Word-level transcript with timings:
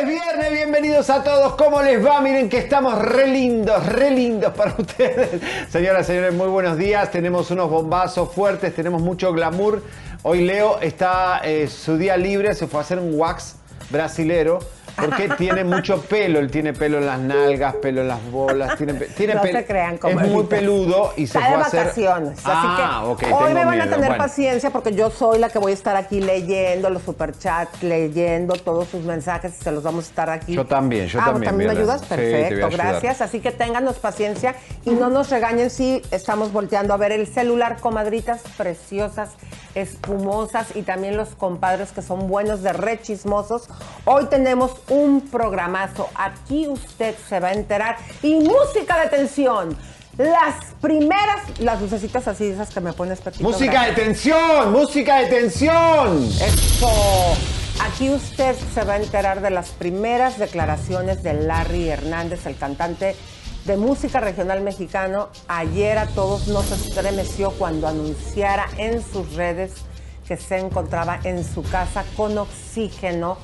Es 0.00 0.06
viernes, 0.08 0.50
bienvenidos 0.50 1.10
a 1.10 1.22
todos. 1.22 1.56
¿Cómo 1.56 1.82
les 1.82 2.02
va? 2.02 2.22
Miren 2.22 2.48
que 2.48 2.56
estamos 2.56 2.98
re 2.98 3.26
lindos, 3.26 3.84
re 3.84 4.10
lindos 4.10 4.54
para 4.54 4.74
ustedes. 4.78 5.42
Señoras, 5.68 6.06
señores, 6.06 6.32
muy 6.32 6.46
buenos 6.46 6.78
días. 6.78 7.10
Tenemos 7.10 7.50
unos 7.50 7.68
bombazos 7.68 8.32
fuertes, 8.32 8.74
tenemos 8.74 9.02
mucho 9.02 9.30
glamour. 9.34 9.82
Hoy 10.22 10.40
Leo 10.42 10.80
está 10.80 11.42
eh, 11.44 11.68
su 11.68 11.98
día 11.98 12.16
libre, 12.16 12.54
se 12.54 12.66
fue 12.66 12.80
a 12.80 12.82
hacer 12.82 12.98
un 12.98 13.18
wax 13.20 13.56
brasilero. 13.90 14.60
Porque 15.00 15.28
tiene 15.36 15.64
mucho 15.64 16.00
pelo, 16.02 16.38
él 16.38 16.50
tiene 16.50 16.72
pelo 16.72 16.98
en 16.98 17.06
las 17.06 17.18
nalgas, 17.18 17.74
pelo 17.76 18.00
en 18.02 18.08
las 18.08 18.30
bolas, 18.30 18.76
tiene, 18.76 18.92
No 18.92 18.98
pelo- 19.00 19.42
se 19.58 19.64
crean, 19.66 19.98
Es 20.06 20.16
muy 20.16 20.44
peludo 20.44 21.12
y 21.16 21.26
se 21.26 21.38
Está 21.38 21.40
fue 21.48 21.56
de 21.56 21.62
a 21.62 21.66
hacer 21.66 21.80
vacaciones. 21.84 22.38
Ah, 22.44 22.98
así 23.00 23.08
ok, 23.10 23.18
que 23.18 23.26
tengo 23.26 23.38
hoy 23.38 23.54
me 23.54 23.64
van 23.64 23.68
a 23.80 23.84
miedo. 23.84 23.96
tener 23.96 24.08
Bueno. 24.10 24.24
paciencia 24.24 24.70
porque 24.70 24.92
yo 24.94 25.10
soy 25.10 25.38
la 25.38 25.48
que 25.48 25.58
voy 25.58 25.72
a 25.72 25.74
estar 25.74 25.96
aquí 25.96 26.20
leyendo 26.20 26.90
los 26.90 27.02
superchats, 27.02 27.82
leyendo 27.82 28.54
todos 28.54 28.88
sus 28.88 29.02
mensajes 29.04 29.52
y 29.60 29.62
se 29.64 29.72
los 29.72 29.82
vamos 29.82 30.06
a 30.06 30.08
estar 30.08 30.30
aquí. 30.30 30.54
Yo 30.54 30.66
también, 30.66 31.06
yo 31.06 31.20
ah, 31.20 31.26
también, 31.26 31.50
¿también 31.50 31.72
me 31.74 31.78
ayudas? 31.78 32.00
Sí, 32.02 32.08
te 32.08 32.14
voy 32.16 32.24
a 32.24 32.30
Perfecto, 32.30 32.66
ayudar. 32.66 32.86
gracias. 32.92 33.20
Así 33.20 33.40
que 33.40 33.50
ténganos 33.52 33.96
paciencia 33.98 34.54
y 34.84 34.90
no 34.90 35.08
nos 35.10 35.30
regañen 35.30 35.70
si 35.70 36.02
estamos 36.10 36.52
volteando 36.52 36.94
a 36.94 36.96
ver 36.96 37.12
el 37.12 37.26
celular, 37.26 37.78
comadritas 37.80 38.40
preciosas, 38.56 39.30
espumosas 39.74 40.74
y 40.76 40.82
también 40.82 41.16
los 41.16 41.30
compadres 41.30 41.92
que 41.92 42.02
son 42.02 42.28
buenos 42.28 42.62
de 42.62 42.72
re 42.72 43.00
chismosos. 43.00 43.68
Hoy 44.04 44.26
tenemos 44.26 44.72
un 44.90 45.22
programazo. 45.22 46.08
Aquí 46.14 46.68
usted 46.68 47.14
se 47.28 47.40
va 47.40 47.48
a 47.48 47.52
enterar. 47.52 47.96
Y 48.22 48.34
música 48.40 49.00
de 49.00 49.08
tensión. 49.08 49.76
Las 50.18 50.74
primeras, 50.82 51.60
las 51.60 51.80
lucecitas 51.80 52.28
así, 52.28 52.46
esas 52.46 52.70
que 52.70 52.80
me 52.80 52.92
pones. 52.92 53.20
Música 53.40 53.86
de 53.86 53.92
tensión, 53.92 54.72
música 54.72 55.20
de 55.20 55.26
tensión. 55.28 56.24
Eso. 56.24 56.90
Aquí 57.82 58.10
usted 58.10 58.54
se 58.74 58.84
va 58.84 58.94
a 58.94 58.96
enterar 58.98 59.40
de 59.40 59.48
las 59.48 59.70
primeras 59.70 60.38
declaraciones 60.38 61.22
de 61.22 61.32
Larry 61.32 61.88
Hernández, 61.88 62.44
el 62.44 62.56
cantante 62.56 63.16
de 63.64 63.76
música 63.78 64.20
regional 64.20 64.60
mexicano. 64.60 65.28
Ayer 65.48 65.96
a 65.96 66.06
todos 66.06 66.48
nos 66.48 66.70
estremeció 66.72 67.52
cuando 67.52 67.88
anunciara 67.88 68.66
en 68.76 69.02
sus 69.02 69.34
redes 69.34 69.72
que 70.26 70.36
se 70.36 70.58
encontraba 70.58 71.18
en 71.24 71.42
su 71.42 71.62
casa 71.62 72.04
con 72.16 72.36
oxígeno. 72.36 73.38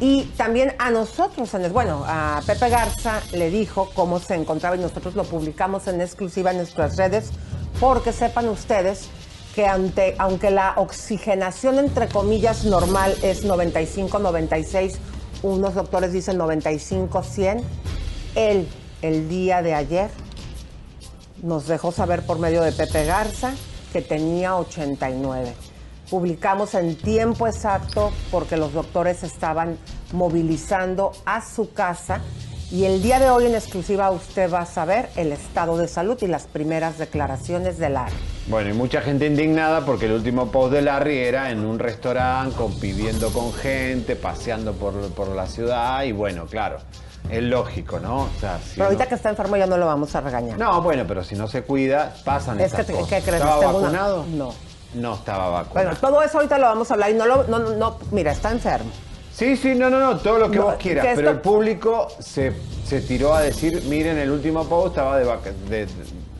Y 0.00 0.24
también 0.38 0.74
a 0.78 0.90
nosotros, 0.90 1.50
bueno, 1.72 2.04
a 2.06 2.40
Pepe 2.46 2.70
Garza 2.70 3.20
le 3.32 3.50
dijo 3.50 3.90
cómo 3.94 4.18
se 4.18 4.34
encontraba 4.34 4.74
y 4.76 4.78
nosotros 4.78 5.14
lo 5.14 5.24
publicamos 5.24 5.86
en 5.88 6.00
exclusiva 6.00 6.52
en 6.52 6.56
nuestras 6.56 6.96
redes, 6.96 7.30
porque 7.78 8.12
sepan 8.12 8.48
ustedes 8.48 9.10
que 9.54 9.66
ante, 9.66 10.14
aunque 10.18 10.50
la 10.50 10.72
oxigenación 10.76 11.78
entre 11.78 12.08
comillas 12.08 12.64
normal 12.64 13.14
es 13.22 13.44
95-96, 13.44 14.96
unos 15.42 15.74
doctores 15.74 16.14
dicen 16.14 16.38
95-100, 16.38 17.62
él 18.36 18.68
el 19.02 19.28
día 19.28 19.60
de 19.60 19.74
ayer 19.74 20.10
nos 21.42 21.66
dejó 21.66 21.92
saber 21.92 22.24
por 22.24 22.38
medio 22.38 22.62
de 22.62 22.72
Pepe 22.72 23.04
Garza 23.04 23.52
que 23.92 24.00
tenía 24.00 24.56
89. 24.56 25.54
Publicamos 26.10 26.74
en 26.74 26.96
tiempo 26.96 27.46
exacto 27.46 28.10
porque 28.32 28.56
los 28.56 28.72
doctores 28.72 29.22
estaban 29.22 29.78
movilizando 30.12 31.12
a 31.24 31.40
su 31.40 31.72
casa 31.72 32.20
y 32.72 32.84
el 32.84 33.02
día 33.02 33.18
de 33.20 33.30
hoy 33.30 33.46
en 33.46 33.54
exclusiva 33.54 34.10
usted 34.10 34.52
va 34.52 34.60
a 34.60 34.66
saber 34.66 35.08
el 35.16 35.32
estado 35.32 35.76
de 35.76 35.86
salud 35.88 36.18
y 36.22 36.26
las 36.26 36.44
primeras 36.44 36.98
declaraciones 36.98 37.78
de 37.78 37.90
Lara. 37.90 38.10
Bueno, 38.48 38.70
y 38.70 38.72
mucha 38.72 39.00
gente 39.02 39.26
indignada 39.26 39.84
porque 39.84 40.06
el 40.06 40.12
último 40.12 40.50
post 40.50 40.72
de 40.72 40.82
Larry 40.82 41.18
era 41.18 41.50
en 41.50 41.64
un 41.64 41.78
restaurante, 41.78 42.56
conviviendo 42.56 43.30
con 43.32 43.52
gente, 43.52 44.16
paseando 44.16 44.72
por, 44.72 44.94
por 45.12 45.28
la 45.28 45.46
ciudad 45.46 46.02
y 46.04 46.12
bueno, 46.12 46.46
claro, 46.46 46.78
es 47.28 47.42
lógico, 47.42 48.00
¿no? 48.00 48.22
O 48.22 48.28
sea, 48.40 48.58
si 48.58 48.74
Pero 48.74 48.86
ahorita 48.86 49.04
no- 49.04 49.08
que 49.08 49.14
está 49.14 49.30
enfermo 49.30 49.56
ya 49.56 49.66
no 49.66 49.76
lo 49.76 49.86
vamos 49.86 50.14
a 50.16 50.20
regañar. 50.20 50.58
No, 50.58 50.80
bueno, 50.82 51.04
pero 51.06 51.22
si 51.22 51.34
no 51.36 51.46
se 51.48 51.62
cuida, 51.62 52.14
pasan 52.24 52.58
Es 52.60 52.72
esas 52.72 52.86
que, 52.86 52.92
cosas. 52.94 53.08
¿qué 53.08 53.20
crees? 53.20 53.40
¿Estaba 53.42 53.60
Tengo 53.60 53.78
una- 53.78 53.82
vacunado? 53.88 54.26
No. 54.32 54.54
No 54.94 55.14
estaba 55.14 55.48
vacunado. 55.50 55.86
Bueno, 55.88 56.00
todo 56.00 56.22
eso 56.22 56.38
ahorita 56.38 56.58
lo 56.58 56.66
vamos 56.66 56.90
a 56.90 56.94
hablar 56.94 57.10
y 57.10 57.14
no 57.14 57.26
lo, 57.26 57.44
no, 57.44 57.58
no, 57.58 57.70
no, 57.76 57.98
mira, 58.10 58.32
está 58.32 58.50
enfermo. 58.50 58.90
Sí, 59.32 59.56
sí, 59.56 59.74
no, 59.74 59.88
no, 59.88 60.00
no, 60.00 60.18
todo 60.18 60.38
lo 60.38 60.50
que 60.50 60.58
No, 60.58 60.64
vos 60.64 60.74
quieras. 60.76 61.06
que 61.06 61.14
Pero 61.14 61.30
el 61.30 61.40
público 61.40 62.08
se, 62.18 62.52
se 62.84 63.00
tiró 63.00 63.32
a 63.34 63.40
decir, 63.40 63.82
miren, 63.88 64.18
el 64.18 64.30
último 64.30 64.64
post 64.68 64.88
estaba 64.88 65.18
de, 65.18 65.24
de, 65.68 65.86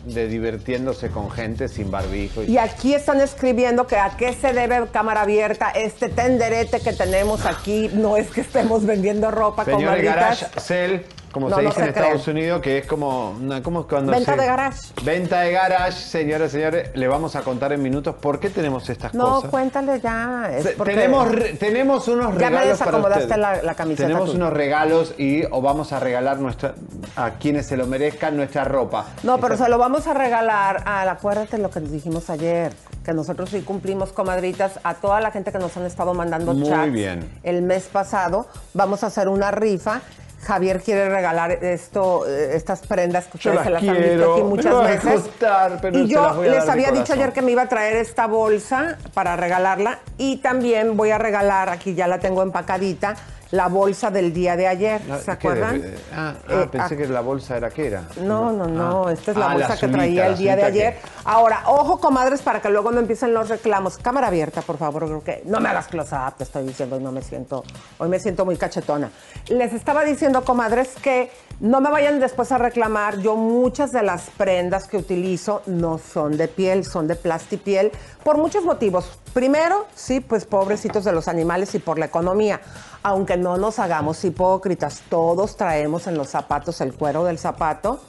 de 0.07 0.27
divirtiéndose 0.27 1.09
con 1.09 1.31
gente 1.31 1.69
sin 1.69 1.91
barbijo. 1.91 2.43
Y 2.43 2.59
aquí 2.59 2.93
están 2.95 3.21
escribiendo 3.21 3.87
que 3.87 3.97
a 3.97 4.17
qué 4.17 4.33
se 4.35 4.53
debe 4.53 4.87
cámara 4.89 5.23
abierta 5.23 5.71
este 5.71 6.09
tenderete 6.09 6.81
que 6.81 6.93
tenemos 6.93 7.47
aquí. 7.47 7.89
No 7.95 8.17
es 8.17 8.29
que 8.31 8.41
estemos 8.41 8.85
vendiendo 8.85 9.31
ropa, 9.31 9.65
Señor 9.65 9.83
comadritas. 9.83 10.15
Garage 10.17 10.61
Sell, 10.61 11.07
como 11.33 11.49
No, 11.49 11.57
se 11.57 11.63
no 11.63 11.69
dice 11.69 11.83
en 11.83 11.89
Estados. 11.89 12.27
Unidos, 12.29 12.61
que 12.61 12.79
es 12.79 12.87
como, 12.87 13.31
una- 13.31 13.63
¿cómo 13.63 13.81
es 13.81 13.87
cuando 13.87 14.13
Venta 14.13 14.35
se- 14.35 14.41
de 14.41 14.47
garage. 14.47 14.79
Venta 15.05 15.41
de 15.43 15.53
garage, 15.53 15.93
señoras 15.93 16.49
y 16.51 16.53
señores, 16.57 16.91
le 16.95 17.09
vamos 17.09 17.37
a 17.37 17.43
contar 17.43 17.73
en 17.73 17.83
minutos 17.83 18.15
por 18.17 18.41
qué 18.41 18.51
tenemos 18.51 18.89
estas 18.91 19.15
No, 19.15 19.37
cosas. 19.37 19.51
cuéntale 19.51 20.01
ya. 20.01 20.51
Es 20.57 20.69
porque- 20.77 20.95
tenemos, 20.95 21.29
re- 21.31 21.53
tenemos 21.55 22.09
unos 22.09 22.27
Ya 22.39 22.51
me 22.51 22.59
regalos 22.59 22.79
para 22.79 22.91
desacomodaste 22.91 23.25
ustedes. 23.25 23.41
la- 23.41 23.63
la 23.63 23.75
camiseta 23.75 24.09
Tenemos 24.09 24.31
tú. 24.31 24.37
unos 24.37 24.53
regalos 24.53 25.15
y 25.19 25.45
os 25.45 25.63
vamos 25.63 25.93
a 25.93 26.01
regalar 26.01 26.39
nuestra, 26.39 26.75
a 27.17 27.31
quienes 27.33 27.67
se 27.67 27.77
lo 27.77 27.87
merezcan 27.87 28.37
nuestra 28.37 28.65
ropa. 28.65 29.07
No, 29.23 29.39
pero 29.39 29.57
se 29.57 29.69
lo 29.69 29.79
vamos 29.79 30.07
a 30.07 30.15
regalar 30.15 30.83
a, 30.87 31.09
acuérdate 31.11 31.59
lo 31.59 31.71
que 31.71 31.81
dijimos 31.81 32.29
ayer, 32.31 32.73
que 33.11 33.15
nosotros 33.15 33.51
sí 33.51 33.63
cumplimos, 33.63 34.13
comadritas, 34.13 34.79
a 34.85 34.95
toda 34.95 35.21
la 35.21 35.33
gente 35.33 35.51
que 35.51 35.59
nos 35.59 35.77
han 35.77 35.85
estado 35.85 36.15
mandando 36.15 36.55
Muy 36.55 36.69
chats 36.69 36.93
bien. 36.93 37.29
el 37.43 37.61
mes 37.63 37.89
pasado. 37.93 38.47
Vamos 38.73 39.03
a 39.03 39.09
hacer 39.09 39.29
una 39.29 39.51
rifa. 39.51 40.01
Javier 40.43 40.81
quiere 40.81 41.09
regalar 41.09 41.51
esto, 41.51 42.25
eh, 42.29 42.53
estas 42.55 42.81
prendas 42.87 43.27
que 43.27 43.37
ustedes 43.37 43.65
se 43.65 43.71
las 43.71 43.83
han 43.83 43.97
visto 43.97 44.33
aquí 44.33 44.43
muchas 44.45 44.81
veces. 44.85 45.23
costar, 45.23 45.79
pero 45.83 45.99
y 45.99 46.07
yo 46.07 46.23
las 46.23 46.39
les 46.39 46.69
había 46.69 46.93
dicho 46.93 47.15
ayer 47.15 47.33
que 47.33 47.43
me 47.43 47.51
iba 47.51 47.63
a 47.63 47.69
traer 47.69 47.97
esta 47.97 48.29
bolsa 48.29 48.97
para 49.13 49.37
regalarla 49.37 49.99
y 50.17 50.37
también 50.37 50.97
voy 50.97 51.11
a 51.11 51.19
regalar, 51.19 51.69
aquí 51.69 51.95
ya 51.95 52.07
la 52.07 52.21
tengo 52.21 52.43
empacadita, 52.43 53.17
la 53.51 53.67
bolsa 53.69 54.11
del 54.11 54.33
día 54.33 54.57
de 54.57 54.67
ayer, 54.69 55.01
La- 55.07 55.19
¿se 55.19 55.31
acuerdan? 55.31 55.83
Ah, 56.15 56.35
ah, 56.49 56.53
Eh, 56.63 56.69
pensé 56.71 56.95
ah, 56.95 56.97
que 56.97 57.07
la 57.09 57.21
bolsa 57.21 57.57
era 57.57 57.71
que 57.71 57.87
era. 57.89 58.05
No, 58.21 58.53
no, 58.53 58.67
no, 58.67 59.09
Ah. 59.09 59.13
esta 59.13 59.33
es 59.33 59.37
la 59.37 59.51
Ah, 59.51 59.53
bolsa 59.55 59.67
que 59.69 59.73
azulita, 59.73 59.99
traía 59.99 60.27
el 60.29 60.39
día 60.39 60.57
de 60.57 60.63
ayer. 60.63 60.97
Ahora, 61.25 61.63
ojo, 61.67 61.99
comadres, 61.99 62.43
para 62.43 62.61
que 62.63 62.69
luego 62.71 62.93
no 62.93 63.01
empiecen 63.01 63.35
los 63.35 63.49
reclamos. 63.49 63.99
Cámara 63.99 64.29
abierta, 64.29 64.63
por 64.63 64.79
favor, 64.79 65.05
creo 65.07 65.25
que 65.25 65.43
no 65.47 65.59
me 65.61 65.69
hagas 65.69 65.89
close 65.89 66.15
up, 66.15 66.35
te 66.39 66.45
estoy 66.45 66.65
diciendo, 66.65 66.97
hoy 66.97 67.03
no 67.03 67.11
me 67.13 67.23
siento, 67.23 67.65
hoy 67.99 68.09
me 68.09 68.21
siento 68.21 68.45
muy 68.45 68.57
cachetona. 68.57 69.11
Les 69.49 69.73
estaba 69.73 70.05
diciendo, 70.05 70.45
comadres, 70.45 70.91
que 71.03 71.33
no 71.59 71.81
me 71.81 71.91
vayan 71.91 72.21
después 72.21 72.53
a 72.53 72.59
reclamar. 72.59 73.19
Yo 73.19 73.35
muchas 73.37 73.91
de 73.93 74.03
las 74.03 74.31
prendas 74.37 74.87
que 74.87 74.97
utilizo 74.97 75.63
no 75.67 75.99
son 75.99 76.37
de 76.37 76.47
piel, 76.49 76.85
son 76.85 77.09
de 77.09 77.17
plastipiel, 77.17 77.91
por 78.25 78.39
muchos 78.39 78.65
motivos. 78.65 79.19
Primero, 79.35 79.87
sí, 79.95 80.21
pues 80.21 80.45
pobrecitos 80.45 81.05
de 81.05 81.13
los 81.13 81.29
animales 81.29 81.75
y 81.75 81.79
por 81.81 81.99
la 81.99 82.07
economía. 82.07 82.61
Aunque 83.03 83.39
no 83.39 83.57
nos 83.57 83.79
hagamos 83.79 84.23
hipócritas, 84.25 85.03
todos 85.09 85.57
traemos 85.57 86.07
en 86.07 86.19
los 86.19 86.29
zapatos 86.29 86.83
el 86.83 86.93
cuero 86.93 87.25
del 87.25 87.39
zapato. 87.39 88.01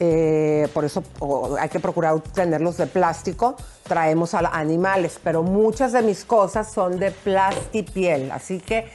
Eh, 0.00 0.68
por 0.74 0.84
eso 0.84 1.02
hay 1.58 1.68
que 1.68 1.80
procurar 1.80 2.20
tenerlos 2.20 2.76
de 2.76 2.86
plástico. 2.86 3.56
Traemos 3.84 4.34
a 4.34 4.38
animales, 4.40 5.18
pero 5.22 5.42
muchas 5.42 5.92
de 5.92 6.02
mis 6.02 6.24
cosas 6.24 6.72
son 6.72 6.98
de 6.98 7.10
plastipiel. 7.12 8.30
Así 8.32 8.58
que 8.58 8.88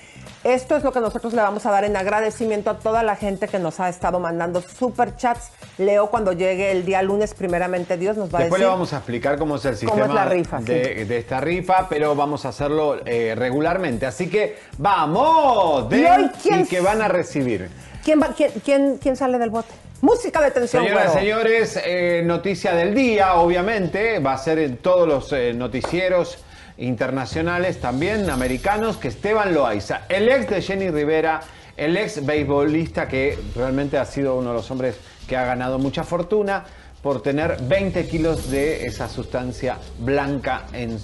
esto 0.44 0.76
es 0.76 0.84
lo 0.84 0.92
que 0.92 1.00
nosotros 1.00 1.34
le 1.34 1.42
vamos 1.42 1.66
a 1.66 1.72
dar 1.72 1.84
en 1.86 1.96
agradecimiento 1.96 2.70
a 2.72 2.80
toda 2.80 3.04
la 3.04 3.16
gente 3.16 3.48
que 3.48 3.58
nos 3.60 3.80
ha 3.80 3.90
estado 3.90 4.20
mandando 4.20 4.62
super 4.62 5.16
chats. 5.16 5.50
Leo 5.78 6.08
cuando 6.12 6.34
llegue 6.34 6.72
el 6.72 6.84
día 6.86 7.02
lunes, 7.02 7.34
primeramente 7.34 7.98
Dios 7.98 8.18
nos 8.18 8.34
va 8.34 8.40
a 8.40 8.42
Después 8.42 8.60
decir. 8.60 8.66
le 8.68 8.72
vamos 8.72 8.94
a 8.94 8.98
explicar 8.98 9.38
cómo 9.40 9.56
es 9.56 9.66
el 9.66 9.78
sistema 9.78 10.06
es 10.06 10.14
la 10.14 10.26
rifa, 10.26 10.60
de, 10.60 11.06
de 11.06 11.18
esta 11.18 11.40
rifa, 11.40 11.88
pero 11.90 12.16
vamos 12.16 12.46
a 12.46 12.50
hacerlo 12.50 12.98
eh, 13.06 13.34
regularmente. 13.36 14.06
Así 14.06 14.30
que 14.30 14.58
vamos, 14.78 15.86
¿Y 15.92 15.96
den 15.96 16.06
hoy 16.26 16.32
quién 16.44 16.60
y 16.62 16.66
que 16.66 16.82
van 16.82 17.02
a 17.02 17.08
recibir. 17.08 17.70
¿Quién, 18.04 18.22
va- 18.22 18.34
quién, 18.36 18.52
quién- 18.66 18.98
quién 18.98 19.16
sale 19.16 19.38
del 19.40 19.50
bote? 19.52 19.70
Música 20.02 20.42
de 20.42 20.52
tensión, 20.52 20.84
Señoras 20.84 21.16
y 21.16 21.20
señores, 21.20 21.80
eh, 21.86 22.24
noticia 22.26 22.74
del 22.74 22.96
día, 22.96 23.36
obviamente, 23.36 24.18
va 24.20 24.34
a 24.34 24.38
ser 24.38 24.58
en 24.60 24.78
todos 24.78 25.08
los 25.08 25.32
eh, 25.32 25.54
noticieros 25.54 26.40
internacionales, 26.78 27.80
también 27.80 28.30
americanos, 28.30 28.98
que 28.98 29.10
Esteban 29.10 29.54
Loaiza, 29.54 30.02
el 30.10 30.28
ex 30.30 30.50
de 30.50 30.62
Jenny 30.62 30.90
Rivera, 30.90 31.42
el 31.78 31.96
ex 31.98 32.26
beisbolista 32.26 33.08
que 33.08 33.38
realmente 33.56 33.98
ha 34.00 34.06
sido 34.06 34.36
uno 34.36 34.50
de 34.50 34.56
los 34.56 34.72
hombres 34.72 34.96
que 35.28 35.38
ha 35.38 35.46
ganado 35.46 35.78
mucha 35.78 36.04
fortuna 36.04 36.66
por 37.04 37.22
tener 37.22 37.58
20 37.62 38.08
kilos 38.08 38.50
de 38.52 38.86
esa 38.86 39.08
sustancia 39.08 39.78
blanca 40.00 40.64
en- 40.74 41.00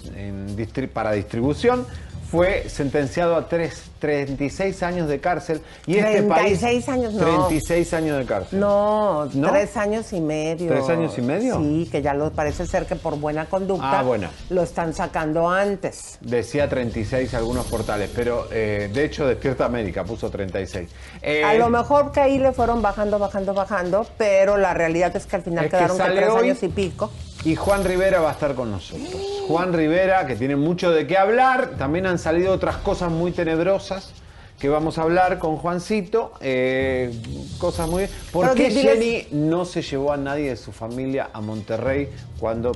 para 0.94 1.12
distribución, 1.12 1.86
fue 2.32 2.68
sentenciado 2.70 3.36
a 3.36 3.48
tres- 3.48 3.84
36 4.00 4.84
años 4.84 5.08
de 5.10 5.20
cárcel 5.20 5.60
y 5.88 5.98
este 5.98 6.22
país 6.24 6.60
36 6.60 6.90
años, 6.90 7.14
no. 7.16 7.24
36 7.48 7.94
años 7.94 8.18
de 8.20 8.26
cárcel. 8.26 8.60
No, 8.60 9.26
¿No? 9.34 9.50
tres 9.52 9.76
años 9.76 10.14
y 10.14 10.22
medio. 10.22 10.68
¿Tres 10.72 10.88
años 10.90 11.18
y 11.18 11.22
medio? 11.22 11.58
Sí, 11.58 11.90
que 11.92 12.04
ya 12.04 12.14
lo 12.14 12.30
parece 12.32 12.68
ser 12.68 12.86
que 12.86 12.96
por 12.96 13.18
buena 13.20 13.46
conducta 13.48 14.00
Ah, 14.00 14.04
bueno. 14.04 14.30
lo 14.52 14.62
están 14.62 14.94
sacando 14.94 15.50
antes. 15.50 16.20
Decía 16.22 16.70
36 16.70 17.34
algunos 17.34 17.66
portales, 17.66 18.12
pero 18.16 18.48
eh, 18.52 18.90
de 18.94 19.06
hecho 19.06 19.26
Despierta 19.26 19.66
América 19.66 20.04
puso 20.04 20.30
36. 20.30 20.90
Eh, 21.24 21.44
A 21.44 21.56
lo 21.56 21.70
mejor 21.70 22.12
que 22.12 22.20
ahí 22.20 22.38
le 22.38 22.52
fueron 22.54 22.82
bajando, 22.84 23.18
bajando, 23.18 23.54
bajando, 23.56 24.06
pero 24.18 24.58
la 24.58 24.74
realidad 24.76 25.16
es 25.16 25.26
que 25.26 25.38
al 25.38 25.42
final 25.42 25.66
Es 25.66 25.72
quedaron 25.72 25.98
que 25.98 26.04
sale 26.04 26.16
tres 26.22 26.30
hoy. 26.30 26.44
años 26.50 26.62
y 26.62 26.68
pico. 26.68 27.10
Y 27.48 27.56
Juan 27.56 27.86
Rivera 27.86 28.20
va 28.20 28.30
a 28.30 28.34
estar 28.34 28.56
con 28.56 28.72
nosotros. 28.72 29.16
Juan 29.48 29.72
Rivera, 29.72 30.28
que 30.28 30.36
tiene 30.36 30.58
mucho 30.58 30.92
de 30.92 31.08
qué 31.08 31.18
hablar. 31.18 31.76
También 31.78 32.06
han 32.06 32.20
salido 32.20 32.52
otras 32.52 32.76
cosas 32.76 33.10
muy 33.10 33.32
tenebrosas 33.32 34.12
que 34.60 34.68
vamos 34.68 34.98
a 34.98 35.04
hablar 35.04 35.40
con 35.40 35.56
Juancito. 35.56 36.34
eh, 36.42 37.10
cosas 37.58 37.88
muy... 37.88 38.08
¿Por 38.34 38.44
Pero 38.52 38.56
qué 38.56 38.70
diles- 38.70 38.82
Jenny 39.00 39.28
no 39.32 39.64
se 39.64 39.82
llevó 39.82 40.12
a 40.12 40.18
nadie 40.18 40.50
de 40.50 40.58
su 40.58 40.74
familia 40.74 41.30
a 41.32 41.40
Monterrey 41.40 42.10
cuando 42.38 42.74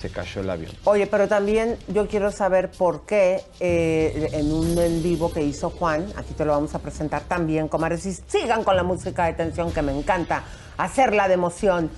se 0.00 0.08
cayó 0.08 0.40
el 0.40 0.48
avión? 0.48 0.72
Oye, 0.84 1.06
pero 1.06 1.28
también 1.28 1.76
yo 1.88 2.06
quiero 2.08 2.32
saber 2.32 2.70
por 2.70 3.04
qué 3.04 3.42
eh, 3.60 4.30
en 4.32 4.50
un 4.50 4.78
en 4.78 5.02
vivo 5.02 5.30
que 5.34 5.42
hizo 5.42 5.68
Juan, 5.68 6.06
aquí 6.16 6.32
te 6.32 6.46
lo 6.46 6.52
vamos 6.52 6.74
a 6.74 6.78
presentar 6.78 7.24
también, 7.24 7.68
comadres, 7.68 8.06
y 8.06 8.14
sigan 8.26 8.64
con 8.64 8.74
la 8.74 8.84
música 8.84 9.26
de 9.26 9.34
tensión 9.34 9.70
que 9.70 9.82
me 9.82 9.92
encanta, 9.92 10.44
hacerla 10.78 11.28
de 11.28 11.34
emoción. 11.34 11.90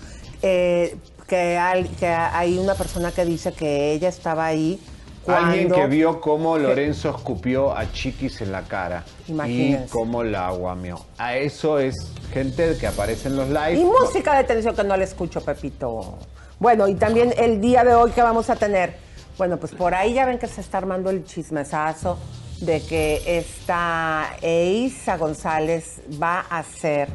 eh, 0.43 0.97
que, 1.27 1.59
hay, 1.59 1.85
que 1.85 2.07
hay 2.09 2.59
una 2.59 2.75
persona 2.75 3.13
que 3.13 3.25
dice 3.25 3.53
que 3.53 3.93
ella 3.93 4.09
estaba 4.09 4.47
ahí 4.47 4.81
cuando... 5.27 5.51
Alguien 5.51 5.71
que 5.73 5.87
vio 5.89 6.21
cómo 6.21 6.57
Lorenzo 6.57 7.11
escupió 7.11 7.77
a 7.77 7.91
Chiquis 7.93 8.41
en 8.41 8.53
la 8.53 8.63
cara 8.63 9.05
y 9.27 9.33
Imagínense. 9.33 9.89
cómo 9.91 10.23
la 10.23 10.47
aguameó. 10.47 11.05
A 11.19 11.37
eso 11.37 11.81
es 11.81 11.97
gente 12.33 12.77
que 12.79 12.87
aparece 12.87 13.29
en 13.29 13.37
los 13.37 13.49
lives. 13.49 13.79
Y 13.81 13.85
música 13.85 14.37
de 14.37 14.45
tensión 14.45 14.77
que 14.77 14.85
no 14.85 14.97
le 14.97 15.05
escucho, 15.05 15.41
Pepito. 15.41 16.19
Bueno, 16.61 16.87
y 16.87 16.95
también 16.95 17.35
el 17.37 17.61
día 17.61 17.85
de 17.85 17.95
hoy 17.95 18.13
que 18.13 18.23
vamos 18.23 18.49
a 18.51 18.57
tener. 18.57 18.95
Bueno, 19.37 19.59
pues 19.59 19.75
por 19.75 19.95
ahí 19.95 20.15
ya 20.15 20.25
ven 20.25 20.39
que 20.39 20.47
se 20.47 20.61
está 20.61 20.79
armando 20.79 21.11
el 21.11 21.25
chismesazo 21.25 22.19
de 22.61 22.81
que 22.83 23.39
esta 23.39 24.37
Eiza 24.41 25.19
González 25.19 26.01
va 26.23 26.47
a 26.49 26.61
hacer 26.61 27.09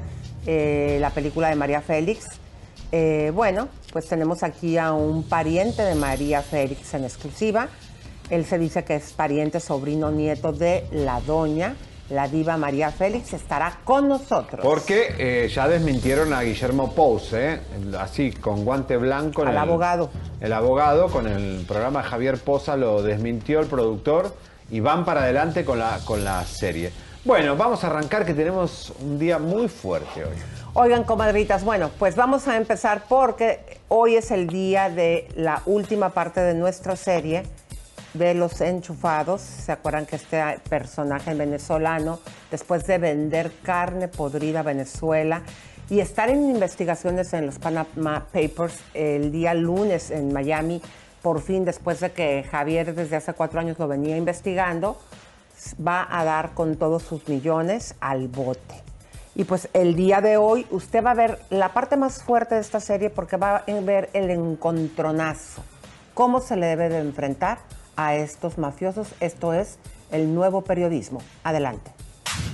eh, 0.45 0.97
la 0.99 1.09
película 1.11 1.49
de 1.49 1.55
María 1.55 1.81
Félix. 1.81 2.27
Eh, 2.91 3.31
bueno, 3.33 3.69
pues 3.93 4.07
tenemos 4.07 4.43
aquí 4.43 4.77
a 4.77 4.91
un 4.93 5.23
pariente 5.23 5.81
de 5.81 5.95
María 5.95 6.41
Félix 6.41 6.93
en 6.93 7.03
exclusiva. 7.05 7.69
Él 8.29 8.45
se 8.45 8.57
dice 8.57 8.83
que 8.83 8.95
es 8.95 9.11
pariente, 9.13 9.59
sobrino, 9.59 10.11
nieto 10.11 10.51
de 10.53 10.85
la 10.91 11.19
doña, 11.21 11.75
la 12.09 12.27
diva 12.27 12.57
María 12.57 12.91
Félix, 12.91 13.33
estará 13.33 13.79
con 13.85 14.07
nosotros. 14.09 14.61
Porque 14.63 15.15
eh, 15.17 15.49
ya 15.53 15.67
desmintieron 15.67 16.33
a 16.33 16.41
Guillermo 16.41 16.93
Pous, 16.93 17.33
¿eh? 17.33 17.59
así, 17.99 18.31
con 18.31 18.65
guante 18.65 18.97
blanco. 18.97 19.43
Al 19.43 19.49
el- 19.49 19.57
abogado. 19.57 20.09
El 20.39 20.53
abogado, 20.53 21.07
con 21.07 21.27
el 21.27 21.65
programa 21.67 22.03
Javier 22.03 22.37
Poza, 22.39 22.75
lo 22.75 23.01
desmintió 23.01 23.59
el 23.61 23.67
productor 23.67 24.35
y 24.69 24.79
van 24.79 25.03
para 25.05 25.21
adelante 25.23 25.63
con 25.65 25.79
la, 25.79 25.99
con 26.05 26.23
la 26.23 26.43
serie. 26.45 26.91
Bueno, 27.23 27.55
vamos 27.55 27.83
a 27.83 27.87
arrancar 27.87 28.25
que 28.25 28.33
tenemos 28.33 28.91
un 29.01 29.19
día 29.19 29.37
muy 29.37 29.67
fuerte 29.67 30.23
hoy. 30.25 30.35
Oigan, 30.73 31.03
comadritas, 31.03 31.65
bueno, 31.65 31.91
pues 31.99 32.15
vamos 32.15 32.47
a 32.47 32.55
empezar 32.55 33.03
porque 33.09 33.59
hoy 33.89 34.15
es 34.15 34.31
el 34.31 34.47
día 34.47 34.89
de 34.89 35.27
la 35.35 35.61
última 35.65 36.11
parte 36.11 36.39
de 36.39 36.53
nuestra 36.53 36.95
serie 36.95 37.43
de 38.13 38.33
Los 38.35 38.61
Enchufados. 38.61 39.41
¿Se 39.41 39.73
acuerdan 39.73 40.05
que 40.05 40.15
este 40.15 40.41
personaje 40.69 41.33
venezolano, 41.33 42.21
después 42.49 42.87
de 42.87 42.99
vender 42.99 43.51
carne 43.63 44.07
podrida 44.07 44.61
a 44.61 44.63
Venezuela 44.63 45.41
y 45.89 45.99
estar 45.99 46.29
en 46.29 46.49
investigaciones 46.49 47.33
en 47.33 47.47
los 47.47 47.59
Panama 47.59 48.27
Papers 48.31 48.79
el 48.93 49.29
día 49.29 49.53
lunes 49.53 50.09
en 50.09 50.31
Miami, 50.31 50.81
por 51.21 51.41
fin, 51.41 51.65
después 51.65 51.99
de 51.99 52.13
que 52.13 52.45
Javier 52.49 52.95
desde 52.95 53.17
hace 53.17 53.33
cuatro 53.33 53.59
años 53.59 53.77
lo 53.77 53.89
venía 53.89 54.15
investigando, 54.15 54.97
va 55.85 56.07
a 56.09 56.23
dar 56.23 56.53
con 56.53 56.77
todos 56.77 57.03
sus 57.03 57.27
millones 57.27 57.95
al 57.99 58.29
bote. 58.29 58.90
Y 59.35 59.45
pues 59.45 59.69
el 59.73 59.95
día 59.95 60.21
de 60.21 60.37
hoy 60.37 60.67
usted 60.71 61.03
va 61.03 61.11
a 61.11 61.15
ver 61.15 61.39
la 61.49 61.73
parte 61.73 61.95
más 61.95 62.21
fuerte 62.23 62.55
de 62.55 62.61
esta 62.61 62.79
serie 62.79 63.09
porque 63.09 63.37
va 63.37 63.57
a 63.57 63.63
ver 63.81 64.09
el 64.13 64.29
encontronazo. 64.29 65.63
Cómo 66.13 66.41
se 66.41 66.57
le 66.57 66.65
debe 66.67 66.89
de 66.89 66.99
enfrentar 66.99 67.59
a 67.95 68.15
estos 68.15 68.57
mafiosos. 68.57 69.07
Esto 69.19 69.53
es 69.53 69.77
el 70.11 70.35
nuevo 70.35 70.63
periodismo. 70.63 71.21
Adelante. 71.43 71.91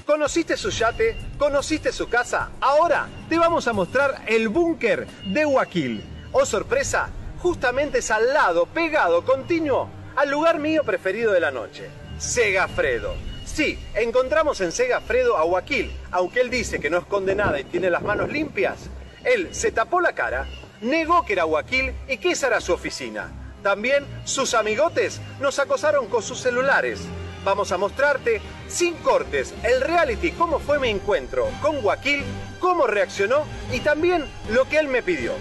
¿Conociste 0.05 0.55
su 0.55 0.69
yate? 0.69 1.17
¿Conociste 1.37 1.91
su 1.91 2.07
casa? 2.07 2.49
Ahora 2.61 3.09
te 3.27 3.37
vamos 3.37 3.67
a 3.67 3.73
mostrar 3.73 4.23
el 4.27 4.47
búnker 4.47 5.07
de 5.25 5.45
Guaquil. 5.45 6.03
Oh 6.31 6.45
sorpresa, 6.45 7.09
justamente 7.41 7.99
es 7.99 8.11
al 8.11 8.33
lado, 8.33 8.67
pegado, 8.67 9.25
continuo, 9.25 9.89
al 10.15 10.29
lugar 10.29 10.59
mío 10.59 10.83
preferido 10.83 11.31
de 11.31 11.39
la 11.39 11.51
noche, 11.51 11.89
Segafredo. 12.17 13.13
Sí, 13.57 13.79
encontramos 13.95 14.61
en 14.61 14.71
Segafredo 14.71 15.35
a 15.35 15.41
Guaquil, 15.41 15.91
aunque 16.11 16.41
él 16.41 16.51
dice 16.51 16.79
que 16.79 16.91
no 16.91 16.99
esconde 16.99 17.33
nada 17.33 17.59
y 17.59 17.63
tiene 17.63 17.89
las 17.89 18.03
manos 18.03 18.31
limpias. 18.31 18.77
Él 19.23 19.49
se 19.49 19.71
tapó 19.71 19.99
la 19.99 20.13
cara, 20.13 20.45
negó 20.79 21.25
que 21.25 21.33
era 21.33 21.41
Guaquil 21.41 21.91
y 22.07 22.17
que 22.17 22.33
esa 22.33 22.45
era 22.45 22.61
su 22.61 22.71
oficina. 22.71 23.31
También 23.63 24.05
sus 24.25 24.53
amigotes 24.53 25.19
nos 25.39 25.57
acosaron 25.57 26.05
con 26.05 26.21
sus 26.21 26.39
celulares. 26.39 26.99
Vamos 27.43 27.71
a 27.71 27.79
mostrarte, 27.79 28.41
sin 28.67 28.93
cortes, 28.97 29.55
el 29.63 29.81
reality, 29.81 30.33
cómo 30.33 30.59
fue 30.59 30.77
mi 30.77 30.89
encuentro 30.89 31.49
con 31.59 31.81
Guaquil, 31.81 32.23
cómo 32.59 32.85
reaccionó 32.85 33.43
y 33.73 33.79
también 33.79 34.23
lo 34.51 34.69
que 34.69 34.77
él 34.77 34.87
me 34.87 35.01
pidió. 35.01 35.31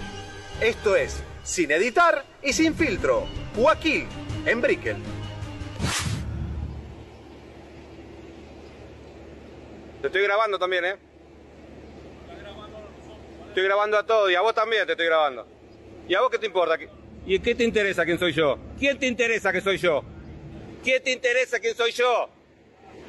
Esto 0.59 0.95
es, 0.95 1.17
sin 1.43 1.69
editar 1.69 2.25
y 2.41 2.51
sin 2.53 2.73
filtro. 2.73 3.27
Guaquil, 3.55 4.07
en 4.47 4.59
Brickell. 4.59 4.97
Te 10.01 10.07
estoy 10.07 10.21
grabando 10.23 10.59
también, 10.59 10.85
¿eh? 10.85 10.95
Estoy 13.49 13.63
grabando 13.63 13.97
a 13.97 14.05
todos 14.05 14.31
y 14.31 14.35
a 14.35 14.41
vos 14.41 14.53
también 14.53 14.85
te 14.85 14.91
estoy 14.91 15.07
grabando. 15.07 15.47
¿Y 16.07 16.13
a 16.15 16.21
vos 16.21 16.29
qué 16.29 16.37
te 16.37 16.45
importa? 16.45 16.77
¿Qué- 16.77 16.89
¿Y 17.25 17.39
qué 17.39 17.55
te 17.55 17.63
interesa 17.63 18.05
quién 18.05 18.19
soy 18.19 18.31
yo? 18.33 18.57
¿Quién 18.79 18.97
te 18.99 19.07
interesa 19.07 19.51
que 19.51 19.61
soy 19.61 19.77
yo? 19.77 20.03
¿Quién 20.83 21.03
te 21.03 21.11
interesa 21.11 21.59
quién 21.59 21.75
soy 21.75 21.91
yo? 21.91 22.29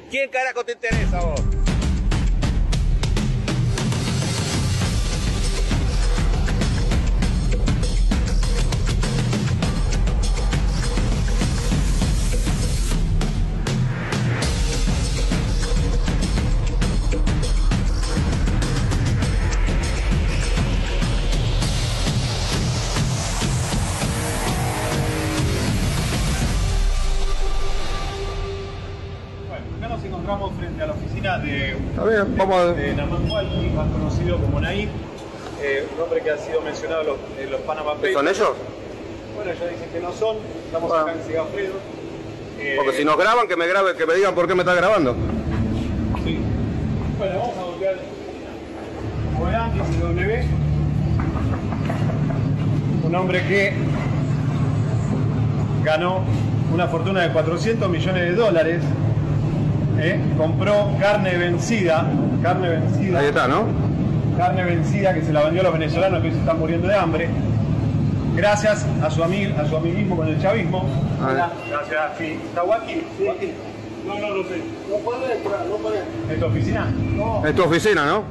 ¿Quién 0.09 0.29
carajo 0.29 0.65
te 0.65 0.73
interesa 0.73 1.19
a 1.19 1.25
vos? 1.25 1.41
Vamos 32.39 32.55
a- 32.55 32.73
de 32.73 32.93
Walki, 33.29 33.69
más 33.75 33.87
conocido 33.91 34.37
como 34.37 34.59
Naim, 34.61 34.89
eh, 35.61 35.85
un 35.95 36.01
hombre 36.01 36.21
que 36.21 36.31
ha 36.31 36.37
sido 36.37 36.61
mencionado 36.61 37.01
en 37.01 37.07
los, 37.07 37.17
en 37.39 37.51
los 37.51 37.61
Panama 37.61 37.93
Papers. 37.95 38.13
¿Son 38.13 38.27
ellos? 38.27 38.49
Bueno, 39.35 39.51
ellos 39.51 39.69
dicen 39.69 39.89
que 39.93 39.99
no 39.99 40.11
son, 40.13 40.37
estamos 40.65 40.91
acá 40.91 41.13
en 41.13 41.23
Sigafredo. 41.27 41.73
Eh, 42.59 42.73
Porque 42.77 42.93
si 42.93 43.05
nos 43.05 43.17
graban, 43.17 43.47
que 43.47 43.55
me 43.55 43.67
graben, 43.67 43.95
que 43.95 44.05
me 44.05 44.15
digan 44.15 44.35
por 44.35 44.47
qué 44.47 44.55
me 44.55 44.61
está 44.61 44.73
grabando. 44.73 45.15
Sí. 46.25 46.39
Bueno, 47.17 47.39
vamos 47.39 47.55
a 47.57 47.69
verán, 49.45 49.73
dice 49.73 50.01
W. 50.01 50.43
Un 53.03 53.15
hombre 53.15 53.47
que 53.47 53.73
ganó 55.83 56.21
una 56.73 56.87
fortuna 56.87 57.21
de 57.21 57.31
400 57.31 57.89
millones 57.89 58.23
de 58.23 58.35
dólares. 58.35 58.81
¿Eh? 59.99 60.19
Compró 60.37 60.89
carne 60.99 61.37
vencida. 61.37 62.05
Carne 62.41 62.69
vencida. 62.69 63.19
Ahí 63.19 63.27
está, 63.27 63.47
¿no? 63.47 63.65
Carne 64.37 64.63
vencida 64.63 65.13
que 65.13 65.21
se 65.21 65.33
la 65.33 65.43
vendió 65.43 65.61
a 65.61 65.63
los 65.65 65.73
venezolanos 65.73 66.21
que 66.21 66.27
hoy 66.27 66.33
se 66.33 66.39
están 66.39 66.59
muriendo 66.59 66.87
de 66.87 66.95
hambre. 66.95 67.29
Gracias 68.35 68.85
a 69.03 69.09
su, 69.11 69.21
ami- 69.23 69.53
a 69.57 69.65
su 69.67 69.75
amiguismo 69.75 70.15
con 70.15 70.27
el 70.29 70.41
chavismo. 70.41 70.85
A 71.21 71.27
ver. 71.27 71.43
Gracias. 71.69 71.99
Sí. 72.17 72.39
¿Está 72.47 72.61
Joaquín? 72.61 73.03
Joaquín. 73.23 73.51
No, 74.07 74.17
no 74.17 74.29
lo 74.29 74.43
sé. 74.43 74.61
No 74.89 74.95
puede 75.03 75.33
entrar, 75.35 75.65
no 75.69 75.75
puede. 75.75 75.99
¿En 76.31 76.39
tu 76.39 76.45
oficina? 76.45 76.87
No. 77.15 77.45
Es 77.45 77.53
tu 77.55 77.63
oficina, 77.63 78.05
¿no? 78.05 78.23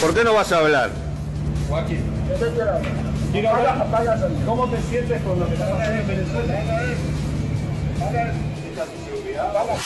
¿Por 0.00 0.14
qué 0.14 0.24
no 0.24 0.34
vas 0.34 0.50
a 0.52 0.58
hablar? 0.58 0.90
Joaquín. 1.68 2.00
Quiero 3.32 3.48
hablar. 3.48 3.86
¿Cómo 4.44 4.68
te 4.68 4.82
sientes 4.82 5.22
con 5.22 5.40
lo 5.40 5.46
que 5.46 5.54
está 5.54 5.70
pasando 5.70 6.00
en 6.00 6.06
Venezuela? 6.06 6.60
Vamos. 9.54 9.80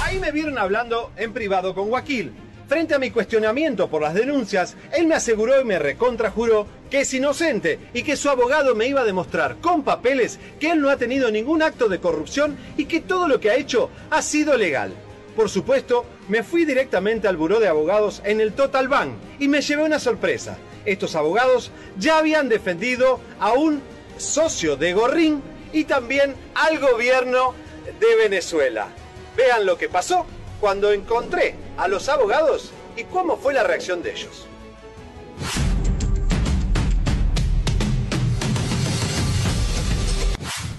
Ahí 0.00 0.20
me 0.20 0.30
vieron 0.30 0.58
hablando 0.58 1.10
en 1.16 1.32
privado 1.32 1.74
con 1.74 1.88
Joaquín. 1.90 2.45
Frente 2.68 2.96
a 2.96 2.98
mi 2.98 3.12
cuestionamiento 3.12 3.88
por 3.88 4.02
las 4.02 4.14
denuncias, 4.14 4.74
él 4.92 5.06
me 5.06 5.14
aseguró 5.14 5.60
y 5.60 5.64
me 5.64 5.78
recontrajuró 5.78 6.66
que 6.90 7.02
es 7.02 7.14
inocente 7.14 7.78
y 7.94 8.02
que 8.02 8.16
su 8.16 8.28
abogado 8.28 8.74
me 8.74 8.88
iba 8.88 9.02
a 9.02 9.04
demostrar 9.04 9.56
con 9.60 9.84
papeles 9.84 10.40
que 10.58 10.72
él 10.72 10.80
no 10.80 10.90
ha 10.90 10.96
tenido 10.96 11.30
ningún 11.30 11.62
acto 11.62 11.88
de 11.88 12.00
corrupción 12.00 12.56
y 12.76 12.86
que 12.86 13.00
todo 13.00 13.28
lo 13.28 13.38
que 13.38 13.50
ha 13.50 13.54
hecho 13.54 13.88
ha 14.10 14.20
sido 14.20 14.56
legal. 14.56 14.92
Por 15.36 15.48
supuesto, 15.48 16.06
me 16.28 16.42
fui 16.42 16.64
directamente 16.64 17.28
al 17.28 17.36
buró 17.36 17.60
de 17.60 17.68
abogados 17.68 18.20
en 18.24 18.40
el 18.40 18.52
Total 18.52 18.88
Bank 18.88 19.12
y 19.38 19.46
me 19.46 19.60
llevé 19.60 19.84
una 19.84 20.00
sorpresa. 20.00 20.58
Estos 20.84 21.14
abogados 21.14 21.70
ya 21.98 22.18
habían 22.18 22.48
defendido 22.48 23.20
a 23.38 23.52
un 23.52 23.80
socio 24.18 24.76
de 24.76 24.92
Gorrín 24.92 25.40
y 25.72 25.84
también 25.84 26.34
al 26.54 26.80
gobierno 26.80 27.54
de 28.00 28.16
Venezuela. 28.16 28.88
Vean 29.36 29.66
lo 29.66 29.78
que 29.78 29.88
pasó 29.88 30.26
cuando 30.60 30.92
encontré 30.92 31.54
a 31.76 31.88
los 31.88 32.08
abogados 32.08 32.72
y 32.96 33.04
cómo 33.04 33.36
fue 33.36 33.54
la 33.54 33.62
reacción 33.62 34.02
de 34.02 34.12
ellos. 34.12 34.46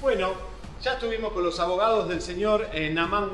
Bueno, 0.01 0.31
ya 0.81 0.93
estuvimos 0.93 1.34
con 1.34 1.43
los 1.43 1.60
abogados 1.60 2.07
del 2.07 2.22
señor 2.22 2.69
eh, 2.72 2.89
Naman 2.89 3.31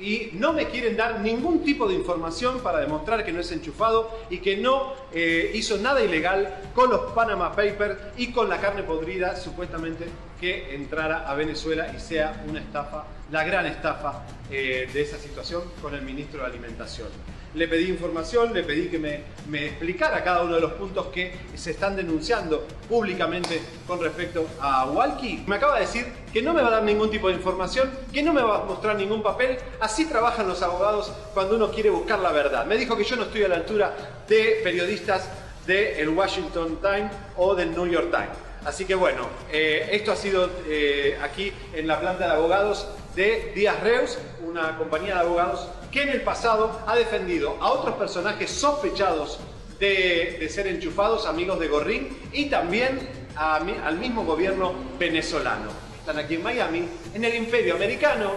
y 0.00 0.30
no 0.32 0.52
me 0.52 0.66
quieren 0.66 0.96
dar 0.96 1.20
ningún 1.20 1.62
tipo 1.62 1.86
de 1.86 1.94
información 1.94 2.58
para 2.60 2.80
demostrar 2.80 3.24
que 3.24 3.32
no 3.32 3.40
es 3.40 3.52
enchufado 3.52 4.10
y 4.28 4.38
que 4.38 4.56
no 4.56 4.94
eh, 5.12 5.52
hizo 5.54 5.76
nada 5.78 6.02
ilegal 6.02 6.52
con 6.74 6.90
los 6.90 7.12
Panama 7.12 7.52
Papers 7.52 7.98
y 8.16 8.32
con 8.32 8.48
la 8.48 8.60
carne 8.60 8.82
podrida 8.82 9.36
supuestamente 9.36 10.06
que 10.40 10.74
entrara 10.74 11.30
a 11.30 11.34
Venezuela 11.34 11.94
y 11.96 12.00
sea 12.00 12.44
una 12.48 12.58
estafa, 12.58 13.04
la 13.32 13.44
gran 13.44 13.64
estafa 13.66 14.22
eh, 14.50 14.88
de 14.92 15.02
esa 15.02 15.18
situación 15.18 15.62
con 15.80 15.94
el 15.94 16.02
ministro 16.02 16.40
de 16.40 16.46
Alimentación. 16.46 17.08
Le 17.54 17.66
pedí 17.66 17.88
información, 17.88 18.52
le 18.52 18.62
pedí 18.62 18.88
que 18.88 18.98
me, 18.98 19.66
explicara 19.66 20.22
cada 20.22 20.42
uno 20.42 20.54
de 20.54 20.60
los 20.60 20.72
puntos 20.72 21.06
que 21.06 21.32
se 21.54 21.70
están 21.72 21.96
denunciando 21.96 22.66
públicamente 22.88 23.60
con 23.86 24.00
respecto 24.00 24.46
a 24.60 24.86
Walkie. 24.86 25.44
Me 25.46 25.56
acaba 25.56 25.74
de 25.74 25.80
decir 25.80 26.06
que 26.32 26.42
no 26.42 26.52
me 26.52 26.62
va 26.62 26.68
a 26.68 26.72
dar 26.72 26.82
ningún 26.82 27.10
tipo 27.10 27.28
de 27.28 27.34
información, 27.34 27.90
que 28.12 28.22
no 28.22 28.34
me 28.34 28.42
va 28.42 28.62
a 28.62 28.64
mostrar 28.64 28.96
ningún 28.96 29.22
papel. 29.22 29.58
Así 29.80 30.04
trabajan 30.06 30.46
los 30.46 30.62
abogados 30.62 31.10
cuando 31.32 31.56
uno 31.56 31.70
quiere 31.70 31.88
buscar 31.90 32.18
la 32.18 32.32
verdad. 32.32 32.66
Me 32.66 32.76
dijo 32.76 32.96
que 32.96 33.04
yo 33.04 33.16
no 33.16 33.24
estoy 33.24 33.44
a 33.44 33.48
la 33.48 33.56
altura 33.56 33.94
de 34.28 34.60
periodistas 34.62 35.28
del 35.66 36.08
Washington 36.10 36.78
Times 36.82 37.12
o 37.36 37.54
del 37.54 37.72
New 37.72 37.86
York 37.86 38.10
Times. 38.10 38.52
Así 38.64 38.84
que 38.84 38.94
bueno, 38.94 39.26
eh, 39.50 39.88
esto 39.92 40.12
ha 40.12 40.16
sido 40.16 40.48
eh, 40.68 41.18
aquí 41.20 41.52
en 41.74 41.86
la 41.86 41.98
planta 41.98 42.26
de 42.26 42.32
abogados 42.32 42.86
de 43.14 43.52
Díaz 43.54 43.80
Reus, 43.82 44.18
una 44.46 44.78
compañía 44.78 45.14
de 45.14 45.20
abogados 45.20 45.68
que 45.90 46.02
en 46.02 46.08
el 46.08 46.22
pasado 46.22 46.80
ha 46.86 46.96
defendido 46.96 47.56
a 47.60 47.72
otros 47.72 47.96
personajes 47.96 48.50
sospechados 48.50 49.38
de, 49.78 50.48
ser 50.48 50.66
enchufados, 50.66 51.26
amigos 51.26 51.58
de 51.58 51.68
Gorrín, 51.68 52.16
y 52.32 52.46
también 52.46 53.00
a 53.36 53.56
al 53.56 53.98
mismo 53.98 54.24
gobierno 54.24 54.74
venezolano. 54.98 55.70
Están 55.98 56.18
aquí 56.18 56.36
en 56.36 56.42
Miami, 56.42 56.88
en 57.14 57.24
el 57.24 57.34
imperio 57.34 57.74
americano, 57.74 58.32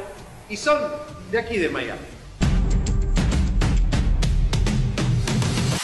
y 0.50 0.58
son 0.58 0.80
de 1.32 1.40
aquí 1.40 1.58
de 1.58 1.70
Miami. 1.70 2.02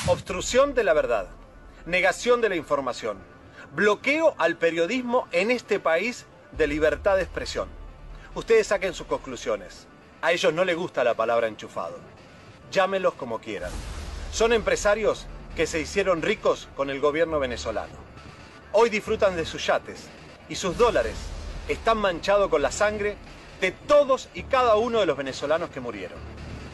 Obstrucción 0.08 0.74
de 0.74 0.84
la 0.84 0.94
verdad, 0.94 1.28
negación 1.86 2.42
de 2.42 2.50
la 2.50 2.56
información, 2.56 3.18
bloqueo 3.74 4.36
al 4.38 4.58
periodismo 4.58 5.28
en 5.32 5.52
este 5.52 5.80
país 5.80 6.26
de 6.58 6.68
libertad 6.68 7.16
de 7.16 7.24
expresión. 7.24 7.81
Ustedes 8.34 8.68
saquen 8.68 8.94
sus 8.94 9.08
conclusiones. 9.08 9.88
A 10.22 10.32
ellos 10.32 10.54
no 10.54 10.64
les 10.64 10.78
gusta 10.78 11.04
la 11.04 11.16
palabra 11.16 11.48
enchufado. 11.48 11.98
Llámenlos 12.72 13.16
como 13.16 13.40
quieran. 13.40 13.72
Son 14.32 14.54
empresarios 14.54 15.26
que 15.56 15.68
se 15.68 15.82
hicieron 15.82 16.22
ricos 16.22 16.70
con 16.78 16.90
el 16.90 17.02
gobierno 17.02 17.40
venezolano. 17.40 17.96
Hoy 18.72 18.90
disfrutan 18.90 19.36
de 19.36 19.46
sus 19.46 19.66
yates 19.68 20.08
y 20.48 20.56
sus 20.56 20.78
dólares 20.78 21.16
están 21.68 21.98
manchados 21.98 22.50
con 22.50 22.62
la 22.62 22.72
sangre 22.72 23.18
de 23.60 23.72
todos 23.72 24.30
y 24.34 24.44
cada 24.44 24.78
uno 24.78 25.02
de 25.02 25.06
los 25.08 25.18
venezolanos 25.18 25.70
que 25.70 25.82
murieron. 25.82 26.18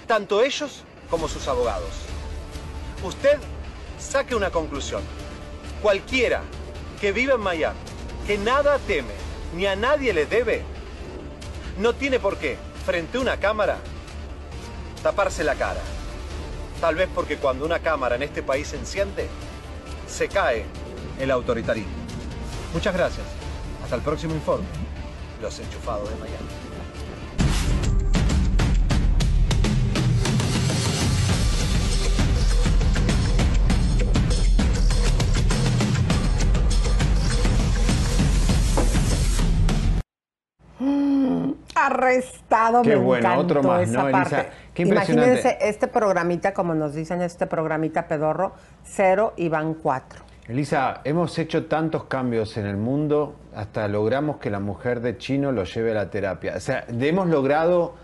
Tanto 0.06 0.44
ellos 0.44 0.84
como 1.10 1.28
sus 1.28 1.48
abogados. 1.48 1.90
Usted 3.04 3.40
saque 3.98 4.36
una 4.36 4.52
conclusión. 4.52 5.02
Cualquiera 5.82 6.44
que 7.02 7.12
vive 7.12 7.34
en 7.34 7.42
Miami, 7.42 7.80
que 8.28 8.38
nada 8.38 8.78
teme, 8.78 9.14
ni 9.56 9.66
a 9.66 9.76
nadie 9.76 10.14
le 10.14 10.28
debe, 10.28 10.64
no 11.78 11.94
tiene 11.94 12.20
por 12.20 12.38
qué, 12.38 12.58
frente 12.86 13.18
a 13.18 13.22
una 13.22 13.38
cámara, 13.38 13.78
taparse 15.04 15.44
la 15.44 15.56
cara. 15.56 15.82
Tal 16.82 16.96
vez 16.96 17.10
porque 17.14 17.38
cuando 17.38 17.66
una 17.66 17.80
cámara 17.80 18.16
en 18.16 18.24
este 18.24 18.44
país 18.44 18.68
se 18.68 18.78
enciende, 18.78 19.28
se 20.08 20.28
cae 20.28 20.66
el 21.20 21.32
autoritarismo. 21.32 21.92
Muchas 22.74 22.94
gracias. 22.94 23.26
Hasta 23.84 23.96
el 23.96 24.02
próximo 24.02 24.34
informe. 24.36 24.66
Los 25.42 25.60
enchufados 25.60 26.10
de 26.10 26.16
Miami. 26.16 26.57
Arrestado, 41.98 42.82
Qué 42.84 42.90
me 42.90 42.96
bueno, 42.98 43.28
encantó 43.28 43.42
otro 43.58 43.64
más, 43.64 43.90
esa 43.90 44.04
¿no, 44.04 44.10
Elisa? 44.10 44.46
Qué 44.74 44.84
impresionante. 44.84 45.32
Imagínense 45.32 45.58
este 45.62 45.88
programita, 45.88 46.54
como 46.54 46.74
nos 46.76 46.94
dicen, 46.94 47.22
este 47.22 47.48
programita 47.48 48.08
pedorro, 48.08 48.54
cero 48.84 49.34
y 49.36 49.50
van 49.50 49.74
cuatro. 49.74 50.22
Elisa, 50.48 51.02
hemos 51.04 51.38
hecho 51.40 51.66
tantos 51.66 52.06
cambios 52.06 52.56
en 52.56 52.66
el 52.68 52.78
mundo, 52.78 53.36
hasta 53.54 53.88
logramos 53.88 54.38
que 54.38 54.50
la 54.50 54.60
mujer 54.60 55.02
de 55.02 55.18
chino 55.18 55.52
lo 55.52 55.66
lleve 55.66 55.92
a 55.92 55.96
la 55.96 56.10
terapia. 56.10 56.54
O 56.56 56.60
sea, 56.62 56.86
hemos 56.88 57.28
logrado 57.28 57.96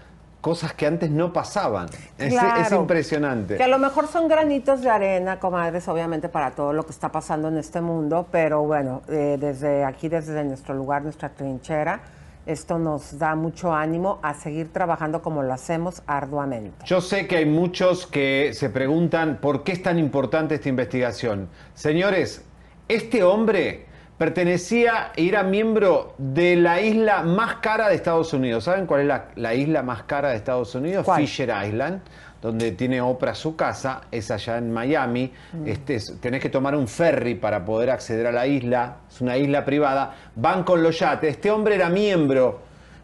cosas 0.41 0.73
que 0.73 0.85
antes 0.85 1.09
no 1.09 1.31
pasaban. 1.31 1.88
Es, 2.17 2.33
Claro. 2.33 2.62
es 2.62 2.71
impresionante. 2.73 3.55
Que 3.55 3.63
a 3.63 3.69
lo 3.69 3.79
mejor 3.79 4.07
son 4.07 4.27
granitos 4.27 4.81
de 4.81 4.89
arena, 4.89 5.39
comadres, 5.39 5.88
obviamente 5.88 6.27
para 6.27 6.51
todo 6.51 6.73
lo 6.73 6.85
que 6.85 6.91
está 6.91 7.09
pasando 7.13 7.47
en 7.47 7.57
este 7.57 7.79
mundo, 7.79 8.27
pero 8.29 8.62
bueno, 8.63 9.03
eh, 9.07 9.38
desde 9.39 9.85
aquí, 9.85 10.09
desde 10.09 10.43
nuestro 10.43 10.75
lugar, 10.75 11.01
nuestra 11.01 11.29
trinchera, 11.29 12.01
esto 12.45 12.77
nos 12.77 13.17
da 13.17 13.35
mucho 13.35 13.73
ánimo 13.73 14.19
a 14.21 14.33
seguir 14.33 14.71
trabajando 14.71 15.21
como 15.21 15.43
lo 15.43 15.53
hacemos 15.53 16.01
arduamente. 16.07 16.85
Yo 16.85 17.01
sé 17.01 17.27
que 17.27 17.38
hay 17.38 17.45
muchos 17.45 18.05
que 18.07 18.51
se 18.53 18.69
preguntan 18.69 19.39
por 19.41 19.63
qué 19.63 19.71
es 19.71 19.81
tan 19.81 20.00
importante 20.00 20.55
esta 20.55 20.69
investigación. 20.69 21.50
Señores, 21.73 22.45
este 22.88 23.23
hombre 23.23 23.85
pertenecía 24.17 25.12
y 25.15 25.29
era 25.29 25.43
miembro 25.43 26.13
de 26.17 26.55
la 26.55 26.81
isla 26.81 27.23
más 27.23 27.55
cara 27.55 27.89
de 27.89 27.95
Estados 27.95 28.33
Unidos. 28.33 28.65
¿Saben 28.65 28.85
cuál 28.85 29.01
es 29.01 29.07
la, 29.07 29.29
la 29.35 29.53
isla 29.53 29.83
más 29.83 30.03
cara 30.03 30.29
de 30.29 30.35
Estados 30.35 30.75
Unidos? 30.75 31.05
¿Cuál? 31.05 31.21
Fisher 31.21 31.51
Island, 31.65 32.01
donde 32.43 32.73
tiene 32.73 33.00
Oprah 33.00 33.33
su 33.35 33.55
casa, 33.55 34.01
es 34.12 34.29
allá 34.29 34.57
en 34.57 34.69
Miami. 34.69 35.31
Mm. 35.53 35.65
Este, 35.67 35.95
es- 35.95 36.19
tenés 36.19 36.41
que 36.41 36.50
tomar 36.50 36.75
un 36.75 36.89
ferry 36.89 37.35
para 37.35 37.63
poder 37.63 37.89
acceder 37.89 38.27
a 38.27 38.33
la 38.33 38.45
isla, 38.45 38.97
es 39.09 39.21
una 39.21 39.38
isla 39.38 39.63
privada. 39.63 40.13
Van 40.35 40.63
con 40.65 40.83
los 40.83 41.00
yates. 41.00 41.29
Este 41.31 41.50
hombre 41.50 41.75
era 41.75 41.88
miembro, 41.89 42.59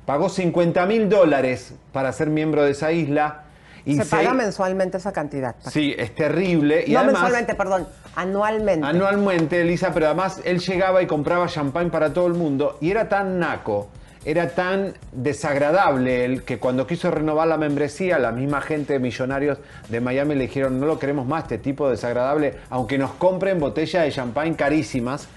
pagó 0.05 0.27
50 0.27 0.85
mil 0.85 1.07
dólares 1.07 1.73
para 1.93 2.11
ser 2.11 2.29
miembro 2.29 2.63
de 2.63 2.71
esa 2.71 2.91
isla. 2.91 3.43
Y 3.85 3.95
se 3.95 4.03
paga 4.05 4.33
mensualmente 4.33 4.97
esa 4.97 5.13
cantidad. 5.13 5.55
Sí, 5.71 5.95
es 5.97 6.13
terrible. 6.13 6.83
Y 6.85 6.91
no 6.91 6.99
además, 6.99 7.21
mensualmente, 7.21 7.55
perdón, 7.55 7.87
anualmente. 8.15 8.85
Anualmente, 8.85 9.61
Elisa, 9.61 9.93
pero 9.93 10.07
además 10.07 10.41
él 10.43 10.59
llegaba 10.59 11.01
y 11.01 11.07
compraba 11.07 11.47
champán 11.47 11.89
para 11.89 12.13
todo 12.13 12.27
el 12.27 12.33
mundo 12.33 12.77
y 12.81 12.91
era 12.91 13.07
tan 13.07 13.39
naco, 13.39 13.87
era 14.29 14.49
tan 14.49 14.93
desagradable 15.11 16.23
él 16.23 16.43
que 16.43 16.59
cuando 16.59 16.85
quiso 16.85 17.09
renovar 17.09 17.47
la 17.47 17.57
membresía, 17.57 18.19
la 18.19 18.31
misma 18.31 18.61
gente 18.61 18.93
de 18.93 18.99
millonarios 18.99 19.57
de 19.87 20.01
Miami 20.01 20.35
le 20.35 20.41
dijeron 20.41 20.79
no 20.79 20.85
lo 20.85 20.99
queremos 20.99 21.25
más, 21.25 21.43
este 21.43 21.57
tipo 21.57 21.89
desagradable, 21.89 22.53
aunque 22.69 22.99
nos 22.99 23.09
compren 23.13 23.59
botellas 23.59 24.03
de 24.03 24.11
champán 24.11 24.53
carísimas. 24.53 25.27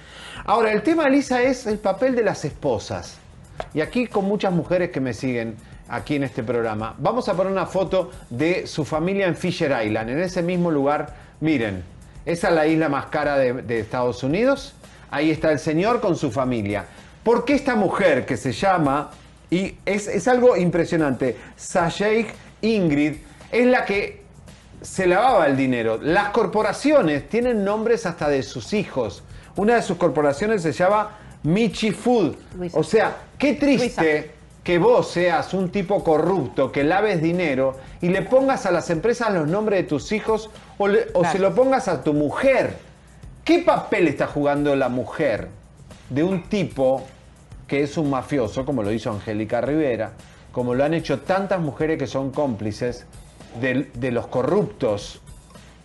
Ahora, 0.44 0.72
el 0.72 0.82
tema, 0.82 1.06
Elisa, 1.06 1.40
es 1.40 1.66
el 1.66 1.78
papel 1.78 2.14
de 2.14 2.22
las 2.22 2.44
esposas. 2.44 3.16
Y 3.72 3.80
aquí 3.80 4.06
con 4.08 4.26
muchas 4.26 4.52
mujeres 4.52 4.90
que 4.90 5.00
me 5.00 5.14
siguen 5.14 5.56
aquí 5.88 6.16
en 6.16 6.24
este 6.24 6.42
programa, 6.42 6.94
vamos 6.98 7.30
a 7.30 7.34
poner 7.34 7.50
una 7.50 7.64
foto 7.64 8.10
de 8.28 8.66
su 8.66 8.84
familia 8.84 9.26
en 9.26 9.36
Fisher 9.36 9.74
Island, 9.86 10.10
en 10.10 10.18
ese 10.18 10.42
mismo 10.42 10.70
lugar. 10.70 11.14
Miren, 11.40 11.82
esa 12.26 12.48
es 12.50 12.54
la 12.54 12.66
isla 12.66 12.90
más 12.90 13.06
cara 13.06 13.38
de 13.38 13.80
Estados 13.80 14.22
Unidos. 14.22 14.74
Ahí 15.10 15.30
está 15.30 15.50
el 15.50 15.58
señor 15.58 16.02
con 16.02 16.14
su 16.16 16.30
familia. 16.30 16.84
¿Por 17.22 17.44
qué 17.44 17.54
esta 17.54 17.74
mujer 17.76 18.26
que 18.26 18.36
se 18.36 18.52
llama, 18.52 19.10
y 19.50 19.76
es, 19.86 20.08
es 20.08 20.26
algo 20.28 20.56
impresionante, 20.56 21.36
Sajay 21.56 22.26
Ingrid, 22.62 23.16
es 23.50 23.66
la 23.66 23.84
que 23.84 24.22
se 24.80 25.06
lavaba 25.06 25.46
el 25.46 25.56
dinero. 25.56 25.98
Las 26.02 26.30
corporaciones 26.30 27.28
tienen 27.28 27.64
nombres 27.64 28.04
hasta 28.06 28.28
de 28.28 28.42
sus 28.42 28.72
hijos. 28.72 29.22
Una 29.54 29.76
de 29.76 29.82
sus 29.82 29.96
corporaciones 29.98 30.62
se 30.62 30.72
llama 30.72 31.10
Michi 31.44 31.92
Food. 31.92 32.34
Luisa. 32.56 32.78
O 32.78 32.82
sea, 32.82 33.16
qué 33.38 33.52
triste 33.54 34.12
Luisa. 34.20 34.32
que 34.64 34.78
vos 34.78 35.08
seas 35.12 35.54
un 35.54 35.70
tipo 35.70 36.02
corrupto, 36.02 36.72
que 36.72 36.82
laves 36.82 37.22
dinero 37.22 37.76
y 38.00 38.08
le 38.08 38.22
pongas 38.22 38.66
a 38.66 38.72
las 38.72 38.90
empresas 38.90 39.32
los 39.32 39.46
nombres 39.46 39.82
de 39.82 39.88
tus 39.88 40.10
hijos 40.10 40.50
o, 40.78 40.88
le- 40.88 41.06
o 41.12 41.20
Claro. 41.20 41.32
se 41.32 41.38
lo 41.38 41.54
pongas 41.54 41.86
a 41.86 42.02
tu 42.02 42.12
mujer. 42.14 42.76
¿Qué 43.44 43.60
papel 43.60 44.08
está 44.08 44.26
jugando 44.26 44.74
la 44.74 44.88
mujer 44.88 45.48
de 46.12 46.22
un 46.22 46.42
tipo 46.44 47.06
que 47.66 47.82
es 47.82 47.96
un 47.96 48.10
mafioso, 48.10 48.64
como 48.66 48.82
lo 48.82 48.92
hizo 48.92 49.10
Angélica 49.10 49.60
Rivera, 49.60 50.12
como 50.52 50.74
lo 50.74 50.84
han 50.84 50.92
hecho 50.92 51.20
tantas 51.20 51.60
mujeres 51.60 51.98
que 51.98 52.06
son 52.06 52.30
cómplices 52.30 53.06
de, 53.60 54.10
los 54.10 54.26
corruptos? 54.26 55.20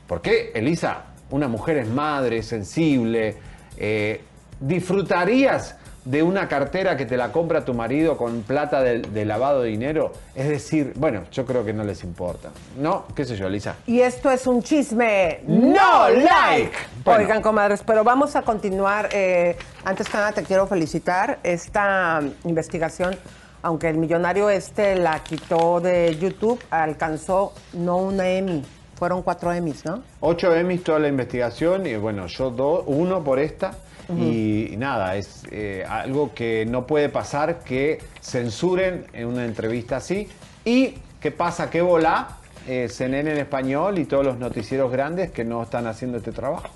¿Por 0.07 0.21
qué, 0.21 0.51
Elisa? 0.53 1.05
Una 1.29 1.47
mujer 1.47 1.77
es 1.77 1.87
madre, 1.87 2.43
sensible. 2.43 3.37
eh, 3.77 4.21
¿Disfrutarías 4.59 5.75
de 6.09 6.23
una 6.23 6.47
cartera 6.47 6.95
que 6.95 7.05
te 7.05 7.17
la 7.17 7.31
compra 7.31 7.65
tu 7.65 7.73
marido 7.73 8.15
con 8.17 8.41
plata 8.43 8.81
de, 8.81 8.99
de 8.99 9.25
lavado 9.25 9.61
de 9.63 9.69
dinero? 9.69 10.13
Es 10.35 10.47
decir, 10.47 10.93
bueno, 10.95 11.23
yo 11.31 11.45
creo 11.45 11.65
que 11.65 11.73
no 11.73 11.83
les 11.83 12.03
importa. 12.03 12.49
¿No? 12.77 13.05
¿Qué 13.15 13.25
sé 13.25 13.35
yo, 13.35 13.47
Elisa? 13.47 13.75
Y 13.85 13.99
esto 14.01 14.31
es 14.31 14.47
un 14.47 14.63
chisme 14.63 15.41
No 15.47 16.09
like. 16.09 16.71
Bueno. 17.03 17.21
Oigan, 17.23 17.41
comadres, 17.41 17.81
pero 17.85 18.03
vamos 18.03 18.35
a 18.35 18.41
continuar. 18.43 19.09
eh, 19.11 19.57
antes 19.83 20.07
que 20.07 20.17
nada, 20.17 20.31
te 20.31 20.43
quiero 20.43 20.65
felicitar. 20.67 21.39
Esta 21.43 22.21
investigación, 22.45 23.15
aunque 23.61 23.89
el 23.89 23.97
millonario 23.97 24.49
este 24.49 24.95
la 24.95 25.19
quitó 25.23 25.79
de 25.81 26.15
YouTube, 26.17 26.59
alcanzó 26.69 27.53
no 27.73 27.97
una 27.97 28.29
Emmy, 28.29 28.63
fueron 28.95 29.21
cuatro 29.23 29.51
Emmys, 29.51 29.83
¿no? 29.85 30.03
Ocho 30.21 30.53
Emmys 30.55 30.83
toda 30.83 30.99
la 30.99 31.07
investigación 31.09 31.85
y 31.85 31.95
bueno, 31.97 32.27
yo 32.27 32.49
do- 32.49 32.83
uno 32.87 33.23
por 33.23 33.39
esta. 33.39 33.73
Y, 34.15 34.73
y 34.73 34.77
nada, 34.77 35.15
es 35.15 35.43
eh, 35.51 35.85
algo 35.87 36.33
que 36.33 36.65
no 36.65 36.87
puede 36.87 37.09
pasar 37.09 37.59
que 37.59 37.99
censuren 38.21 39.05
en 39.13 39.27
una 39.27 39.45
entrevista 39.45 39.97
así. 39.97 40.29
¿Y 40.63 40.95
qué 41.19 41.31
pasa? 41.31 41.69
¿Qué 41.69 41.81
volá? 41.81 42.37
Eh, 42.67 42.89
CNN 42.89 43.31
en 43.31 43.37
español 43.37 43.97
y 43.97 44.05
todos 44.05 44.25
los 44.25 44.37
noticieros 44.37 44.91
grandes 44.91 45.31
que 45.31 45.45
no 45.45 45.63
están 45.63 45.87
haciendo 45.87 46.17
este 46.17 46.31
trabajo. 46.31 46.67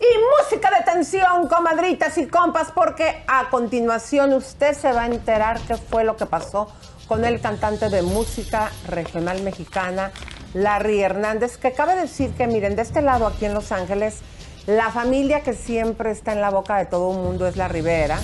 Y 0.00 0.06
música 0.42 0.70
de 0.70 0.84
tensión, 0.84 1.48
comadritas 1.48 2.18
y 2.18 2.26
compas, 2.26 2.72
porque 2.72 3.22
a 3.26 3.48
continuación 3.50 4.32
usted 4.32 4.74
se 4.74 4.92
va 4.92 5.02
a 5.02 5.06
enterar 5.06 5.60
qué 5.66 5.76
fue 5.76 6.04
lo 6.04 6.16
que 6.16 6.26
pasó 6.26 6.68
con 7.08 7.24
el 7.24 7.40
cantante 7.40 7.88
de 7.88 8.02
música 8.02 8.70
regional 8.86 9.42
mexicana, 9.42 10.12
Larry 10.54 11.00
Hernández, 11.00 11.56
que 11.56 11.72
cabe 11.72 11.94
decir 11.94 12.30
que, 12.32 12.46
miren, 12.46 12.76
de 12.76 12.82
este 12.82 13.02
lado 13.02 13.26
aquí 13.26 13.44
en 13.44 13.54
Los 13.54 13.72
Ángeles, 13.72 14.20
la 14.68 14.90
familia 14.90 15.40
que 15.40 15.54
siempre 15.54 16.10
está 16.10 16.34
en 16.34 16.42
la 16.42 16.50
boca 16.50 16.76
de 16.76 16.84
todo 16.84 17.12
el 17.12 17.22
mundo 17.22 17.46
es 17.46 17.56
la 17.56 17.68
Rivera 17.68 18.18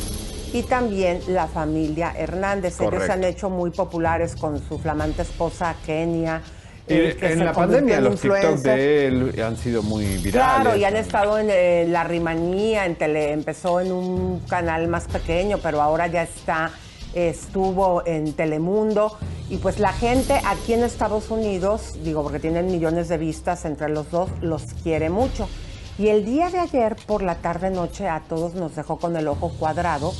y 0.53 0.63
también 0.63 1.21
la 1.29 1.47
familia 1.47 2.13
Hernández. 2.15 2.75
Ellos 2.75 2.91
Correcto. 2.91 3.07
se 3.07 3.13
han 3.13 3.25
hecho 3.25 3.49
muy 3.49 3.71
populares 3.71 4.37
con 4.37 4.63
su 4.69 4.79
flamante 4.79 5.23
esposa 5.23 5.75
Kenia. 5.87 6.43
eh, 6.87 7.17
que 7.19 7.33
en 7.33 7.39
se 7.39 7.45
la 7.45 7.55
pandemia 7.55 7.97
en 7.97 8.05
los 8.05 8.21
TikTok 8.21 8.59
de 8.59 9.07
él 9.07 9.43
han 9.43 9.57
sido 9.57 9.83
muy 9.83 10.05
virales. 10.19 10.33
Claro, 10.33 10.77
y 10.77 10.85
han 10.85 10.97
estado 10.97 11.39
en 11.39 11.49
eh, 11.51 11.87
La 11.89 12.05
Rimanía, 12.05 12.85
en 12.85 12.97
tele, 12.97 13.33
empezó 13.33 13.81
en 13.81 13.91
un 13.91 14.41
canal 14.41 14.87
más 14.89 15.09
pequeño, 15.09 15.57
pero 15.63 15.81
ahora 15.81 16.09
ya 16.09 16.25
está, 16.25 16.73
estuvo 17.15 18.07
en 18.07 18.35
Telemundo. 18.35 19.17
Y 19.49 19.57
pues 19.57 19.79
la 19.79 19.95
gente 19.95 20.39
aquí 20.47 20.75
en 20.75 20.85
Estados 20.85 21.31
Unidos, 21.31 21.95
digo, 22.05 22.23
porque 22.23 22.39
tienen 22.39 22.67
millones 22.67 23.09
de 23.09 23.17
vistas 23.17 23.65
entre 23.65 23.89
los 23.89 24.11
dos, 24.11 24.29
los 24.43 24.63
quiere 24.83 25.09
mucho. 25.09 25.49
Y 25.97 26.09
el 26.09 26.25
día 26.25 26.51
de 26.51 26.59
ayer, 26.59 26.97
por 27.07 27.23
la 27.23 27.37
tarde-noche, 27.37 28.09
a 28.09 28.21
todos 28.21 28.55
nos 28.55 28.75
dejó 28.75 28.99
con 28.99 29.17
el 29.17 29.29
ojo 29.29 29.51
cuadrado 29.51 30.13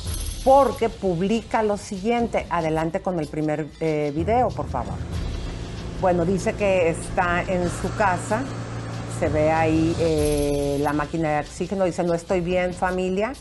porque 0.45 0.87
publica 0.87 1.63
lo 1.63 1.75
siguiente. 1.75 2.45
Adelante 2.49 3.01
con 3.01 3.19
el 3.19 3.27
primer 3.27 3.67
eh, 3.81 4.13
video, 4.15 4.47
por 4.49 4.69
favor. 4.69 4.93
Bueno, 5.99 6.23
dice 6.23 6.53
que 6.53 6.89
está 6.89 7.41
en 7.41 7.69
su 7.69 7.93
casa, 7.97 8.43
se 9.19 9.27
ve 9.27 9.51
ahí 9.51 9.93
eh, 9.99 10.77
la 10.81 10.93
máquina 10.93 11.31
de 11.31 11.39
oxígeno, 11.41 11.83
dice, 11.83 12.03
no 12.03 12.13
estoy 12.13 12.39
bien 12.39 12.73
familia, 12.73 13.33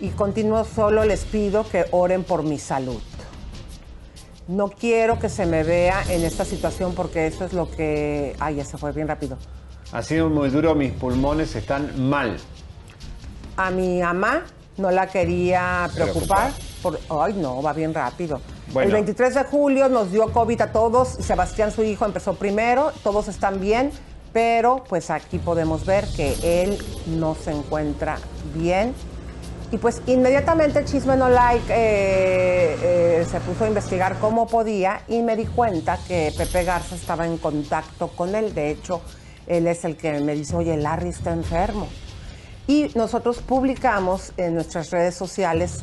y 0.00 0.08
continuo 0.10 0.64
solo 0.64 1.04
les 1.04 1.24
pido 1.24 1.68
que 1.68 1.84
oren 1.90 2.24
por 2.24 2.44
mi 2.44 2.58
salud. 2.58 3.00
No 4.48 4.68
quiero 4.70 5.18
que 5.18 5.28
se 5.28 5.44
me 5.44 5.64
vea 5.64 6.02
en 6.08 6.24
esta 6.24 6.44
situación 6.44 6.94
porque 6.94 7.26
eso 7.26 7.44
es 7.44 7.52
lo 7.52 7.70
que... 7.70 8.36
Ay, 8.40 8.56
ya 8.56 8.64
se 8.64 8.78
fue 8.78 8.92
bien 8.92 9.08
rápido. 9.08 9.36
Ha 9.92 10.02
sido 10.02 10.30
muy 10.30 10.48
duro, 10.48 10.74
mis 10.74 10.90
pulmones 10.92 11.54
están 11.54 12.08
mal. 12.08 12.38
A 13.58 13.70
mi 13.70 14.00
mamá 14.00 14.44
no 14.78 14.90
la 14.90 15.06
quería 15.06 15.90
preocupar. 15.94 16.50
Por, 16.82 16.98
ay, 17.10 17.34
no, 17.34 17.62
va 17.62 17.74
bien 17.74 17.92
rápido. 17.92 18.40
Bueno. 18.72 18.88
El 18.88 18.94
23 18.94 19.34
de 19.34 19.44
julio 19.44 19.90
nos 19.90 20.10
dio 20.10 20.32
COVID 20.32 20.62
a 20.62 20.72
todos. 20.72 21.08
Sebastián, 21.08 21.70
su 21.72 21.82
hijo, 21.84 22.06
empezó 22.06 22.34
primero. 22.34 22.90
Todos 23.02 23.28
están 23.28 23.60
bien. 23.60 23.90
Pero 24.32 24.82
pues 24.88 25.10
aquí 25.10 25.38
podemos 25.38 25.84
ver 25.84 26.06
que 26.16 26.62
él 26.62 26.78
no 27.06 27.34
se 27.34 27.50
encuentra 27.50 28.16
bien. 28.54 28.94
Y 29.72 29.76
pues 29.76 30.00
inmediatamente 30.06 30.78
el 30.78 30.84
Chisme 30.86 31.16
No 31.18 31.28
Like 31.28 31.66
eh, 31.68 32.76
eh, 32.82 33.26
se 33.30 33.40
puso 33.40 33.64
a 33.64 33.68
investigar 33.68 34.18
cómo 34.18 34.46
podía 34.46 35.02
y 35.06 35.20
me 35.20 35.36
di 35.36 35.44
cuenta 35.44 35.98
que 36.08 36.32
Pepe 36.36 36.64
Garza 36.64 36.94
estaba 36.94 37.26
en 37.26 37.36
contacto 37.36 38.08
con 38.08 38.34
él. 38.34 38.54
De 38.54 38.70
hecho, 38.70 39.02
él 39.46 39.66
es 39.66 39.84
el 39.84 39.96
que 39.96 40.20
me 40.20 40.34
dice, 40.34 40.56
oye, 40.56 40.76
Larry 40.76 41.10
está 41.10 41.32
enfermo. 41.32 41.88
Y 42.66 42.90
nosotros 42.94 43.38
publicamos 43.38 44.32
en 44.36 44.54
nuestras 44.54 44.90
redes 44.90 45.14
sociales 45.14 45.80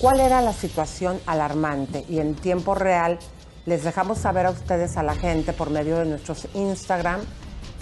cuál 0.00 0.20
era 0.20 0.40
la 0.40 0.52
situación 0.52 1.20
alarmante 1.26 2.04
y 2.08 2.18
en 2.18 2.34
tiempo 2.34 2.74
real 2.74 3.18
les 3.66 3.84
dejamos 3.84 4.18
saber 4.18 4.46
a 4.46 4.50
ustedes, 4.50 4.96
a 4.96 5.02
la 5.02 5.14
gente, 5.14 5.52
por 5.52 5.70
medio 5.70 5.98
de 5.98 6.06
nuestros 6.06 6.48
Instagram, 6.54 7.20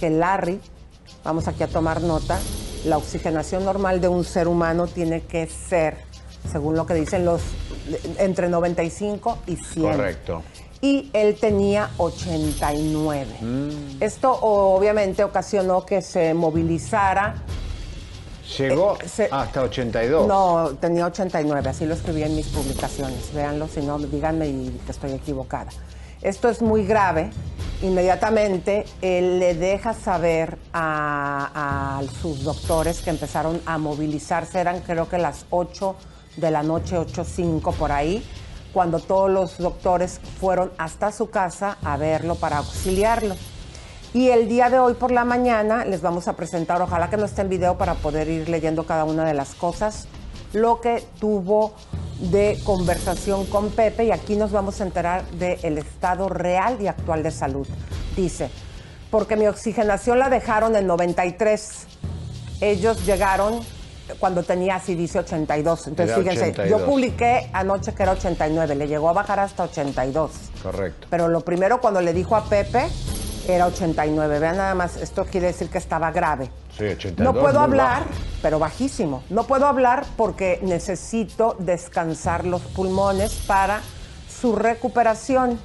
que 0.00 0.10
Larry, 0.10 0.60
vamos 1.24 1.46
aquí 1.46 1.62
a 1.62 1.68
tomar 1.68 2.00
nota, 2.02 2.38
la 2.84 2.96
oxigenación 2.96 3.64
normal 3.64 4.00
de 4.00 4.08
un 4.08 4.24
ser 4.24 4.48
humano 4.48 4.88
tiene 4.88 5.22
que 5.22 5.46
ser, 5.46 5.96
según 6.50 6.76
lo 6.76 6.86
que 6.86 6.94
dicen 6.94 7.24
los, 7.24 7.40
entre 8.18 8.48
95 8.48 9.38
y 9.46 9.56
100 9.56 9.92
Correcto. 9.92 10.42
Y 10.80 11.10
él 11.12 11.36
tenía 11.40 11.90
89. 11.98 13.26
Esto 14.00 14.32
obviamente 14.40 15.24
ocasionó 15.24 15.84
que 15.86 16.02
se 16.02 16.34
movilizara. 16.34 17.34
Llegó 18.58 18.96
Eh, 19.00 19.08
se- 19.08 19.28
hasta 19.30 19.62
82. 19.62 20.26
No, 20.28 20.70
tenía 20.80 21.06
89, 21.06 21.68
así 21.68 21.84
lo 21.84 21.94
escribí 21.94 22.22
en 22.22 22.36
mis 22.36 22.46
publicaciones. 22.48 23.32
Véanlo, 23.34 23.66
si 23.68 23.80
no, 23.80 23.98
díganme 23.98 24.46
y 24.48 24.80
que 24.84 24.92
estoy 24.92 25.12
equivocada. 25.12 25.70
Esto 26.22 26.48
es 26.48 26.62
muy 26.62 26.84
grave 26.86 27.30
inmediatamente 27.82 28.86
él 29.02 29.38
le 29.38 29.54
deja 29.54 29.92
saber 29.92 30.56
a, 30.72 31.98
a 31.98 32.02
sus 32.22 32.42
doctores 32.42 33.00
que 33.00 33.10
empezaron 33.10 33.60
a 33.66 33.76
movilizarse, 33.76 34.58
eran 34.60 34.80
creo 34.80 35.08
que 35.10 35.18
las 35.18 35.44
8 35.50 35.94
de 36.36 36.50
la 36.50 36.62
noche, 36.62 36.96
8.05 36.96 37.74
por 37.74 37.92
ahí, 37.92 38.24
cuando 38.76 39.00
todos 39.00 39.30
los 39.30 39.56
doctores 39.56 40.20
fueron 40.38 40.70
hasta 40.76 41.10
su 41.10 41.30
casa 41.30 41.78
a 41.82 41.96
verlo 41.96 42.34
para 42.34 42.58
auxiliarlo. 42.58 43.34
Y 44.12 44.28
el 44.28 44.50
día 44.50 44.68
de 44.68 44.78
hoy 44.78 44.92
por 44.92 45.12
la 45.12 45.24
mañana 45.24 45.86
les 45.86 46.02
vamos 46.02 46.28
a 46.28 46.34
presentar, 46.36 46.82
ojalá 46.82 47.08
que 47.08 47.16
no 47.16 47.24
esté 47.24 47.40
en 47.40 47.48
video 47.48 47.78
para 47.78 47.94
poder 47.94 48.28
ir 48.28 48.50
leyendo 48.50 48.84
cada 48.84 49.04
una 49.04 49.24
de 49.24 49.32
las 49.32 49.54
cosas, 49.54 50.08
lo 50.52 50.82
que 50.82 51.02
tuvo 51.18 51.72
de 52.20 52.60
conversación 52.64 53.46
con 53.46 53.70
Pepe 53.70 54.04
y 54.04 54.10
aquí 54.10 54.36
nos 54.36 54.52
vamos 54.52 54.78
a 54.82 54.84
enterar 54.84 55.24
del 55.30 55.78
estado 55.78 56.28
real 56.28 56.76
y 56.78 56.86
actual 56.86 57.22
de 57.22 57.30
salud. 57.30 57.66
Dice, 58.14 58.50
porque 59.10 59.36
mi 59.36 59.46
oxigenación 59.46 60.18
la 60.18 60.28
dejaron 60.28 60.76
en 60.76 60.86
93. 60.86 61.86
Ellos 62.60 63.06
llegaron 63.06 63.58
cuando 64.18 64.42
tenía 64.42 64.76
así 64.76 64.94
dice 64.94 65.18
82. 65.18 65.88
Entonces 65.88 66.16
Era 66.16 66.22
fíjense, 66.22 66.50
82. 66.50 66.80
yo 66.80 66.86
publiqué 66.86 67.50
anoche 67.52 67.94
que 67.94 68.02
era 68.02 68.12
89, 68.12 68.74
le 68.74 68.88
llegó 68.88 69.08
a 69.08 69.12
bajar 69.12 69.40
hasta 69.40 69.64
82. 69.64 70.30
Correcto. 70.62 71.06
Pero 71.10 71.28
lo 71.28 71.40
primero 71.40 71.80
cuando 71.80 72.00
le 72.00 72.12
dijo 72.12 72.36
a 72.36 72.44
Pepe 72.44 72.86
era 73.48 73.66
89. 73.66 74.38
Vean 74.38 74.56
nada 74.56 74.74
más, 74.74 74.96
esto 74.96 75.24
quiere 75.24 75.48
decir 75.48 75.68
que 75.68 75.78
estaba 75.78 76.10
grave. 76.10 76.50
Sí, 76.76 76.84
82. 76.84 77.18
No 77.34 77.40
puedo 77.40 77.60
hablar, 77.60 78.00
bajo. 78.00 78.10
pero 78.42 78.58
bajísimo. 78.58 79.22
No 79.30 79.44
puedo 79.46 79.66
hablar 79.66 80.04
porque 80.16 80.60
necesito 80.62 81.56
descansar 81.58 82.44
los 82.44 82.62
pulmones 82.62 83.34
para 83.46 83.80
su 84.28 84.54
recuperación. 84.56 85.58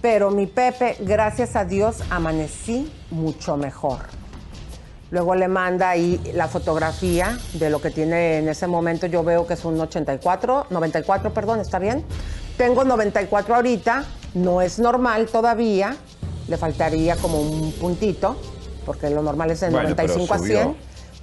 Pero 0.00 0.30
mi 0.32 0.46
Pepe, 0.46 0.96
gracias 1.00 1.54
a 1.54 1.64
Dios, 1.64 2.02
amanecí 2.10 2.92
mucho 3.10 3.56
mejor. 3.56 4.00
Luego 5.12 5.34
le 5.34 5.46
manda 5.46 5.90
ahí 5.90 6.18
la 6.32 6.48
fotografía 6.48 7.38
de 7.52 7.68
lo 7.68 7.82
que 7.82 7.90
tiene 7.90 8.38
en 8.38 8.48
ese 8.48 8.66
momento. 8.66 9.06
Yo 9.06 9.22
veo 9.22 9.46
que 9.46 9.52
es 9.52 9.64
un 9.66 9.78
84, 9.78 10.68
94, 10.70 11.34
perdón, 11.34 11.60
¿está 11.60 11.78
bien? 11.78 12.02
Tengo 12.56 12.82
94 12.82 13.54
ahorita, 13.54 14.06
no 14.32 14.62
es 14.62 14.78
normal 14.78 15.26
todavía, 15.26 15.94
le 16.48 16.56
faltaría 16.56 17.16
como 17.16 17.42
un 17.42 17.72
puntito, 17.72 18.38
porque 18.86 19.10
lo 19.10 19.20
normal 19.20 19.50
es 19.50 19.60
de 19.60 19.68
Bueno, 19.68 19.94
pero 19.94 20.08
95 20.08 20.34
a 20.34 20.38
subió. 20.38 20.62
100. 20.62 20.76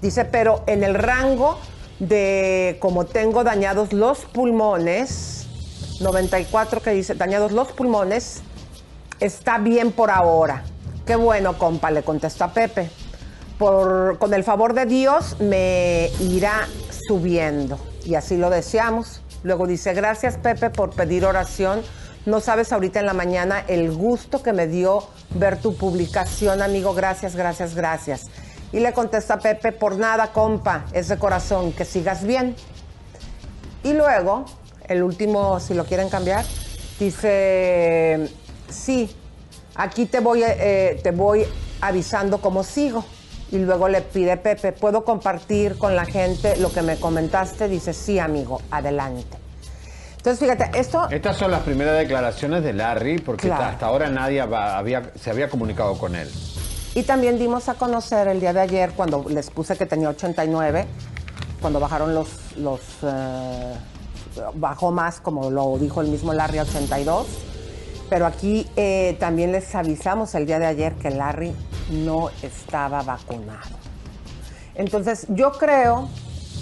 Dice, 0.03 0.25
pero 0.25 0.63
en 0.67 0.83
el 0.83 0.93
rango 0.93 1.57
de 1.97 2.77
como 2.79 3.07
tengo 3.07 3.43
dañados 3.43 3.91
los 3.91 4.19
pulmones, 4.19 5.47
94 5.99 6.83
que 6.83 6.91
dice 6.91 7.15
dañados 7.15 7.53
los 7.53 7.69
pulmones, 7.69 8.41
está 9.19 9.57
bien 9.57 9.91
por 9.91 10.11
ahora. 10.11 10.63
Qué 11.07 11.15
bueno, 11.15 11.57
compa, 11.57 11.89
le 11.89 12.03
contesta 12.03 12.53
Pepe. 12.53 12.91
Con 13.59 14.33
el 14.33 14.45
favor 14.45 14.73
de 14.73 14.85
Dios 14.85 15.35
me 15.41 16.09
irá 16.21 16.65
subiendo. 17.07 17.77
Y 18.05 18.15
así 18.15 18.37
lo 18.37 18.49
deseamos. 18.49 19.21
Luego 19.43 19.67
dice, 19.67 19.93
gracias 19.93 20.37
Pepe 20.37 20.69
por 20.69 20.91
pedir 20.91 21.25
oración. 21.25 21.81
No 22.25 22.39
sabes 22.39 22.71
ahorita 22.71 23.01
en 23.01 23.05
la 23.05 23.13
mañana 23.13 23.65
el 23.67 23.91
gusto 23.91 24.41
que 24.41 24.53
me 24.53 24.67
dio 24.67 25.03
ver 25.31 25.57
tu 25.57 25.75
publicación, 25.75 26.61
amigo. 26.61 26.93
Gracias, 26.93 27.35
gracias, 27.35 27.75
gracias. 27.75 28.27
Y 28.71 28.79
le 28.79 28.93
contesta 28.93 29.39
Pepe, 29.39 29.73
por 29.73 29.97
nada, 29.97 30.31
compa, 30.31 30.85
es 30.93 31.09
de 31.09 31.17
corazón, 31.17 31.73
que 31.73 31.83
sigas 31.83 32.23
bien. 32.23 32.55
Y 33.83 33.91
luego, 33.91 34.45
el 34.87 35.03
último, 35.03 35.59
si 35.59 35.73
lo 35.73 35.83
quieren 35.83 36.07
cambiar, 36.07 36.45
dice, 36.97 38.29
sí, 38.69 39.13
aquí 39.75 40.05
te 40.05 40.21
voy, 40.21 40.43
eh, 40.45 40.99
te 41.03 41.11
voy 41.11 41.45
avisando 41.81 42.39
cómo 42.39 42.63
sigo. 42.63 43.03
Y 43.51 43.57
luego 43.57 43.87
le 43.87 44.01
pide 44.01 44.37
Pepe, 44.37 44.71
¿puedo 44.71 45.03
compartir 45.03 45.77
con 45.77 45.95
la 45.95 46.05
gente 46.05 46.55
lo 46.57 46.71
que 46.71 46.81
me 46.81 46.97
comentaste? 46.99 47.67
Dice, 47.67 47.93
sí, 47.93 48.19
amigo, 48.19 48.61
adelante. 48.69 49.37
Entonces, 50.17 50.39
fíjate, 50.39 50.77
esto... 50.79 51.09
Estas 51.09 51.37
son 51.37 51.49
las 51.49 51.61
primeras 51.61 51.97
declaraciones 51.97 52.63
de 52.63 52.73
Larry, 52.73 53.19
porque 53.19 53.47
Claro. 53.47 53.63
hasta 53.63 53.85
ahora 53.85 54.09
nadie 54.09 54.41
había, 54.41 55.11
se 55.19 55.29
había 55.31 55.49
comunicado 55.49 55.97
con 55.97 56.13
él. 56.15 56.29
Y 56.93 57.03
también 57.03 57.39
dimos 57.39 57.69
a 57.69 57.75
conocer 57.75 58.27
el 58.27 58.39
día 58.39 58.51
de 58.53 58.59
ayer, 58.59 58.91
cuando 58.91 59.25
les 59.29 59.49
puse 59.49 59.77
que 59.77 59.85
tenía 59.85 60.09
89, 60.09 60.85
cuando 61.61 61.79
bajaron 61.79 62.13
los, 62.13 62.27
los 62.57 62.81
eh, 63.03 63.73
bajó 64.55 64.91
más, 64.91 65.19
como 65.19 65.49
lo 65.49 65.77
dijo 65.77 66.01
el 66.01 66.07
mismo 66.07 66.33
Larry, 66.33 66.57
a 66.59 66.63
82. 66.63 67.27
Pero 68.09 68.25
aquí 68.25 68.67
eh, 68.75 69.15
también 69.19 69.51
les 69.51 69.73
avisamos 69.75 70.33
el 70.35 70.45
día 70.45 70.59
de 70.59 70.65
ayer 70.65 70.93
que 70.95 71.11
Larry 71.11 71.53
no 71.91 72.29
estaba 72.41 73.03
vacunado. 73.03 73.77
Entonces, 74.75 75.25
yo 75.29 75.51
creo, 75.51 76.09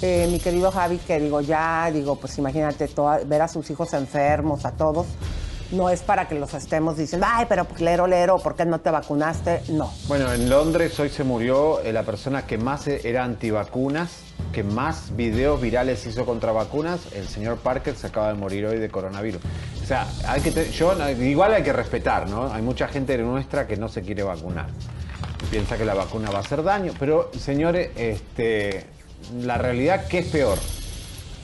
eh, 0.02 0.28
mi 0.32 0.40
querido 0.40 0.72
Javi, 0.72 0.98
que 0.98 1.20
digo, 1.20 1.40
ya, 1.42 1.90
digo, 1.94 2.16
pues 2.18 2.38
imagínate 2.38 2.90
ver 3.26 3.42
a 3.42 3.48
sus 3.48 3.70
hijos 3.70 3.94
enfermos, 3.94 4.66
a 4.66 4.72
todos, 4.72 5.06
no 5.72 5.90
es 5.90 6.02
para 6.02 6.28
que 6.28 6.36
los 6.36 6.54
estemos 6.54 6.98
diciendo, 6.98 7.28
ay, 7.30 7.46
pero 7.48 7.66
pues, 7.66 7.82
lero, 7.82 8.08
lero, 8.08 8.38
¿por 8.40 8.56
qué 8.56 8.66
no 8.66 8.80
te 8.80 8.90
vacunaste? 8.90 9.64
No. 9.70 9.92
Bueno, 10.08 10.32
en 10.34 10.50
Londres 10.50 11.00
hoy 11.00 11.10
se 11.10 11.24
murió 11.24 11.82
eh, 11.82 11.94
la 11.94 12.04
persona 12.04 12.46
que 12.46 12.58
más 12.58 12.88
era 12.88 13.24
antivacunas, 13.24 14.22
que 14.52 14.64
más 14.64 15.16
videos 15.16 15.62
virales 15.62 16.06
hizo 16.06 16.26
contra 16.26 16.52
vacunas. 16.52 17.02
El 17.14 17.28
señor 17.28 17.58
Parker 17.58 17.96
se 17.96 18.08
acaba 18.08 18.30
de 18.30 18.36
morir 18.36 18.66
hoy 18.66 18.80
de 18.80 18.90
coronavirus. 18.90 19.42
O 19.88 19.90
sea, 19.90 20.06
hay 20.28 20.42
que 20.42 20.52
te- 20.52 20.70
yo 20.70 20.94
igual 21.22 21.54
hay 21.54 21.64
que 21.64 21.72
respetar, 21.72 22.30
¿no? 22.30 22.52
Hay 22.52 22.62
mucha 22.62 22.90
gente 22.90 23.18
nuestra 23.20 23.66
que 23.66 23.78
no 23.78 23.88
se 23.88 24.02
quiere 24.02 24.22
vacunar. 24.22 24.66
Y 25.42 25.46
piensa 25.46 25.78
que 25.78 25.86
la 25.86 25.94
vacuna 25.94 26.30
va 26.30 26.40
a 26.40 26.42
hacer 26.42 26.62
daño. 26.62 26.92
Pero, 27.00 27.32
señores, 27.40 27.92
este, 27.96 28.86
la 29.44 29.58
realidad, 29.58 30.06
¿qué 30.10 30.20
es 30.20 30.26
peor? 30.28 30.58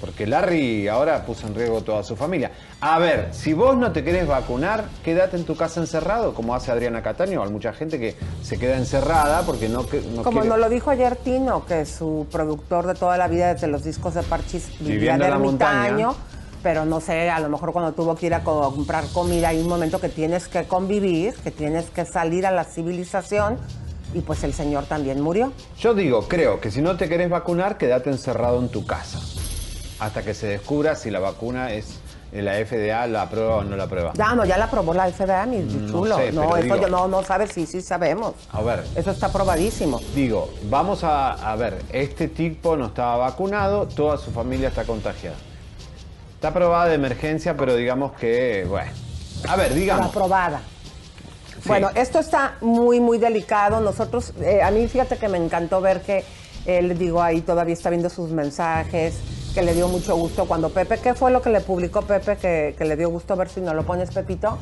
Porque 0.01 0.27
Larry 0.27 0.89
ahora 0.89 1.25
puso 1.25 1.47
en 1.47 1.56
riesgo 1.56 1.79
toda 1.84 2.03
su 2.03 2.17
familia. 2.17 2.51
A 2.82 2.99
ver, 2.99 3.29
si 3.32 3.53
vos 3.53 3.77
no 3.77 3.93
te 3.93 4.03
querés 4.03 4.27
vacunar, 4.27 4.84
quédate 5.06 5.38
en 5.38 5.45
tu 5.45 5.56
casa 5.56 5.79
encerrado, 5.79 6.34
como 6.34 6.53
hace 6.53 6.69
Adriana 6.69 7.01
Cataño. 7.01 7.41
Hay 7.41 7.49
mucha 7.49 7.71
gente 7.71 7.97
que 7.97 8.17
se 8.41 8.60
queda 8.60 8.75
encerrada 8.75 9.43
porque 9.43 9.69
no, 9.69 9.84
no 9.84 10.23
Como 10.23 10.41
quiere... 10.41 10.49
nos 10.49 10.60
lo 10.60 10.67
dijo 10.67 10.89
ayer 10.89 11.15
Tino, 11.15 11.65
que 11.65 11.86
su 11.86 12.27
productor 12.29 12.88
de 12.88 12.95
toda 12.95 13.15
la 13.15 13.29
vida 13.29 13.53
desde 13.53 13.67
los 13.67 13.86
discos 13.86 14.15
de 14.15 14.23
Parchis 14.23 14.67
vivía 14.82 15.13
en 15.13 15.21
la 15.21 15.27
ermitaño, 15.27 16.08
montaña. 16.08 16.10
Pero 16.63 16.86
no 16.86 17.02
sé, 17.02 17.30
a 17.30 17.39
lo 17.41 17.49
mejor 17.49 17.73
cuando 17.73 17.91
tuvo 17.91 18.15
que 18.15 18.26
ir 18.28 18.34
a 18.34 18.43
co- 18.43 18.73
comprar 18.73 19.04
comida 19.13 19.49
hay 19.49 19.60
un 19.60 19.67
momento 19.67 19.99
que 19.99 20.10
tienes 20.10 20.47
que 20.47 20.63
convivir, 20.63 21.36
que 21.36 21.52
tienes 21.52 21.89
que 21.89 22.06
salir 22.06 22.47
a 22.47 22.52
la 22.52 22.63
civilización 22.63 23.58
y 24.13 24.21
pues 24.21 24.43
el 24.43 24.54
señor 24.54 24.86
también 24.86 25.19
murió. 25.21 25.52
Yo 25.78 25.93
digo, 25.93 26.28
creo 26.28 26.60
que 26.62 26.71
si 26.71 26.82
no 26.82 26.95
te 26.95 27.10
querés 27.10 27.30
vacunar, 27.30 27.78
quédate 27.78 28.10
encerrado 28.10 28.60
en 28.60 28.69
tu 28.69 28.86
casa. 28.86 29.19
Hasta 29.99 30.23
que 30.23 30.34
se 30.34 30.47
descubra 30.47 30.95
si 30.95 31.12
la 31.12 31.19
vacuna 31.19 31.71
es 31.73 31.99
la 32.32 32.54
FDA, 32.54 33.06
la 33.08 33.23
aprueba 33.23 33.58
o 33.58 33.63
no 33.63 33.76
la 33.76 33.84
aprueba. 33.84 34.12
Ya, 34.15 34.34
no, 34.34 34.43
ya 34.45 34.58
la 34.58 34.65
aprobó 34.65 34.93
la 34.93 35.08
FDA, 35.12 35.45
mi 35.45 35.58
No 35.60 35.91
chulo. 35.91 36.15
sé, 36.17 36.32
no, 36.32 36.56
eso 36.56 36.63
digo- 36.63 36.82
yo 36.82 36.88
no, 36.88 37.08
no 37.08 37.23
sabes, 37.23 37.52
sí, 37.54 37.65
sí 37.67 37.82
sabemos. 37.82 38.34
A 38.52 38.62
ver, 38.62 38.84
Eso 38.95 39.12
está 39.12 39.28
aprobadísimo. 39.28 39.99
digo, 40.15 40.49
vamos 40.69 41.04
a, 41.04 41.34
a 41.34 41.56
ver, 41.56 41.78
este 41.91 42.28
tipo 42.30 42.76
no 42.76 42.88
estaba 42.88 43.17
vacunado, 43.17 43.88
toda 43.88 44.17
su 44.17 44.32
familia 44.32 44.69
está 44.69 44.84
contagiada. 44.84 45.36
Está 46.43 46.49
aprobada 46.49 46.89
de 46.89 46.95
emergencia, 46.95 47.56
pero 47.56 47.73
digamos 47.73 48.12
que, 48.19 48.65
bueno. 48.67 48.91
A 49.47 49.56
ver, 49.56 49.73
digamos. 49.73 50.08
aprobada. 50.08 50.60
Sí. 51.62 51.69
Bueno, 51.69 51.89
esto 51.95 52.19
está 52.19 52.58
muy, 52.60 52.99
muy 52.99 53.17
delicado. 53.17 53.79
Nosotros, 53.79 54.34
eh, 54.41 54.62
a 54.62 54.69
mí 54.69 54.86
fíjate 54.89 55.15
que 55.15 55.29
me 55.29 55.38
encantó 55.38 55.79
ver 55.79 56.01
que 56.01 56.25
él, 56.65 56.97
digo, 56.97 57.21
ahí 57.21 57.39
todavía 57.39 57.73
está 57.73 57.89
viendo 57.89 58.10
sus 58.10 58.32
mensajes, 58.32 59.15
que 59.53 59.62
le 59.62 59.73
dio 59.73 59.88
mucho 59.88 60.17
gusto 60.17 60.45
cuando 60.45 60.69
Pepe, 60.69 60.97
¿qué 60.97 61.13
fue 61.13 61.32
lo 61.32 61.41
que 61.41 61.49
le 61.49 61.62
publicó 61.62 62.01
Pepe 62.01 62.36
que, 62.36 62.75
que 62.77 62.84
le 62.84 62.97
dio 62.97 63.10
gusto 63.10 63.38
ver 63.38 63.47
si 63.47 63.62
no 63.62 63.73
lo 63.73 63.86
pones, 63.86 64.12
Pepito? 64.13 64.58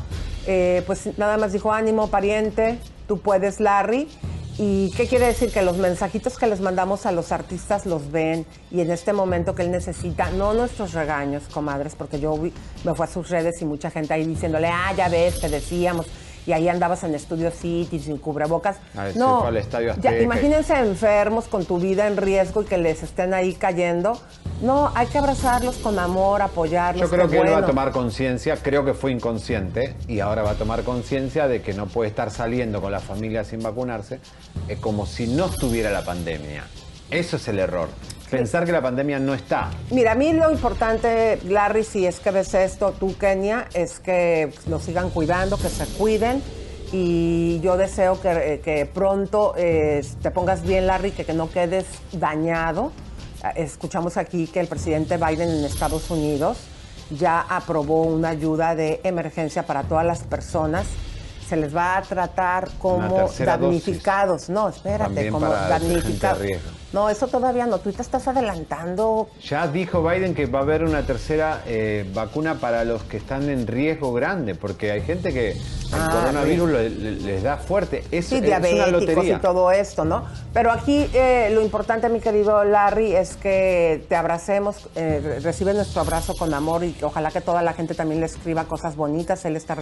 Eh, 0.45 0.83
pues 0.85 1.17
nada 1.17 1.37
más 1.37 1.51
dijo, 1.51 1.73
ánimo, 1.73 2.09
pariente, 2.11 2.77
tú 3.07 3.17
puedes, 3.21 3.59
Larry. 3.59 4.07
¿Y 4.63 4.91
qué 4.91 5.07
quiere 5.07 5.25
decir? 5.25 5.51
Que 5.51 5.63
los 5.63 5.77
mensajitos 5.77 6.37
que 6.37 6.45
les 6.45 6.61
mandamos 6.61 7.07
a 7.07 7.11
los 7.11 7.31
artistas 7.31 7.87
los 7.87 8.11
ven 8.11 8.45
y 8.69 8.81
en 8.81 8.91
este 8.91 9.11
momento 9.11 9.55
que 9.55 9.63
él 9.63 9.71
necesita, 9.71 10.29
no 10.29 10.53
nuestros 10.53 10.93
regaños, 10.93 11.41
comadres, 11.51 11.95
porque 11.95 12.19
yo 12.19 12.37
me 12.37 12.93
fui 12.93 13.03
a 13.03 13.07
sus 13.07 13.27
redes 13.29 13.59
y 13.63 13.65
mucha 13.65 13.89
gente 13.89 14.13
ahí 14.13 14.23
diciéndole, 14.23 14.67
ah, 14.67 14.93
ya 14.95 15.09
ves, 15.09 15.41
te 15.41 15.49
decíamos, 15.49 16.05
y 16.45 16.53
ahí 16.53 16.67
andabas 16.69 17.03
en 17.03 17.17
Studio 17.19 17.51
City 17.51 17.99
sin 17.99 18.17
cubrebocas. 18.17 18.77
Se 19.13 19.19
no, 19.19 19.43
al 19.43 19.57
Estadio 19.57 19.95
ya, 20.01 20.17
imagínense 20.19 20.73
enfermos 20.77 21.45
con 21.47 21.65
tu 21.65 21.79
vida 21.79 22.07
en 22.07 22.17
riesgo 22.17 22.61
y 22.61 22.65
que 22.65 22.77
les 22.77 23.03
estén 23.03 23.33
ahí 23.33 23.53
cayendo. 23.53 24.19
No, 24.61 24.91
hay 24.93 25.07
que 25.07 25.17
abrazarlos 25.17 25.77
con 25.77 25.97
amor, 25.97 26.41
apoyarlos. 26.41 27.09
Yo 27.09 27.15
creo 27.15 27.27
que 27.27 27.39
él 27.39 27.51
va 27.51 27.59
a 27.59 27.65
tomar 27.65 27.91
conciencia, 27.91 28.57
creo 28.57 28.85
que 28.85 28.93
fue 28.93 29.11
inconsciente 29.11 29.95
y 30.07 30.19
ahora 30.19 30.43
va 30.43 30.51
a 30.51 30.55
tomar 30.55 30.83
conciencia 30.83 31.47
de 31.47 31.61
que 31.61 31.73
no 31.73 31.87
puede 31.87 32.09
estar 32.09 32.29
saliendo 32.29 32.81
con 32.81 32.91
la 32.91 32.99
familia 32.99 33.43
sin 33.43 33.63
vacunarse, 33.63 34.19
es 34.67 34.79
como 34.79 35.05
si 35.05 35.27
no 35.27 35.45
estuviera 35.45 35.89
la 35.89 36.03
pandemia. 36.03 36.63
Eso 37.09 37.37
es 37.37 37.47
el 37.47 37.59
error. 37.59 37.89
Pensar 38.31 38.65
que 38.65 38.71
la 38.71 38.81
pandemia 38.81 39.19
no 39.19 39.33
está. 39.33 39.69
Mira, 39.89 40.13
a 40.13 40.15
mí 40.15 40.31
lo 40.31 40.49
importante, 40.49 41.37
Larry, 41.49 41.83
si 41.83 42.05
es 42.05 42.19
que 42.21 42.31
ves 42.31 42.53
esto, 42.53 42.93
tú, 42.97 43.17
Kenia, 43.17 43.67
es 43.73 43.99
que 43.99 44.53
lo 44.67 44.79
sigan 44.79 45.09
cuidando, 45.09 45.57
que 45.57 45.67
se 45.67 45.85
cuiden 45.97 46.41
y 46.93 47.59
yo 47.61 47.75
deseo 47.77 48.19
que, 48.21 48.61
que 48.63 48.85
pronto 48.85 49.53
eh, 49.57 50.01
te 50.21 50.31
pongas 50.31 50.63
bien, 50.63 50.87
Larry, 50.87 51.11
que, 51.11 51.25
que 51.25 51.33
no 51.33 51.51
quedes 51.51 51.85
dañado. 52.13 52.91
Eh, 53.43 53.63
Escuchamos 53.63 54.15
aquí 54.15 54.47
que 54.47 54.61
el 54.61 54.67
presidente 54.67 55.17
Biden 55.17 55.49
en 55.49 55.65
Estados 55.65 56.09
Unidos 56.09 56.57
ya 57.09 57.41
aprobó 57.41 58.03
una 58.03 58.29
ayuda 58.29 58.75
de 58.75 59.01
emergencia 59.03 59.63
para 59.63 59.83
todas 59.83 60.05
las 60.05 60.19
personas. 60.19 60.85
Se 61.47 61.57
les 61.57 61.75
va 61.75 61.97
a 61.97 62.01
tratar 62.01 62.69
como 62.79 63.29
damnificados. 63.37 64.49
No, 64.49 64.69
espérate, 64.69 65.03
También 65.03 65.33
como 65.33 65.47
damnificados. 65.47 66.41
No, 66.93 67.09
eso 67.09 67.27
todavía 67.27 67.65
no. 67.65 67.79
Tú 67.79 67.91
te 67.93 68.01
estás 68.01 68.27
adelantando. 68.27 69.29
Ya 69.47 69.65
dijo 69.67 70.03
Biden 70.03 70.33
que 70.35 70.45
va 70.45 70.59
a 70.59 70.61
haber 70.63 70.83
una 70.83 71.05
tercera 71.05 71.61
eh, 71.65 72.05
vacuna 72.13 72.55
para 72.55 72.83
los 72.83 73.03
que 73.03 73.17
están 73.17 73.49
en 73.49 73.65
riesgo 73.65 74.11
grande, 74.13 74.55
porque 74.55 74.91
hay 74.91 75.01
gente 75.01 75.31
que 75.33 75.51
el 75.51 75.57
Ah, 75.93 76.09
coronavirus 76.11 76.69
le- 76.69 76.89
le- 76.89 77.11
les 77.11 77.43
da 77.43 77.57
fuerte. 77.57 78.03
Es, 78.11 78.25
Sí, 78.27 78.35
es 78.35 78.41
una 78.41 78.59
diabéticos 78.59 78.91
lotería. 78.91 79.35
y 79.35 79.39
todo 79.39 79.71
esto, 79.71 80.03
¿no? 80.05 80.25
Pero 80.53 80.71
aquí 80.71 81.09
eh, 81.13 81.49
lo 81.53 81.61
importante, 81.61 82.07
mi 82.09 82.19
querido 82.19 82.63
Larry, 82.63 83.15
es 83.15 83.35
que 83.37 84.05
te 84.09 84.15
abracemos, 84.15 84.89
eh, 84.95 85.39
recibe 85.41 85.73
nuestro 85.73 86.01
abrazo 86.01 86.35
con 86.37 86.53
amor 86.53 86.83
y 86.83 86.95
ojalá 87.01 87.31
que 87.31 87.41
toda 87.41 87.61
la 87.61 87.73
gente 87.73 87.93
también 87.93 88.19
le 88.19 88.25
escriba 88.25 88.65
cosas 88.65 88.95
bonitas. 88.95 89.43
Él 89.45 89.55
está 89.55 89.77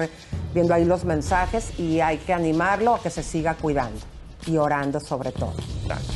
viendo 0.54 0.74
ahí 0.74 0.86
los 0.86 1.06
mensajes 1.06 1.80
y 1.80 2.02
hay 2.02 2.18
que 2.20 2.34
animarlo 2.34 2.96
a 2.96 3.02
que 3.02 3.10
se 3.10 3.24
siga 3.24 3.56
cuidando 3.56 4.00
y 4.48 4.58
orando 4.58 5.00
sobre 5.00 5.32
todo. 5.32 5.54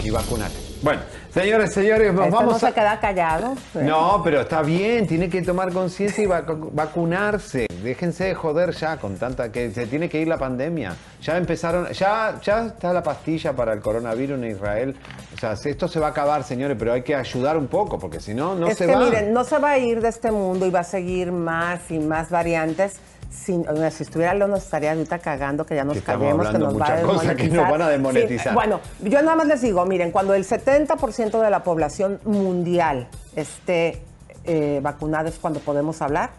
Y 0.03 0.09
vacunate. 0.11 0.72
Bueno, 0.83 1.01
señores, 1.33 1.73
señores, 1.73 2.13
nos 2.13 2.29
vamos 2.29 2.53
no 2.53 2.59
se 2.59 2.67
a... 2.67 2.71
queda 2.73 2.99
callado. 2.99 3.55
No, 3.73 4.19
pero 4.21 4.41
está 4.41 4.61
bien, 4.61 5.07
tiene 5.07 5.29
que 5.29 5.41
tomar 5.41 5.71
conciencia 5.71 6.21
y 6.21 6.27
vacu- 6.27 6.69
vacunarse. 6.73 7.67
Déjense 7.81 8.25
de 8.25 8.35
joder 8.35 8.71
ya 8.71 8.97
con 8.97 9.15
tanta 9.17 9.49
que 9.49 9.71
se 9.71 9.87
tiene 9.87 10.09
que 10.09 10.19
ir 10.19 10.27
la 10.27 10.37
pandemia. 10.37 10.93
Ya 11.21 11.37
empezaron, 11.37 11.87
ya, 11.93 12.37
ya 12.43 12.65
está 12.65 12.91
la 12.91 13.01
pastilla 13.01 13.53
para 13.53 13.71
el 13.71 13.79
coronavirus 13.79 14.37
en 14.43 14.51
Israel. 14.51 14.95
O 15.33 15.37
sea, 15.39 15.53
esto 15.53 15.87
se 15.87 16.01
va 16.01 16.07
a 16.07 16.09
acabar, 16.09 16.43
señores, 16.43 16.75
pero 16.77 16.91
hay 16.91 17.01
que 17.01 17.15
ayudar 17.15 17.57
un 17.57 17.67
poco, 17.67 17.97
porque 17.97 18.19
si 18.19 18.33
no, 18.33 18.53
no 18.53 18.67
es 18.67 18.77
se 18.77 18.85
que 18.85 18.93
va. 18.93 18.99
miren, 19.05 19.31
no 19.31 19.45
se 19.45 19.57
va 19.59 19.71
a 19.71 19.77
ir 19.77 20.01
de 20.01 20.09
este 20.09 20.31
mundo 20.31 20.65
y 20.65 20.69
va 20.69 20.81
a 20.81 20.83
seguir 20.83 21.31
más 21.31 21.89
y 21.91 21.99
más 21.99 22.29
variantes. 22.29 22.99
Sea, 23.33 23.91
si 23.91 24.03
estuviera 24.03 24.33
Leo 24.33 24.47
nos 24.47 24.63
estaría 24.63 24.91
ahorita 24.91 25.19
cagando 25.19 25.65
que 25.65 25.75
ya 25.75 25.83
nos 25.83 25.95
Que 25.97 26.03
que 26.03 26.17
nos 26.17 26.79
va 26.79 26.85
a 26.87 26.95
que 26.95 26.97
desmonetizar. 26.99 27.55
nos 27.55 27.71
van 27.71 27.81
a 27.81 27.89
desmonetizar. 27.89 28.47
Sí, 28.49 28.53
bueno, 28.53 28.79
yo 29.01 29.21
nada 29.21 29.35
más 29.35 29.47
les 29.47 29.61
digo, 29.61 29.85
miren, 29.85 30.11
cuando 30.11 30.33
el 30.33 30.45
70% 30.45 31.41
de 31.41 31.49
la 31.49 31.63
población 31.63 32.19
mundial 32.25 33.07
esté 33.35 34.01
eh, 34.45 34.79
vacunada 34.83 35.29
es 35.29 35.39
cuando 35.39 35.59
podemos 35.59 36.01
hablar 36.01 36.29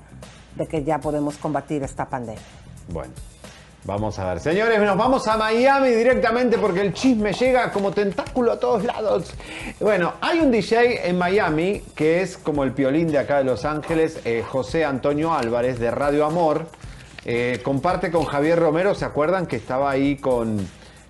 de 0.56 0.66
que 0.66 0.84
ya 0.84 0.98
podemos 1.00 1.36
combatir 1.36 1.82
esta 1.82 2.06
pandemia. 2.06 2.40
Bueno, 2.88 3.12
vamos 3.84 4.18
a 4.18 4.28
ver. 4.28 4.40
Señores, 4.40 4.80
nos 4.80 4.96
vamos 4.96 5.26
a 5.28 5.36
Miami 5.36 5.90
directamente 5.90 6.58
porque 6.58 6.80
el 6.80 6.92
chisme 6.92 7.32
llega 7.32 7.70
como 7.70 7.92
tentáculo 7.92 8.52
a 8.52 8.58
todos 8.58 8.84
lados. 8.84 9.32
Bueno, 9.80 10.14
hay 10.20 10.40
un 10.40 10.50
DJ 10.50 11.08
en 11.08 11.18
Miami 11.18 11.82
que 11.94 12.22
es 12.22 12.36
como 12.36 12.64
el 12.64 12.72
piolín 12.72 13.10
de 13.10 13.18
acá 13.18 13.38
de 13.38 13.44
Los 13.44 13.64
Ángeles, 13.64 14.20
eh, 14.24 14.44
José 14.46 14.84
Antonio 14.84 15.32
Álvarez 15.32 15.78
de 15.78 15.90
Radio 15.90 16.26
Amor. 16.26 16.66
Eh, 17.24 17.60
comparte 17.62 18.10
con 18.10 18.24
Javier 18.24 18.58
Romero, 18.58 18.94
¿se 18.94 19.04
acuerdan 19.04 19.46
que 19.46 19.56
estaba 19.56 19.90
ahí 19.90 20.16
con, 20.16 20.58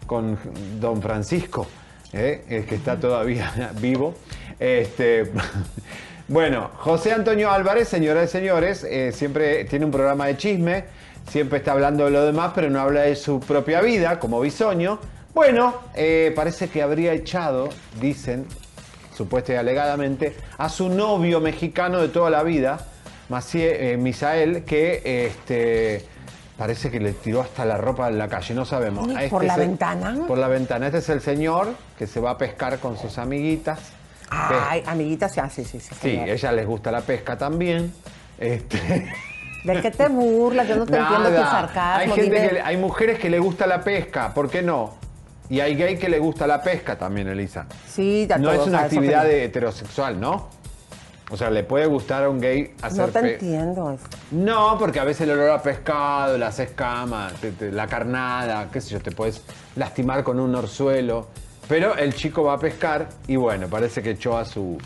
con 0.06 0.38
Don 0.78 1.02
Francisco? 1.02 1.66
eh, 2.14 2.44
el 2.48 2.64
que 2.64 2.76
está 2.76 2.98
todavía 2.98 3.72
vivo. 3.80 4.14
Este, 4.58 5.30
bueno, 6.28 6.70
José 6.78 7.12
Antonio 7.12 7.50
Álvarez, 7.50 7.88
señoras 7.88 8.30
y 8.30 8.32
señores, 8.32 8.84
eh, 8.84 9.12
siempre 9.12 9.64
tiene 9.64 9.84
un 9.84 9.90
programa 9.90 10.26
de 10.26 10.36
chisme, 10.36 10.84
siempre 11.28 11.58
está 11.58 11.72
hablando 11.72 12.04
de 12.04 12.10
lo 12.10 12.24
demás, 12.24 12.52
pero 12.54 12.70
no 12.70 12.80
habla 12.80 13.02
de 13.02 13.16
su 13.16 13.40
propia 13.40 13.80
vida, 13.80 14.18
como 14.20 14.40
bisoño. 14.40 14.98
Bueno, 15.34 15.74
eh, 15.94 16.32
parece 16.36 16.68
que 16.68 16.82
habría 16.82 17.12
echado, 17.12 17.68
dicen, 18.00 18.46
supuesta 19.16 19.52
y 19.52 19.56
alegadamente, 19.56 20.36
a 20.58 20.68
su 20.68 20.88
novio 20.88 21.40
mexicano 21.40 22.00
de 22.00 22.08
toda 22.08 22.30
la 22.30 22.42
vida, 22.42 22.78
Macie- 23.30 23.76
eh, 23.92 23.96
Misael, 23.96 24.64
que 24.64 25.26
este, 25.26 26.04
parece 26.58 26.90
que 26.90 27.00
le 27.00 27.12
tiró 27.14 27.40
hasta 27.40 27.64
la 27.64 27.76
ropa 27.78 28.08
en 28.08 28.18
la 28.18 28.28
calle, 28.28 28.54
no 28.54 28.64
sabemos. 28.64 29.08
Este 29.10 29.28
¿por 29.28 29.44
la 29.44 29.54
el- 29.54 29.60
ventana? 29.60 30.18
Por 30.28 30.38
la 30.38 30.46
ventana. 30.48 30.86
Este 30.86 30.98
es 30.98 31.08
el 31.08 31.20
señor 31.20 31.74
que 31.98 32.06
se 32.06 32.20
va 32.20 32.30
a 32.30 32.38
pescar 32.38 32.78
con 32.78 32.96
sus 32.98 33.18
amiguitas. 33.18 33.80
Ay, 34.30 34.82
amiguitas, 34.86 35.32
sí, 35.32 35.40
sí, 35.50 35.64
sí. 35.64 35.80
Sí, 35.80 35.94
señor. 36.00 36.28
a 36.28 36.32
ella 36.32 36.52
les 36.52 36.66
gusta 36.66 36.90
la 36.92 37.00
pesca 37.00 37.36
también. 37.38 37.92
Este, 38.38 38.78
¿De 39.64 39.80
qué 39.80 39.90
te 39.90 40.08
burlas? 40.08 40.68
Yo 40.68 40.76
no 40.76 40.86
te 40.86 40.96
entiendo 40.96 41.28
tu 41.30 41.36
sarcasmo. 41.42 42.00
Hay, 42.00 42.10
gente 42.10 42.22
dime- 42.36 42.48
que, 42.50 42.60
hay 42.60 42.76
mujeres 42.76 43.18
que 43.18 43.30
le 43.30 43.38
gusta 43.38 43.66
la 43.66 43.80
pesca, 43.82 44.32
¿por 44.34 44.48
qué 44.50 44.62
no? 44.62 44.94
Y 45.48 45.60
hay 45.60 45.74
gay 45.74 45.96
que 45.98 46.08
le 46.08 46.18
gusta 46.18 46.46
la 46.46 46.62
pesca 46.62 46.96
también, 46.98 47.28
Elisa. 47.28 47.66
Sí, 47.88 48.28
a 48.32 48.38
No 48.38 48.50
todos, 48.50 48.62
es 48.62 48.68
una 48.68 48.78
eso 48.78 48.84
actividad 48.86 49.24
de 49.24 49.44
heterosexual, 49.44 50.20
¿no? 50.20 50.48
O 51.30 51.36
sea, 51.38 51.48
le 51.50 51.64
puede 51.64 51.86
gustar 51.86 52.24
a 52.24 52.28
un 52.28 52.40
gay 52.40 52.74
hacer 52.82 53.06
No 53.06 53.12
te 53.12 53.20
pe- 53.20 53.32
entiendo. 53.34 53.98
No, 54.30 54.76
porque 54.78 55.00
a 55.00 55.04
veces 55.04 55.22
el 55.22 55.30
olor 55.30 55.50
a 55.50 55.62
pescado, 55.62 56.36
las 56.38 56.58
escamas, 56.60 57.32
te- 57.34 57.52
te- 57.52 57.72
la 57.72 57.86
carnada, 57.86 58.68
qué 58.70 58.80
sé 58.80 58.90
yo, 58.90 59.00
te 59.00 59.10
puedes 59.10 59.42
lastimar 59.76 60.22
con 60.22 60.38
un 60.38 60.54
orzuelo. 60.54 61.28
Pero 61.68 61.96
el 61.96 62.14
chico 62.14 62.42
va 62.44 62.54
a 62.54 62.58
pescar 62.58 63.08
y 63.26 63.36
bueno, 63.36 63.68
parece 63.68 64.02
que 64.02 64.10
echó 64.10 64.36
a 64.36 64.44
su, 64.44 64.76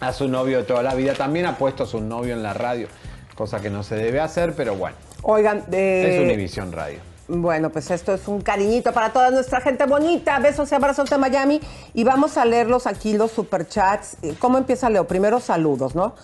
a 0.00 0.12
su 0.14 0.26
novio 0.26 0.56
de 0.58 0.64
toda 0.64 0.82
la 0.82 0.94
vida. 0.94 1.12
También 1.12 1.44
ha 1.44 1.56
puesto 1.58 1.84
a 1.84 1.86
su 1.86 2.00
novio 2.00 2.32
en 2.32 2.42
la 2.42 2.54
radio, 2.54 2.88
cosa 3.38 3.60
que 3.60 3.70
no 3.70 3.84
se 3.84 3.94
debe 3.94 4.18
hacer, 4.20 4.52
pero 4.54 4.74
bueno, 4.74 4.96
Oigan, 5.22 5.64
eh, 5.70 6.16
es 6.16 6.20
Univisión 6.20 6.72
Radio. 6.72 6.98
Bueno, 7.28 7.70
pues 7.70 7.90
esto 7.90 8.12
es 8.14 8.26
un 8.26 8.40
cariñito 8.40 8.92
para 8.92 9.10
toda 9.12 9.30
nuestra 9.30 9.60
gente 9.60 9.84
bonita. 9.84 10.38
Besos 10.38 10.72
y 10.72 10.74
abrazos 10.74 11.08
de 11.10 11.18
Miami. 11.18 11.60
Y 11.94 12.02
vamos 12.02 12.36
a 12.38 12.44
leerlos 12.44 12.86
aquí, 12.86 13.16
los 13.16 13.30
superchats. 13.30 14.16
Eh, 14.22 14.34
¿Cómo 14.38 14.56
empieza 14.58 14.88
Leo? 14.88 15.06
Primero 15.06 15.38
saludos, 15.38 15.94
¿no? 15.94 16.14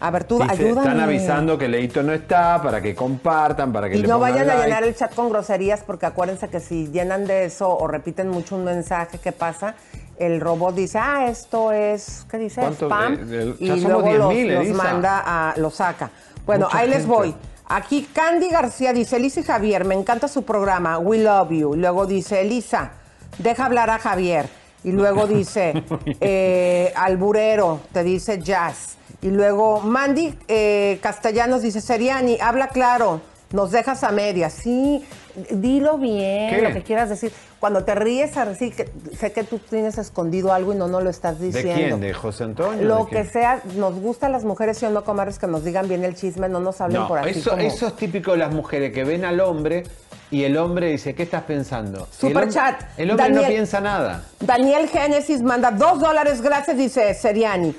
A 0.00 0.10
ver, 0.10 0.24
tú 0.24 0.42
ayúdame. 0.42 0.80
están 0.80 1.00
avisando 1.00 1.58
que 1.58 1.66
Leito 1.66 2.02
no 2.02 2.12
está, 2.12 2.60
para 2.62 2.80
que 2.80 2.94
compartan, 2.94 3.72
para 3.72 3.88
que 3.88 3.96
Y 3.96 4.02
le 4.02 4.08
no 4.08 4.18
vayan 4.18 4.48
a 4.48 4.62
llenar 4.62 4.84
el 4.84 4.94
chat 4.94 5.14
con 5.14 5.28
groserías, 5.28 5.82
porque 5.82 6.06
acuérdense 6.06 6.48
que 6.48 6.60
si 6.60 6.88
llenan 6.88 7.26
de 7.26 7.46
eso 7.46 7.68
o 7.76 7.86
repiten 7.86 8.28
mucho 8.28 8.56
un 8.56 8.64
mensaje, 8.64 9.18
¿qué 9.18 9.32
pasa? 9.32 9.74
El 10.20 10.38
robot 10.38 10.74
dice, 10.74 10.98
ah, 10.98 11.28
esto 11.30 11.72
es, 11.72 12.26
¿qué 12.30 12.36
dice? 12.36 12.60
Spam. 12.72 13.14
Eh, 13.14 13.42
eh, 13.42 13.54
y 13.58 13.80
luego 13.80 14.12
los, 14.12 14.28
10,000, 14.28 14.54
los 14.54 14.64
Elisa. 14.66 14.82
manda 14.82 15.22
a, 15.24 15.56
los 15.56 15.74
saca. 15.74 16.10
Bueno, 16.44 16.66
Mucha 16.66 16.78
ahí 16.78 16.90
les 16.90 17.06
voy. 17.06 17.34
Aquí 17.66 18.06
Candy 18.12 18.50
García 18.50 18.92
dice, 18.92 19.16
Elisa 19.16 19.40
y 19.40 19.44
Javier, 19.44 19.86
me 19.86 19.94
encanta 19.94 20.28
su 20.28 20.42
programa, 20.42 20.98
we 20.98 21.18
love 21.18 21.50
you. 21.52 21.74
Luego 21.74 22.04
dice, 22.04 22.42
Elisa, 22.42 22.90
deja 23.38 23.64
hablar 23.64 23.88
a 23.88 23.98
Javier. 23.98 24.46
Y 24.84 24.92
luego 24.92 25.26
dice, 25.38 25.84
eh, 26.20 26.92
Alburero, 26.96 27.80
te 27.90 28.04
dice 28.04 28.42
Jazz. 28.42 28.98
Y 29.22 29.30
luego 29.30 29.80
Mandy 29.80 30.38
eh, 30.48 30.98
Castellanos 31.02 31.62
dice, 31.62 31.80
Seriani, 31.80 32.36
habla 32.42 32.68
claro, 32.68 33.22
nos 33.52 33.70
dejas 33.70 34.04
a 34.04 34.10
medias. 34.12 34.52
Sí, 34.52 35.04
dilo 35.50 35.98
bien, 35.98 36.54
¿Qué? 36.54 36.62
lo 36.62 36.72
que 36.72 36.82
quieras 36.82 37.08
decir. 37.08 37.32
Cuando 37.58 37.84
te 37.84 37.94
ríes, 37.94 38.36
así 38.36 38.70
que 38.70 38.88
sé 39.18 39.32
que 39.32 39.44
tú 39.44 39.58
tienes 39.58 39.98
escondido 39.98 40.52
algo 40.52 40.72
y 40.72 40.76
no 40.76 40.88
no 40.88 41.00
lo 41.00 41.10
estás 41.10 41.38
¿De 41.38 41.46
diciendo. 41.46 41.74
quién? 41.74 42.00
¿De 42.00 42.12
José 42.14 42.44
Antonio? 42.44 42.82
Lo 42.86 42.98
¿De 42.98 43.04
que 43.06 43.10
quién? 43.22 43.30
sea, 43.30 43.62
nos 43.76 43.94
gustan 44.00 44.32
las 44.32 44.44
mujeres 44.44 44.82
y 44.82 44.86
no 44.86 45.04
comadres 45.04 45.38
que 45.38 45.46
nos 45.46 45.62
digan 45.64 45.86
bien 45.88 46.04
el 46.04 46.14
chisme, 46.14 46.48
no 46.48 46.60
nos 46.60 46.80
hablen 46.80 47.02
No, 47.02 47.08
por 47.08 47.18
aquí. 47.18 47.30
eso, 47.38 47.50
como- 47.50 47.62
eso 47.62 47.86
es 47.88 47.96
típico 47.96 48.32
de 48.32 48.38
las 48.38 48.52
mujeres 48.54 48.92
que 48.94 49.04
ven 49.04 49.24
al 49.26 49.40
hombre 49.40 49.82
y 50.30 50.44
el 50.44 50.56
hombre 50.56 50.86
dice, 50.92 51.14
¿qué 51.14 51.24
estás 51.24 51.42
pensando? 51.42 51.98
Y 52.22 52.26
el 52.26 52.32
Superchat. 52.32 52.82
El 52.96 53.10
hombre 53.10 53.28
no 53.28 53.34
Daniel- 53.34 53.52
piensa 53.52 53.80
nada. 53.80 54.22
Daniel 54.40 54.88
Génesis 54.88 55.42
manda 55.42 55.70
dos 55.70 56.00
dólares, 56.00 56.40
gracias, 56.40 56.78
dice 56.78 57.12
Seriani. 57.14 57.74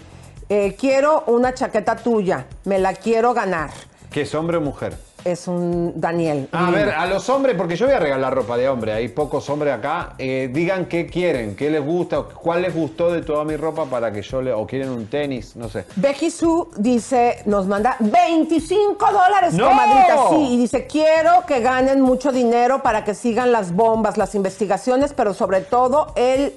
Eh, 0.50 0.76
quiero 0.78 1.24
una 1.28 1.54
chaqueta 1.54 1.96
tuya, 1.96 2.46
me 2.66 2.78
la 2.78 2.94
quiero 2.94 3.34
ganar. 3.34 3.70
¿Que 4.12 4.22
es 4.24 4.36
hombre 4.36 4.58
o 4.58 4.62
mujer? 4.62 4.94
Es 5.24 5.48
un 5.48 5.94
Daniel. 5.96 6.48
A 6.52 6.72
ver, 6.72 6.90
a 6.90 7.06
los 7.06 7.30
hombres, 7.30 7.56
porque 7.56 7.76
yo 7.76 7.86
voy 7.86 7.96
a 7.96 8.00
regalar 8.00 8.34
ropa 8.34 8.58
de 8.58 8.68
hombre, 8.68 8.94
hay 8.94 9.08
pocos 9.10 9.50
hombres 9.50 9.74
acá, 9.74 10.14
eh, 10.18 10.50
digan 10.52 10.86
qué 10.86 11.06
quieren, 11.08 11.56
qué 11.56 11.70
les 11.70 11.84
gusta, 11.84 12.22
cuál 12.22 12.64
les 12.64 12.74
gustó 12.74 13.12
de 13.12 13.22
toda 13.22 13.44
mi 13.44 13.56
ropa 13.56 13.86
para 13.86 14.12
que 14.12 14.22
yo 14.22 14.42
le... 14.42 14.52
o 14.52 14.66
quieren 14.66 14.90
un 14.90 15.08
tenis, 15.08 15.56
no 15.56 15.70
sé. 15.70 15.86
Becky 15.96 16.32
Sue 16.32 16.68
dice, 16.78 17.44
nos 17.46 17.68
manda 17.68 17.98
25 18.00 19.06
dólares, 19.06 19.54
¡No! 19.54 19.68
comadrita. 19.68 20.30
Sí, 20.30 20.48
y 20.54 20.58
dice, 20.58 20.88
quiero 20.88 21.46
que 21.48 21.60
ganen 21.60 22.02
mucho 22.02 22.32
dinero 22.32 22.82
para 22.82 23.04
que 23.04 23.14
sigan 23.14 23.52
las 23.52 23.74
bombas, 23.74 24.18
las 24.18 24.36
investigaciones, 24.36 25.14
pero 25.14 25.34
sobre 25.34 25.62
todo 25.62 26.14
el 26.16 26.54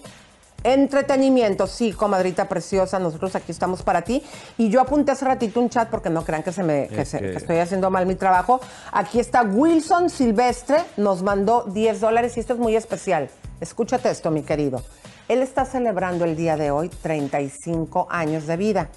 entretenimiento. 0.65 1.67
Sí, 1.69 1.93
comadrita 1.93 2.49
preciosa, 2.49 2.99
nosotros 2.99 3.37
aquí 3.37 3.53
estamos 3.53 3.83
para 3.83 4.03
ti. 4.03 4.23
Y 4.59 4.69
yo 4.71 4.81
apunté 4.81 5.13
hace 5.13 5.25
ratito 5.25 5.61
un 5.61 5.71
chat 5.71 5.89
porque 5.91 6.11
no 6.11 6.25
crean 6.25 6.43
que, 6.43 6.51
se 6.53 6.63
me, 6.63 6.89
que, 6.89 7.03
Es 7.03 7.09
se- 7.09 7.21
que- 7.21 7.31
que 7.31 7.37
estoy 7.37 7.59
haciendo 7.59 7.91
mal 7.91 8.07
mi 8.07 8.17
trabajo. 8.17 8.61
Aquí 8.91 9.21
está 9.21 9.43
Wilson 9.43 10.11
Silvestre, 10.11 10.79
nos 10.97 11.23
mandó 11.23 11.65
10 11.65 12.01
dólares 12.01 12.37
y 12.37 12.41
esto 12.41 12.55
es 12.55 12.59
muy 12.59 12.75
especial. 12.75 13.29
Escúchate 13.61 14.11
esto, 14.11 14.31
mi 14.31 14.43
querido. 14.43 14.83
Él 15.29 15.41
está 15.43 15.65
celebrando 15.65 16.25
el 16.25 16.35
día 16.37 16.57
de 16.57 16.71
hoy 16.71 16.89
35 16.89 18.07
años 18.11 18.47
de 18.47 18.57
vida 18.57 18.89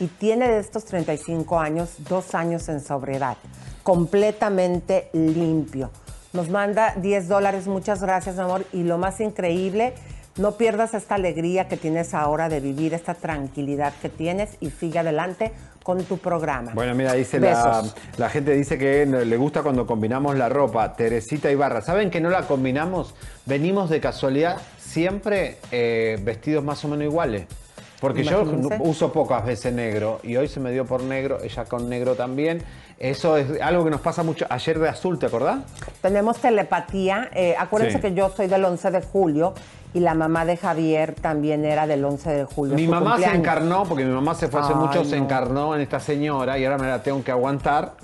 y 0.00 0.06
tiene 0.06 0.48
de 0.48 0.58
estos 0.58 0.84
35 0.84 1.58
años 1.58 1.90
dos 2.08 2.34
años 2.34 2.68
en 2.68 2.80
sobriedad, 2.80 3.36
completamente 3.82 5.10
limpio. 5.12 5.90
Nos 6.32 6.48
manda 6.48 6.94
10 6.96 7.28
dólares. 7.28 7.66
Muchas 7.66 8.00
gracias, 8.02 8.36
mi 8.36 8.42
amor. 8.42 8.64
Y 8.72 8.84
lo 8.84 8.96
más 8.96 9.20
increíble, 9.20 9.94
no 10.36 10.52
pierdas 10.52 10.94
esta 10.94 11.16
alegría 11.16 11.68
que 11.68 11.76
tienes 11.76 12.14
ahora 12.14 12.48
de 12.48 12.60
vivir, 12.60 12.94
esta 12.94 13.14
tranquilidad 13.14 13.92
que 14.00 14.08
tienes 14.08 14.56
y 14.60 14.70
sigue 14.70 14.98
adelante 14.98 15.52
con 15.82 16.02
tu 16.04 16.18
programa. 16.18 16.72
Bueno, 16.74 16.94
mira, 16.94 17.12
dice 17.12 17.40
la, 17.40 18.28
gente 18.30 18.52
dice 18.52 18.78
que 18.78 19.04
le 19.04 19.36
gusta 19.36 19.62
cuando 19.62 19.86
combinamos 19.86 20.36
la 20.36 20.48
ropa. 20.48 20.94
Teresita 20.94 21.50
Ibarra, 21.50 21.80
¿saben 21.82 22.10
que 22.10 22.20
no 22.20 22.30
la 22.30 22.42
combinamos? 22.42 23.14
Venimos 23.46 23.90
de 23.90 24.00
casualidad 24.00 24.58
siempre 24.78 25.58
eh, 25.70 26.18
vestidos 26.22 26.64
más 26.64 26.84
o 26.84 26.88
menos 26.88 27.04
iguales. 27.04 27.46
Porque 28.00 28.24
yo 28.24 28.42
uso 28.80 29.12
pocas 29.12 29.44
veces 29.44 29.72
negro 29.72 30.18
y 30.24 30.34
hoy 30.34 30.48
se 30.48 30.58
me 30.58 30.72
dio 30.72 30.84
por 30.84 31.04
negro, 31.04 31.38
ella 31.40 31.64
con 31.66 31.88
negro 31.88 32.16
también. 32.16 32.60
Eso 32.98 33.36
es 33.36 33.60
algo 33.60 33.84
que 33.84 33.90
nos 33.90 34.00
pasa 34.00 34.24
mucho. 34.24 34.44
Ayer 34.48 34.80
de 34.80 34.88
azul, 34.88 35.20
¿te 35.20 35.26
acordás? 35.26 35.60
Tenemos 36.00 36.38
telepatía. 36.38 37.30
Eh, 37.32 37.54
acuérdense 37.56 37.98
Sí. 37.98 38.02
que 38.02 38.14
yo 38.14 38.28
soy 38.30 38.48
del 38.48 38.64
11 38.64 38.90
de 38.90 39.02
julio 39.02 39.54
y 39.94 40.00
la 40.00 40.14
mamá 40.14 40.44
de 40.44 40.56
Javier 40.56 41.14
también 41.14 41.64
era 41.64 41.86
del 41.86 42.04
11 42.04 42.30
de 42.30 42.44
julio. 42.44 42.74
Mi 42.74 42.86
mamá 42.86 43.18
se 43.18 43.34
encarnó, 43.34 43.84
porque 43.84 44.04
mi 44.04 44.12
mamá 44.12 44.34
se 44.34 44.48
fue 44.48 44.60
hace 44.60 44.72
Ay, 44.72 44.78
mucho, 44.78 45.04
se 45.04 45.16
encarnó 45.16 45.74
en 45.74 45.82
esta 45.82 46.00
señora 46.00 46.58
y 46.58 46.64
ahora 46.64 46.78
me 46.78 46.86
la 46.86 47.02
tengo 47.02 47.22
que 47.22 47.30
aguantar. 47.30 47.94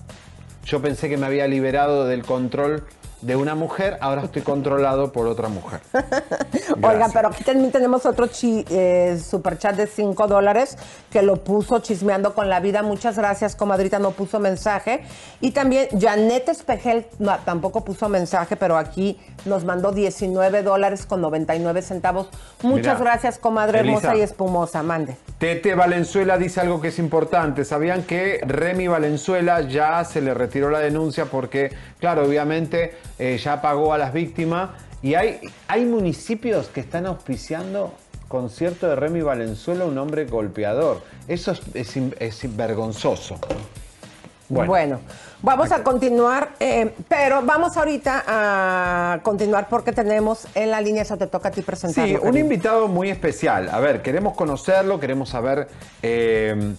Yo 0.64 0.82
pensé 0.82 1.08
que 1.08 1.16
me 1.16 1.26
había 1.26 1.46
liberado 1.46 2.06
del 2.06 2.24
control 2.24 2.84
de 3.20 3.36
una 3.36 3.54
mujer, 3.54 3.98
ahora 4.00 4.22
estoy 4.22 4.42
controlado 4.42 5.12
por 5.12 5.26
otra 5.26 5.48
mujer. 5.48 5.80
Oiga, 6.82 7.08
pero 7.12 7.28
aquí 7.28 7.42
también 7.42 7.72
tenemos 7.72 8.06
otro 8.06 8.28
chi, 8.28 8.64
eh, 8.70 9.20
superchat 9.22 9.76
de 9.76 9.86
5 9.86 10.26
dólares 10.26 10.76
que 11.10 11.22
lo 11.22 11.42
puso 11.42 11.80
chismeando 11.80 12.34
con 12.34 12.48
la 12.48 12.60
vida. 12.60 12.82
Muchas 12.82 13.16
gracias, 13.16 13.56
comadrita, 13.56 13.98
no 13.98 14.12
puso 14.12 14.38
mensaje. 14.38 15.02
Y 15.40 15.50
también 15.50 15.88
Janet 15.98 16.48
Espejel 16.48 17.06
no, 17.18 17.36
tampoco 17.44 17.84
puso 17.84 18.08
mensaje, 18.08 18.56
pero 18.56 18.76
aquí 18.76 19.18
nos 19.44 19.64
mandó 19.64 19.92
19 19.92 20.62
dólares 20.62 21.06
con 21.06 21.20
99 21.20 21.82
centavos. 21.82 22.28
Muchas 22.62 22.98
Mira, 22.98 23.12
gracias, 23.12 23.38
comadre 23.38 23.80
Elisa. 23.80 23.98
hermosa 23.98 24.16
y 24.16 24.20
espumosa. 24.22 24.82
Mande. 24.82 25.16
Tete 25.38 25.74
Valenzuela 25.74 26.38
dice 26.38 26.60
algo 26.60 26.80
que 26.80 26.88
es 26.88 26.98
importante. 26.98 27.64
¿Sabían 27.64 28.02
que 28.02 28.40
Remy 28.46 28.88
Valenzuela 28.88 29.60
ya 29.62 30.04
se 30.04 30.20
le 30.20 30.34
retiró 30.34 30.70
la 30.70 30.80
denuncia 30.80 31.26
porque, 31.26 31.72
claro, 32.00 32.24
obviamente 32.24 32.96
eh, 33.18 33.38
ya 33.38 33.60
pagó 33.60 33.92
a 33.92 33.98
las 33.98 34.12
víctimas 34.12 34.70
y 35.02 35.14
hay, 35.14 35.40
hay 35.66 35.84
municipios 35.84 36.68
que 36.68 36.80
están 36.80 37.06
auspiciando 37.06 37.92
concierto 38.28 38.88
de 38.88 38.96
Remy 38.96 39.22
Valenzuela, 39.22 39.84
un 39.84 39.96
hombre 39.98 40.26
golpeador. 40.26 41.02
Eso 41.26 41.52
es, 41.74 41.96
es 41.96 42.56
vergonzoso. 42.56 43.38
Bueno, 44.48 45.00
vamos 45.42 45.70
a 45.72 45.82
continuar, 45.82 46.50
eh, 46.58 46.94
pero 47.06 47.42
vamos 47.42 47.76
ahorita 47.76 48.24
a 48.26 49.20
continuar 49.22 49.68
porque 49.68 49.92
tenemos 49.92 50.46
en 50.54 50.70
la 50.70 50.80
línea, 50.80 51.02
eso 51.02 51.18
te 51.18 51.26
toca 51.26 51.48
a 51.48 51.52
ti 51.52 51.60
presentarlo. 51.62 52.08
Sí, 52.08 52.14
un 52.14 52.22
querido. 52.22 52.38
invitado 52.40 52.88
muy 52.88 53.10
especial. 53.10 53.68
A 53.70 53.78
ver, 53.78 54.00
queremos 54.00 54.34
conocerlo, 54.34 54.98
queremos 54.98 55.28
saber 55.28 55.68
eh, 56.02 56.74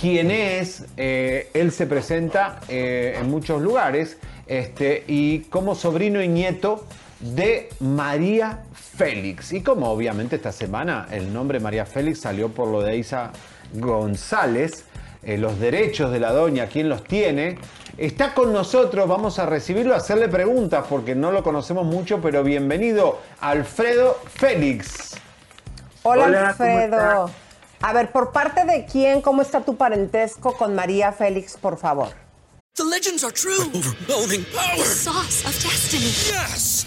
quién 0.00 0.30
es. 0.30 0.84
Eh, 0.96 1.50
él 1.52 1.70
se 1.72 1.86
presenta 1.86 2.60
eh, 2.68 3.18
en 3.20 3.30
muchos 3.30 3.60
lugares 3.60 4.16
este, 4.46 5.04
y 5.06 5.40
como 5.40 5.74
sobrino 5.74 6.22
y 6.22 6.28
nieto 6.28 6.86
de 7.20 7.68
María 7.80 8.60
Félix. 8.72 9.52
Y 9.52 9.62
como 9.62 9.90
obviamente 9.90 10.36
esta 10.36 10.52
semana 10.52 11.06
el 11.10 11.32
nombre 11.32 11.60
María 11.60 11.84
Félix 11.84 12.20
salió 12.20 12.48
por 12.48 12.68
lo 12.68 12.82
de 12.82 12.96
Isa 12.96 13.30
González, 13.74 14.86
eh, 15.22 15.36
los 15.36 15.60
derechos 15.60 16.10
de 16.10 16.18
la 16.18 16.32
doña, 16.32 16.66
quién 16.66 16.88
los 16.88 17.04
tiene. 17.04 17.58
Está 17.98 18.32
con 18.32 18.54
nosotros, 18.54 19.06
vamos 19.06 19.38
a 19.38 19.44
recibirlo, 19.44 19.92
a 19.92 19.98
hacerle 19.98 20.28
preguntas 20.28 20.86
porque 20.88 21.14
no 21.14 21.30
lo 21.30 21.42
conocemos 21.42 21.84
mucho, 21.84 22.22
pero 22.22 22.42
bienvenido, 22.42 23.20
Alfredo 23.40 24.18
Félix. 24.32 25.16
Hola, 26.02 26.24
Hola, 26.24 26.54
¿cómo 26.56 26.78
Alfredo. 26.78 27.49
A 27.82 27.94
ver, 27.94 28.12
¿por 28.12 28.30
parte 28.30 28.64
de 28.66 28.84
quién, 28.84 29.22
cómo 29.22 29.40
está 29.40 29.64
tu 29.64 29.76
parentesco 29.76 30.54
con 30.54 30.74
María 30.74 31.12
Félix, 31.12 31.56
por 31.56 31.78
favor? 31.78 32.08
The 32.74 32.84
legends 32.84 33.24
are 33.24 33.32
true. 33.32 33.70
Overwhelming 33.74 34.44
power! 34.52 34.84
Sauce 34.84 35.44
of 35.46 35.54
destiny. 35.62 36.12
Yes! 36.28 36.86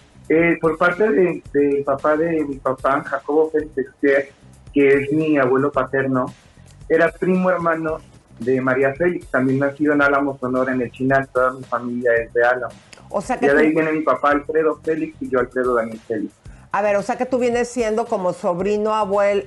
eh, 0.29 0.57
por 0.61 0.77
parte 0.77 1.09
de- 1.09 1.43
del 1.53 1.83
papá 1.83 2.15
de 2.15 2.43
mi 2.45 2.55
papá, 2.57 3.03
Jacobo 3.03 3.49
Félix 3.51 3.77
Exter, 3.77 4.29
que 4.73 4.87
es 4.93 5.11
mi 5.11 5.37
abuelo 5.37 5.71
paterno, 5.71 6.25
era 6.87 7.11
primo 7.11 7.49
hermano 7.49 7.97
de 8.39 8.59
María 8.61 8.93
Félix, 8.95 9.27
también 9.27 9.59
nacido 9.59 9.93
en 9.93 10.01
Álamo, 10.01 10.37
Sonora, 10.39 10.73
en 10.73 10.81
el 10.81 10.91
Chinal, 10.91 11.27
toda 11.33 11.51
mi 11.53 11.63
familia 11.63 12.11
es 12.15 12.33
de 12.33 12.43
Álamo. 12.43 12.73
O 13.09 13.21
sea 13.21 13.35
Y 13.35 13.39
que 13.39 13.53
de 13.53 13.59
ahí 13.61 13.71
viene 13.73 13.91
mi 13.91 14.01
papá 14.01 14.31
Alfredo 14.31 14.79
Félix 14.83 15.21
y 15.21 15.29
yo 15.29 15.39
Alfredo 15.39 15.75
Daniel 15.75 15.99
Félix. 16.07 16.33
a 16.71 16.81
ver, 16.81 16.95
o 16.95 17.01
sea 17.01 17.17
que 17.17 17.25
tú 17.25 17.37
vienes 17.37 17.67
siendo 17.67 18.05
como 18.05 18.31
sobrino, 18.33 18.95
abuelo, 18.95 19.43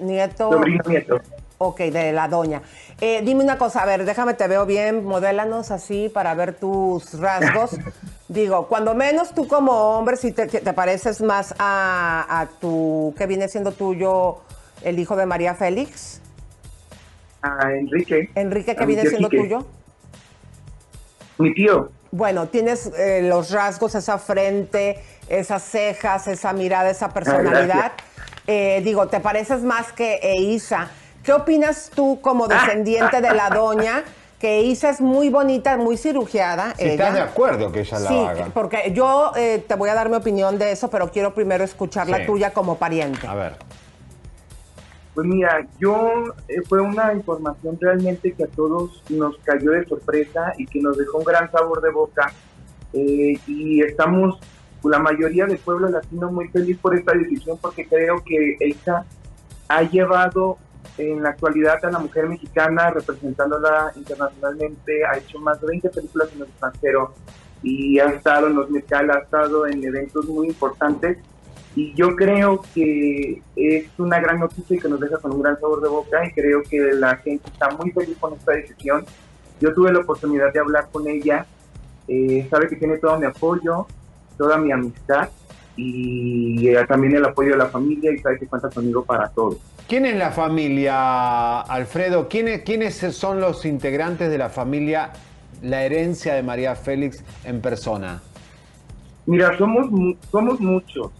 nieto. 0.00 0.52
Sobrino 0.52 0.82
nieto. 0.86 1.20
Ok, 1.60 1.78
de 1.80 2.12
la 2.12 2.28
doña. 2.28 2.62
Eh, 3.00 3.20
dime 3.24 3.42
una 3.42 3.58
cosa, 3.58 3.82
a 3.82 3.86
ver, 3.86 4.04
déjame, 4.04 4.34
te 4.34 4.46
veo 4.46 4.64
bien, 4.64 5.04
modélanos 5.04 5.72
así 5.72 6.08
para 6.08 6.34
ver 6.34 6.54
tus 6.54 7.18
rasgos. 7.18 7.72
Digo, 8.28 8.68
cuando 8.68 8.94
menos 8.94 9.34
tú 9.34 9.48
como 9.48 9.72
hombre, 9.96 10.16
si 10.16 10.30
te, 10.32 10.46
te- 10.46 10.72
pareces 10.72 11.20
más 11.20 11.54
a, 11.58 12.26
a 12.40 12.46
tu, 12.60 13.12
que 13.18 13.26
viene 13.26 13.48
siendo 13.48 13.72
tuyo, 13.72 14.38
el 14.82 14.98
hijo 15.00 15.16
de 15.16 15.26
María 15.26 15.54
Félix, 15.54 16.20
A 17.42 17.72
Enrique. 17.72 18.30
Enrique, 18.34 18.76
que 18.76 18.86
viene 18.86 19.06
siendo 19.06 19.28
Quique. 19.28 19.42
tuyo. 19.42 19.66
Mi 21.38 21.54
tío. 21.54 21.90
Bueno, 22.10 22.48
tienes 22.48 22.86
eh, 22.96 23.22
los 23.22 23.50
rasgos, 23.50 23.94
esa 23.94 24.18
frente, 24.18 25.02
esas 25.28 25.62
cejas, 25.62 26.26
esa 26.28 26.52
mirada, 26.52 26.90
esa 26.90 27.08
personalidad. 27.10 27.92
Eh, 28.46 28.80
digo, 28.84 29.08
te 29.08 29.20
pareces 29.20 29.62
más 29.62 29.92
que 29.92 30.18
Eiza. 30.22 30.88
¿Qué 31.28 31.34
opinas 31.34 31.90
tú 31.94 32.22
como 32.22 32.48
descendiente 32.48 33.20
de 33.20 33.34
la 33.34 33.50
doña? 33.50 34.02
Que 34.40 34.60
Eiza 34.60 34.88
es 34.88 34.98
muy 34.98 35.28
bonita, 35.28 35.76
muy 35.76 35.98
cirugiada. 35.98 36.74
Si 36.74 36.84
ella. 36.84 36.92
estás 36.92 37.12
de 37.12 37.20
acuerdo 37.20 37.70
que 37.70 37.80
ella 37.80 37.98
la 37.98 38.08
Sí, 38.08 38.18
haga. 38.18 38.46
porque 38.54 38.92
yo 38.94 39.32
eh, 39.36 39.62
te 39.68 39.74
voy 39.74 39.90
a 39.90 39.94
dar 39.94 40.08
mi 40.08 40.16
opinión 40.16 40.58
de 40.58 40.72
eso, 40.72 40.88
pero 40.88 41.10
quiero 41.10 41.34
primero 41.34 41.64
escuchar 41.64 42.08
la 42.08 42.24
tuya 42.24 42.54
como 42.54 42.78
pariente. 42.78 43.26
A 43.26 43.34
ver. 43.34 43.56
Pues 45.12 45.26
mira, 45.26 45.66
yo 45.78 46.32
eh, 46.48 46.62
fue 46.66 46.80
una 46.80 47.12
información 47.12 47.76
realmente 47.78 48.32
que 48.32 48.44
a 48.44 48.48
todos 48.48 49.02
nos 49.10 49.36
cayó 49.44 49.72
de 49.72 49.84
sorpresa 49.84 50.54
y 50.56 50.64
que 50.64 50.80
nos 50.80 50.96
dejó 50.96 51.18
un 51.18 51.24
gran 51.24 51.52
sabor 51.52 51.82
de 51.82 51.90
boca. 51.90 52.32
Eh, 52.94 53.34
y 53.46 53.82
estamos, 53.82 54.40
la 54.82 54.98
mayoría 54.98 55.44
del 55.44 55.58
pueblo 55.58 55.90
latino, 55.90 56.32
muy 56.32 56.48
feliz 56.48 56.78
por 56.78 56.96
esta 56.96 57.12
decisión 57.12 57.58
porque 57.60 57.86
creo 57.86 58.24
que 58.24 58.56
ella 58.60 59.04
ha 59.68 59.82
llevado 59.82 60.56
en 60.98 61.22
la 61.22 61.30
actualidad 61.30 61.84
a 61.84 61.90
la 61.90 61.98
mujer 61.98 62.28
mexicana 62.28 62.90
representándola 62.90 63.92
internacionalmente, 63.96 65.04
ha 65.06 65.16
hecho 65.16 65.38
más 65.38 65.60
de 65.60 65.68
20 65.68 65.90
películas 65.90 66.28
en 66.34 66.42
el 66.42 66.48
extranjero 66.48 67.14
y 67.62 67.98
ha 67.98 68.06
estado 68.06 68.48
en 68.48 68.56
los 68.56 68.70
Met-Gala, 68.70 69.14
ha 69.14 69.18
estado 69.20 69.66
en 69.66 69.82
eventos 69.84 70.26
muy 70.26 70.48
importantes 70.48 71.18
y 71.74 71.94
yo 71.94 72.16
creo 72.16 72.60
que 72.74 73.40
es 73.54 73.86
una 73.98 74.18
gran 74.18 74.40
noticia 74.40 74.76
y 74.76 74.80
que 74.80 74.88
nos 74.88 74.98
deja 74.98 75.18
con 75.18 75.32
un 75.32 75.42
gran 75.42 75.58
sabor 75.60 75.80
de 75.80 75.88
boca 75.88 76.26
y 76.26 76.32
creo 76.32 76.62
que 76.62 76.92
la 76.94 77.16
gente 77.16 77.48
está 77.48 77.70
muy 77.70 77.92
feliz 77.92 78.16
con 78.18 78.34
esta 78.34 78.52
decisión. 78.52 79.04
Yo 79.60 79.72
tuve 79.72 79.92
la 79.92 80.00
oportunidad 80.00 80.52
de 80.52 80.58
hablar 80.58 80.88
con 80.90 81.06
ella, 81.06 81.46
eh, 82.08 82.46
sabe 82.50 82.68
que 82.68 82.76
tiene 82.76 82.98
todo 82.98 83.18
mi 83.18 83.26
apoyo, 83.26 83.86
toda 84.36 84.56
mi 84.58 84.72
amistad 84.72 85.28
y 85.76 86.68
eh, 86.68 86.84
también 86.88 87.14
el 87.14 87.24
apoyo 87.24 87.52
de 87.52 87.58
la 87.58 87.66
familia 87.66 88.12
y 88.12 88.18
sabe 88.18 88.38
que 88.38 88.46
cuenta 88.46 88.68
conmigo 88.70 89.04
para 89.04 89.28
todo. 89.28 89.58
¿Quién 89.88 90.04
es 90.04 90.16
la 90.16 90.32
familia, 90.32 91.62
Alfredo? 91.62 92.28
¿Quiénes, 92.28 92.60
¿Quiénes 92.60 92.94
son 92.94 93.40
los 93.40 93.64
integrantes 93.64 94.28
de 94.28 94.36
la 94.36 94.50
familia 94.50 95.12
La 95.62 95.82
Herencia 95.82 96.34
de 96.34 96.42
María 96.42 96.76
Félix 96.76 97.24
en 97.42 97.62
persona? 97.62 98.20
Mira, 99.24 99.56
somos 99.56 99.86
somos 100.30 100.60
muchos, 100.60 101.10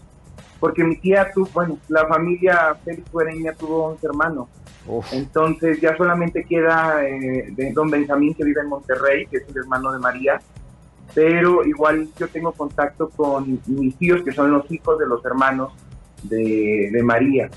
porque 0.59 0.83
mi 0.83 0.97
tía 0.97 1.31
tuvo, 1.33 1.49
bueno, 1.51 1.79
la 1.87 2.05
familia 2.05 2.77
Félix 2.85 3.11
Guereña 3.11 3.53
tuvo 3.53 3.85
11 3.85 4.05
hermanos. 4.05 4.47
Uf. 4.85 5.13
Entonces 5.13 5.81
ya 5.81 5.97
solamente 5.97 6.43
queda 6.43 7.03
eh, 7.03 7.47
de 7.49 7.73
don 7.73 7.89
Benjamín 7.89 8.35
que 8.35 8.43
vive 8.43 8.61
en 8.61 8.67
Monterrey, 8.67 9.25
que 9.25 9.37
es 9.37 9.49
el 9.49 9.57
hermano 9.57 9.91
de 9.91 9.97
María. 9.97 10.39
pero 11.15 11.65
igual 11.65 12.07
yo 12.19 12.27
tengo 12.27 12.51
contacto 12.51 13.09
con 13.09 13.59
mis 13.65 13.95
tíos 13.97 14.21
que 14.23 14.31
son 14.31 14.51
los 14.51 14.71
hijos 14.71 14.99
de 14.99 15.07
los 15.07 15.25
hermanos 15.25 15.73
de, 16.21 16.89
de 16.91 17.01
María. 17.01 17.49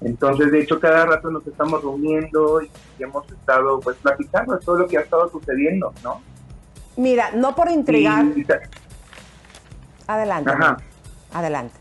Entonces, 0.00 0.50
de 0.50 0.60
hecho, 0.60 0.80
cada 0.80 1.04
rato 1.06 1.30
nos 1.30 1.46
estamos 1.46 1.82
reuniendo 1.82 2.62
y 2.62 2.70
hemos 2.98 3.30
estado 3.30 3.80
pues 3.80 3.96
platicando 3.98 4.54
de 4.54 4.64
todo 4.64 4.78
lo 4.78 4.88
que 4.88 4.96
ha 4.98 5.02
estado 5.02 5.28
sucediendo, 5.28 5.92
¿no? 6.02 6.22
Mira, 6.96 7.30
no 7.32 7.54
por 7.54 7.70
intrigar. 7.70 8.24
Y- 8.36 8.46
Adelante. 10.06 10.50
Ajá. 10.50 10.76
Adelante. 11.32 11.74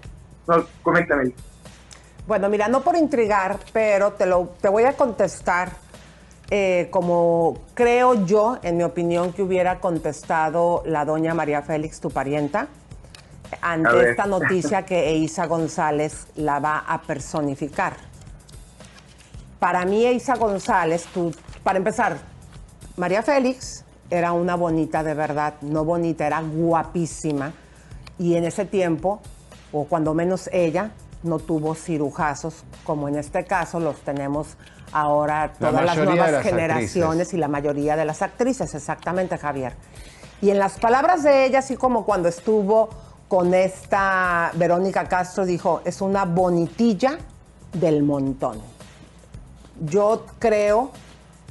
no, 0.47 0.65
coméntame. 0.83 1.33
Bueno, 2.27 2.47
mira, 2.49 2.67
no 2.67 2.81
por 2.81 2.95
intrigar, 2.95 3.57
pero 3.73 4.13
te, 4.13 4.25
lo, 4.27 4.49
te 4.61 4.69
voy 4.69 4.83
a 4.83 4.93
contestar 4.93 5.71
eh, 6.51 6.87
como 6.89 7.59
creo 7.73 8.25
yo, 8.25 8.57
en 8.63 8.77
mi 8.77 8.83
opinión, 8.83 9.33
que 9.33 9.43
hubiera 9.43 9.79
contestado 9.79 10.81
la 10.85 11.05
doña 11.05 11.33
María 11.33 11.61
Félix, 11.61 11.99
tu 11.99 12.09
parienta, 12.09 12.67
ante 13.61 14.11
esta 14.11 14.25
noticia 14.25 14.83
que 14.85 15.09
Eiza 15.09 15.45
González 15.45 16.27
la 16.35 16.59
va 16.59 16.79
a 16.79 17.01
personificar. 17.01 18.08
Para 19.59 19.85
mí, 19.85 20.05
Eiza 20.05 20.35
González, 20.35 21.05
tú, 21.13 21.33
para 21.63 21.77
empezar, 21.77 22.17
María 22.95 23.21
Félix 23.21 23.83
era 24.09 24.31
una 24.31 24.55
bonita 24.55 25.03
de 25.03 25.13
verdad, 25.13 25.55
no 25.61 25.83
bonita, 25.85 26.25
era 26.25 26.41
guapísima. 26.41 27.53
Y 28.17 28.35
en 28.35 28.45
ese 28.45 28.65
tiempo, 28.65 29.21
o 29.71 29.85
cuando 29.85 30.13
menos 30.13 30.49
ella, 30.51 30.91
no 31.23 31.39
tuvo 31.39 31.75
cirujazos, 31.75 32.63
como 32.83 33.07
en 33.07 33.17
este 33.17 33.45
caso 33.45 33.79
los 33.79 33.99
tenemos 33.99 34.55
ahora 34.91 35.51
La 35.59 35.69
todas 35.69 35.85
las 35.85 35.97
nuevas 35.97 36.31
las 36.31 36.43
generaciones 36.43 37.11
actrices. 37.11 37.33
y 37.33 37.37
la 37.37 37.47
mayoría 37.47 37.95
de 37.95 38.05
las 38.05 38.21
actrices, 38.21 38.73
exactamente, 38.73 39.37
Javier. 39.37 39.73
Y 40.41 40.49
en 40.49 40.59
las 40.59 40.79
palabras 40.79 41.23
de 41.23 41.45
ella, 41.45 41.59
así 41.59 41.75
como 41.75 42.05
cuando 42.05 42.29
estuvo 42.29 42.89
con 43.27 43.53
esta 43.53 44.51
Verónica 44.55 45.07
Castro, 45.07 45.45
dijo, 45.45 45.81
es 45.85 46.01
una 46.01 46.25
bonitilla 46.25 47.19
del 47.73 48.03
montón. 48.03 48.78
Yo 49.81 50.25
creo 50.39 50.91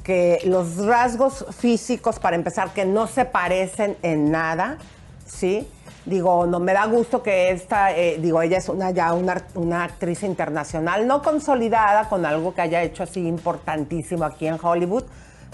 que 0.03 0.41
los 0.45 0.77
rasgos 0.85 1.45
físicos, 1.57 2.19
para 2.19 2.35
empezar, 2.35 2.73
que 2.73 2.85
no 2.85 3.07
se 3.07 3.25
parecen 3.25 3.97
en 4.01 4.31
nada, 4.31 4.77
¿sí? 5.25 5.67
Digo, 6.05 6.47
no 6.47 6.59
me 6.59 6.73
da 6.73 6.85
gusto 6.85 7.21
que 7.21 7.51
esta, 7.51 7.95
eh, 7.95 8.17
digo, 8.19 8.41
ella 8.41 8.57
es 8.57 8.69
una 8.69 8.89
ya 8.91 9.13
una, 9.13 9.43
una 9.53 9.83
actriz 9.83 10.23
internacional, 10.23 11.05
no 11.05 11.21
consolidada 11.21 12.09
con 12.09 12.25
algo 12.25 12.53
que 12.53 12.61
haya 12.61 12.81
hecho 12.81 13.03
así 13.03 13.27
importantísimo 13.27 14.25
aquí 14.25 14.47
en 14.47 14.57
Hollywood, 14.59 15.03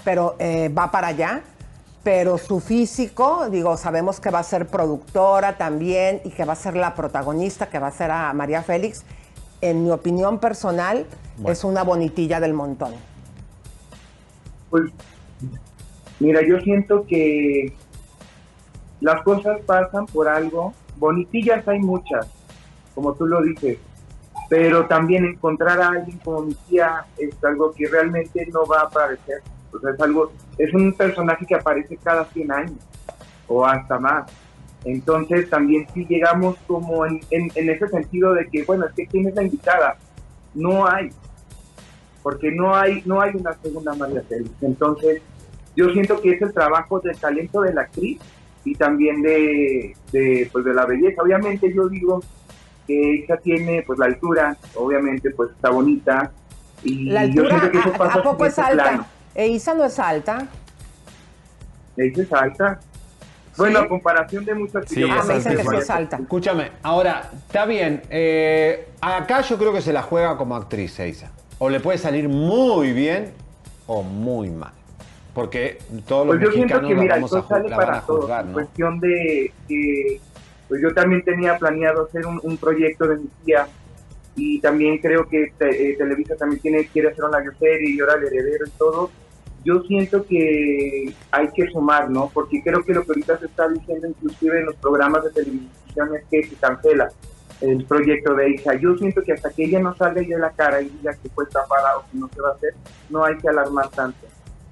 pero 0.04 0.36
eh, 0.38 0.68
va 0.68 0.90
para 0.90 1.08
allá. 1.08 1.42
Pero 2.02 2.38
su 2.38 2.60
físico, 2.60 3.50
digo, 3.50 3.76
sabemos 3.76 4.20
que 4.20 4.30
va 4.30 4.38
a 4.38 4.44
ser 4.44 4.68
productora 4.68 5.58
también 5.58 6.20
y 6.24 6.30
que 6.30 6.44
va 6.44 6.52
a 6.52 6.56
ser 6.56 6.76
la 6.76 6.94
protagonista, 6.94 7.66
que 7.66 7.80
va 7.80 7.88
a 7.88 7.90
ser 7.92 8.12
a 8.12 8.32
María 8.32 8.62
Félix. 8.62 9.02
En 9.60 9.82
mi 9.82 9.90
opinión 9.90 10.38
personal, 10.38 11.04
es 11.44 11.64
una 11.64 11.82
bonitilla 11.82 12.40
del 12.40 12.54
montón. 12.54 12.94
Pues, 14.70 14.90
mira, 16.18 16.40
yo 16.46 16.58
siento 16.60 17.06
que 17.06 17.72
las 19.00 19.22
cosas 19.22 19.60
pasan 19.66 20.06
por 20.06 20.28
algo. 20.28 20.74
Bonitillas 20.96 21.66
hay 21.68 21.78
muchas, 21.78 22.26
como 22.94 23.14
tú 23.14 23.26
lo 23.26 23.42
dices, 23.42 23.78
pero 24.48 24.86
también 24.86 25.24
encontrar 25.24 25.80
a 25.80 25.88
alguien 25.88 26.18
como 26.18 26.42
mi 26.42 26.54
tía 26.54 27.04
es 27.18 27.42
algo 27.44 27.72
que 27.72 27.86
realmente 27.86 28.46
no 28.52 28.66
va 28.66 28.80
a 28.80 28.84
aparecer. 28.84 29.42
O 29.72 29.78
sea, 29.78 29.90
es 29.90 30.00
algo, 30.00 30.32
es 30.56 30.72
un 30.72 30.92
personaje 30.94 31.44
que 31.44 31.54
aparece 31.54 31.96
cada 31.98 32.24
100 32.24 32.52
años 32.52 32.78
o 33.46 33.64
hasta 33.66 33.98
más. 33.98 34.30
Entonces 34.84 35.50
también 35.50 35.86
si 35.92 36.06
llegamos 36.06 36.56
como 36.66 37.04
en, 37.04 37.20
en, 37.30 37.50
en 37.54 37.70
ese 37.70 37.88
sentido 37.88 38.32
de 38.34 38.46
que, 38.48 38.62
bueno, 38.62 38.86
es 38.86 38.92
que 38.94 39.06
¿quién 39.06 39.28
es 39.28 39.34
la 39.34 39.42
invitada? 39.42 39.96
No 40.54 40.86
hay, 40.86 41.10
porque 42.26 42.50
no 42.50 42.74
hay, 42.74 43.02
no 43.04 43.20
hay 43.20 43.36
una 43.36 43.52
segunda 43.62 43.94
María 43.94 44.20
Félix. 44.28 44.50
Entonces, 44.60 45.22
yo 45.76 45.90
siento 45.90 46.20
que 46.20 46.30
es 46.32 46.42
el 46.42 46.52
trabajo 46.52 46.98
del 46.98 47.16
talento 47.16 47.60
de 47.60 47.72
la 47.72 47.82
actriz 47.82 48.18
y 48.64 48.74
también 48.74 49.22
de, 49.22 49.94
de, 50.10 50.48
pues, 50.50 50.64
de 50.64 50.74
la 50.74 50.86
belleza. 50.86 51.22
Obviamente 51.22 51.72
yo 51.72 51.88
digo 51.88 52.20
que 52.84 53.22
ella 53.22 53.36
tiene 53.36 53.84
pues 53.86 54.00
la 54.00 54.06
altura, 54.06 54.56
obviamente 54.74 55.30
pues 55.30 55.50
está 55.52 55.70
bonita 55.70 56.32
y 56.82 57.04
La 57.10 57.26
yo 57.26 57.42
altura, 57.44 57.60
siento 57.60 57.70
que 57.70 57.78
eso 57.78 57.94
¿a, 57.94 57.98
pasa 57.98 58.18
a 58.18 58.22
poco 58.24 58.44
es 58.44 58.52
ese 58.54 58.60
alta? 58.60 58.82
plano. 58.82 59.06
E 59.32 59.46
Isa 59.46 59.74
no 59.74 59.84
es 59.84 59.98
alta. 60.00 60.48
Le 61.94 62.04
dices 62.06 62.32
alta. 62.32 62.80
Bueno, 63.56 63.78
a 63.78 63.88
comparación 63.88 64.44
de 64.44 64.54
muchas 64.56 64.84
Sí, 64.88 64.98
yo 65.00 65.06
Ah, 65.12 65.18
es 65.20 65.26
me 65.28 65.34
dicen 65.34 65.56
que 65.58 65.62
sí 65.62 65.76
es 65.76 65.90
alta. 65.90 66.16
Escúchame, 66.16 66.72
ahora, 66.82 67.30
está 67.46 67.66
bien. 67.66 68.02
eh, 68.10 68.88
acá 69.00 69.42
yo 69.42 69.56
creo 69.56 69.72
que 69.72 69.80
se 69.80 69.92
la 69.92 70.02
juega 70.02 70.36
como 70.36 70.56
actriz, 70.56 70.98
Eiza. 70.98 71.30
O 71.58 71.70
le 71.70 71.80
puede 71.80 71.98
salir 71.98 72.28
muy 72.28 72.92
bien 72.92 73.32
o 73.86 74.02
muy 74.02 74.50
mal. 74.50 74.72
Porque 75.34 75.78
todos 76.06 76.26
los 76.26 76.36
Pues 76.36 76.46
yo 76.48 76.52
siento 76.52 76.74
mexicanos 76.80 76.88
que, 76.88 76.94
mira, 76.96 77.14
vamos 77.16 77.34
a, 77.34 77.42
sale 77.46 77.68
la 77.68 77.76
van 77.76 77.84
a 77.84 77.92
para 77.92 78.06
todos. 78.06 78.20
juzgar, 78.20 78.44
¿no? 78.46 78.52
cuestión 78.54 79.00
de 79.00 79.52
que 79.68 80.20
pues 80.68 80.82
yo 80.82 80.92
también 80.94 81.22
tenía 81.22 81.56
planeado 81.58 82.06
hacer 82.06 82.26
un, 82.26 82.40
un 82.42 82.56
proyecto 82.56 83.06
de 83.06 83.18
mi 83.18 83.28
tía 83.44 83.68
y 84.34 84.60
también 84.60 84.98
creo 84.98 85.28
que 85.28 85.52
te- 85.56 85.92
eh, 85.92 85.96
Televisa 85.96 86.34
también 86.36 86.60
tiene 86.60 86.86
quiere 86.88 87.08
hacer 87.10 87.24
una 87.24 87.38
serie 87.58 87.90
y 87.94 88.00
ahora 88.00 88.14
el 88.14 88.24
heredero 88.26 88.66
y 88.66 88.70
todo. 88.70 89.10
Yo 89.64 89.82
siento 89.82 90.24
que 90.26 91.12
hay 91.30 91.48
que 91.54 91.66
sumar, 91.70 92.10
¿no? 92.10 92.30
Porque 92.32 92.62
creo 92.62 92.82
que 92.84 92.94
lo 92.94 93.02
que 93.04 93.12
ahorita 93.12 93.38
se 93.38 93.46
está 93.46 93.68
diciendo 93.68 94.08
inclusive 94.08 94.58
en 94.60 94.66
los 94.66 94.74
programas 94.76 95.22
de 95.24 95.30
televisión 95.30 96.10
es 96.16 96.24
que 96.30 96.48
se 96.48 96.54
cancela 96.56 97.08
el 97.60 97.84
proyecto 97.84 98.34
de 98.34 98.50
hija. 98.50 98.74
Yo 98.74 98.96
siento 98.96 99.22
que 99.22 99.32
hasta 99.32 99.50
que 99.50 99.64
ella 99.64 99.80
no 99.80 99.94
salga 99.96 100.22
y 100.22 100.26
dé 100.26 100.38
la 100.38 100.50
cara 100.50 100.80
y 100.80 100.88
diga 100.88 101.14
que 101.14 101.28
fue 101.30 101.46
tapada 101.46 101.98
o 101.98 102.10
que 102.10 102.18
no 102.18 102.28
se 102.28 102.40
va 102.40 102.50
a 102.50 102.52
hacer, 102.52 102.74
no 103.10 103.24
hay 103.24 103.36
que 103.38 103.48
alarmar 103.48 103.88
tanto. 103.90 104.26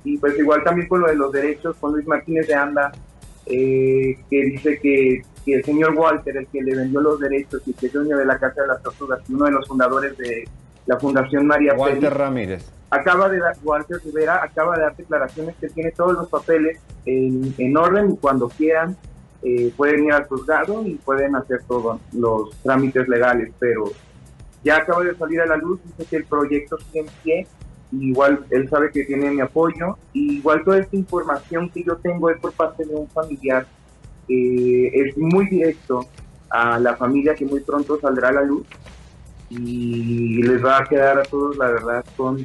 Y 0.04 0.18
pues 0.18 0.38
igual 0.38 0.62
también 0.62 0.86
con 0.86 1.00
lo 1.00 1.08
de 1.08 1.16
los 1.16 1.32
derechos, 1.32 1.76
con 1.80 1.92
Luis 1.92 2.06
Martínez 2.06 2.46
de 2.46 2.54
Anda, 2.54 2.92
eh, 3.46 4.18
que 4.28 4.42
dice 4.44 4.78
que, 4.80 5.22
que 5.44 5.54
el 5.54 5.64
señor 5.64 5.94
Walter, 5.94 6.36
el 6.36 6.46
que 6.46 6.62
le 6.62 6.76
vendió 6.76 7.00
los 7.00 7.18
derechos 7.18 7.62
y 7.66 7.72
que 7.72 7.86
es 7.86 7.92
dueño 7.92 8.16
de 8.18 8.26
la 8.26 8.38
Casa 8.38 8.62
de 8.62 8.68
las 8.68 8.82
Tortugas, 8.82 9.20
uno 9.30 9.46
de 9.46 9.52
los 9.52 9.66
fundadores 9.66 10.16
de 10.18 10.44
la 10.86 10.98
Fundación 10.98 11.46
María 11.46 11.74
Walter 11.74 12.12
Ramírez. 12.12 12.70
acaba 12.90 13.28
de 13.30 13.38
dar, 13.38 13.56
Walter 13.62 13.98
Rivera 14.04 14.42
acaba 14.42 14.76
de 14.76 14.82
dar 14.82 14.96
declaraciones 14.96 15.56
que 15.56 15.68
tiene 15.68 15.90
todos 15.92 16.12
los 16.12 16.28
papeles 16.28 16.78
en, 17.06 17.54
en 17.56 17.76
orden 17.76 18.12
y 18.12 18.16
cuando 18.18 18.48
quieran 18.48 18.96
eh, 19.44 19.72
pueden 19.76 20.04
ir 20.04 20.12
al 20.12 20.24
juzgado 20.24 20.86
y 20.86 20.94
pueden 20.94 21.36
hacer 21.36 21.62
todos 21.68 22.00
los 22.12 22.50
trámites 22.62 23.06
legales, 23.08 23.52
pero 23.58 23.84
ya 24.64 24.78
acaba 24.78 25.04
de 25.04 25.14
salir 25.16 25.40
a 25.42 25.46
la 25.46 25.56
luz, 25.56 25.80
dice 25.84 26.08
que 26.08 26.16
el 26.16 26.24
proyecto 26.24 26.78
sigue 26.78 27.00
en 27.00 27.06
pie, 27.22 27.46
igual 27.92 28.46
él 28.50 28.68
sabe 28.70 28.90
que 28.90 29.04
tiene 29.04 29.30
mi 29.30 29.40
apoyo, 29.40 29.98
y 30.14 30.38
igual 30.38 30.64
toda 30.64 30.78
esta 30.78 30.96
información 30.96 31.68
que 31.68 31.84
yo 31.84 31.96
tengo 31.96 32.30
es 32.30 32.40
por 32.40 32.52
parte 32.52 32.84
de 32.84 32.94
un 32.94 33.06
familiar, 33.08 33.66
eh, 34.28 34.90
es 34.94 35.16
muy 35.18 35.46
directo 35.46 36.06
a 36.48 36.78
la 36.78 36.96
familia 36.96 37.34
que 37.34 37.44
muy 37.44 37.60
pronto 37.60 38.00
saldrá 38.00 38.30
a 38.30 38.32
la 38.32 38.42
luz, 38.42 38.66
y 39.50 40.42
les 40.42 40.64
va 40.64 40.78
a 40.78 40.84
quedar 40.84 41.18
a 41.18 41.22
todos, 41.22 41.56
la 41.58 41.68
verdad, 41.68 42.04
con 42.16 42.44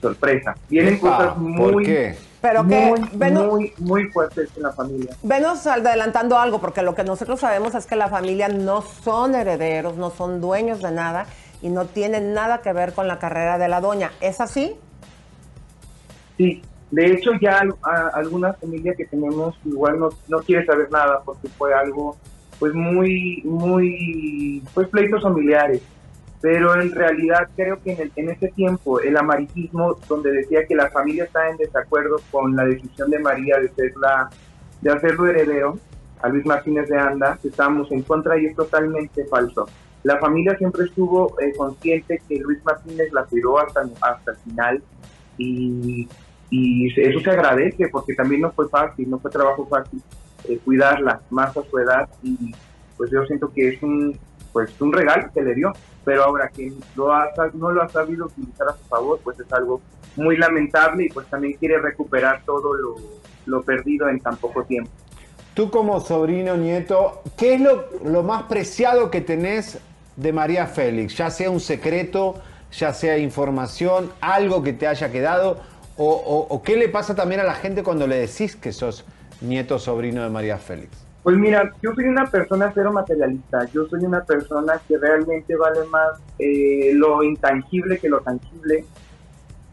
sorpresa. 0.00 0.54
Vienen 0.68 0.94
Epa, 0.94 1.00
cosas 1.00 1.34
¿Por 1.34 1.72
muy, 1.72 1.84
qué? 1.84 2.14
Pero 2.42 2.66
que, 2.66 2.86
muy, 2.86 3.00
venos, 3.14 3.46
muy, 3.46 3.72
muy 3.78 4.04
fuertes 4.10 4.50
en 4.56 4.64
la 4.64 4.72
familia. 4.72 5.14
venos 5.22 5.64
adelantando 5.66 6.36
algo, 6.38 6.60
porque 6.60 6.82
lo 6.82 6.94
que 6.94 7.04
nosotros 7.04 7.38
sabemos 7.40 7.74
es 7.76 7.86
que 7.86 7.94
la 7.96 8.08
familia 8.08 8.48
no 8.48 8.82
son 8.82 9.34
herederos, 9.36 9.96
no 9.96 10.10
son 10.10 10.40
dueños 10.40 10.82
de 10.82 10.90
nada 10.90 11.26
y 11.62 11.68
no 11.68 11.86
tienen 11.86 12.34
nada 12.34 12.60
que 12.60 12.72
ver 12.72 12.92
con 12.94 13.06
la 13.06 13.20
carrera 13.20 13.58
de 13.58 13.68
la 13.68 13.80
doña. 13.80 14.10
¿Es 14.20 14.40
así? 14.40 14.74
Sí, 16.36 16.62
de 16.90 17.06
hecho 17.12 17.30
ya 17.40 17.60
al- 17.60 17.76
a- 17.82 18.08
alguna 18.14 18.52
familia 18.54 18.94
que 18.96 19.06
tenemos 19.06 19.54
igual 19.64 20.00
no, 20.00 20.08
no 20.28 20.38
quiere 20.40 20.66
saber 20.66 20.90
nada 20.90 21.20
porque 21.24 21.48
fue 21.48 21.72
algo 21.72 22.16
pues 22.58 22.74
muy, 22.74 23.40
muy, 23.44 24.62
pues 24.74 24.88
pleitos 24.88 25.22
familiares. 25.22 25.80
Pero 26.42 26.74
en 26.80 26.90
realidad 26.90 27.48
creo 27.54 27.80
que 27.80 28.10
en, 28.16 28.28
ese 28.28 28.48
tiempo 28.48 29.00
el 29.00 29.16
amarillismo 29.16 29.96
donde 30.08 30.32
decía 30.32 30.66
que 30.66 30.74
la 30.74 30.90
familia 30.90 31.24
está 31.24 31.48
en 31.48 31.56
desacuerdo 31.56 32.16
con 32.32 32.56
la 32.56 32.64
decisión 32.64 33.10
de 33.10 33.20
María 33.20 33.58
de 33.60 33.68
ser 33.68 33.92
la, 33.96 34.28
de 34.80 34.90
hacerlo 34.90 35.28
heredero 35.28 35.78
a 36.20 36.28
Luis 36.28 36.44
Martínez 36.44 36.88
de 36.88 36.98
Anda, 36.98 37.38
estábamos 37.42 37.90
en 37.92 38.02
contra 38.02 38.36
y 38.38 38.46
es 38.46 38.56
totalmente 38.56 39.24
falso. 39.26 39.68
La 40.02 40.18
familia 40.18 40.56
siempre 40.58 40.84
estuvo 40.84 41.40
eh, 41.40 41.52
consciente 41.56 42.20
que 42.28 42.38
Luis 42.40 42.58
Martínez 42.64 43.12
la 43.12 43.22
cuidó 43.22 43.60
hasta, 43.60 43.82
hasta 44.00 44.32
el 44.32 44.36
final 44.38 44.82
y, 45.38 46.08
y 46.50 47.00
eso 47.00 47.20
se 47.20 47.30
agradece 47.30 47.88
porque 47.88 48.14
también 48.14 48.40
no 48.40 48.50
fue 48.50 48.68
fácil, 48.68 49.08
no 49.08 49.20
fue 49.20 49.30
trabajo 49.30 49.66
fácil 49.66 50.02
eh, 50.48 50.58
cuidarla 50.64 51.20
más 51.30 51.56
a 51.56 51.62
su 51.62 51.78
edad 51.78 52.08
y 52.22 52.52
pues 52.96 53.10
yo 53.12 53.24
siento 53.26 53.52
que 53.52 53.68
es 53.68 53.82
un 53.82 54.18
pues 54.52 54.78
un 54.80 54.92
regalo 54.92 55.30
que 55.32 55.42
le 55.42 55.54
dio, 55.54 55.72
pero 56.04 56.24
ahora 56.24 56.48
que 56.48 56.72
lo 56.96 57.12
ha, 57.12 57.28
no 57.54 57.70
lo 57.70 57.82
ha 57.82 57.88
sabido 57.88 58.26
utilizar 58.26 58.68
a 58.68 58.72
su 58.72 58.84
favor, 58.88 59.20
pues 59.24 59.38
es 59.40 59.52
algo 59.52 59.80
muy 60.16 60.36
lamentable 60.36 61.06
y 61.06 61.08
pues 61.08 61.26
también 61.28 61.54
quiere 61.54 61.78
recuperar 61.78 62.42
todo 62.44 62.74
lo, 62.74 62.96
lo 63.46 63.62
perdido 63.62 64.08
en 64.08 64.20
tan 64.20 64.36
poco 64.36 64.64
tiempo. 64.64 64.90
tú 65.54 65.70
como 65.70 66.00
sobrino, 66.00 66.56
nieto, 66.56 67.22
¿qué 67.36 67.54
es 67.54 67.60
lo, 67.60 67.86
lo 68.04 68.22
más 68.22 68.44
preciado 68.44 69.10
que 69.10 69.20
tenés 69.20 69.78
de 70.16 70.32
María 70.32 70.66
Félix? 70.66 71.16
Ya 71.16 71.30
sea 71.30 71.50
un 71.50 71.60
secreto, 71.60 72.34
ya 72.72 72.92
sea 72.92 73.18
información, 73.18 74.10
algo 74.20 74.62
que 74.62 74.72
te 74.72 74.86
haya 74.86 75.10
quedado, 75.12 75.58
o, 75.96 76.06
o- 76.10 76.46
o 76.54 76.62
qué 76.62 76.76
le 76.76 76.88
pasa 76.88 77.14
también 77.14 77.40
a 77.40 77.44
la 77.44 77.54
gente 77.54 77.82
cuando 77.82 78.06
le 78.06 78.16
decís 78.16 78.56
que 78.56 78.72
sos 78.72 79.04
nieto 79.42 79.78
sobrino 79.78 80.22
de 80.22 80.30
María 80.30 80.56
Félix. 80.58 81.01
Pues 81.22 81.36
mira, 81.36 81.72
yo 81.80 81.94
soy 81.94 82.04
una 82.04 82.26
persona 82.26 82.72
cero 82.74 82.92
materialista. 82.92 83.64
Yo 83.72 83.86
soy 83.86 84.04
una 84.04 84.24
persona 84.24 84.80
que 84.88 84.98
realmente 84.98 85.54
vale 85.56 85.84
más 85.90 86.20
eh, 86.38 86.92
lo 86.94 87.22
intangible 87.22 87.98
que 87.98 88.08
lo 88.08 88.20
tangible. 88.20 88.84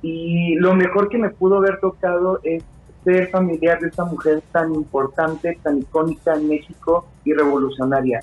Y 0.02 0.56
lo 0.56 0.76
mejor 0.76 1.10
que 1.10 1.18
me 1.18 1.30
pudo 1.30 1.58
haber 1.58 1.80
tocado 1.80 2.40
es 2.44 2.64
ser 3.04 3.30
familiar 3.30 3.80
de 3.80 3.88
esta 3.88 4.06
mujer 4.06 4.44
tan 4.52 4.76
importante, 4.76 5.58
tan 5.64 5.80
icónica 5.80 6.36
en 6.36 6.48
México 6.48 7.08
y 7.26 7.34
revolucionaria. 7.34 8.20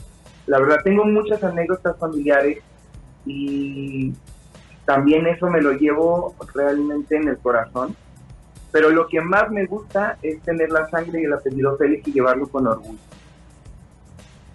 La 0.46 0.60
verdad, 0.60 0.78
tengo 0.84 1.04
muchas 1.04 1.42
anécdotas 1.42 1.96
familiares 1.98 2.58
y 3.24 4.14
también 4.84 5.26
eso 5.26 5.50
me 5.50 5.60
lo 5.60 5.72
llevo 5.72 6.34
realmente 6.54 7.16
en 7.16 7.28
el 7.28 7.38
corazón. 7.38 7.96
Pero 8.72 8.90
lo 8.90 9.06
que 9.06 9.20
más 9.20 9.50
me 9.50 9.64
gusta 9.66 10.18
es 10.22 10.40
tener 10.42 10.70
la 10.70 10.88
sangre 10.88 11.22
y 11.22 11.24
el 11.24 11.32
apellido 11.32 11.76
Félix 11.76 12.08
y 12.08 12.12
llevarlo 12.12 12.48
con 12.48 12.66
orgullo. 12.66 12.98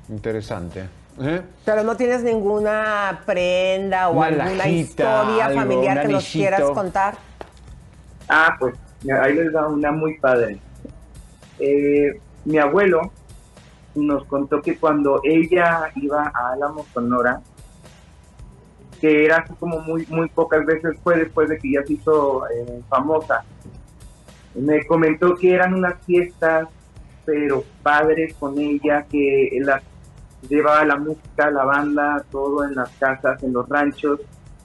Interesante. 0.09 0.87
¿Eh? 1.19 1.41
Pero 1.65 1.83
no 1.83 1.95
tienes 1.95 2.23
ninguna 2.23 3.21
prenda 3.25 4.09
o 4.09 4.13
Una 4.13 4.27
alguna 4.27 4.53
lajita, 4.53 4.79
historia 4.79 5.45
algo, 5.45 5.59
familiar 5.61 6.01
que 6.01 6.07
nos 6.13 6.27
quieras 6.27 6.61
contar. 6.71 7.15
Ah, 8.27 8.55
pues 8.59 8.75
ahí 9.21 9.33
les 9.35 9.51
da 9.51 9.67
una 9.67 9.91
muy 9.91 10.17
padre. 10.19 10.59
Eh, 11.59 12.19
mi 12.45 12.57
abuelo 12.57 13.11
nos 13.95 14.25
contó 14.25 14.61
que 14.61 14.77
cuando 14.77 15.21
ella 15.23 15.91
iba 15.95 16.31
a 16.33 16.53
Álamo, 16.53 16.85
Sonora, 16.93 17.41
que 18.99 19.25
era 19.25 19.37
así 19.37 19.53
como 19.59 19.79
muy, 19.79 20.05
muy 20.07 20.29
pocas 20.29 20.65
veces 20.65 20.97
fue 21.03 21.17
después 21.17 21.49
de 21.49 21.57
que 21.57 21.71
ya 21.73 21.83
se 21.85 21.93
hizo 21.93 22.47
eh, 22.47 22.81
famosa, 22.89 23.43
me 24.55 24.85
comentó 24.85 25.35
que 25.35 25.53
eran 25.53 25.73
unas 25.73 25.95
fiestas, 26.05 26.67
pero 27.25 27.63
padres 27.83 28.33
con 28.35 28.57
ella, 28.59 29.05
que 29.09 29.49
la 29.61 29.81
llevaba 30.47 30.83
la 30.85 30.97
música, 30.97 31.51
la 31.51 31.63
banda, 31.63 32.23
todo 32.31 32.65
en 32.65 32.75
las 32.75 32.89
casas, 32.97 33.41
en 33.43 33.53
los 33.53 33.67
ranchos, 33.69 34.19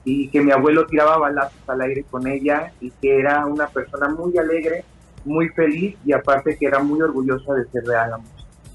y 0.04 0.28
que 0.28 0.40
mi 0.40 0.52
abuelo 0.52 0.86
tiraba 0.86 1.18
balazos 1.18 1.60
al 1.66 1.80
aire 1.80 2.04
con 2.04 2.26
ella 2.26 2.72
y 2.80 2.90
que 2.90 3.18
era 3.18 3.44
una 3.44 3.66
persona 3.66 4.08
muy 4.08 4.38
alegre, 4.38 4.84
muy 5.24 5.48
feliz 5.48 5.96
y 6.04 6.12
aparte 6.12 6.56
que 6.56 6.66
era 6.66 6.78
muy 6.78 7.02
orgullosa 7.02 7.54
de 7.54 7.66
ser 7.66 7.82
de 7.82 7.96
Álamos. 7.96 8.28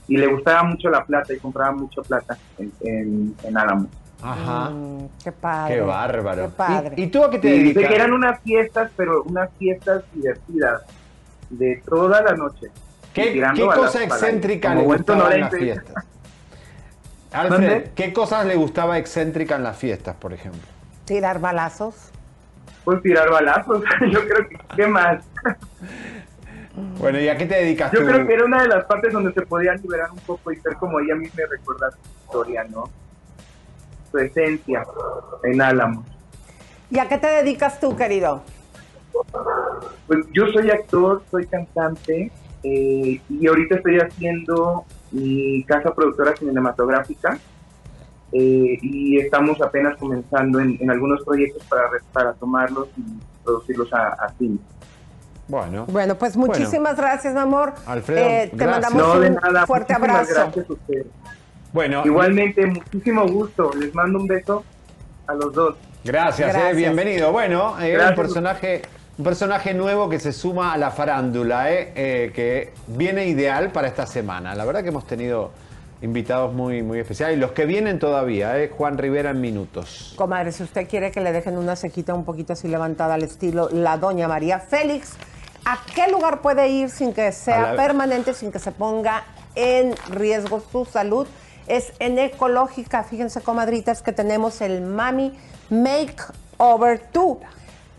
Y 0.09 0.17
le 0.17 0.27
gustaba 0.27 0.63
mucho 0.63 0.89
la 0.89 1.05
plata 1.05 1.33
y 1.33 1.37
compraba 1.37 1.71
mucho 1.71 2.03
plata 2.03 2.37
en, 2.57 2.73
en, 2.81 3.35
en 3.43 3.57
Álamos. 3.57 3.87
Ajá. 4.21 4.69
Mm, 4.69 5.09
qué 5.23 5.31
padre. 5.31 5.75
Qué 5.75 5.81
bárbaro. 5.81 6.43
Qué 6.43 6.49
padre. 6.49 6.95
¿Y, 6.97 7.03
y 7.03 7.07
tú 7.07 7.23
a 7.23 7.31
qué 7.31 7.39
te 7.39 7.47
dice 7.47 7.63
dedicas? 7.63 7.87
que 7.87 7.95
eran 7.95 8.13
unas 8.13 8.39
fiestas, 8.41 8.91
pero 8.95 9.23
unas 9.23 9.49
fiestas 9.57 10.03
divertidas, 10.13 10.81
de 11.51 11.81
toda 11.85 12.21
la 12.21 12.33
noche. 12.33 12.67
¿Qué, 13.13 13.41
cosa 13.75 14.03
excéntrica 14.03 14.73
le 14.73 14.83
gustaba 14.83 15.33
en 15.33 15.41
las 15.41 15.53
fiestas? 15.53 16.05
Alfred, 17.31 17.69
¿Dónde? 17.69 17.91
¿qué 17.95 18.11
cosas 18.11 18.45
le 18.45 18.55
gustaba 18.55 18.97
excéntrica 18.97 19.55
en 19.55 19.63
las 19.63 19.77
fiestas, 19.77 20.15
por 20.15 20.33
ejemplo? 20.33 20.61
Tirar 21.05 21.39
balazos. 21.39 22.11
Pues 22.83 23.01
tirar 23.01 23.29
balazos, 23.29 23.83
yo 24.11 24.27
creo 24.27 24.49
que, 24.49 24.57
¿qué 24.75 24.87
más? 24.87 25.23
Bueno, 26.99 27.19
¿y 27.19 27.27
a 27.27 27.35
qué 27.35 27.45
te 27.45 27.55
dedicas 27.55 27.91
Yo 27.91 27.99
tú? 27.99 28.05
creo 28.05 28.25
que 28.25 28.33
era 28.33 28.45
una 28.45 28.61
de 28.61 28.69
las 28.69 28.85
partes 28.85 29.11
donde 29.11 29.33
se 29.33 29.41
podía 29.41 29.73
liberar 29.73 30.09
un 30.09 30.19
poco 30.19 30.53
y 30.53 30.55
ser 30.55 30.77
como 30.77 31.01
ella 31.01 31.15
misma 31.15 31.41
y 31.43 31.45
recordar 31.57 31.91
su 31.91 32.23
historia, 32.23 32.63
¿no? 32.63 32.89
Su 34.09 34.17
esencia 34.17 34.85
en 35.43 35.61
Álamos. 35.61 36.05
¿Y 36.89 36.99
a 36.99 37.09
qué 37.09 37.17
te 37.17 37.27
dedicas 37.27 37.81
tú, 37.81 37.97
querido? 37.97 38.41
Pues 40.07 40.25
yo 40.33 40.47
soy 40.47 40.69
actor, 40.69 41.23
soy 41.31 41.45
cantante 41.47 42.31
eh, 42.63 43.21
y 43.29 43.47
ahorita 43.47 43.75
estoy 43.75 43.99
haciendo 43.99 44.85
mi 45.11 45.63
casa 45.65 45.93
productora 45.93 46.35
cinematográfica 46.35 47.37
eh, 48.33 48.77
y 48.81 49.19
estamos 49.19 49.61
apenas 49.61 49.97
comenzando 49.97 50.59
en, 50.59 50.77
en 50.79 50.89
algunos 50.91 51.23
proyectos 51.23 51.63
para, 51.65 51.83
para 52.13 52.33
tomarlos 52.33 52.87
y 52.97 53.01
producirlos 53.43 53.91
a, 53.93 54.09
a 54.09 54.29
cine. 54.37 54.57
Bueno, 55.47 55.85
Bueno, 55.87 56.15
pues 56.15 56.37
muchísimas 56.37 56.95
gracias, 56.95 57.33
mi 57.33 57.39
amor. 57.41 57.73
Alfredo, 57.85 58.21
Eh, 58.25 58.47
te 58.51 58.55
gracias. 58.57 58.93
mandamos 58.93 59.19
No, 59.19 59.27
un 59.27 59.33
nada, 59.35 59.67
fuerte 59.67 59.93
muchísimas 59.93 60.19
abrazo. 60.29 60.33
gracias 60.45 60.69
a 60.69 60.73
ustedes. 60.73 61.05
bueno 61.73 62.01
Igualmente, 62.05 62.65
muchísimo 62.67 63.27
gusto. 63.27 63.71
Les 63.77 63.93
mando 63.93 64.19
un 64.19 64.27
beso 64.27 64.63
a 65.27 65.33
los 65.33 65.51
dos. 65.53 65.75
gracias, 66.05 66.49
eh, 66.49 66.53
Gracias. 66.53 66.77
bienvenido. 66.77 67.33
Bueno, 67.33 67.75
eh, 67.81 67.87
un 67.91 67.93
Gracias. 67.97 68.15
personaje, 68.19 68.81
un 69.21 69.25
personaje 69.25 69.75
nuevo 69.75 70.09
que 70.09 70.19
se 70.19 70.33
suma 70.33 70.73
a 70.73 70.77
la 70.79 70.89
farándula, 70.89 71.71
eh, 71.71 71.91
eh, 71.95 72.31
que 72.33 72.73
viene 72.87 73.27
ideal 73.27 73.71
para 73.71 73.87
esta 73.87 74.07
semana. 74.07 74.55
La 74.55 74.65
verdad 74.65 74.81
que 74.81 74.89
hemos 74.89 75.05
tenido 75.05 75.51
invitados 76.01 76.51
muy, 76.55 76.81
muy 76.81 76.97
especiales 76.97 77.37
y 77.37 77.39
los 77.39 77.51
que 77.51 77.67
vienen 77.67 77.99
todavía, 77.99 78.57
eh, 78.57 78.69
Juan 78.75 78.97
Rivera 78.97 79.29
en 79.29 79.39
minutos. 79.39 80.15
Comadre, 80.17 80.51
si 80.51 80.63
usted 80.63 80.89
quiere 80.89 81.11
que 81.11 81.21
le 81.21 81.31
dejen 81.33 81.55
una 81.59 81.75
cequita 81.75 82.15
un 82.15 82.25
poquito 82.25 82.53
así 82.53 82.67
levantada 82.67 83.13
al 83.13 83.21
estilo 83.21 83.69
la 83.71 83.95
doña 83.97 84.27
María 84.27 84.57
Félix, 84.59 85.11
¿a 85.65 85.77
qué 85.93 86.09
lugar 86.11 86.41
puede 86.41 86.67
ir 86.69 86.89
sin 86.89 87.13
que 87.13 87.31
sea 87.31 87.73
la- 87.73 87.75
permanente, 87.75 88.33
sin 88.33 88.51
que 88.51 88.57
se 88.57 88.71
ponga 88.71 89.23
en 89.53 89.93
riesgo 90.09 90.63
su 90.71 90.83
salud? 90.85 91.27
Es 91.67 91.93
en 91.99 92.17
Ecológica. 92.17 93.03
Fíjense, 93.03 93.41
comadritas, 93.41 94.01
que 94.01 94.13
tenemos 94.13 94.61
el 94.61 94.81
Mami 94.81 95.37
Makeover 95.69 97.03
2. 97.13 97.37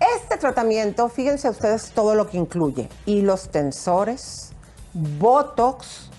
Este 0.03 0.37
tratamiento, 0.37 1.09
fíjense 1.09 1.49
ustedes 1.49 1.93
todo 1.93 2.17
lo 2.17 2.29
que 2.29 2.37
incluye. 2.37 2.89
Hilos 3.07 3.51
tensores, 3.51 4.51
Botox, 4.93 6.11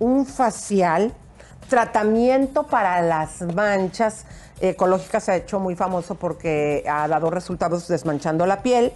un 0.00 0.26
facial, 0.26 1.14
tratamiento 1.68 2.64
para 2.64 3.00
las 3.00 3.42
manchas. 3.54 4.24
Ecológica 4.60 5.20
se 5.20 5.30
ha 5.30 5.36
hecho 5.36 5.60
muy 5.60 5.76
famoso 5.76 6.16
porque 6.16 6.82
ha 6.90 7.06
dado 7.06 7.30
resultados 7.30 7.86
desmanchando 7.86 8.44
la 8.44 8.60
piel. 8.60 8.92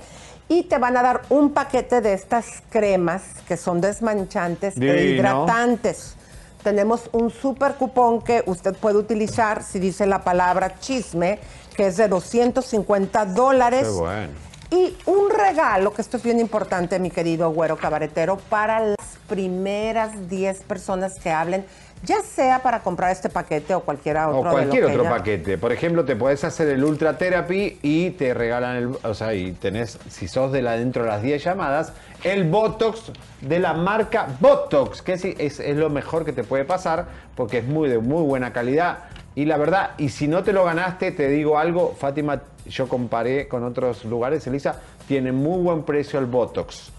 Y 0.48 0.64
te 0.64 0.78
van 0.78 0.96
a 0.96 1.02
dar 1.02 1.22
un 1.28 1.52
paquete 1.52 2.00
de 2.00 2.12
estas 2.12 2.62
cremas 2.68 3.22
que 3.46 3.56
son 3.56 3.80
desmanchantes 3.80 4.76
e 4.76 5.04
hidratantes. 5.04 6.16
Tenemos 6.64 7.08
un 7.12 7.30
super 7.30 7.74
cupón 7.74 8.22
que 8.22 8.42
usted 8.46 8.74
puede 8.74 8.96
utilizar 8.96 9.62
si 9.62 9.78
dice 9.78 10.06
la 10.06 10.22
palabra 10.22 10.78
chisme, 10.78 11.38
que 11.72 11.86
es 11.86 11.96
de 11.96 12.08
250 12.08 13.24
dólares. 13.26 13.84
Qué 13.84 13.90
bueno. 13.90 14.28
Y 14.70 14.96
un 15.06 15.28
regalo, 15.30 15.92
que 15.92 16.00
esto 16.00 16.16
es 16.16 16.22
bien 16.22 16.40
importante, 16.40 16.98
mi 16.98 17.10
querido 17.10 17.50
güero 17.50 17.76
cabaretero, 17.76 18.38
para 18.48 18.80
las 18.80 18.96
primeras 19.28 20.28
10 20.30 20.62
personas 20.62 21.18
que 21.18 21.30
hablen, 21.30 21.64
ya 22.04 22.20
sea 22.22 22.62
para 22.62 22.80
comprar 22.80 23.12
este 23.12 23.28
paquete 23.28 23.74
o 23.74 23.80
cualquiera 23.80 24.28
otro. 24.28 24.48
O 24.48 24.52
cualquier 24.52 24.86
otro 24.86 25.04
paquete. 25.04 25.58
Por 25.58 25.72
ejemplo, 25.72 26.04
te 26.04 26.16
podés 26.16 26.42
hacer 26.42 26.68
el 26.68 26.82
Ultra 26.82 27.16
Therapy 27.18 27.78
y 27.82 28.10
te 28.12 28.32
regalan 28.34 28.76
el. 28.76 28.96
O 29.04 29.14
sea, 29.14 29.34
y 29.34 29.52
tenés, 29.52 29.98
si 30.08 30.26
sos 30.26 30.50
de 30.52 30.62
la 30.62 30.72
dentro 30.72 31.02
de 31.04 31.10
las 31.10 31.22
10 31.22 31.44
llamadas, 31.44 31.92
el 32.24 32.48
Botox 32.48 33.12
de 33.42 33.58
la 33.60 33.74
marca 33.74 34.26
Botox, 34.40 35.02
que 35.02 35.12
es, 35.12 35.24
es- 35.24 35.60
es 35.60 35.76
lo 35.76 35.90
mejor 35.90 36.24
que 36.24 36.32
te 36.32 36.44
puede 36.44 36.64
pasar 36.64 37.06
porque 37.36 37.58
es 37.58 37.64
muy 37.66 37.88
de 37.88 37.98
muy 37.98 38.22
buena 38.22 38.52
calidad. 38.52 39.00
Y 39.34 39.46
la 39.46 39.56
verdad, 39.56 39.92
y 39.98 40.10
si 40.10 40.28
no 40.28 40.42
te 40.42 40.52
lo 40.52 40.64
ganaste, 40.64 41.10
te 41.12 41.28
digo 41.28 41.58
algo, 41.58 41.94
Fátima, 41.98 42.42
yo 42.66 42.88
comparé 42.88 43.48
con 43.48 43.64
otros 43.64 44.04
lugares, 44.04 44.46
Elisa, 44.46 44.80
tiene 45.08 45.32
muy 45.32 45.62
buen 45.62 45.82
precio 45.84 46.18
el 46.18 46.26
Botox. 46.26 46.92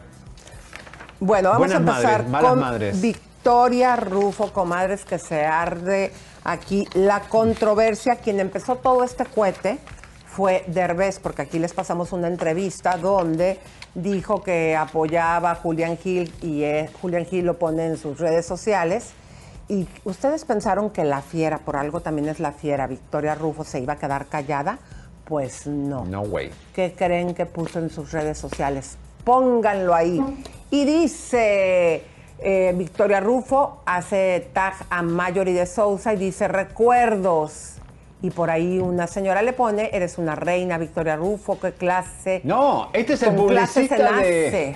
Bueno, 1.20 1.50
vamos 1.50 1.68
Buenas 1.68 1.78
a 1.78 1.80
empezar 1.80 2.04
madres, 2.04 2.30
malas 2.30 2.50
con 2.50 2.60
madres. 2.60 3.02
Victoria 3.02 3.96
Rufo, 3.96 4.52
comadres, 4.52 5.06
que 5.06 5.18
se 5.18 5.46
arde 5.46 6.12
aquí 6.44 6.88
la 6.94 7.22
controversia. 7.22 8.18
Quien 8.18 8.40
empezó 8.40 8.76
todo 8.76 9.04
este 9.04 9.26
cohete 9.26 9.80
fue 10.28 10.64
Derbez, 10.68 11.20
porque 11.20 11.44
aquí 11.44 11.60
les 11.60 11.74
pasamos 11.74 12.12
una 12.12 12.28
entrevista 12.28 12.98
donde 12.98 13.60
dijo 13.94 14.44
que 14.44 14.76
apoyaba 14.76 15.52
a 15.52 15.56
Julián 15.56 15.98
Gil 15.98 16.34
y 16.42 16.64
eh, 16.64 16.90
Julián 17.02 17.26
Gil 17.26 17.46
lo 17.46 17.58
pone 17.58 17.86
en 17.86 17.98
sus 17.98 18.20
redes 18.20 18.46
sociales. 18.46 19.14
Y 19.68 19.88
ustedes 20.04 20.46
pensaron 20.46 20.90
que 20.92 21.04
la 21.04 21.22
fiera, 21.22 21.58
por 21.60 21.76
algo 21.76 22.00
también 22.00 22.30
es 22.30 22.40
la 22.40 22.52
fiera, 22.52 22.86
Victoria 22.88 23.34
Rufo, 23.36 23.64
se 23.64 23.80
iba 23.80 23.94
a 23.94 23.98
quedar 23.98 24.28
callada. 24.28 24.78
Pues 25.26 25.66
no. 25.66 26.06
No 26.06 26.22
way. 26.22 26.52
¿Qué 26.74 26.94
creen 26.96 27.34
que 27.34 27.48
puso 27.48 27.80
en 27.80 27.90
sus 27.90 28.12
redes 28.12 28.38
sociales? 28.38 28.98
Pónganlo 29.24 29.96
ahí. 29.96 30.22
Y 30.70 30.86
dice 30.86 32.04
eh, 32.40 32.74
Victoria 32.76 33.20
Rufo, 33.20 33.82
hace 33.86 34.50
tag 34.54 34.74
a 34.90 35.02
Mayori 35.02 35.54
de 35.54 35.66
Sousa 35.66 36.14
y 36.14 36.18
dice 36.18 36.48
recuerdos. 36.48 37.72
Y 38.22 38.30
por 38.30 38.50
ahí 38.50 38.80
una 38.80 39.08
señora 39.08 39.42
le 39.42 39.54
pone, 39.54 39.90
eres 39.94 40.18
una 40.18 40.36
reina, 40.36 40.78
Victoria 40.78 41.16
Rufo, 41.16 41.60
qué 41.60 41.72
clase. 41.72 42.42
No, 42.44 42.90
este 42.94 43.14
es 43.14 43.24
el 43.24 43.36
Con 43.36 43.48
clase 43.48 43.88
se 43.88 43.96
publicista 43.96 44.12
nace. 44.12 44.76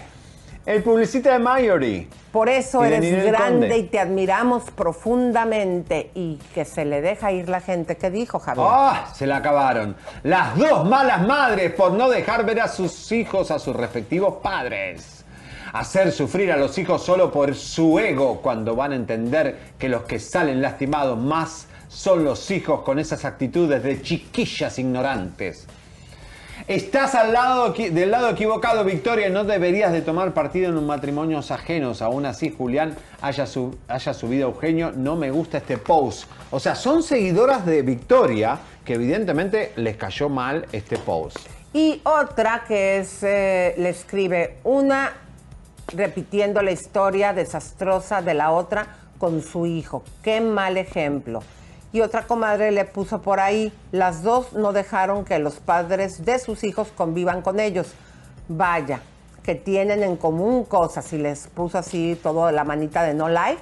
El 0.70 0.84
publicista 0.84 1.34
de 1.34 1.40
Mayory. 1.40 2.08
Por 2.32 2.48
eso 2.48 2.84
eres 2.84 3.26
grande 3.26 3.76
y 3.76 3.84
te 3.86 3.98
admiramos 3.98 4.70
profundamente. 4.70 6.12
Y 6.14 6.36
que 6.54 6.64
se 6.64 6.86
le 6.86 7.02
deja 7.02 7.32
ir 7.32 7.50
la 7.50 7.60
gente. 7.60 7.98
¿Qué 7.98 8.12
dijo 8.12 8.38
Javier? 8.38 8.68
¡Ah! 8.70 9.12
Se 9.16 9.26
la 9.26 9.38
acabaron. 9.38 9.96
Las 10.22 10.56
dos 10.60 10.88
malas 10.88 11.26
madres 11.26 11.74
por 11.74 11.94
no 11.94 12.08
dejar 12.08 12.46
ver 12.46 12.62
a 12.62 12.68
sus 12.68 13.12
hijos 13.12 13.50
a 13.50 13.58
sus 13.58 13.76
respectivos 13.76 14.36
padres. 14.44 15.26
Hacer 15.74 16.12
sufrir 16.12 16.52
a 16.52 16.58
los 16.58 16.78
hijos 16.78 17.04
solo 17.04 17.32
por 17.32 17.56
su 17.56 17.98
ego 17.98 18.40
cuando 18.40 18.76
van 18.76 18.92
a 18.92 18.96
entender 18.96 19.58
que 19.80 19.90
los 19.90 20.04
que 20.04 20.20
salen 20.20 20.62
lastimados 20.62 21.18
más 21.18 21.66
son 21.88 22.24
los 22.24 22.52
hijos 22.52 22.82
con 22.82 23.00
esas 23.00 23.26
actitudes 23.26 23.82
de 23.82 24.04
chiquillas 24.04 24.78
ignorantes. 24.78 25.66
Estás 26.70 27.16
al 27.16 27.34
lado, 27.34 27.74
del 27.74 28.12
lado 28.12 28.30
equivocado, 28.30 28.84
Victoria, 28.84 29.28
no 29.32 29.44
deberías 29.44 29.92
de 29.92 30.04
tomar 30.04 30.36
partido 30.36 30.70
en 30.70 30.78
un 30.78 30.86
matrimonio 30.86 31.40
ajenos. 31.40 32.04
Aún 32.04 32.28
así, 32.28 32.54
Julián 32.56 32.96
haya, 33.22 33.46
haya 33.88 34.14
subido 34.14 34.46
a 34.48 34.52
Eugenio, 34.52 34.92
no 34.96 35.16
me 35.16 35.32
gusta 35.32 35.58
este 35.58 35.80
post. 35.80 36.30
O 36.52 36.60
sea, 36.60 36.76
son 36.76 37.02
seguidoras 37.02 37.66
de 37.66 37.82
Victoria 37.82 38.60
que 38.86 38.94
evidentemente 38.94 39.74
les 39.78 39.98
cayó 39.98 40.30
mal 40.30 40.68
este 40.72 41.00
post. 41.00 41.40
Y 41.74 42.02
otra 42.04 42.64
que 42.68 43.00
es, 43.00 43.24
eh, 43.24 43.74
le 43.80 43.90
escribe 43.90 44.58
una 44.64 45.14
repitiendo 45.88 46.62
la 46.62 46.70
historia 46.70 47.34
desastrosa 47.34 48.22
de 48.22 48.36
la 48.36 48.52
otra 48.52 48.96
con 49.18 49.42
su 49.42 49.66
hijo. 49.66 50.04
Qué 50.22 50.40
mal 50.40 50.78
ejemplo. 50.78 51.42
Y 51.92 52.02
otra 52.02 52.28
comadre 52.28 52.72
le 52.72 52.86
puso 52.86 53.22
por 53.22 53.40
ahí, 53.40 53.74
las 53.92 54.22
dos 54.22 54.54
no 54.54 54.74
dejaron 54.74 55.26
que 55.26 55.40
los 55.40 55.56
padres 55.56 56.24
de 56.24 56.38
sus 56.38 56.64
hijos 56.64 56.90
convivan 56.96 57.42
con 57.42 57.60
ellos. 57.60 57.94
Vaya, 58.48 59.02
que 59.44 59.56
tienen 59.56 60.04
en 60.04 60.16
común 60.16 60.66
cosas 60.66 61.12
y 61.14 61.18
les 61.18 61.48
puso 61.48 61.80
así 61.80 62.20
todo 62.22 62.52
la 62.52 62.64
manita 62.64 63.04
de 63.04 63.16
no 63.16 63.30
like. 63.30 63.62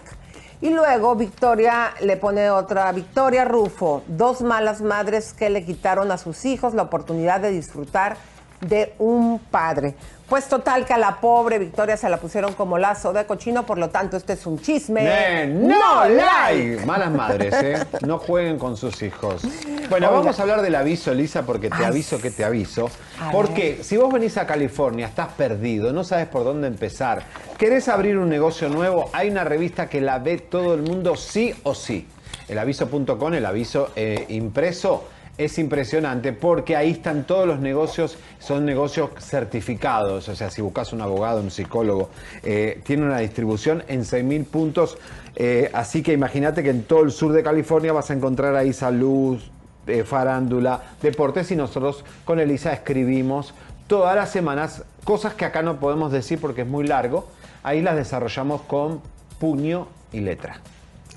Y 0.60 0.72
luego 0.72 1.16
Victoria 1.16 1.94
le 2.02 2.18
pone 2.18 2.50
otra, 2.50 2.92
Victoria 2.92 3.46
Rufo, 3.46 4.04
dos 4.08 4.42
malas 4.42 4.82
madres 4.82 5.34
que 5.34 5.50
le 5.50 5.64
quitaron 5.64 6.12
a 6.12 6.18
sus 6.18 6.46
hijos 6.46 6.74
la 6.74 6.82
oportunidad 6.82 7.40
de 7.40 7.52
disfrutar 7.52 8.18
de 8.62 8.94
un 9.00 9.40
padre. 9.40 9.96
Pues 10.28 10.50
total 10.50 10.86
que 10.86 10.94
a 10.94 10.98
la 10.98 11.22
pobre 11.22 11.58
Victoria 11.58 11.96
se 11.96 12.10
la 12.10 12.18
pusieron 12.18 12.52
como 12.54 12.78
lazo 12.78 13.14
de 13.14 13.26
cochino, 13.26 13.66
por 13.66 13.78
lo 13.78 13.90
tanto 13.90 14.18
este 14.18 14.34
es 14.34 14.46
un 14.46 14.60
chisme. 14.60 15.04
¡Ne- 15.04 15.48
¡No 15.48 16.04
like! 16.06 16.86
Malas 16.86 17.12
madres, 17.12 17.54
¿eh? 17.64 17.88
No 18.06 18.18
jueguen 18.20 18.60
con 18.60 18.76
sus 18.76 19.02
hijos. 19.04 19.44
Bueno, 19.90 20.08
Oiga. 20.08 20.20
vamos 20.20 20.38
a 20.38 20.42
hablar 20.42 20.62
del 20.62 20.76
aviso, 20.76 21.14
Lisa, 21.14 21.44
porque 21.44 21.70
te 21.70 21.78
Ay, 21.78 21.86
aviso 21.86 22.20
que 22.20 22.30
te 22.30 22.44
aviso. 22.44 22.90
A 23.22 23.32
Porque 23.32 23.80
si 23.84 23.96
vos 23.96 24.12
venís 24.12 24.36
a 24.38 24.46
California, 24.46 25.08
estás 25.08 25.30
perdido, 25.30 25.94
no 25.94 26.04
sabes 26.04 26.28
por 26.28 26.44
dónde 26.44 26.68
empezar, 26.68 27.24
querés 27.58 27.88
abrir 27.88 28.18
un 28.18 28.28
negocio 28.28 28.68
nuevo, 28.68 29.10
hay 29.14 29.30
una 29.30 29.46
revista 29.46 29.88
que 29.88 30.02
la 30.02 30.20
ve 30.20 30.40
todo 30.40 30.74
el 30.74 30.82
mundo 30.82 31.16
sí 31.16 31.56
o 31.64 31.74
sí. 31.74 32.06
El 32.50 32.60
aviso.com, 32.60 33.34
el 33.34 33.46
aviso 33.46 33.92
eh, 33.96 34.26
impreso, 34.28 35.06
es 35.38 35.60
impresionante 35.60 36.34
porque 36.34 36.76
ahí 36.76 36.92
están 36.92 37.26
todos 37.26 37.48
los 37.48 37.60
negocios, 37.60 38.18
son 38.40 38.66
negocios 38.66 39.12
certificados, 39.20 40.28
o 40.30 40.36
sea, 40.36 40.50
si 40.50 40.62
buscas 40.62 40.94
un 40.94 41.02
abogado, 41.02 41.42
un 41.42 41.52
psicólogo, 41.52 42.10
eh, 42.44 42.82
tiene 42.84 43.06
una 43.06 43.20
distribución 43.20 43.84
en 43.88 44.02
6.000 44.02 44.46
puntos, 44.46 44.98
eh, 45.36 45.70
así 45.74 46.02
que 46.02 46.14
imagínate 46.14 46.64
que 46.64 46.72
en 46.72 46.84
todo 46.84 47.04
el 47.04 47.12
sur 47.12 47.34
de 47.34 47.44
California 47.44 47.94
vas 47.94 48.10
a 48.10 48.14
encontrar 48.14 48.56
ahí 48.56 48.74
salud, 48.74 49.40
eh, 49.86 50.04
farándula, 50.04 50.82
deportes 51.02 51.52
y 51.52 51.56
nosotros 51.56 52.04
con 52.26 52.40
Elisa 52.40 52.74
escribimos 52.74 53.54
todas 53.86 54.16
las 54.16 54.32
semanas 54.32 54.84
cosas 55.04 55.34
que 55.36 55.46
acá 55.46 55.62
no 55.62 55.80
podemos 55.80 56.12
decir 56.12 56.40
porque 56.42 56.62
es 56.62 56.68
muy 56.68 56.88
largo, 56.88 57.28
ahí 57.64 57.82
las 57.82 57.96
desarrollamos 57.96 58.64
con 58.64 59.02
puño 59.40 59.88
y 60.12 60.22
letra. 60.22 60.60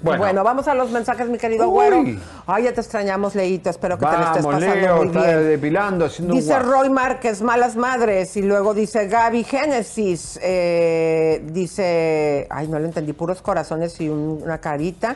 Bueno. 0.01 0.43
vamos 0.43 0.67
a 0.67 0.73
los 0.73 0.89
mensajes, 0.91 1.29
mi 1.29 1.37
querido 1.37 1.67
Uy. 1.67 1.71
güero. 1.71 2.03
Ay, 2.47 2.63
ya 2.63 2.73
te 2.73 2.81
extrañamos, 2.81 3.35
Leito. 3.35 3.69
Espero 3.69 3.97
que 3.97 4.05
te 4.05 4.11
lo 4.11 4.23
estés 4.23 4.45
pasando 4.45 4.75
Leo, 4.75 4.95
muy 4.97 5.07
está 5.07 5.21
bien. 5.25 5.47
depilando, 5.47 6.05
haciendo 6.05 6.33
un 6.33 6.39
Dice 6.39 6.53
guapo. 6.53 6.71
Roy 6.71 6.89
Márquez, 6.89 7.41
malas 7.41 7.75
madres. 7.75 8.35
Y 8.37 8.41
luego 8.41 8.73
dice 8.73 9.07
Gaby 9.07 9.43
Génesis. 9.43 10.39
eh, 10.41 11.41
dice, 11.51 12.47
ay, 12.49 12.67
no 12.67 12.79
lo 12.79 12.85
entendí, 12.85 13.13
puros 13.13 13.41
corazones 13.41 13.99
y 14.01 14.09
un- 14.09 14.41
una 14.43 14.57
carita. 14.59 15.15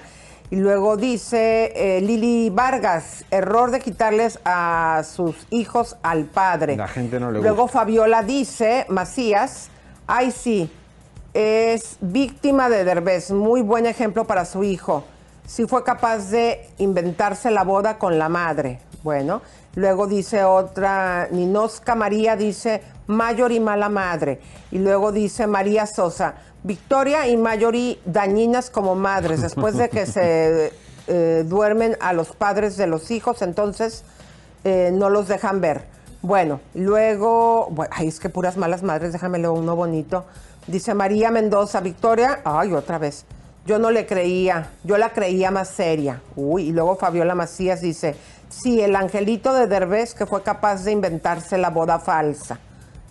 Y 0.51 0.57
luego 0.57 0.95
dice 0.95 1.71
eh, 1.75 2.01
Lili 2.01 2.51
Vargas, 2.51 3.25
error 3.31 3.71
de 3.71 3.79
quitarles 3.79 4.39
a 4.45 5.01
sus 5.03 5.35
hijos 5.49 5.95
al 6.03 6.25
padre. 6.25 6.75
La 6.77 6.87
gente 6.87 7.19
no 7.19 7.31
le 7.31 7.39
Luego 7.41 7.63
gusta. 7.63 7.79
Fabiola 7.79 8.21
dice, 8.21 8.85
Macías, 8.89 9.69
ay 10.05 10.29
sí, 10.29 10.69
es 11.35 11.97
víctima 11.99 12.69
de 12.69 12.85
Derbez, 12.85 13.29
muy 13.31 13.61
buen 13.61 13.85
ejemplo 13.85 14.23
para 14.23 14.45
su 14.45 14.63
hijo. 14.63 15.03
Sí 15.45 15.67
fue 15.67 15.83
capaz 15.83 16.31
de 16.31 16.69
inventarse 16.77 17.51
la 17.51 17.65
boda 17.65 17.97
con 17.97 18.17
la 18.17 18.29
madre. 18.29 18.79
Bueno, 19.03 19.41
luego 19.75 20.07
dice 20.07 20.45
otra, 20.45 21.27
Ninosca 21.31 21.93
María 21.93 22.37
dice, 22.37 22.81
Mayor 23.07 23.51
y 23.51 23.59
mala 23.59 23.89
madre. 23.89 24.39
Y 24.71 24.79
luego 24.79 25.11
dice 25.11 25.45
María 25.45 25.85
Sosa, 25.85 26.35
Victoria 26.63 27.27
y 27.27 27.35
Mayori 27.35 27.99
dañinas 28.05 28.69
como 28.69 28.95
madres, 28.95 29.41
después 29.41 29.75
de 29.75 29.89
que 29.89 30.05
se 30.05 30.71
eh, 31.07 31.43
duermen 31.45 31.97
a 31.99 32.13
los 32.13 32.29
padres 32.29 32.77
de 32.77 32.87
los 32.87 33.11
hijos, 33.11 33.41
entonces 33.41 34.05
eh, 34.63 34.89
no 34.93 35.09
los 35.09 35.27
dejan 35.27 35.59
ver. 35.59 35.83
Bueno, 36.21 36.61
luego, 36.73 37.67
bueno, 37.69 37.93
ay, 37.95 38.07
es 38.07 38.21
que 38.21 38.29
puras 38.29 38.55
malas 38.55 38.81
madres, 38.83 39.11
déjamelo 39.11 39.51
uno 39.53 39.75
bonito. 39.75 40.25
Dice 40.67 40.95
María 40.95 41.29
Mendoza, 41.29 41.79
Victoria, 41.79 42.41
ay, 42.43 42.73
otra 42.73 42.97
vez. 42.97 43.25
Yo 43.67 43.79
no 43.79 43.91
le 43.91 44.05
creía, 44.05 44.71
yo 44.83 44.97
la 44.97 45.09
creía 45.11 45.51
más 45.51 45.69
seria. 45.69 46.21
Uy, 46.35 46.69
y 46.69 46.71
luego 46.71 46.95
Fabiola 46.95 47.35
Macías 47.35 47.81
dice, 47.81 48.15
sí, 48.49 48.81
el 48.81 48.95
angelito 48.95 49.53
de 49.53 49.67
Derbez 49.67 50.13
que 50.13 50.25
fue 50.25 50.43
capaz 50.43 50.83
de 50.83 50.91
inventarse 50.91 51.57
la 51.57 51.69
boda 51.69 51.99
falsa. 51.99 52.59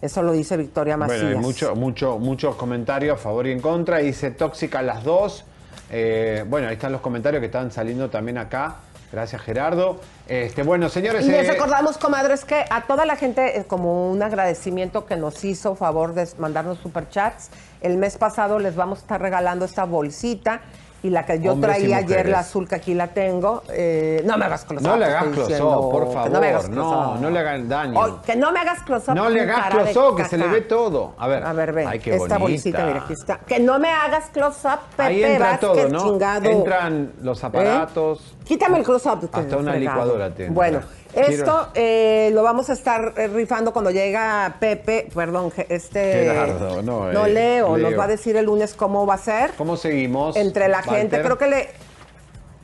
Eso 0.00 0.22
lo 0.22 0.32
dice 0.32 0.57
Victoria 0.57 0.96
Macías. 0.96 1.22
Bueno, 1.22 1.38
hay 1.38 1.42
mucho, 1.42 1.74
mucho, 1.74 2.18
muchos 2.18 2.57
comentarios 2.57 3.18
a 3.18 3.22
favor 3.22 3.46
y 3.46 3.52
en 3.52 3.61
contra. 3.61 3.98
Dice 3.98 4.30
tóxica 4.32 4.82
las 4.82 5.02
dos. 5.02 5.44
Eh, 5.90 6.44
bueno, 6.48 6.68
ahí 6.68 6.74
están 6.74 6.92
los 6.92 7.00
comentarios 7.00 7.40
que 7.40 7.46
están 7.46 7.70
saliendo 7.70 8.11
también 8.11 8.38
acá. 8.38 8.76
Gracias, 9.14 9.42
Gerardo. 9.42 10.00
Este, 10.26 10.64
bueno, 10.64 10.88
señores. 10.88 11.24
Y 11.24 11.30
les 11.30 11.46
eh, 11.46 11.52
recordamos, 11.52 11.98
comadres, 11.98 12.44
que 12.44 12.64
a 12.68 12.82
toda 12.88 13.06
la 13.06 13.14
gente, 13.14 13.60
eh, 13.60 13.64
como 13.64 14.10
un 14.10 14.20
agradecimiento 14.24 15.06
que 15.06 15.14
nos 15.14 15.44
hizo 15.44 15.76
favor 15.76 16.14
de 16.14 16.26
mandarnos 16.38 16.78
superchats, 16.78 17.50
el 17.80 17.96
mes 17.96 18.18
pasado 18.18 18.58
les 18.58 18.74
vamos 18.74 18.98
a 18.98 19.02
estar 19.02 19.22
regalando 19.22 19.66
esta 19.66 19.84
bolsita 19.84 20.62
y 21.05 21.11
la 21.11 21.26
que 21.26 21.38
yo 21.38 21.52
Hombres 21.52 21.76
traía 21.76 21.98
ayer, 21.98 22.30
la 22.30 22.38
azul 22.38 22.66
que 22.66 22.76
aquí 22.76 22.94
la 22.94 23.09
tengo, 23.09 23.62
eh, 23.68 24.22
no 24.24 24.38
me 24.38 24.46
hagas 24.46 24.64
close 24.64 24.82
No 24.82 24.96
le 24.96 25.05
hagas 25.05 25.18
estoy 25.24 25.34
close 25.34 25.50
diciendo, 25.50 25.80
up, 25.80 25.90
por 25.90 26.12
favor. 26.14 26.30
No, 26.30 26.40
me 26.40 26.48
hagas 26.48 26.68
No, 26.70 27.16
no 27.18 27.30
le 27.30 27.38
hagan 27.38 27.68
daño. 27.68 28.22
Que 28.22 28.36
no 28.36 28.50
me 28.52 28.61
hagas 28.61 28.82
close 28.84 29.11
up. 29.11 29.14
No 29.14 29.28
le 29.28 29.42
hagas 29.42 29.57
cara 29.68 29.84
de 29.84 29.92
close 29.92 30.09
up, 30.09 30.16
que 30.16 30.24
se 30.24 30.38
le 30.38 30.46
ve 30.48 30.62
todo. 30.62 31.12
A 31.18 31.28
ver, 31.28 31.44
A 31.44 31.52
ver, 31.52 31.72
ve. 31.74 31.84
Ay, 31.86 31.98
qué 31.98 32.14
esta 32.14 32.38
bonita. 32.38 32.38
bolsita, 32.38 32.86
mira, 32.86 33.00
aquí 33.05 33.12
está. 33.12 33.38
Que 33.40 33.61
no 33.61 33.78
me 33.78 33.90
hagas 33.90 34.30
close 34.32 34.66
up, 34.66 34.78
Pepe 34.96 35.02
Ahí 35.02 35.24
entra 35.24 35.50
Vázquez, 35.50 35.61
todo, 35.68 35.88
¿no? 35.90 35.98
chingado. 36.05 36.48
Entran 36.48 37.12
los 37.20 37.44
aparatos. 37.44 38.34
Quítame 38.44 38.78
el 38.78 38.84
close 38.84 39.07
up. 39.11 39.28
Hasta 39.30 39.57
una 39.59 39.76
licuadora 39.76 40.26
entra. 40.28 40.50
Bueno, 40.52 40.80
esto 41.16 41.68
eh, 41.74 42.30
lo 42.32 42.42
vamos 42.42 42.70
a 42.70 42.72
estar 42.72 43.14
eh, 43.16 43.28
rifando 43.28 43.72
cuando 43.72 43.90
llega 43.90 44.56
Pepe, 44.58 45.08
perdón, 45.14 45.52
este... 45.68 46.12
Gerardo, 46.12 46.82
no, 46.82 47.10
eh, 47.10 47.32
Leo, 47.32 47.76
nos 47.76 47.98
va 47.98 48.04
a 48.04 48.08
decir 48.08 48.36
el 48.36 48.46
lunes 48.46 48.74
cómo 48.74 49.06
va 49.06 49.14
a 49.14 49.18
ser. 49.18 49.52
¿Cómo 49.56 49.76
seguimos? 49.76 50.36
Entre 50.36 50.68
la 50.68 50.82
gente, 50.82 51.20
creo 51.22 51.38
que 51.38 51.46
le... 51.46 51.68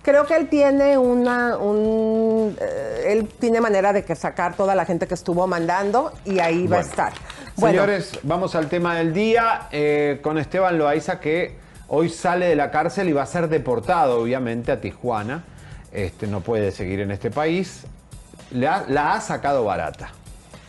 Creo 0.03 0.25
que 0.25 0.35
él 0.35 0.49
tiene 0.49 0.97
una, 0.97 1.59
un, 1.59 2.57
eh, 2.59 3.09
él 3.09 3.29
tiene 3.39 3.61
manera 3.61 3.93
de 3.93 4.03
que 4.03 4.17
sacar 4.17 4.57
toda 4.57 4.75
la 4.75 4.87
gente 4.87 5.07
que 5.07 5.13
estuvo 5.13 5.47
mandando 5.47 6.13
y 6.25 6.39
ahí 6.39 6.67
va 6.67 6.79
a 6.79 6.81
estar. 6.81 7.13
Bueno, 7.57 7.83
Señores, 7.83 8.19
vamos 8.23 8.55
al 8.55 8.71
tema 8.71 8.97
del 8.97 9.13
día 9.13 9.69
eh, 9.71 10.19
con 10.23 10.39
Esteban 10.39 10.79
Loaiza 10.79 11.21
que 11.21 11.57
hoy 11.89 12.09
sale 12.09 12.47
de 12.47 12.57
la 12.57 12.71
cárcel 12.71 13.11
y 13.11 13.13
va 13.13 13.25
a 13.25 13.27
ser 13.27 13.49
deportado, 13.49 14.23
obviamente, 14.23 14.73
a 14.73 14.81
Tijuana. 14.81 15.45
Este, 15.93 16.27
no 16.27 16.41
puede 16.41 16.71
seguir 16.71 17.01
en 17.01 17.11
este 17.11 17.31
país. 17.31 17.85
La, 18.53 18.85
la 18.89 19.13
ha 19.15 19.21
sacado 19.21 19.65
barata. 19.65 20.11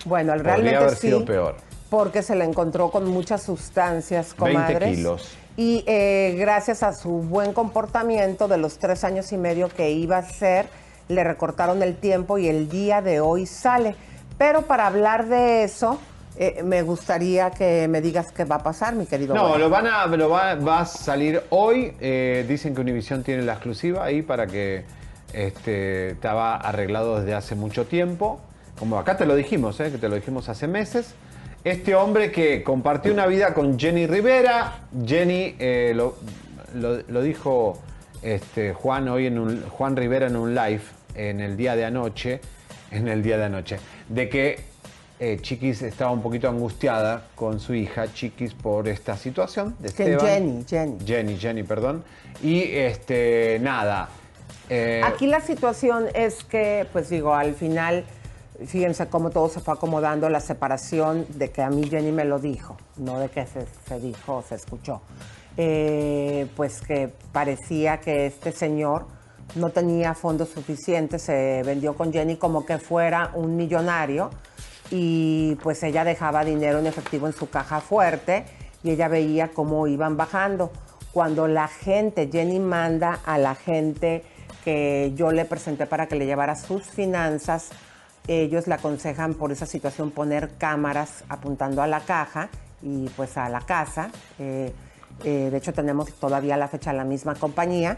bueno, 0.06 0.34
Podría 0.34 0.44
realmente 0.54 0.78
haber 0.78 0.90
sí. 0.96 1.08
sido 1.08 1.26
peor. 1.26 1.56
porque 1.90 2.22
se 2.24 2.36
le 2.36 2.46
encontró 2.46 2.90
con 2.92 3.08
muchas 3.08 3.44
sustancias, 3.44 4.36
20 4.38 4.38
comadres. 4.38 4.96
kilos. 4.98 5.38
Y 5.58 5.84
eh, 5.86 6.36
gracias 6.40 6.82
a 6.84 6.94
su 6.94 7.10
buen 7.10 7.54
comportamiento 7.54 8.48
de 8.48 8.58
los 8.58 8.78
tres 8.78 9.04
años 9.04 9.32
y 9.34 9.38
medio 9.38 9.68
que 9.68 9.92
iba 9.92 10.18
a 10.18 10.24
ser, 10.24 10.68
le 11.10 11.24
recortaron 11.24 11.84
el 11.84 11.98
tiempo 11.98 12.38
y 12.38 12.48
el 12.48 12.70
día 12.70 13.02
de 13.02 13.20
hoy 13.20 13.46
sale. 13.46 13.96
Pero 14.38 14.62
para 14.64 14.88
hablar 14.88 15.26
de 15.28 15.64
eso, 15.66 16.00
eh, 16.38 16.62
me 16.64 16.82
gustaría 16.84 17.52
que 17.52 17.88
me 17.90 18.00
digas 18.00 18.32
qué 18.32 18.46
va 18.46 18.56
a 18.56 18.64
pasar, 18.64 18.96
mi 18.96 19.06
querido. 19.06 19.36
No, 19.36 19.50
Bueno. 19.50 19.58
lo 19.66 19.70
van 19.70 19.88
a, 19.88 20.06
lo 20.08 20.30
va, 20.30 20.56
va 20.56 20.80
a 20.82 20.86
salir 20.86 21.44
hoy. 21.50 21.94
Eh, 22.00 22.46
dicen 22.48 22.74
que 22.74 22.80
Univision 22.82 23.22
tiene 23.24 23.44
la 23.44 23.54
exclusiva 23.54 24.06
ahí 24.06 24.22
para 24.22 24.48
que 24.48 24.86
este, 25.34 26.12
estaba 26.12 26.56
arreglado 26.58 27.20
desde 27.20 27.34
hace 27.34 27.56
mucho 27.56 27.86
tiempo. 27.86 28.40
Como 28.80 28.98
acá 28.98 29.18
te 29.18 29.26
lo 29.26 29.36
dijimos, 29.36 29.80
eh, 29.80 29.92
que 29.92 29.98
te 29.98 30.10
lo 30.10 30.16
dijimos 30.16 30.50
hace 30.50 30.68
meses. 30.68 31.14
Este 31.64 31.94
hombre 31.96 32.32
que 32.32 32.64
compartió 32.64 33.14
una 33.14 33.28
vida 33.28 33.54
con 33.54 33.78
Jenny 33.80 34.08
Rivera. 34.08 34.80
Jenny 35.06 35.56
eh, 35.60 35.94
lo, 35.96 36.16
lo- 36.74 37.02
lo 37.08 37.22
dijo 37.22 37.80
este, 38.24 38.74
Juan 38.74 39.08
hoy 39.10 39.28
en 39.28 39.38
un, 39.38 39.64
Juan 39.70 39.96
Rivera 39.96 40.28
en 40.28 40.36
un 40.36 40.56
live 40.56 40.82
en 41.16 41.40
el 41.40 41.58
día 41.58 41.76
de 41.76 41.86
anoche. 41.86 42.42
En 42.90 43.08
el 43.08 43.22
día 43.22 43.38
de 43.38 43.44
anoche. 43.46 43.78
De 44.10 44.28
que 44.28 44.60
eh, 45.20 45.38
Chiquis 45.40 45.84
estaba 45.84 46.10
un 46.12 46.24
poquito 46.24 46.50
angustiada 46.50 47.28
con 47.36 47.60
su 47.60 47.76
hija 47.76 48.12
Chiquis 48.12 48.56
por 48.56 48.88
esta 48.88 49.16
situación 49.16 49.76
de 49.80 49.90
Esteban. 49.90 50.20
Jenny, 50.20 50.66
Jenny. 50.68 50.98
Jenny, 51.06 51.38
Jenny, 51.38 51.64
perdón. 51.64 52.04
Y 52.42 52.64
este, 52.64 53.60
nada. 53.62 54.10
Eh, 54.74 55.02
Aquí 55.04 55.28
la 55.28 55.42
situación 55.42 56.08
es 56.14 56.44
que, 56.46 56.88
pues 56.94 57.10
digo, 57.10 57.36
al 57.36 57.56
final, 57.56 58.06
fíjense 58.66 59.08
cómo 59.08 59.30
todo 59.30 59.50
se 59.50 59.60
fue 59.60 59.74
acomodando, 59.74 60.30
la 60.30 60.40
separación 60.40 61.26
de 61.30 61.52
que 61.52 61.62
a 61.62 61.70
mí 61.70 61.90
Jenny 61.90 62.12
me 62.14 62.24
lo 62.24 62.40
dijo, 62.40 62.78
no 62.96 63.20
de 63.20 63.30
que 63.30 63.46
se, 63.46 64.00
dijo 64.00 64.38
o 64.38 64.42
se 64.42 64.56
escuchó. 64.56 65.02
Eh, 65.58 66.48
pues 66.56 66.80
que 66.80 67.14
parecía 67.34 68.00
que 68.00 68.26
este 68.26 68.54
señor 68.54 69.06
no 69.56 69.72
tenía 69.72 70.14
fondos 70.14 70.50
suficientes, 70.50 71.24
se 71.24 71.62
vendió 71.66 71.94
con 71.96 72.14
Jenny 72.14 72.38
como 72.38 72.66
que 72.66 72.78
fuera 72.78 73.32
un 73.34 73.58
millonario 73.58 74.30
y 74.90 75.56
pues 75.56 75.84
ella 75.84 76.04
dejaba 76.04 76.46
dinero 76.46 76.80
en 76.80 76.88
efectivo 76.88 77.28
en 77.28 77.34
su 77.34 77.50
caja 77.50 77.82
fuerte 77.82 78.46
y 78.84 78.92
ella 78.92 79.08
veía 79.08 79.50
cómo 79.50 79.88
iban 79.88 80.18
bajando. 80.18 80.72
Cuando 81.12 81.48
la 81.48 81.68
gente, 81.68 82.30
Jenny 82.32 82.60
manda 82.60 83.20
a 83.26 83.38
la 83.38 83.56
gente 83.56 84.24
que 84.64 85.14
yo 85.16 85.32
le 85.32 85.46
presenté 85.46 85.86
para 85.86 86.08
que 86.08 86.16
le 86.16 86.26
llevara 86.26 86.56
sus 86.56 86.84
finanzas, 86.84 87.70
ellos 88.28 88.68
le 88.68 88.76
aconsejan 88.76 89.34
por 89.34 89.52
esa 89.52 89.66
situación 89.66 90.12
poner 90.12 90.52
cámaras 90.58 91.24
apuntando 91.28 91.82
a 91.82 91.88
la 91.88 92.02
caja 92.02 92.50
y 92.82 93.10
pues 93.10 93.38
a 93.38 93.50
la 93.50 93.62
casa. 93.62 94.12
Eh, 94.40 94.72
eh, 95.24 95.50
de 95.52 95.58
hecho 95.58 95.74
tenemos 95.74 96.12
todavía 96.14 96.58
la 96.58 96.68
fecha 96.68 96.94
la 96.94 97.04
misma 97.04 97.36
compañía. 97.36 97.98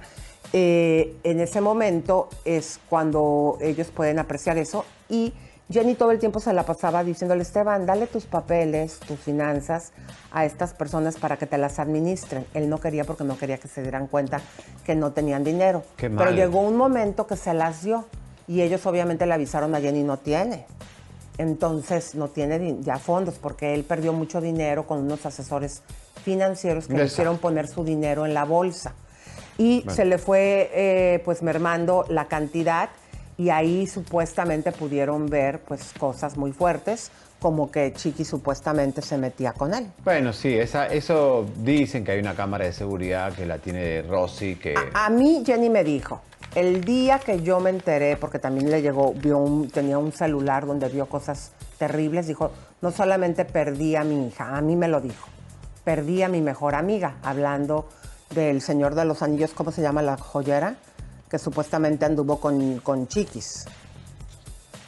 Eh, 0.51 1.16
en 1.24 1.39
ese 1.39 1.61
momento 1.61 2.30
es 2.45 2.80
cuando 2.89 3.57
ellos 3.61 3.88
pueden 3.88 4.20
apreciar 4.20 4.57
eso 4.57 4.86
y 5.09 5.34
Jenny 5.72 5.95
todo 5.95 6.11
el 6.11 6.20
tiempo 6.20 6.39
se 6.39 6.53
la 6.53 6.64
pasaba 6.66 7.03
diciéndole, 7.03 7.41
Esteban, 7.41 7.86
dale 7.86 8.05
tus 8.07 8.26
papeles, 8.26 8.99
tus 8.99 9.20
finanzas 9.20 9.91
a 10.32 10.45
estas 10.45 10.74
personas 10.74 11.16
para 11.16 11.38
que 11.38 11.47
te 11.47 11.57
las 11.57 11.80
administren. 11.80 12.45
Él 12.53 12.70
no 12.70 12.80
quería 12.80 13.05
porque 13.05 13.24
no 13.24 13.38
quería 13.38 13.57
que 13.57 13.68
se 13.68 13.82
dieran 13.82 14.07
cuenta 14.07 14.41
que 14.86 14.95
no 14.95 15.11
tenían 15.14 15.43
dinero. 15.43 15.84
Qué 15.97 16.09
Pero 16.09 16.26
mal. 16.26 16.36
llegó 16.36 16.59
un 16.59 16.76
momento 16.76 17.26
que 17.28 17.38
se 17.38 17.53
las 17.53 17.84
dio 17.84 18.05
y 18.47 18.61
ellos 18.61 18.86
obviamente 18.86 19.26
le 19.26 19.34
avisaron 19.34 19.74
a 19.74 19.80
Jenny, 19.80 20.03
no 20.03 20.18
tiene. 20.18 20.66
Entonces 21.38 22.14
no 22.14 22.28
tiene 22.28 22.78
ya 22.82 22.97
fondos 22.99 23.36
porque 23.39 23.74
él 23.74 23.84
perdió 23.84 24.14
mucho 24.14 24.39
dinero 24.41 24.86
con 24.86 24.99
unos 24.99 25.26
asesores 25.26 25.82
financieros 26.24 26.88
que 26.88 26.93
le 26.93 27.05
hicieron 27.05 27.38
poner 27.39 27.68
su 27.68 27.84
dinero 27.84 28.26
en 28.26 28.34
la 28.36 28.43
bolsa. 28.43 28.93
Y 29.57 29.80
Bueno. 29.80 29.95
se 29.95 30.05
le 30.05 30.18
fue 30.20 30.70
eh, 30.74 31.22
pues 31.26 31.41
mermando 31.41 32.05
la 32.09 32.26
cantidad 32.28 32.89
y 33.38 33.49
ahí 33.49 33.88
supuestamente 33.88 34.71
pudieron 34.71 35.27
ver 35.27 35.59
pues 35.59 35.93
cosas 35.97 36.38
muy 36.38 36.51
fuertes 36.51 37.11
como 37.43 37.69
que 37.69 37.91
Chiqui 37.91 38.23
supuestamente 38.23 39.01
se 39.01 39.17
metía 39.17 39.51
con 39.51 39.73
él. 39.73 39.91
Bueno, 40.05 40.31
sí, 40.31 40.57
esa, 40.57 40.88
eso 40.88 41.45
dicen 41.57 42.05
que 42.05 42.13
hay 42.13 42.19
una 42.19 42.36
cámara 42.36 42.63
de 42.63 42.71
seguridad 42.71 43.34
que 43.34 43.45
la 43.45 43.57
tiene 43.57 44.01
Rosy, 44.01 44.55
que... 44.55 44.75
A 44.93 45.09
mí 45.09 45.43
Jenny 45.45 45.69
me 45.69 45.84
dijo, 45.84 46.21
el 46.55 46.86
día 46.86 47.19
que 47.19 47.41
yo 47.41 47.59
me 47.59 47.69
enteré, 47.69 48.15
porque 48.15 48.39
también 48.39 48.71
le 48.71 48.81
llegó, 48.81 49.13
vio 49.13 49.39
un, 49.39 49.69
tenía 49.69 49.97
un 49.97 50.13
celular 50.13 50.65
donde 50.65 50.88
vio 50.88 51.07
cosas 51.07 51.51
terribles, 51.77 52.27
dijo, 52.27 52.51
no 52.81 52.91
solamente 52.91 53.43
perdí 53.43 53.97
a 53.97 54.05
mi 54.05 54.27
hija, 54.27 54.55
a 54.55 54.61
mí 54.61 54.77
me 54.77 54.88
lo 54.88 55.01
dijo, 55.01 55.27
perdí 55.84 56.23
a 56.23 56.29
mi 56.29 56.39
mejor 56.39 56.75
amiga, 56.75 57.17
hablando 57.23 57.89
del 58.34 58.61
Señor 58.61 58.95
de 58.95 59.03
los 59.03 59.21
Anillos, 59.21 59.51
¿cómo 59.53 59.73
se 59.73 59.81
llama 59.81 60.01
la 60.01 60.15
joyera? 60.15 60.77
Que 61.34 61.39
supuestamente 61.39 62.05
anduvo 62.05 62.39
con, 62.39 62.77
con 62.81 63.07
Chiquis. 63.07 63.65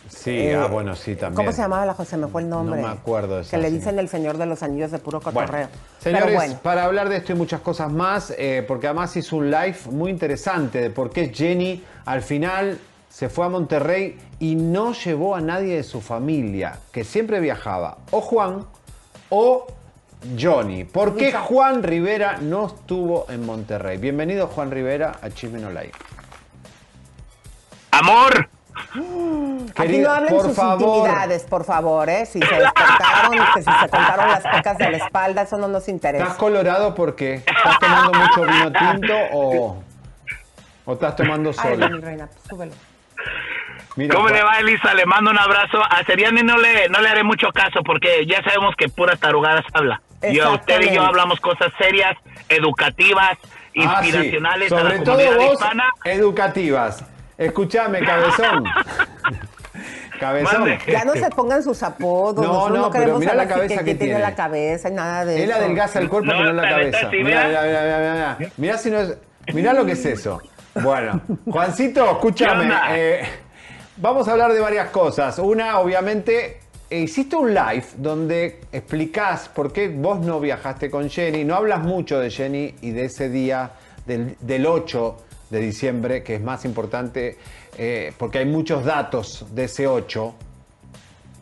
sí, 0.07 0.29
Eh, 0.29 0.53
ah, 0.55 0.67
bueno, 0.67 0.95
sí, 0.95 1.15
también. 1.15 1.37
¿Cómo 1.37 1.51
se 1.51 1.63
llamaba 1.63 1.87
la 1.87 1.95
joya? 1.95 2.07
Se 2.07 2.17
me 2.17 2.27
fue 2.27 2.43
el 2.43 2.49
nombre. 2.49 2.79
No 2.83 2.87
me 2.87 2.93
acuerdo 2.93 3.39
esa 3.39 3.49
Que 3.49 3.57
le 3.63 3.71
dicen 3.71 3.97
el 3.97 4.07
Señor 4.09 4.37
de 4.37 4.45
los 4.45 4.61
Anillos 4.61 4.91
de 4.91 4.99
puro 4.99 5.21
Bueno, 5.21 5.39
cotorreo. 5.39 5.69
señores, 5.99 6.35
bueno. 6.35 6.59
para 6.61 6.83
hablar 6.85 7.09
de 7.09 7.17
esto 7.17 7.31
y 7.31 7.35
muchas 7.35 7.61
cosas 7.61 7.91
más, 7.91 8.31
eh, 8.37 8.63
porque 8.67 8.85
además 8.85 9.17
hizo 9.17 9.37
un 9.37 9.49
live 9.49 9.75
muy 9.89 10.11
interesante 10.11 10.81
de 10.81 10.91
por 10.91 11.09
qué 11.09 11.33
Jenny 11.33 11.83
al 12.05 12.21
final 12.21 12.77
se 13.09 13.27
fue 13.27 13.47
a 13.47 13.49
Monterrey 13.49 14.19
y 14.37 14.53
no 14.53 14.93
llevó 14.93 15.33
a 15.35 15.41
nadie 15.41 15.77
de 15.77 15.83
su 15.83 15.99
familia, 15.99 16.77
que 16.91 17.03
siempre 17.03 17.39
viajaba, 17.39 17.97
o 18.11 18.21
Juan 18.21 18.67
o 19.29 19.65
Johnny. 20.39 20.83
¿Por 20.83 21.15
qué. 21.15 21.31
Juan 21.33 21.81
Rivera 21.81 22.37
no 22.39 22.67
estuvo 22.67 23.25
en 23.29 23.43
Monterrey? 23.47 23.97
Bienvenido 23.97 24.45
Juan 24.45 24.69
Rivera 24.69 25.17
a 25.23 25.31
Chisme 25.31 25.59
No 25.59 25.71
Like. 25.71 25.97
Amor, 27.99 28.49
Aquí 28.93 29.73
Querido, 29.73 30.09
no 30.09 30.15
hablen 30.15 30.33
por 30.33 30.45
sus 30.45 30.55
favor. 30.55 30.81
intimidades, 30.97 31.43
por 31.43 31.65
favor, 31.65 32.09
¿eh? 32.09 32.25
Si 32.25 32.39
se 32.39 32.55
despertaron, 32.55 33.31
que 33.53 33.61
si 33.61 33.71
se 33.71 33.89
contaron 33.89 34.29
las 34.31 34.43
pecas 34.43 34.77
de 34.77 34.91
la 34.91 34.97
espalda, 34.97 35.41
eso 35.41 35.57
no 35.57 35.67
nos 35.67 35.81
¿Estás 35.83 35.93
interesa. 35.93 36.37
colorado 36.37 36.95
porque 36.95 37.35
estás 37.35 37.79
tomando 37.79 38.11
mucho 38.13 38.41
vino 38.43 38.71
tinto 38.71 39.13
o, 39.33 39.83
o 40.85 40.93
estás 40.93 41.15
tomando 41.15 41.49
Ay, 41.57 41.73
solo? 41.75 41.89
mi 41.89 41.99
reina, 42.01 42.27
pues, 42.27 42.39
súbelo. 42.49 42.71
Mira, 43.97 44.13
¿cómo 44.13 44.27
Juan- 44.27 44.35
le 44.35 44.43
va 44.43 44.59
Elisa? 44.59 44.93
Le 44.93 45.05
mando 45.05 45.31
un 45.31 45.39
abrazo. 45.39 45.81
A 45.89 46.03
Seriani 46.05 46.41
no 46.43 46.57
le, 46.57 46.87
no 46.89 46.99
le 47.01 47.09
haré 47.09 47.23
mucho 47.23 47.47
caso 47.53 47.81
porque 47.85 48.25
ya 48.25 48.43
sabemos 48.43 48.75
que 48.77 48.87
puras 48.89 49.19
tarugadas 49.19 49.65
habla. 49.73 50.01
Y 50.21 50.39
a 50.39 50.49
usted 50.51 50.81
y 50.81 50.93
yo 50.95 51.01
hablamos 51.03 51.39
cosas 51.39 51.71
serias, 51.77 52.15
educativas, 52.49 53.37
Ah, 53.41 53.99
sí. 54.01 54.07
inspiracionales 54.07 54.71
a 54.71 54.77
Sobre 54.79 54.97
la 54.99 55.03
todo 55.03 55.15
comunidad 55.17 55.37
vos, 55.45 55.53
hispana. 55.53 55.83
educativas. 56.05 57.03
Escúchame, 57.37 57.99
cabezón. 58.05 58.63
cabezón. 60.19 60.69
Ya 60.87 61.03
no 61.05 61.13
se 61.13 61.29
pongan 61.29 61.61
sus 61.63 61.83
apodos. 61.83 62.45
No, 62.45 62.53
nosotros 62.69 62.79
no, 62.79 62.91
pero 62.91 63.19
mira 63.19 63.35
la 63.35 63.47
cabeza 63.47 63.79
que, 63.79 63.85
que 63.85 63.91
que 63.91 63.95
tiene 63.95 64.13
tiene. 64.15 64.19
la 64.19 64.35
cabeza 64.35 64.89
y 64.89 64.93
nada 64.93 65.25
de 65.25 65.43
Él 65.43 65.49
eso. 65.49 65.59
adelgaza 65.59 65.99
el 65.99 66.09
cuerpo, 66.09 66.31
No, 66.31 66.37
pero 66.37 66.53
no 66.53 66.61
la 66.61 66.69
cabeza. 66.69 67.09
Mira, 67.11 67.23
mira. 67.47 67.47
mira, 67.47 68.37
mira, 68.37 68.51
mira, 68.57 68.77
si 68.77 68.89
no 68.91 68.99
es. 68.99 69.17
Mira 69.53 69.73
lo 69.73 69.85
que 69.85 69.91
es 69.93 70.05
eso. 70.05 70.41
Bueno, 70.81 71.21
Juancito, 71.49 72.09
escúchame. 72.11 72.69
Eh, 72.91 73.21
vamos 73.97 74.27
a 74.27 74.31
hablar 74.31 74.53
de 74.53 74.59
varias 74.59 74.89
cosas. 74.89 75.37
Una, 75.39 75.79
obviamente, 75.79 76.59
eh, 76.89 76.99
hiciste 76.99 77.35
un 77.35 77.53
live 77.53 77.85
donde 77.97 78.61
explicás 78.71 79.47
por 79.49 79.71
qué 79.71 79.87
vos 79.89 80.19
no 80.19 80.39
viajaste 80.39 80.89
con 80.89 81.09
Jenny. 81.09 81.43
No 81.43 81.55
hablas 81.55 81.79
mucho 81.81 82.19
de 82.19 82.29
Jenny 82.31 82.73
y 82.81 82.91
de 82.91 83.05
ese 83.05 83.29
día 83.29 83.71
del, 84.05 84.35
del 84.41 84.65
8 84.65 85.17
de 85.55 85.61
diciembre, 85.61 86.23
que 86.23 86.35
es 86.35 86.41
más 86.41 86.65
importante 86.65 87.37
eh, 87.77 88.13
porque 88.17 88.39
hay 88.39 88.45
muchos 88.45 88.85
datos 88.85 89.45
de 89.55 89.65
ese 89.65 89.87
8. 89.87 90.35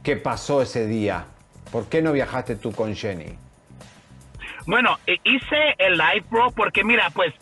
¿Qué 0.03 0.18
pasó 0.18 0.61
ese 0.61 0.86
día? 0.86 1.26
¿Por 1.72 1.88
qué 1.88 2.01
no 2.01 2.11
viajaste 2.11 2.55
tú 2.55 2.72
con 2.72 2.95
Jenny? 2.95 3.36
Bueno, 4.66 4.97
eh, 5.07 5.18
hice 5.24 5.76
el 5.78 5.97
live, 5.97 6.26
bro, 6.30 6.51
porque 6.51 6.84
mira, 6.84 7.09
pues 7.11 7.34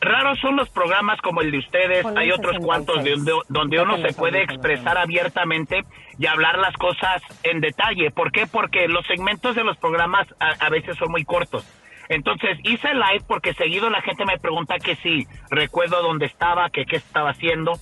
raros 0.00 0.38
son 0.40 0.56
los 0.56 0.68
programas 0.70 1.20
como 1.20 1.40
el 1.40 1.50
de 1.50 1.58
ustedes. 1.58 2.02
Ponle 2.02 2.20
Hay 2.20 2.30
otros 2.30 2.56
66. 2.56 2.66
cuantos 2.66 3.04
de 3.04 3.10
donde, 3.10 3.32
donde 3.48 3.80
uno 3.80 3.98
se 3.98 4.14
puede 4.14 4.42
expresar 4.42 4.98
abiertamente 4.98 5.84
y 6.18 6.26
hablar 6.26 6.58
las 6.58 6.74
cosas 6.76 7.22
en 7.42 7.60
detalle. 7.60 8.10
¿Por 8.10 8.32
qué? 8.32 8.46
Porque 8.46 8.88
los 8.88 9.06
segmentos 9.06 9.56
de 9.56 9.64
los 9.64 9.76
programas 9.76 10.26
a, 10.38 10.50
a 10.64 10.70
veces 10.70 10.96
son 10.96 11.10
muy 11.10 11.24
cortos. 11.24 11.64
Entonces 12.08 12.58
hice 12.64 12.92
live 12.94 13.24
porque 13.26 13.54
seguido 13.54 13.88
la 13.90 14.02
gente 14.02 14.24
me 14.24 14.38
pregunta 14.38 14.78
que 14.78 14.96
si 14.96 15.26
recuerdo 15.50 16.02
dónde 16.02 16.26
estaba, 16.26 16.70
que 16.70 16.84
qué 16.84 16.96
estaba 16.96 17.30
haciendo. 17.30 17.72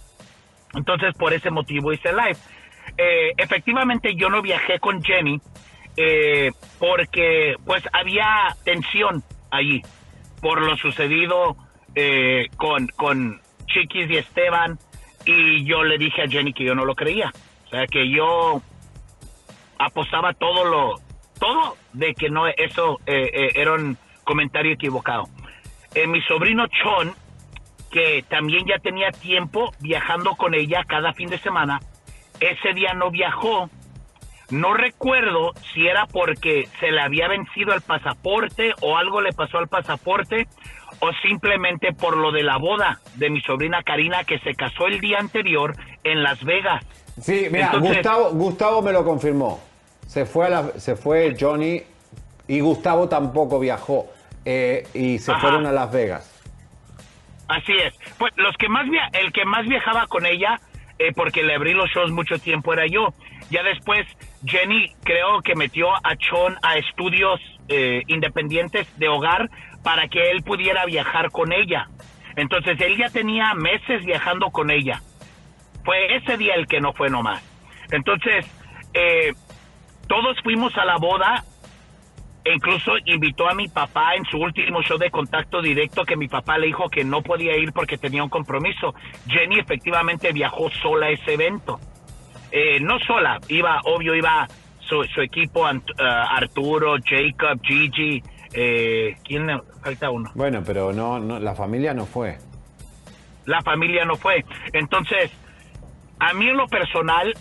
Entonces 0.74 1.14
por 1.14 1.32
ese 1.32 1.50
motivo 1.50 1.92
hice 1.92 2.12
live. 2.12 2.36
Eh, 2.96 3.32
efectivamente 3.36 4.14
yo 4.14 4.28
no 4.28 4.42
viajé 4.42 4.78
con 4.78 5.02
Jenny 5.02 5.40
eh, 5.96 6.50
porque 6.78 7.56
pues 7.64 7.82
había 7.92 8.56
tensión 8.64 9.22
allí 9.50 9.82
por 10.40 10.60
lo 10.60 10.76
sucedido 10.76 11.56
eh, 11.94 12.48
con, 12.56 12.88
con 12.88 13.40
Chiquis 13.66 14.10
y 14.10 14.16
Esteban 14.16 14.78
y 15.24 15.64
yo 15.64 15.84
le 15.84 15.98
dije 15.98 16.22
a 16.22 16.28
Jenny 16.28 16.52
que 16.52 16.64
yo 16.64 16.74
no 16.74 16.84
lo 16.84 16.94
creía. 16.94 17.32
O 17.66 17.68
sea, 17.68 17.86
que 17.86 18.10
yo 18.10 18.60
apostaba 19.78 20.34
todo 20.34 20.64
lo, 20.64 20.94
todo 21.38 21.76
de 21.92 22.14
que 22.14 22.28
no, 22.28 22.46
eso 22.48 23.00
eh, 23.06 23.30
eh, 23.32 23.48
era 23.54 23.74
un 23.74 23.96
comentario 24.24 24.72
equivocado. 24.72 25.24
Eh, 25.94 26.06
mi 26.06 26.20
sobrino 26.22 26.66
Chon, 26.68 27.12
que 27.90 28.24
también 28.28 28.64
ya 28.66 28.78
tenía 28.78 29.10
tiempo 29.10 29.72
viajando 29.80 30.34
con 30.36 30.54
ella 30.54 30.84
cada 30.86 31.12
fin 31.12 31.28
de 31.28 31.38
semana, 31.38 31.80
ese 32.40 32.72
día 32.74 32.94
no 32.94 33.10
viajó. 33.10 33.68
No 34.50 34.74
recuerdo 34.74 35.52
si 35.72 35.86
era 35.86 36.06
porque 36.06 36.68
se 36.80 36.90
le 36.90 37.00
había 37.00 37.28
vencido 37.28 37.72
el 37.74 37.80
pasaporte 37.80 38.72
o 38.82 38.96
algo 38.96 39.20
le 39.20 39.32
pasó 39.32 39.58
al 39.58 39.68
pasaporte 39.68 40.46
o 41.00 41.10
simplemente 41.26 41.92
por 41.92 42.16
lo 42.16 42.32
de 42.32 42.42
la 42.42 42.58
boda 42.58 43.00
de 43.16 43.30
mi 43.30 43.40
sobrina 43.40 43.82
Karina 43.82 44.24
que 44.24 44.38
se 44.40 44.54
casó 44.54 44.86
el 44.88 45.00
día 45.00 45.18
anterior 45.20 45.74
en 46.04 46.22
Las 46.22 46.42
Vegas. 46.44 46.84
Sí, 47.20 47.46
mira, 47.50 47.66
Entonces- 47.66 47.96
Gustavo, 47.96 48.30
Gustavo 48.32 48.82
me 48.82 48.92
lo 48.92 49.04
confirmó. 49.04 49.60
Se 50.06 50.26
fue, 50.26 50.46
a 50.46 50.50
la- 50.50 50.72
se 50.78 50.96
fue 50.96 51.34
Johnny 51.38 51.82
y 52.52 52.60
Gustavo 52.60 53.08
tampoco 53.08 53.58
viajó. 53.58 54.06
eh, 54.44 54.86
y 54.92 55.18
se 55.20 55.30
Ajá. 55.30 55.40
fueron 55.40 55.66
a 55.66 55.72
Las 55.72 55.90
Vegas. 55.92 56.28
Así 57.48 57.72
es. 57.72 57.94
Pues 58.18 58.32
los 58.36 58.56
que 58.56 58.68
más 58.68 58.88
via 58.90 59.08
el 59.12 59.32
que 59.32 59.44
más 59.44 59.66
viajaba 59.68 60.06
con 60.08 60.26
ella, 60.26 60.60
eh, 60.98 61.12
porque 61.14 61.42
le 61.44 61.54
abrí 61.54 61.72
los 61.74 61.88
shows 61.90 62.10
mucho 62.10 62.38
tiempo 62.40 62.72
era 62.72 62.86
yo. 62.86 63.14
Ya 63.50 63.62
después 63.62 64.04
Jenny 64.44 64.92
creo 65.04 65.42
que 65.42 65.54
metió 65.54 65.94
a 65.94 66.16
Chon 66.16 66.56
a 66.62 66.76
estudios 66.76 67.40
eh, 67.68 68.02
independientes 68.08 68.86
de 68.98 69.08
hogar 69.08 69.48
para 69.84 70.08
que 70.08 70.30
él 70.32 70.42
pudiera 70.42 70.84
viajar 70.86 71.30
con 71.30 71.52
ella. 71.52 71.88
Entonces 72.36 72.80
él 72.80 72.96
ya 72.98 73.10
tenía 73.10 73.54
meses 73.54 74.04
viajando 74.04 74.50
con 74.50 74.70
ella. 74.70 75.00
Fue 75.84 76.16
ese 76.16 76.36
día 76.36 76.54
el 76.56 76.66
que 76.66 76.80
no 76.80 76.92
fue 76.92 77.08
nomás. 77.10 77.42
Entonces 77.92 78.44
eh, 78.92 79.32
todos 80.08 80.36
fuimos 80.42 80.76
a 80.76 80.84
la 80.84 80.96
boda 80.96 81.44
incluso 82.44 82.92
invitó 83.06 83.48
a 83.48 83.54
mi 83.54 83.68
papá 83.68 84.14
en 84.14 84.24
su 84.24 84.38
último 84.38 84.82
show 84.82 84.98
de 84.98 85.10
contacto 85.10 85.60
directo 85.62 86.04
que 86.04 86.16
mi 86.16 86.28
papá 86.28 86.58
le 86.58 86.66
dijo 86.66 86.88
que 86.88 87.04
no 87.04 87.22
podía 87.22 87.56
ir 87.56 87.72
porque 87.72 87.98
tenía 87.98 88.22
un 88.24 88.30
compromiso. 88.30 88.94
Jenny 89.28 89.58
efectivamente 89.60 90.32
viajó 90.32 90.70
sola 90.82 91.06
a 91.06 91.10
ese 91.10 91.34
evento. 91.34 91.78
Eh, 92.50 92.80
no 92.80 92.98
sola, 93.00 93.38
iba, 93.48 93.80
obvio, 93.84 94.14
iba 94.14 94.46
su, 94.80 95.04
su 95.04 95.20
equipo, 95.22 95.64
Ant- 95.66 95.88
eh, 95.98 96.02
Arturo, 96.02 96.96
Jacob, 97.04 97.60
Gigi, 97.62 98.22
eh, 98.52 99.16
¿quién 99.24 99.46
le 99.46 99.60
falta 99.82 100.10
uno? 100.10 100.30
Bueno, 100.34 100.62
pero 100.66 100.92
no, 100.92 101.18
no, 101.18 101.38
la 101.38 101.54
familia 101.54 101.94
no 101.94 102.04
fue. 102.04 102.36
la 103.46 103.62
familia 103.62 104.04
no 104.04 104.16
fue. 104.16 104.44
Entonces, 104.72 105.30
a 106.18 106.32
mí 106.34 106.48
en 106.48 106.56
lo 106.56 106.66
personal, 106.68 107.32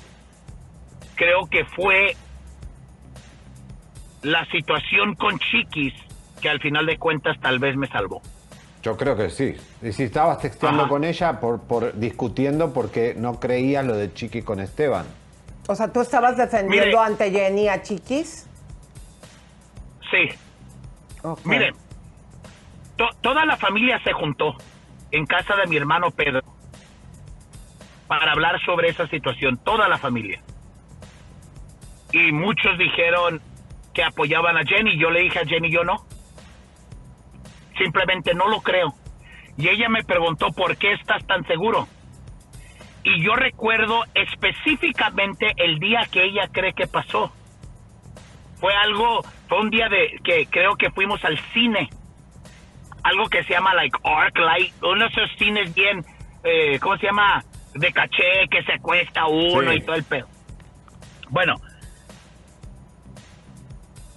creo 1.16 1.48
que 1.50 1.66
fue 1.66 2.16
la 4.24 4.46
situación 4.46 5.16
con 5.16 5.40
Chiquis 5.40 5.94
que 6.42 6.50
al 6.50 6.60
final 6.60 6.86
de 6.86 6.98
cuentas 6.98 7.40
tal 7.40 7.60
vez 7.60 7.76
me 7.76 7.88
salvó. 7.88 8.22
Yo 8.84 8.98
creo 8.98 9.16
que 9.16 9.30
sí. 9.30 9.56
Y 9.84 9.92
si 9.92 10.04
estabas 10.04 10.40
texteando 10.40 10.82
Ajá. 10.82 10.90
con 10.90 11.04
ella 11.04 11.40
por, 11.40 11.62
por 11.62 11.94
discutiendo 12.00 12.74
porque 12.74 13.14
no 13.16 13.40
creías 13.40 13.86
lo 13.86 13.96
de 13.96 14.12
Chiqui 14.14 14.42
con 14.42 14.60
Esteban. 14.60 15.06
O 15.68 15.76
sea, 15.76 15.92
¿tú 15.94 16.02
estabas 16.02 16.36
defendiendo 16.38 16.88
Mire. 16.88 16.98
ante 17.00 17.30
Jenny 17.32 17.68
a 17.70 17.82
Chiquis? 17.84 18.48
Sí, 20.10 20.30
Ok. 21.24 21.46
Miren, 21.46 21.76
to- 22.98 23.10
toda 23.22 23.46
la 23.46 23.56
familia 23.58 24.02
se 24.04 24.12
juntó 24.12 24.56
en 25.12 25.26
casa 25.28 25.56
de 25.56 25.68
mi 25.68 25.78
hermano 25.78 26.10
Pedro 26.10 26.42
para 28.08 28.32
hablar 28.32 28.60
sobre 28.66 28.90
esa 28.90 29.08
situación, 29.08 29.58
toda 29.58 29.88
la 29.88 30.00
familia. 30.00 30.42
Y 32.12 32.32
muchos 32.32 32.78
dijeron 32.80 33.40
que 33.94 34.04
apoyaban 34.04 34.58
a 34.58 34.64
Jenny, 34.64 34.98
yo 35.00 35.10
le 35.10 35.22
dije 35.22 35.40
a 35.40 35.46
Jenny, 35.46 35.72
yo 35.72 35.84
no. 35.84 35.98
Simplemente 37.78 38.34
no 38.34 38.48
lo 38.48 38.62
creo. 38.62 38.94
Y 39.58 39.68
ella 39.70 39.90
me 39.90 40.04
preguntó, 40.04 40.48
¿por 40.52 40.78
qué 40.78 40.94
estás 40.94 41.26
tan 41.26 41.46
seguro? 41.46 41.88
Y 43.04 43.24
yo 43.24 43.36
recuerdo 43.36 44.04
específicamente 44.14 45.54
el 45.58 45.80
día 45.80 46.02
que 46.12 46.24
ella 46.24 46.48
cree 46.52 46.74
que 46.74 46.88
pasó 46.88 47.32
fue 48.60 48.74
algo, 48.76 49.22
fue 49.50 49.60
un 49.60 49.72
día 49.72 49.90
de 49.90 50.20
que 50.24 50.46
creo 50.46 50.76
que 50.76 50.92
fuimos 50.92 51.24
al 51.26 51.38
cine. 51.52 51.90
Algo 53.04 53.26
que 53.28 53.44
se 53.44 53.54
llama 53.54 53.74
like 53.74 53.98
Arc 54.04 54.38
Light, 54.38 54.74
uno 54.84 55.00
de 55.00 55.08
esos 55.08 55.36
cines 55.40 55.74
bien, 55.74 56.06
eh, 56.44 56.78
¿cómo 56.80 56.96
se 56.98 57.08
llama? 57.08 57.44
De 57.74 57.92
caché, 57.92 58.48
que 58.52 58.62
se 58.64 58.78
cuesta 58.80 59.26
uno 59.26 59.72
Sí. 59.72 59.78
y 59.78 59.82
todo 59.82 59.96
el 59.96 60.04
pedo. 60.04 60.28
Bueno, 61.30 61.56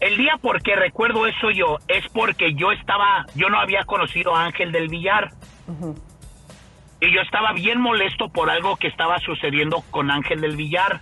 el 0.05 0.19
día 0.19 0.37
por 0.41 0.63
que 0.63 0.77
recuerdo 0.77 1.27
eso 1.27 1.51
yo 1.51 1.79
es 1.89 2.07
porque 2.13 2.53
yo 2.53 2.73
estaba, 2.73 3.25
yo 3.35 3.49
no 3.49 3.59
había 3.59 3.85
conocido 3.85 4.37
a 4.37 4.45
Ángel 4.45 4.71
del 4.71 4.89
Villar. 4.89 5.31
Y 7.01 7.11
yo 7.11 7.23
estaba 7.23 7.55
bien 7.55 7.81
molesto 7.81 8.29
por 8.29 8.51
algo 8.51 8.77
que 8.77 8.89
estaba 8.89 9.19
sucediendo 9.21 9.83
con 9.91 10.11
Ángel 10.11 10.43
del 10.43 10.57
Villar 10.57 11.01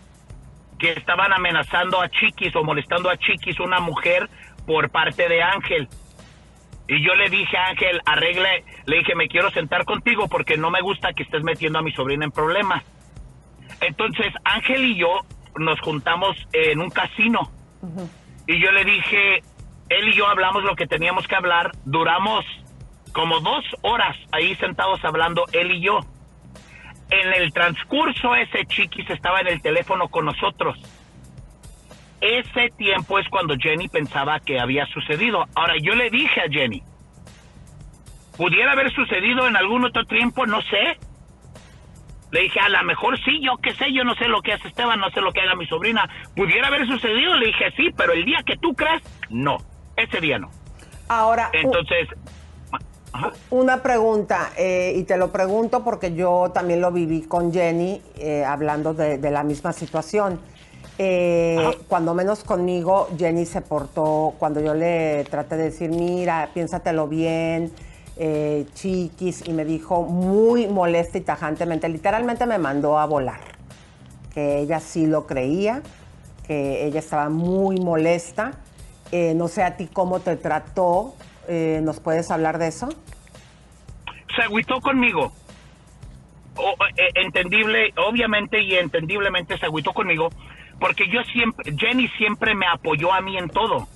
que 0.79 0.93
estaban 0.93 1.33
amenazando 1.33 2.01
a 2.01 2.09
Chiquis 2.11 2.55
o 2.55 2.63
molestando 2.63 3.11
a 3.11 3.17
Chiquis, 3.17 3.59
una 3.59 3.81
mujer, 3.81 4.29
por 4.67 4.89
parte 4.91 5.29
de 5.29 5.43
Ángel. 5.43 5.89
Y 6.87 7.05
yo 7.05 7.15
le 7.17 7.29
dije 7.29 7.57
a 7.57 7.71
Ángel, 7.71 8.01
arregle, 8.07 8.65
le 8.87 8.99
dije, 8.99 9.17
me 9.17 9.27
quiero 9.27 9.51
sentar 9.51 9.85
contigo 9.85 10.29
porque 10.29 10.57
no 10.57 10.71
me 10.71 10.81
gusta 10.81 11.13
que 11.13 11.25
estés 11.25 11.43
metiendo 11.43 11.81
a 11.81 11.83
mi 11.83 11.91
sobrina 11.93 12.25
en 12.25 12.31
problemas. 12.31 12.85
Entonces 13.81 14.33
Ángel 14.45 14.85
y 14.85 14.97
yo 14.97 15.23
nos 15.57 15.81
juntamos 15.81 16.37
en 16.53 16.81
un 16.81 16.91
casino. 16.91 17.51
Y 18.47 18.61
yo 18.61 18.73
le 18.73 18.85
dije, 18.85 19.43
él 19.89 20.09
y 20.09 20.13
yo 20.15 20.27
hablamos 20.27 20.65
lo 20.65 20.75
que 20.75 20.87
teníamos 20.87 21.27
que 21.27 21.37
hablar, 21.37 21.71
duramos 21.85 22.45
como 23.13 23.41
dos 23.41 23.65
horas 23.83 24.17
ahí 24.33 24.55
sentados 24.57 25.05
hablando, 25.05 25.45
él 25.53 25.71
y 25.73 25.81
yo 25.81 26.01
en 27.13 27.33
el 27.35 27.53
transcurso 27.53 28.35
ese 28.35 28.65
Chiquis 28.67 29.09
estaba 29.11 29.41
en 29.41 29.49
el 29.49 29.61
teléfono 29.61 30.09
con 30.09 30.25
nosotros. 30.25 30.79
Ese 32.21 32.71
tiempo 32.77 33.19
es 33.19 33.29
cuando 33.29 33.55
Jenny 33.59 33.89
pensaba 33.89 34.41
que 34.41 34.59
había 34.59 34.87
sucedido. 34.87 35.45
Ahora 35.55 35.75
yo 35.81 35.95
le 35.95 36.09
dije 36.09 36.41
a 36.41 36.51
Jenny, 36.51 36.83
pudiera 38.37 38.73
haber 38.73 38.93
sucedido 38.95 39.47
en 39.47 39.57
algún 39.57 39.85
otro 39.85 40.05
tiempo, 40.05 40.47
no 40.47 40.63
sé. 40.63 40.99
Le 42.33 42.41
dije, 42.41 42.59
a 42.61 42.69
lo 42.71 42.83
mejor 42.83 43.19
sí, 43.23 43.41
yo 43.43 43.59
qué 43.59 43.75
sé, 43.75 43.93
yo 43.93 44.05
no 44.05 44.15
sé 44.15 44.27
lo 44.27 44.41
que 44.41 44.55
hace 44.55 44.69
Esteban, 44.69 44.99
no 44.99 45.11
sé 45.11 45.21
lo 45.21 45.33
que 45.33 45.43
haga 45.43 45.55
mi 45.55 45.67
sobrina. 45.67 46.09
Pudiera 46.35 46.69
haber 46.69 46.87
sucedido, 46.87 47.37
le 47.37 47.47
dije, 47.47 47.71
sí, 47.77 47.91
pero 47.95 48.15
el 48.15 48.25
día 48.25 48.39
que 48.45 48.57
tú 48.57 48.75
crees, 48.75 49.03
no. 49.29 49.59
Ese 49.97 50.21
día 50.21 50.39
no. 50.39 50.51
Ahora, 51.09 51.51
Entonces, 51.53 52.09
ajá. 53.13 53.33
una 53.51 53.83
pregunta, 53.83 54.51
eh, 54.57 54.95
y 54.97 55.05
te 55.05 55.19
lo 55.19 55.31
pregunto 55.31 55.85
porque 55.85 56.15
yo 56.15 56.51
también 56.55 56.81
lo 56.81 56.91
viví 56.91 57.21
con 57.21 57.53
Jenny, 57.53 58.01
eh, 58.17 58.45
hablando 58.47 58.95
de, 58.95 59.19
de 59.19 59.31
la 59.31 59.45
misma 59.45 59.75
situación. 59.75 60.41
Eh, 60.99 61.59
cuando 61.89 62.15
menos 62.15 62.45
conmigo, 62.45 63.09
Jenny 63.19 63.45
se 63.45 63.61
portó, 63.61 64.35
cuando 64.39 64.61
yo 64.61 64.73
le 64.73 65.25
traté 65.25 65.57
de 65.57 65.65
decir, 65.65 65.91
mira, 65.91 66.49
piénsatelo 66.55 67.09
bien, 67.09 67.73
eh, 68.17 68.67
chiquis, 68.75 69.47
y 69.47 69.53
me 69.53 69.65
dijo 69.65 70.03
muy 70.03 70.67
molesta 70.67 71.19
y 71.19 71.23
tajantemente, 71.23 71.89
literalmente 71.89 72.47
me 72.47 72.59
mandó 72.59 72.99
a 72.99 73.07
volar, 73.07 73.41
que 74.35 74.59
ella 74.59 74.81
sí 74.81 75.07
lo 75.07 75.27
creía, 75.27 75.83
que 76.47 76.87
ella 76.87 76.99
estaba 76.99 77.29
muy 77.29 77.79
molesta. 77.79 78.53
Eh, 79.11 79.35
no 79.35 79.49
sé 79.49 79.63
a 79.63 79.77
ti 79.77 79.89
cómo 79.93 80.21
te 80.21 80.37
trató, 80.37 81.15
eh, 81.47 81.81
¿nos 81.83 82.01
puedes 82.01 82.31
hablar 82.31 82.59
de 82.59 82.69
eso? 82.69 82.89
se 84.35 84.43
agüitó 84.43 84.81
conmigo. 84.81 85.33
Eh, 86.97 87.09
entendible, 87.15 87.93
obviamente 87.97 88.61
y 88.61 88.75
entendiblemente 88.75 89.57
se 89.59 89.67
agüitó 89.67 89.93
conmigo, 89.93 90.31
porque 90.79 91.09
yo 91.09 91.23
siempre, 91.33 91.73
Jenny 91.77 92.09
siempre 92.09 92.55
me 92.55 92.67
apoyó 92.67 93.13
a 93.13 93.21
mí 93.21 93.37
en 93.39 93.49
todo. 93.49 93.89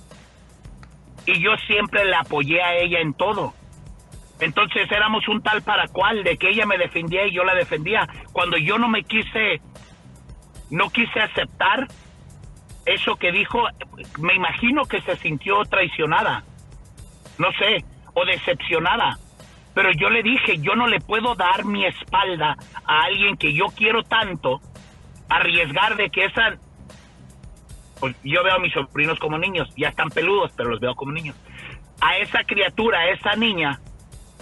Y 1.25 1.41
yo 1.41 1.51
siempre 1.67 2.05
le 2.05 2.15
apoyé 2.15 2.61
a 2.61 2.75
ella 2.75 2.99
en 2.99 3.13
todo. 3.13 3.53
Entonces 4.39 4.91
éramos 4.91 5.27
un 5.27 5.41
tal 5.41 5.61
para 5.63 5.87
cual, 5.87 6.23
de 6.23 6.37
que 6.37 6.49
ella 6.49 6.65
me 6.65 6.77
defendía 6.77 7.25
y 7.25 7.33
yo 7.33 7.43
la 7.43 7.55
defendía. 7.55 8.07
Cuando 8.31 8.57
yo 8.57 8.77
no 8.77 8.87
me 8.87 9.03
quise, 9.03 9.61
no 10.69 10.89
quise 10.89 11.19
aceptar 11.19 11.87
eso 12.85 13.15
que 13.17 13.31
dijo, 13.31 13.63
me 14.19 14.35
imagino 14.35 14.85
que 14.85 15.01
se 15.01 15.15
sintió 15.17 15.63
traicionada, 15.65 16.43
no 17.37 17.51
sé, 17.53 17.83
o 18.13 18.25
decepcionada. 18.25 19.17
Pero 19.73 19.91
yo 19.91 20.09
le 20.09 20.23
dije, 20.23 20.57
yo 20.59 20.75
no 20.75 20.87
le 20.87 20.99
puedo 20.99 21.35
dar 21.35 21.65
mi 21.65 21.85
espalda 21.85 22.55
a 22.85 23.01
alguien 23.01 23.37
que 23.37 23.53
yo 23.53 23.65
quiero 23.75 24.03
tanto, 24.03 24.61
arriesgar 25.29 25.95
de 25.97 26.09
que 26.09 26.25
esa... 26.25 26.57
Pues 27.99 28.15
yo 28.23 28.43
veo 28.43 28.55
a 28.55 28.59
mis 28.59 28.73
sobrinos 28.73 29.19
como 29.19 29.37
niños, 29.37 29.67
ya 29.75 29.89
están 29.89 30.09
peludos, 30.09 30.51
pero 30.55 30.69
los 30.69 30.79
veo 30.79 30.95
como 30.95 31.11
niños. 31.11 31.35
A 31.99 32.17
esa 32.17 32.43
criatura, 32.43 32.99
a 32.99 33.09
esa 33.09 33.35
niña, 33.35 33.79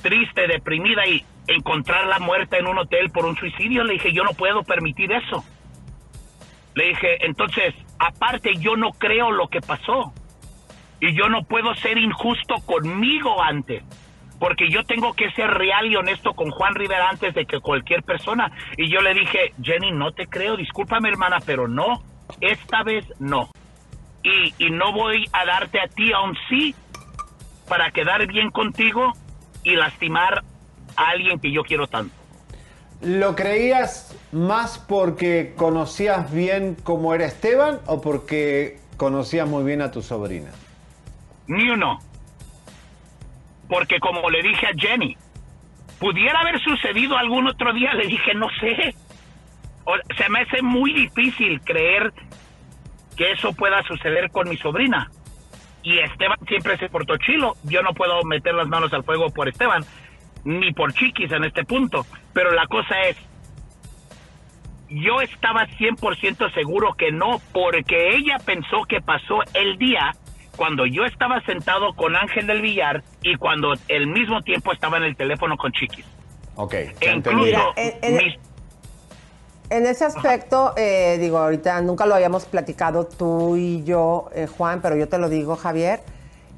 triste, 0.05 0.45
deprimida 0.47 1.07
y 1.07 1.25
encontrarla 1.47 2.19
muerta 2.19 2.57
en 2.59 2.67
un 2.67 2.77
hotel 2.77 3.09
por 3.09 3.25
un 3.25 3.35
suicidio, 3.35 3.83
le 3.83 3.93
dije, 3.93 4.13
yo 4.13 4.23
no 4.23 4.33
puedo 4.33 4.61
permitir 4.61 5.11
eso. 5.11 5.43
Le 6.75 6.89
dije, 6.89 7.25
entonces, 7.25 7.73
aparte 7.97 8.53
yo 8.59 8.75
no 8.75 8.91
creo 8.91 9.31
lo 9.31 9.47
que 9.47 9.61
pasó. 9.61 10.13
Y 11.01 11.15
yo 11.15 11.27
no 11.27 11.43
puedo 11.43 11.73
ser 11.75 11.97
injusto 11.97 12.55
conmigo 12.67 13.41
antes. 13.41 13.83
Porque 14.39 14.69
yo 14.69 14.83
tengo 14.83 15.13
que 15.13 15.31
ser 15.31 15.49
real 15.49 15.87
y 15.87 15.95
honesto 15.95 16.33
con 16.33 16.51
Juan 16.51 16.75
Rivera 16.75 17.09
antes 17.09 17.33
de 17.33 17.47
que 17.47 17.59
cualquier 17.59 18.03
persona. 18.03 18.51
Y 18.77 18.87
yo 18.91 19.01
le 19.01 19.15
dije, 19.15 19.53
Jenny, 19.59 19.91
no 19.91 20.11
te 20.11 20.27
creo, 20.27 20.55
discúlpame 20.55 21.09
hermana, 21.09 21.39
pero 21.43 21.67
no, 21.67 22.03
esta 22.41 22.83
vez 22.83 23.05
no. 23.19 23.49
Y, 24.21 24.53
y 24.63 24.69
no 24.69 24.93
voy 24.93 25.25
a 25.33 25.45
darte 25.45 25.79
a 25.79 25.87
ti 25.87 26.13
a 26.13 26.21
un 26.21 26.37
sí 26.47 26.75
para 27.67 27.89
quedar 27.89 28.27
bien 28.27 28.51
contigo 28.51 29.13
y 29.66 29.76
lastimar 29.76 30.43
a 30.95 31.09
alguien 31.09 31.39
que 31.39 31.51
yo 31.51 31.63
quiero 31.63 31.88
tanto. 31.88 32.16
¿Lo 33.01 33.36
creías 33.36 34.16
más 34.32 34.78
porque 34.78 35.53
conocías 35.57 36.32
bien 36.32 36.78
cómo 36.84 37.13
era 37.13 37.26
Esteban 37.26 37.80
o 37.88 37.99
porque 37.99 38.80
conocías 38.95 39.47
muy 39.49 39.63
bien 39.66 39.82
a 39.82 39.91
tu 39.91 40.01
sobrina? 40.01 40.51
Ni 41.47 41.70
uno. 41.70 41.99
Porque 43.68 43.99
como 43.99 44.30
le 44.30 44.41
dije 44.43 44.68
a 44.68 44.72
Jenny, 44.78 45.18
pudiera 45.99 46.39
haber 46.39 46.61
sucedido 46.61 47.18
algún 47.18 47.47
otro 47.47 47.74
día, 47.74 47.93
le 47.95 48.07
dije, 48.07 48.34
no 48.34 48.47
sé. 48.61 48.95
O- 49.84 50.13
se 50.16 50.30
me 50.30 50.41
hace 50.41 50.61
muy 50.61 50.93
difícil 50.93 51.59
creer 51.61 52.13
que 53.18 53.32
eso 53.32 53.53
pueda 53.53 53.82
suceder 53.84 54.32
con 54.32 54.47
mi 54.47 54.57
sobrina. 54.57 55.11
Y 55.86 55.99
Esteban 55.99 56.38
siempre 56.47 56.77
se 56.77 56.89
portó 56.89 57.15
chilo. 57.17 57.53
Yo 57.63 57.81
no 57.83 57.93
puedo 57.93 58.21
meter 58.23 58.53
las 58.55 58.67
manos 58.67 58.91
al 58.91 59.03
fuego 59.03 59.29
por 59.29 59.47
Esteban, 59.47 59.86
ni 60.43 60.73
por 60.73 60.91
Chiquis 60.93 61.31
en 61.31 61.43
este 61.45 61.63
punto. 61.63 62.05
Pero 62.33 62.51
la 62.51 62.65
cosa 62.67 62.99
es, 63.03 63.15
yo 64.89 65.21
estaba 65.21 65.65
100% 65.67 66.53
seguro 66.53 66.95
que 66.97 67.11
no, 67.11 67.39
porque 67.53 68.15
ella 68.15 68.38
pensó 68.43 68.83
que 68.89 68.99
pasó 68.99 69.39
el 69.53 69.77
día 69.77 70.11
cuando 70.55 70.86
yo 70.86 71.03
estaba 71.05 71.39
sentado 71.41 71.93
con 71.93 72.15
Ángel 72.15 72.47
del 72.47 72.61
Villar 72.61 73.03
y 73.21 73.36
cuando 73.36 73.73
al 73.73 74.07
mismo 74.07 74.41
tiempo 74.41 74.71
estaba 74.73 74.97
en 74.97 75.03
el 75.03 75.15
teléfono 75.15 75.55
con 75.57 75.71
Chiquis. 75.71 76.05
Ok, 76.55 76.73
E 76.73 76.95
ya 77.01 77.11
entendí. 77.11 77.49
incluso 77.49 77.73
Mira, 77.77 78.23
mis- 78.23 78.39
En 79.70 79.86
ese 79.88 80.05
aspecto, 80.05 80.74
eh, 80.78 81.18
digo, 81.20 81.39
ahorita 81.39 81.82
nunca 81.82 82.05
lo 82.05 82.13
habíamos 82.16 82.45
platicado 82.45 83.05
tú 83.05 83.55
y 83.55 83.84
yo, 83.84 84.28
eh, 84.34 84.47
Juan, 84.47 84.80
pero 84.82 84.95
yo 84.95 85.07
te 85.09 85.18
lo 85.18 85.28
digo, 85.30 85.55
Javier. 85.55 86.01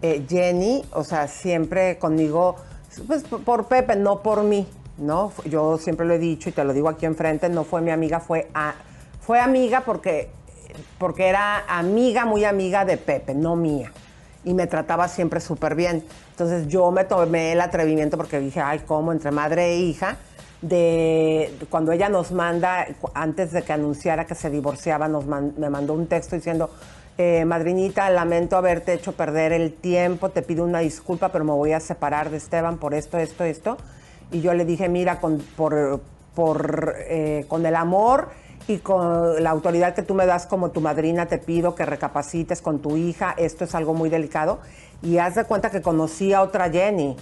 eh, 0.04 0.24
Jenny, 0.30 0.86
o 0.94 1.04
sea, 1.04 1.28
siempre 1.28 1.98
conmigo, 1.98 2.56
pues 3.08 3.24
por 3.24 3.66
Pepe, 3.66 3.96
no 3.96 4.20
por 4.22 4.44
mí, 4.44 4.68
¿no? 5.00 5.32
Yo 5.46 5.80
siempre 5.80 6.06
lo 6.06 6.14
he 6.14 6.20
dicho 6.20 6.50
y 6.50 6.52
te 6.52 6.64
lo 6.64 6.72
digo 6.74 6.88
aquí 6.90 7.08
enfrente, 7.08 7.50
no 7.50 7.64
fue 7.64 7.82
mi 7.82 7.90
amiga, 7.90 8.20
fue, 8.20 8.48
a- 8.54 8.76
fue 9.22 9.40
amiga 9.40 9.82
porque, 9.86 10.30
porque 11.00 11.28
era 11.30 11.64
amiga, 11.68 12.26
muy 12.26 12.46
amiga 12.46 12.86
de 12.86 12.98
Pepe, 12.98 13.34
no 13.34 13.56
mía. 13.56 13.92
Y 14.44 14.54
me 14.54 14.68
trataba 14.68 15.08
siempre 15.08 15.40
súper 15.40 15.74
bien. 15.74 16.04
Entonces 16.32 16.68
yo 16.68 16.92
me 16.92 17.04
tomé 17.04 17.54
el 17.54 17.62
atrevimiento 17.62 18.18
porque 18.18 18.40
dije, 18.40 18.60
ay, 18.62 18.80
¿cómo? 18.86 19.12
Entre 19.12 19.32
madre 19.32 19.74
e 19.74 19.78
hija 19.78 20.18
de 20.62 21.54
cuando 21.70 21.92
ella 21.92 22.10
nos 22.10 22.32
manda, 22.32 22.88
antes 23.14 23.52
de 23.52 23.62
que 23.62 23.74
anunciara 23.74 24.26
que 24.26 24.36
se 24.36 24.50
divorciaba, 24.50 25.08
nos 25.08 25.26
me 25.26 25.70
mandó 25.70 25.94
un 25.94 26.08
texto 26.08 26.36
diciendo, 26.36 26.70
eh, 27.20 27.46
madrinita, 27.46 28.10
lamento 28.12 28.58
haberte 28.58 28.94
hecho 28.94 29.14
perder 29.14 29.52
el 29.52 29.74
tiempo, 29.74 30.30
te 30.30 30.44
pido 30.44 30.64
una 30.64 30.80
disculpa, 30.80 31.30
pero 31.30 31.44
me 31.44 31.52
voy 31.52 31.74
a 31.74 31.80
separar 31.80 32.30
de 32.30 32.38
Esteban 32.38 32.78
por 32.78 32.94
esto, 32.94 33.18
esto, 33.18 33.44
esto. 33.44 33.78
Y 34.32 34.42
yo 34.42 34.54
le 34.54 34.66
dije, 34.66 34.88
mira, 34.88 35.20
con, 35.20 35.40
por, 35.40 36.02
por, 36.36 36.96
eh, 37.08 37.46
con 37.48 37.66
el 37.66 37.76
amor 37.76 38.30
y 38.68 38.78
con 38.80 39.42
la 39.42 39.50
autoridad 39.50 39.96
que 39.96 40.04
tú 40.04 40.14
me 40.14 40.28
das 40.28 40.46
como 40.46 40.70
tu 40.70 40.80
madrina, 40.80 41.26
te 41.26 41.40
pido 41.40 41.74
que 41.74 41.86
recapacites 41.86 42.62
con 42.62 42.80
tu 42.80 42.98
hija, 42.98 43.34
esto 43.38 43.64
es 43.64 43.74
algo 43.74 43.96
muy 43.96 44.10
delicado. 44.10 44.60
Y 45.02 45.18
haz 45.18 45.36
de 45.36 45.46
cuenta 45.46 45.72
que 45.72 45.82
conocí 45.82 46.34
a 46.34 46.42
otra 46.42 46.70
Jenny. 46.70 47.16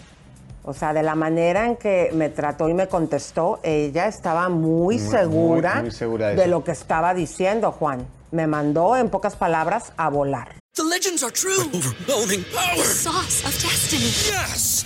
O 0.67 0.73
sea, 0.73 0.93
de 0.93 1.03
la 1.03 1.13
manera 1.13 1.65
en 1.65 1.75
que 1.75 2.09
me 2.13 2.29
trató 2.29 2.67
y 2.67 2.73
me 2.73 2.87
contestó, 2.87 3.59
ella 3.61 4.07
estaba 4.07 4.49
muy, 4.49 4.97
Muy, 4.97 5.11
segura, 5.11 5.73
muy, 5.75 5.83
muy 5.83 5.91
segura 5.91 6.29
de 6.29 6.47
lo 6.47 6.63
que 6.63 6.71
estaba 6.71 7.13
diciendo, 7.13 7.71
Juan. 7.71 8.07
Me 8.31 8.47
mandó, 8.47 8.97
en 8.97 9.09
pocas 9.09 9.35
palabras, 9.35 9.93
a 9.95 10.09
volar. 10.09 10.55
The 10.73 10.83
legends 10.83 11.23
are 11.23 11.31
true. 11.31 11.69
Overwhelming 11.71 12.43
power! 12.51 12.83
Sauce 12.83 13.45
of 13.45 13.53
destiny. 13.61 14.05
Yes! 14.05 14.85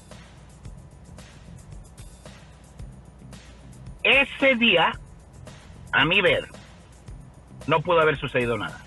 Ese 4.03 4.55
día, 4.55 4.91
a 5.91 6.05
mi 6.05 6.21
ver, 6.21 6.47
no 7.67 7.81
pudo 7.81 8.01
haber 8.01 8.17
sucedido 8.17 8.57
nada. 8.57 8.79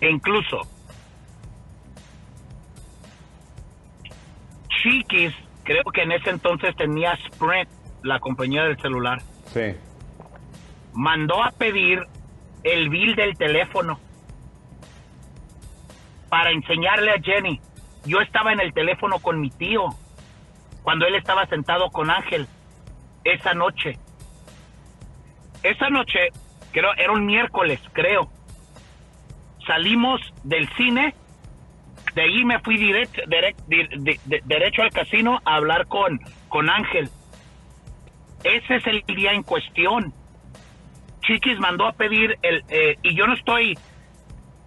E 0.00 0.08
incluso, 0.10 0.60
Chiquis, 4.82 5.34
creo 5.64 5.82
que 5.92 6.02
en 6.02 6.12
ese 6.12 6.30
entonces 6.30 6.74
tenía 6.76 7.12
Sprint, 7.14 7.68
la 8.02 8.20
compañía 8.20 8.64
del 8.64 8.78
celular, 8.80 9.20
Sí. 9.52 9.74
mandó 10.92 11.42
a 11.42 11.50
pedir 11.50 12.00
el 12.62 12.88
bill 12.88 13.14
del 13.16 13.36
teléfono 13.36 13.98
para 16.28 16.50
enseñarle 16.50 17.10
a 17.12 17.20
Jenny. 17.20 17.60
Yo 18.04 18.20
estaba 18.20 18.52
en 18.52 18.60
el 18.60 18.72
teléfono 18.72 19.18
con 19.18 19.40
mi 19.40 19.50
tío 19.50 19.86
cuando 20.82 21.06
él 21.06 21.14
estaba 21.16 21.46
sentado 21.46 21.90
con 21.90 22.10
Ángel 22.10 22.46
esa 23.32 23.54
noche. 23.54 23.98
Esa 25.62 25.88
noche, 25.90 26.28
creo, 26.72 26.90
era 26.96 27.12
un 27.12 27.26
miércoles, 27.26 27.80
creo. 27.92 28.30
Salimos 29.66 30.20
del 30.44 30.68
cine, 30.76 31.14
de 32.14 32.22
ahí 32.22 32.44
me 32.44 32.58
fui 32.60 32.76
direct- 32.78 33.24
di- 33.66 33.88
di- 33.98 34.20
de- 34.24 34.42
derecho 34.44 34.82
al 34.82 34.90
casino 34.90 35.40
a 35.44 35.56
hablar 35.56 35.86
con, 35.86 36.18
con 36.48 36.70
Ángel. 36.70 37.10
Ese 38.44 38.76
es 38.76 38.86
el 38.86 39.02
día 39.06 39.32
en 39.32 39.42
cuestión. 39.42 40.12
Chiquis 41.22 41.58
mandó 41.58 41.86
a 41.86 41.92
pedir 41.92 42.38
el 42.42 42.64
eh, 42.68 42.96
y 43.02 43.14
yo 43.14 43.26
no 43.26 43.34
estoy 43.34 43.76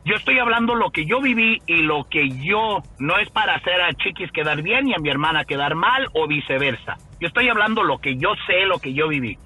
yo 0.06 0.16
estoy 0.16 0.40
hablando 0.40 0.76
lo 0.76 0.90
que 0.92 1.06
yo 1.06 1.22
viví 1.22 1.62
y 1.68 1.84
lo 1.84 2.04
que 2.06 2.30
yo 2.30 2.82
no 3.00 3.18
es 3.18 3.30
para 3.30 3.56
hacer 3.56 3.82
a 3.82 3.94
Chiquis 3.94 4.32
quedar 4.32 4.62
bien 4.62 4.88
y 4.88 4.94
a 4.94 4.98
mi 4.98 5.10
hermana 5.10 5.46
quedar 5.46 5.76
mal 5.76 6.08
o 6.14 6.28
viceversa. 6.28 6.98
Yo 7.20 7.28
estoy 7.28 7.50
hablando 7.50 7.84
lo 7.84 8.00
que 8.00 8.18
yo 8.18 8.34
sé, 8.48 8.66
lo 8.66 8.80
que 8.80 8.94
yo 8.94 9.08
viví. 9.08 9.38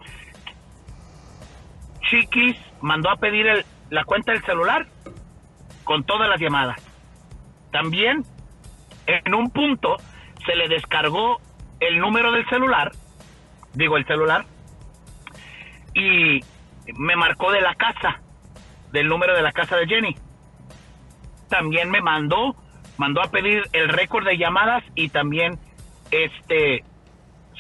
Chiquis 2.10 2.56
mandó 2.82 3.10
a 3.10 3.18
pedir 3.18 3.48
el- 3.48 3.66
la 3.90 4.04
cuenta 4.06 4.32
del 4.32 4.44
celular 4.44 4.86
con 5.84 6.04
todas 6.04 6.30
las 6.30 6.40
llamadas. 6.40 6.82
También 7.72 8.24
en 9.08 9.34
un 9.36 9.50
punto 9.50 9.98
se 10.46 10.56
le 10.56 10.68
descargó 10.68 11.40
el 11.80 12.00
número 12.00 12.32
del 12.32 12.48
celular 12.48 12.92
digo 13.76 13.98
el 13.98 14.06
celular, 14.06 14.46
y 15.94 16.40
me 16.98 17.16
marcó 17.16 17.52
de 17.52 17.62
la 17.62 17.76
casa, 17.76 18.22
del 18.92 19.08
número 19.08 19.36
de 19.36 19.42
la 19.42 19.52
casa 19.52 19.76
de 19.76 19.86
Jenny. 19.86 20.16
También 21.50 21.90
me 21.90 22.02
mandó, 22.02 22.56
mandó 22.98 23.22
a 23.22 23.30
pedir 23.30 23.64
el 23.74 23.90
récord 23.90 24.26
de 24.26 24.38
llamadas 24.38 24.84
y 24.96 25.10
también 25.10 25.58
este 26.12 26.84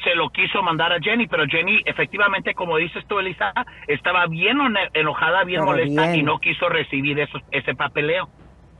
se 0.03 0.13
lo 0.13 0.29
quiso 0.29 0.61
mandar 0.61 0.91
a 0.93 0.99
Jenny, 0.99 1.25
pero 1.25 1.45
Jenny 1.47 1.81
efectivamente, 1.85 2.53
como 2.53 2.77
dices 2.77 3.03
tú, 3.07 3.17
Elisa, 3.17 3.53
estaba 3.87 4.27
bien 4.27 4.57
enojada, 4.93 5.43
bien 5.45 5.61
Pero 5.61 5.71
molesta 5.71 6.01
bien. 6.07 6.15
y 6.15 6.23
no 6.23 6.37
quiso 6.39 6.69
recibir 6.69 7.19
esos, 7.19 7.41
ese 7.49 7.73
papeleo. 7.73 8.29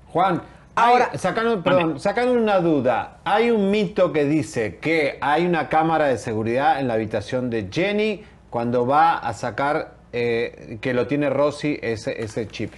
Juan, 0.08 0.42
Ahora- 0.76 1.18
sacando, 1.18 1.64
perdón, 1.64 2.00
sacando 2.00 2.34
una 2.34 2.60
duda, 2.60 3.20
hay 3.24 3.50
un 3.50 3.72
mito 3.72 4.12
que 4.12 4.26
dice 4.26 4.78
que 4.80 5.18
hay 5.22 5.46
una 5.46 5.70
cámara 5.70 6.06
de 6.08 6.18
seguridad 6.18 6.80
en 6.80 6.90
la 6.90 6.96
habitación 6.96 7.50
de 7.50 7.70
Jenny 7.72 8.24
cuando 8.50 8.86
va 8.86 9.18
a 9.18 9.34
sacar 9.34 9.96
eh, 10.12 10.78
que 10.82 10.94
lo 10.94 11.08
tiene 11.08 11.30
Rosy 11.30 11.80
ese, 11.82 12.22
ese 12.22 12.48
chip. 12.50 12.74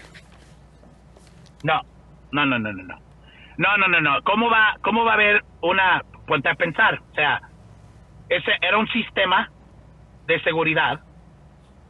No, 1.63 1.81
no, 2.31 2.45
no, 2.45 2.59
no, 2.59 2.73
no, 2.73 2.83
no. 2.83 2.99
No, 3.57 3.77
no, 3.77 3.87
no, 3.87 4.01
no. 4.01 4.21
¿Cómo 4.23 4.49
va, 4.49 4.75
cómo 4.81 5.03
va 5.03 5.11
a 5.11 5.15
haber 5.15 5.43
una, 5.61 6.03
ponte 6.27 6.49
a 6.49 6.55
pensar, 6.55 6.99
o 7.11 7.15
sea, 7.15 7.41
ese 8.29 8.51
era 8.61 8.77
un 8.77 8.87
sistema 8.89 9.49
de 10.27 10.39
seguridad. 10.41 10.99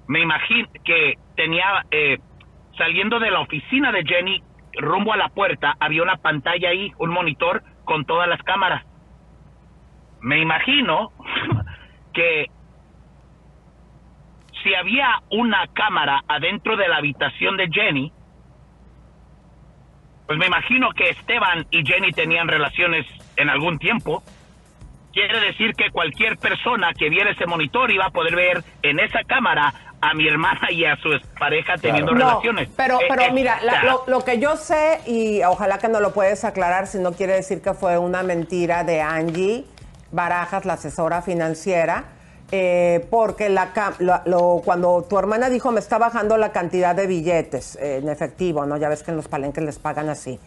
Me 0.07 0.21
imagino 0.21 0.69
que 0.85 1.15
tenía, 1.35 1.85
eh, 1.91 2.19
saliendo 2.77 3.19
de 3.19 3.31
la 3.31 3.41
oficina 3.41 3.91
de 3.91 4.03
Jenny, 4.05 4.41
rumbo 4.73 5.11
a 5.11 5.17
la 5.17 5.29
puerta, 5.29 5.75
había 5.79 6.03
una 6.03 6.17
pantalla 6.17 6.69
ahí, 6.69 6.91
un 6.99 7.09
monitor 7.09 7.63
con 7.83 8.05
todas 8.05 8.29
las 8.29 8.41
cámaras. 8.43 8.85
Me 10.21 10.39
imagino 10.39 11.11
que 12.13 12.45
si 14.63 14.73
había 14.73 15.21
una 15.31 15.67
cámara 15.67 16.21
adentro 16.27 16.77
de 16.77 16.87
la 16.87 16.97
habitación 16.97 17.57
de 17.57 17.67
Jenny, 17.69 18.11
pues 20.27 20.37
me 20.37 20.45
imagino 20.47 20.89
que 20.91 21.09
Esteban 21.09 21.65
y 21.71 21.85
Jenny 21.85 22.11
tenían 22.11 22.47
relaciones 22.47 23.05
en 23.37 23.49
algún 23.49 23.79
tiempo. 23.79 24.21
Quiere 25.13 25.39
decir 25.39 25.73
que 25.73 25.89
cualquier 25.89 26.37
persona 26.37 26.91
que 26.93 27.09
viera 27.09 27.31
ese 27.31 27.45
monitor 27.47 27.89
iba 27.91 28.05
a 28.05 28.09
poder 28.11 28.35
ver 28.35 28.63
en 28.83 28.99
esa 28.99 29.23
cámara 29.23 29.73
a 29.99 30.13
mi 30.13 30.27
hermana 30.27 30.69
y 30.69 30.85
a 30.85 30.95
su 30.97 31.09
pareja 31.39 31.75
teniendo 31.77 32.11
No, 32.11 32.19
relaciones. 32.19 32.69
pero, 32.77 32.99
Eh, 33.01 33.05
pero 33.09 33.21
eh, 33.23 33.31
mira, 33.31 33.59
la- 33.63 33.83
lo, 33.83 34.03
lo 34.05 34.23
que 34.23 34.37
yo 34.39 34.55
sé, 34.57 34.99
y 35.07 35.41
ojalá 35.43 35.79
que 35.79 35.87
no 35.87 35.99
lo 36.01 36.13
puedes 36.13 36.43
aclarar, 36.45 36.85
si 36.85 36.99
no 36.99 37.13
quiere 37.13 37.33
decir 37.33 37.61
que 37.63 37.73
fue 37.73 37.97
una 37.97 38.21
mentira 38.21 38.83
de 38.83 39.01
Angie 39.01 39.65
Barajas, 40.11 40.65
la 40.65 40.73
asesora 40.73 41.21
financiera, 41.23 42.03
eh, 42.51 43.05
porque 43.09 43.49
la, 43.49 43.73
ca- 43.73 43.93
lo- 43.99 44.21
lo- 44.25 44.61
cuando 44.63 45.03
tu 45.03 45.17
hermana 45.19 45.49
dijo 45.49 45.71
me 45.71 45.79
está 45.79 45.97
bajando 45.97 46.37
la 46.37 46.51
cantidad 46.51 46.95
de 46.95 47.05
billetes 47.07 47.75
eh, 47.77 47.97
en 48.01 48.09
efectivo, 48.09 48.65
¿no? 48.65 48.77
Ya 48.77 48.89
ves 48.89 49.03
que 49.03 49.11
en 49.11 49.17
los 49.17 49.27
palenques 49.27 49.63
les 49.63 49.79
pagan 49.79 50.09
así. 50.09 50.39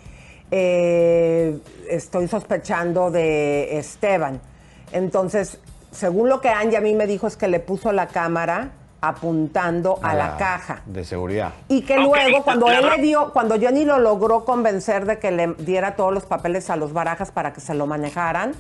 Eh, 0.51 1.59
estoy 1.89 2.27
sospechando 2.29 3.11
de 3.11 3.79
Esteban. 3.79 4.41
Entonces, 4.93 5.59
según 5.93 6.29
lo 6.29 6.41
que 6.41 6.49
Angie 6.49 6.77
a 6.77 6.81
mí 6.81 6.95
me 6.95 7.07
dijo 7.07 7.27
es 7.27 7.37
que 7.37 7.49
le 7.49 7.61
puso 7.61 7.93
la 7.93 8.09
cámara 8.09 8.71
apuntando 9.03 9.99
a 10.03 10.15
la 10.15 10.37
caja. 10.37 10.83
De 10.87 11.05
seguridad. 11.05 11.53
Y 11.69 11.83
que 11.83 11.97
luego, 11.97 12.43
cuando 12.45 12.69
él 12.71 12.85
le 12.87 13.01
dio, 13.03 13.33
cuando 13.33 13.59
Jenny 13.59 13.85
lo 13.85 13.99
logró 13.99 14.45
convencer 14.45 15.07
de 15.07 15.19
que 15.19 15.31
le 15.31 15.55
diera 15.55 15.97
todos 15.97 16.13
los 16.13 16.25
papeles 16.25 16.69
a 16.69 16.77
los 16.77 16.93
barajas 16.93 17.31
para 17.31 17.53
que 17.53 17.61
se 17.61 17.73
lo 17.75 17.87
manejaran, 17.87 18.53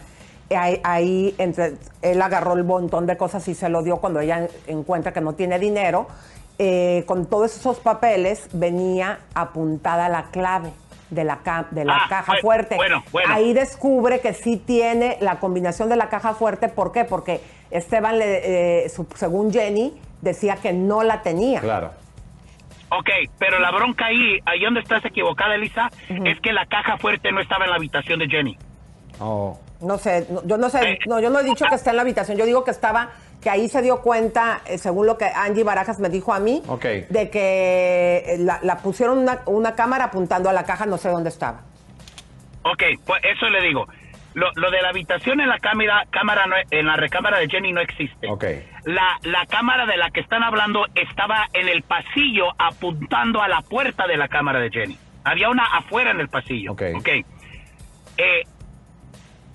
ahí, 0.57 0.80
ahí 0.84 1.34
entre, 1.38 1.74
él 2.03 2.20
agarró 2.22 2.55
el 2.55 2.64
montón 2.64 3.07
de 3.07 3.16
cosas 3.16 3.46
y 3.48 3.55
se 3.55 3.68
lo 3.68 3.82
dio 3.82 3.98
cuando 3.98 4.20
ella 4.20 4.48
encuentra 4.66 5.12
que 5.12 5.20
no 5.20 5.34
tiene 5.34 5.59
dinero. 5.59 6.07
Eh, 6.59 7.05
con 7.07 7.24
todos 7.26 7.57
esos 7.57 7.78
papeles 7.78 8.48
venía 8.53 9.20
apuntada 9.34 10.09
la 10.11 10.24
clave 10.24 10.70
de 11.09 11.24
la, 11.24 11.38
ca- 11.38 11.66
de 11.70 11.84
la 11.84 11.94
Ah, 11.96 12.07
caja 12.09 12.32
bueno, 12.32 12.40
fuerte. 12.42 12.76
bueno, 12.76 13.03
bueno. 13.12 13.32
Ahí 13.34 13.53
descubre 13.55 14.20
que 14.20 14.34
sí 14.34 14.57
tiene 14.59 15.16
la 15.20 15.40
combinación 15.40 15.88
de 15.88 15.96
la 15.96 16.09
caja 16.09 16.34
fuerte. 16.34 16.68
¿Por 16.68 16.92
qué? 16.92 17.05
Porque 17.05 17.40
Esteban, 17.70 18.18
le, 18.18 18.84
eh, 18.84 18.88
su- 18.90 19.07
según 19.16 19.51
Jenny, 19.53 19.98
decía 20.20 20.57
que 20.57 20.72
no 20.72 21.03
la 21.03 21.22
tenía. 21.22 21.61
Claro. 21.61 21.92
Ok, 22.90 23.09
pero 23.38 23.59
la 23.61 23.70
bronca 23.70 24.07
ahí, 24.07 24.38
ahí 24.46 24.61
donde 24.62 24.80
estás 24.80 25.05
equivocada, 25.05 25.55
Elisa, 25.55 25.90
es 26.09 26.40
que 26.40 26.53
la 26.53 26.66
caja 26.66 26.98
fuerte 26.98 27.30
no 27.32 27.40
estaba 27.40 27.64
en 27.64 27.70
la 27.70 27.76
habitación 27.76 28.18
de 28.18 28.26
Jenny. 28.28 28.59
Oh. 29.20 29.59
No 29.81 29.99
sé, 29.99 30.26
no- 30.31 30.43
yo 30.47 30.57
no 30.59 30.68
sé, 30.68 30.99
no, 31.07 31.20
yo 31.20 31.31
no 31.31 31.41
he 31.41 31.45
dicho 31.45 31.64
que 31.66 31.74
está 31.74 31.91
en 31.91 31.97
la 31.97 32.03
habitación, 32.03 32.37
yo 32.37 32.45
digo 32.47 32.64
que 32.64 32.70
estaba, 32.70 33.11
que 33.43 33.49
ahí 33.49 33.68
se 33.68 33.81
dio 33.81 34.03
cuenta, 34.03 34.61
eh, 34.66 34.76
según 34.76 35.07
lo 35.07 35.16
que 35.16 35.24
Angie 35.24 35.64
Barajas 35.64 35.99
me 35.99 36.11
dijo 36.11 36.35
a 36.35 36.39
mí, 36.39 36.62
Ok. 36.68 36.85
de 37.09 37.31
que 37.31 38.24
eh, 38.26 38.37
la, 38.39 38.59
la 38.62 38.78
pusieron 38.78 39.18
una, 39.18 39.41
una 39.47 39.74
cámara 39.74 40.05
apuntando 40.07 40.51
a 40.51 40.53
la 40.53 40.64
caja, 40.64 40.85
no 40.87 40.99
sé 40.99 41.09
dónde 41.09 41.31
estaba. 41.31 41.61
Ok, 42.62 42.83
pues 43.07 43.22
eso 43.24 43.49
le 43.49 43.62
digo. 43.62 43.87
Lo, 44.35 44.47
lo 44.55 44.70
de 44.70 44.81
la 44.83 44.91
habitación 44.91 45.41
en 45.41 45.49
la 45.49 45.59
cámara, 45.59 46.05
cámara 46.11 46.47
no- 46.47 46.55
en 46.70 46.87
la 46.87 46.95
recámara 46.97 47.39
de 47.39 47.49
Jenny 47.49 47.72
no 47.72 47.81
existe. 47.81 48.28
Ok. 48.31 48.45
La, 48.85 49.18
la 49.22 49.45
cámara 49.47 49.87
de 49.87 49.97
la 49.97 50.11
que 50.11 50.20
están 50.20 50.43
hablando 50.45 50.87
estaba 50.95 51.49
en 51.53 51.68
el 51.68 51.83
pasillo 51.83 52.45
apuntando 52.59 53.43
a 53.43 53.49
la 53.49 53.61
puerta 53.62 54.07
de 54.07 54.16
la 54.16 54.28
cámara 54.28 54.61
de 54.61 54.70
Jenny. 54.70 54.97
Había 55.24 55.49
una 55.49 55.64
afuera 55.64 56.12
en 56.12 56.20
el 56.20 56.28
pasillo. 56.28 56.72
Ok. 56.72 56.83
Eh, 58.18 58.45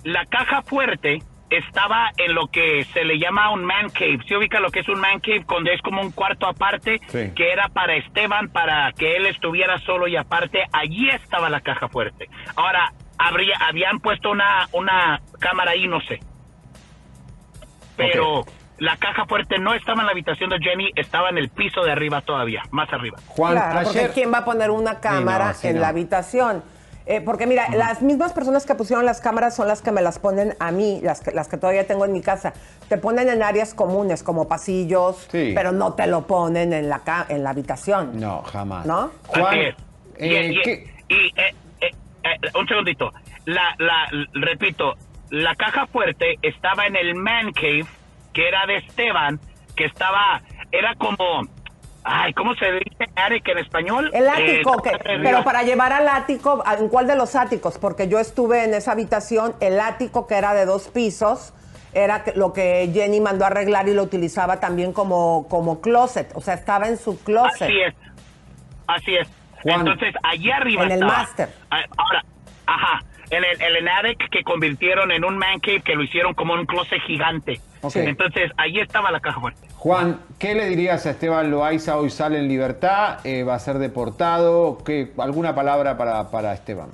la 0.06 0.24
caja 0.26 0.62
fuerte 0.62 1.18
estaba 1.50 2.10
en 2.16 2.32
lo 2.32 2.46
que 2.46 2.84
se 2.92 3.04
le 3.04 3.18
llama 3.18 3.50
un 3.50 3.64
man 3.64 3.90
cave. 3.90 4.20
¿Se 4.28 4.36
ubica 4.36 4.60
lo 4.60 4.70
que 4.70 4.80
es 4.80 4.88
un 4.88 5.00
man 5.00 5.18
cave? 5.18 5.44
Donde 5.48 5.74
es 5.74 5.82
como 5.82 6.00
un 6.00 6.12
cuarto 6.12 6.46
aparte 6.46 7.00
Sí. 7.08 7.32
que 7.34 7.50
era 7.52 7.68
para 7.68 7.96
Esteban, 7.96 8.48
para 8.48 8.92
que 8.92 9.16
él 9.16 9.26
estuviera 9.26 9.78
solo 9.78 10.06
y 10.06 10.16
aparte. 10.16 10.62
Allí 10.72 11.10
estaba 11.10 11.50
la 11.50 11.60
caja 11.60 11.88
fuerte. 11.88 12.28
Ahora, 12.54 12.92
habría, 13.18 13.56
habían 13.68 13.98
puesto 13.98 14.30
una, 14.30 14.68
una 14.72 15.20
cámara 15.40 15.72
ahí, 15.72 15.88
no 15.88 16.00
sé. 16.02 16.20
Pero 17.96 18.44
la 18.78 18.96
caja 18.96 19.24
fuerte 19.26 19.58
no 19.58 19.74
estaba 19.74 20.02
en 20.02 20.06
la 20.06 20.12
habitación 20.12 20.50
de 20.50 20.58
Jenny, 20.60 20.92
estaba 20.94 21.30
en 21.30 21.38
el 21.38 21.48
piso 21.48 21.82
de 21.82 21.90
arriba 21.90 22.20
todavía, 22.20 22.62
más 22.70 22.92
arriba. 22.92 23.18
Juan, 23.26 23.54
claro, 23.54 23.80
porque 23.82 23.98
ayer... 23.98 24.12
¿quién 24.12 24.32
va 24.32 24.38
a 24.38 24.44
poner 24.44 24.70
una 24.70 25.00
cámara 25.00 25.52
sí, 25.54 25.66
en 25.68 25.76
no. 25.76 25.80
la 25.80 25.88
habitación? 25.88 26.62
Eh, 27.08 27.20
porque 27.20 27.46
mira, 27.46 27.68
las 27.70 28.02
mismas 28.02 28.32
personas 28.32 28.66
que 28.66 28.74
pusieron 28.74 29.04
las 29.06 29.20
cámaras 29.20 29.54
son 29.54 29.68
las 29.68 29.80
que 29.80 29.92
me 29.92 30.02
las 30.02 30.18
ponen 30.18 30.56
a 30.58 30.72
mí, 30.72 31.00
las 31.04 31.20
que, 31.20 31.30
las 31.30 31.46
que 31.46 31.56
todavía 31.56 31.86
tengo 31.86 32.04
en 32.04 32.12
mi 32.12 32.20
casa. 32.20 32.52
Te 32.88 32.98
ponen 32.98 33.28
en 33.28 33.44
áreas 33.44 33.74
comunes, 33.74 34.24
como 34.24 34.48
pasillos, 34.48 35.28
Sí. 35.30 35.52
pero 35.54 35.70
no 35.70 35.94
te 35.94 36.08
lo 36.08 36.26
ponen 36.26 36.72
en 36.72 36.88
la, 36.88 37.02
en 37.28 37.44
la 37.44 37.50
habitación. 37.50 38.18
No, 38.18 38.42
jamás. 38.42 38.86
¿No? 38.86 39.12
Juan, 39.28 39.54
eh, 39.56 39.74
y, 40.18 40.34
y- 40.58 40.62
¿qué- 40.62 40.94
y, 41.08 41.14
eh, 41.40 41.54
eh, 41.80 41.90
eh, 42.24 42.58
un 42.58 42.66
segundito. 42.66 43.12
La, 43.44 43.76
la, 43.78 44.08
repito, 44.34 44.94
la 45.30 45.54
caja 45.54 45.86
fuerte 45.86 46.38
estaba 46.42 46.86
en 46.86 46.96
el 46.96 47.14
man 47.14 47.52
cave, 47.52 47.86
que 48.32 48.48
era 48.48 48.66
de 48.66 48.78
Esteban, 48.78 49.38
que 49.76 49.84
estaba, 49.84 50.42
era 50.72 50.96
como, 50.96 51.42
ay, 52.08 52.32
¿cómo 52.34 52.54
se 52.54 52.66
dice 52.72 53.04
attic 53.16 53.48
en 53.48 53.58
español? 53.58 54.10
El 54.14 54.28
ático, 54.28 54.76
Eh, 54.86 54.92
que- 55.04 55.18
pero 55.22 55.42
para 55.44 55.62
llevar 55.62 55.92
al 55.92 56.08
ático, 56.08 56.62
¿a- 56.64 56.74
¿en 56.74 56.88
cuál 56.88 57.06
de 57.06 57.16
los 57.16 57.34
áticos? 57.36 57.78
Porque 57.78 58.08
yo 58.08 58.18
estuve 58.20 58.64
en 58.64 58.74
esa 58.74 58.92
habitación, 58.92 59.54
el 59.60 59.80
ático 59.80 60.26
que 60.26 60.36
era 60.36 60.54
de 60.54 60.64
dos 60.66 60.88
pisos, 60.88 61.52
era 61.92 62.22
que- 62.24 62.32
lo 62.32 62.52
que 62.52 62.90
Jenny 62.92 63.20
mandó 63.20 63.44
a 63.44 63.48
arreglar 63.48 63.88
y 63.88 63.94
lo 63.94 64.02
utilizaba 64.02 64.60
también 64.60 64.92
como, 64.92 65.46
como 65.48 65.80
closet, 65.80 66.30
o 66.34 66.40
sea, 66.40 66.54
estaba 66.54 66.88
en 66.88 66.96
su 66.98 67.18
closet. 67.24 67.62
Así 67.62 67.80
es. 67.80 67.94
Así 68.86 69.16
es. 69.16 69.28
Juan. 69.62 69.80
Entonces, 69.80 70.14
allí 70.22 70.50
arriba 70.50 70.84
En 70.84 70.92
el 70.92 71.04
máster. 71.04 71.48
Ah, 71.70 71.78
Ahora, 71.96 72.24
ajá. 72.66 73.00
En 73.30 73.44
el, 73.44 73.76
el 73.76 73.88
attic 73.88 74.30
que 74.30 74.42
convirtieron 74.44 75.10
en 75.10 75.24
un 75.24 75.36
man 75.36 75.58
cave 75.60 75.80
que 75.80 75.94
lo 75.94 76.02
hicieron 76.02 76.34
como 76.34 76.54
un 76.54 76.64
closet 76.66 77.00
gigante. 77.02 77.60
Ok. 77.82 77.96
Entonces, 77.96 78.52
allí 78.56 78.80
estaba 78.80 79.10
la 79.10 79.20
caja 79.20 79.40
fuerte. 79.40 79.66
Juan, 79.74 80.20
¿qué 80.38 80.54
le 80.54 80.66
dirías 80.66 81.06
a 81.06 81.10
Esteban 81.10 81.50
Loaiza? 81.50 81.96
Hoy 81.96 82.10
sale 82.10 82.38
en 82.38 82.48
libertad, 82.48 83.18
eh, 83.24 83.42
va 83.42 83.54
a 83.54 83.58
ser 83.58 83.78
deportado. 83.78 84.78
¿Qué, 84.84 85.12
¿Alguna 85.18 85.54
palabra 85.54 85.96
para, 85.96 86.30
para 86.30 86.52
Esteban? 86.52 86.88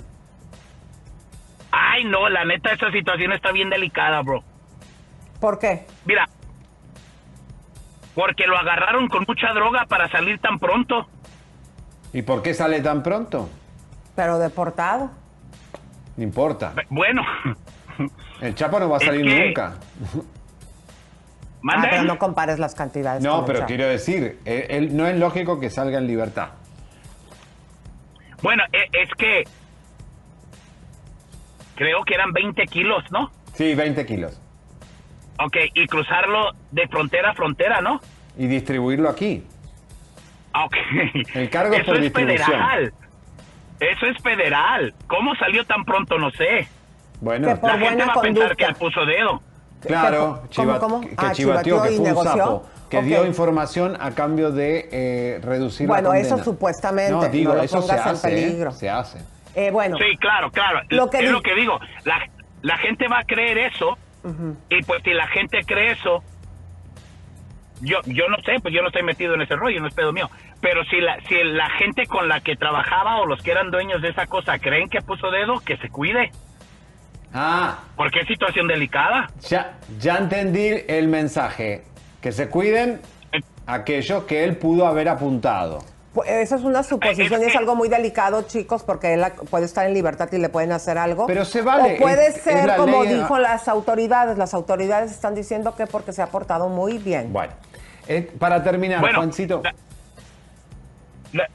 Ay, 1.71 2.05
no, 2.05 2.29
la 2.29 2.45
neta, 2.45 2.73
esa 2.73 2.91
situación 2.91 3.33
está 3.33 3.53
bien 3.53 3.71
delicada, 3.71 4.21
bro. 4.23 4.43
¿Por 5.41 5.59
qué? 5.59 5.87
Mira, 6.05 6.29
porque 8.15 8.47
lo 8.47 8.57
agarraron 8.59 9.09
con 9.09 9.25
mucha 9.27 9.53
droga 9.53 9.87
para 9.87 10.11
salir 10.11 10.39
tan 10.39 10.59
pronto. 10.59 11.07
¿Y 12.13 12.23
por 12.23 12.43
qué 12.43 12.53
sale 12.53 12.81
tan 12.81 13.03
pronto? 13.03 13.49
Pero 14.15 14.39
deportado. 14.39 15.11
No 16.17 16.25
importa. 16.25 16.75
Bueno, 16.91 17.23
El 18.41 18.55
Chapo 18.55 18.79
no 18.79 18.89
va 18.89 18.97
a 18.97 19.01
Es 19.01 19.07
salir 19.07 19.25
que- 19.27 19.47
nunca. 19.47 19.75
Ah, 21.69 21.79
pero 21.89 22.03
no 22.03 22.19
compares 22.19 22.59
las 22.59 22.75
cantidades. 22.75 23.23
No, 23.23 23.37
con 23.37 23.45
pero 23.47 23.59
Chapo. 23.61 23.69
quiero 23.69 23.87
decir, 23.87 24.41
eh, 24.45 24.67
él- 24.71 24.97
no 24.97 25.07
es 25.07 25.17
lógico 25.17 25.61
que 25.61 25.71
salga 25.71 25.99
en 25.99 26.07
libertad. 26.09 26.51
Bueno, 28.43 28.65
e- 28.73 28.89
es 29.01 29.09
que 29.17 29.45
creo 31.77 32.05
que 32.05 32.15
eran 32.15 32.33
20 32.33 32.67
kilos, 32.67 33.05
¿no? 33.11 33.31
Sí, 33.55 33.75
20 33.75 34.05
kilos. 34.07 34.41
Ok, 35.39 35.57
y 35.75 35.87
cruzarlo 35.87 36.51
de 36.71 36.87
frontera 36.89 37.31
a 37.31 37.35
frontera, 37.35 37.81
¿no? 37.81 38.01
Y 38.37 38.47
distribuirlo 38.47 39.09
aquí. 39.09 39.45
Ah, 40.53 40.65
Ok. 40.67 40.75
El 41.35 41.49
cargo 41.51 41.75
Eso 41.75 41.87
por 41.87 41.97
es 41.97 42.03
distribución. 42.03 42.47
federal. 42.47 42.93
Eso 43.91 44.07
es 44.07 44.23
federal. 44.23 44.95
¿Cómo 45.09 45.35
salió 45.37 45.65
tan 45.67 45.85
pronto? 45.85 46.19
No 46.19 46.31
sé. 46.31 46.69
Bueno, 47.21 47.49
Que 47.49 47.57
por 47.57 47.71
La 47.71 47.79
gente 47.79 47.95
buena 47.97 48.07
va 48.15 48.21
a 48.21 48.23
pensar 48.23 48.57
que 48.57 48.65
él 48.65 48.75
puso 48.77 49.05
dedo. 49.05 49.41
claro, 49.81 50.35
¿Cómo, 50.37 50.49
chiva- 50.49 50.79
cómo? 50.79 51.01
que 51.01 51.15
Ah, 51.17 51.33
chivateó, 51.33 51.63
chivateó 51.63 51.83
que 51.83 51.89
y 51.93 51.97
fue 51.97 51.99
un 51.99 52.05
negoció. 52.05 52.31
sapo, 52.37 52.67
que 52.89 53.03
dio 53.03 53.27
información 53.27 53.97
a 54.01 54.11
cambio 54.13 54.51
de 54.53 54.89
eh, 54.93 55.41
reducir 55.43 55.89
la 55.89 55.95
Bueno, 55.95 56.15
eso 56.15 56.39
supuestamente, 56.45 57.11
No, 57.13 57.29
digo, 57.29 57.51
no 57.53 57.59
lo 57.59 57.63
eso 57.65 57.83
se 57.83 57.93
en 57.93 57.99
hace, 58.01 58.29
¿eh? 58.29 58.43
peligro. 58.47 58.71
Se 58.73 58.89
hace. 58.91 59.19
Eh, 59.55 59.71
bueno, 59.71 59.97
Sí, 59.99 60.17
claro, 60.19 60.51
claro. 60.51 60.81
Lo 60.91 61.11
que 61.11 61.19
es 61.25 61.31
lo 61.31 61.43
que 61.43 61.55
digo. 61.55 61.79
La, 62.05 62.21
la 62.63 62.79
gente 62.79 63.09
va 63.09 63.19
a 63.21 63.25
creer 63.25 63.59
eso. 63.59 63.99
Y 64.71 64.83
pues 64.85 65.03
si 65.03 65.13
la 65.13 65.27
gente 65.27 65.61
cree 65.67 65.93
eso, 65.93 66.23
yo, 67.81 67.99
yo 68.07 68.29
no 68.29 68.37
sé, 68.45 68.61
pues 68.63 68.73
yo 68.73 68.81
no 68.83 68.89
estoy 68.89 69.03
metido 69.03 69.35
en 69.35 69.43
ese 69.43 69.57
rollo, 69.57 69.81
no 69.81 69.89
es 69.89 69.95
pedo 69.95 70.13
mío. 70.13 70.31
Pero 70.63 70.83
si 70.85 71.01
la, 71.01 71.17
si 71.29 71.35
la 71.45 71.69
gente 71.79 72.07
con 72.07 72.29
la 72.29 72.41
que 72.41 72.57
trabajaba 72.57 73.21
o 73.21 73.27
los 73.27 73.43
que 73.43 73.51
eran 73.51 73.71
dueños 73.71 74.01
de 74.01 74.09
esa 74.11 74.27
cosa 74.27 74.59
creen 74.59 74.89
que 74.89 75.03
puso 75.03 75.31
dedo, 75.31 75.59
que 75.61 75.77
se 75.77 75.91
cuide. 75.91 76.31
Ah, 77.35 77.81
Porque 77.97 78.21
es 78.21 78.29
situación 78.29 78.69
delicada. 78.69 79.29
ya, 79.49 79.79
ya 79.99 80.17
entendí 80.19 80.71
el 80.87 81.09
mensaje. 81.09 81.83
Que 82.21 82.31
se 82.31 82.49
cuiden 82.49 83.01
aquellos 83.67 84.25
que 84.25 84.45
él 84.45 84.57
pudo 84.57 84.87
haber 84.87 85.09
apuntado. 85.09 85.81
Pues, 86.15 86.29
Eso 86.31 86.57
es 86.57 86.63
una 86.63 86.83
suposición 86.83 87.41
y 87.41 87.45
Es 87.47 87.51
es 87.53 87.57
algo 87.57 87.75
muy 87.75 87.89
delicado, 87.89 88.43
chicos, 88.43 88.83
porque 88.85 89.15
él 89.15 89.25
puede 89.51 89.65
estar 89.65 89.87
en 89.87 89.95
libertad 89.95 90.29
y 90.31 90.39
le 90.39 90.51
pueden 90.51 90.71
hacer 90.73 90.99
algo. 90.99 91.27
Pero 91.27 91.45
se 91.45 91.63
vale, 91.63 91.95
O 91.95 91.99
puede 91.99 92.29
es- 92.29 92.37
ser 92.43 92.67
la 92.67 92.77
como 92.77 93.03
ley, 93.03 93.15
dijo 93.15 93.39
las 93.39 93.67
autoridades. 93.67 94.37
Las 94.39 94.53
autoridades 94.55 95.11
están 95.11 95.35
diciendo 95.35 95.75
que 95.75 95.87
porque 95.87 96.13
se 96.13 96.21
ha 96.23 96.27
portado 96.27 96.69
muy 96.69 96.99
bien. 96.99 97.33
Bueno, 97.33 97.55
eh, 98.07 98.31
para 98.39 98.63
terminar, 98.63 99.01
Bueno, 99.01 99.17
Juancito. 99.19 99.63
la- 99.65 99.75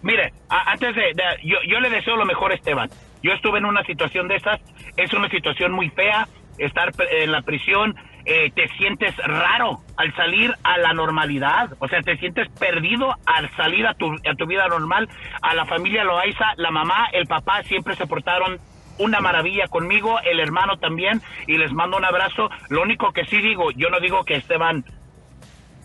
mire, 0.01 0.33
a- 0.49 0.71
antes 0.71 0.95
de, 0.95 1.13
yo, 1.43 1.57
yo 1.67 1.79
le 1.79 1.89
deseo 1.89 2.15
lo 2.15 2.25
mejor 2.25 2.51
a 2.51 2.55
Esteban. 2.55 2.89
Yo 3.23 3.31
estuve 3.33 3.57
en 3.59 3.65
una 3.65 3.83
situación 3.83 4.27
de 4.27 4.35
esas, 4.35 4.59
es 4.95 5.13
una 5.13 5.29
situación 5.29 5.71
muy 5.71 5.89
fea, 5.89 6.27
estar 6.57 6.91
en 7.11 7.31
la 7.31 7.41
prisión, 7.41 7.95
eh, 8.25 8.51
te 8.53 8.67
sientes 8.77 9.15
raro 9.17 9.79
al 9.95 10.13
salir 10.15 10.53
a 10.63 10.77
la 10.77 10.93
normalidad, 10.93 11.69
o 11.79 11.87
sea, 11.87 12.01
te 12.01 12.17
sientes 12.17 12.49
perdido 12.59 13.15
al 13.25 13.49
salir 13.55 13.85
a 13.87 13.93
tu, 13.93 14.11
a 14.13 14.35
tu 14.35 14.45
vida 14.47 14.67
normal, 14.67 15.07
a 15.41 15.53
la 15.55 15.65
familia 15.65 16.03
Loaiza, 16.03 16.53
la 16.57 16.71
mamá, 16.71 17.07
el 17.13 17.25
papá 17.27 17.63
siempre 17.63 17.95
se 17.95 18.05
portaron 18.07 18.59
una 18.99 19.19
maravilla 19.19 19.67
conmigo, 19.67 20.19
el 20.23 20.39
hermano 20.39 20.77
también, 20.77 21.21
y 21.45 21.57
les 21.57 21.71
mando 21.71 21.97
un 21.97 22.05
abrazo. 22.05 22.49
Lo 22.69 22.81
único 22.81 23.11
que 23.13 23.25
sí 23.25 23.37
digo, 23.41 23.69
yo 23.71 23.89
no 23.91 23.99
digo 23.99 24.23
que 24.23 24.33
Esteban 24.35 24.83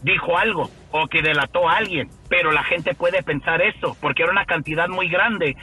dijo 0.03 0.37
algo 0.37 0.71
o 0.91 1.07
que 1.07 1.23
delató 1.23 1.69
a 1.69 1.77
alguien, 1.77 2.09
pero 2.29 2.53
la 2.53 2.63
gente 2.65 2.95
puede 2.95 3.23
pensar 3.23 3.63
eso, 3.63 3.97
porque 4.01 4.23
era 4.23 4.33
una 4.33 4.45
cantidad 4.45 4.89
muy 4.89 5.09
grande, 5.09 5.57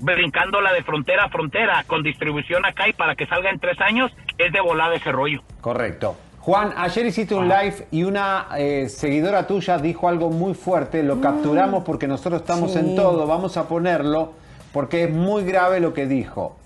brincándola 0.00 0.72
de 0.72 0.82
frontera 0.82 1.24
a 1.24 1.28
frontera, 1.28 1.84
con 1.86 2.02
distribución 2.02 2.64
acá 2.66 2.88
y 2.88 2.92
para 2.92 3.14
que 3.14 3.26
salga 3.26 3.50
en 3.50 3.58
tres 3.60 3.80
años, 3.80 4.10
es 4.38 4.52
de 4.52 4.60
volada 4.60 4.94
ese 4.94 5.12
rollo. 5.12 5.42
Correcto. 5.60 6.16
Juan, 6.40 6.74
ayer 6.76 7.06
hiciste 7.06 7.36
un 7.36 7.48
live 7.48 7.86
y 7.92 8.02
una 8.02 8.48
eh, 8.58 8.88
seguidora 8.88 9.46
tuya 9.46 9.78
dijo 9.78 10.08
algo 10.08 10.28
muy 10.28 10.54
fuerte. 10.54 11.04
Lo 11.04 11.20
capturamos 11.20 11.84
porque 11.84 12.08
nosotros 12.08 12.40
estamos 12.40 12.72
Sí. 12.72 12.80
en 12.80 12.96
todo. 12.96 13.28
Vamos 13.28 13.56
a 13.56 13.68
ponerlo 13.68 14.32
porque 14.72 15.04
es 15.04 15.10
muy 15.12 15.44
grave 15.44 15.78
lo 15.78 15.94
que 15.94 16.06
dijo. 16.06 16.58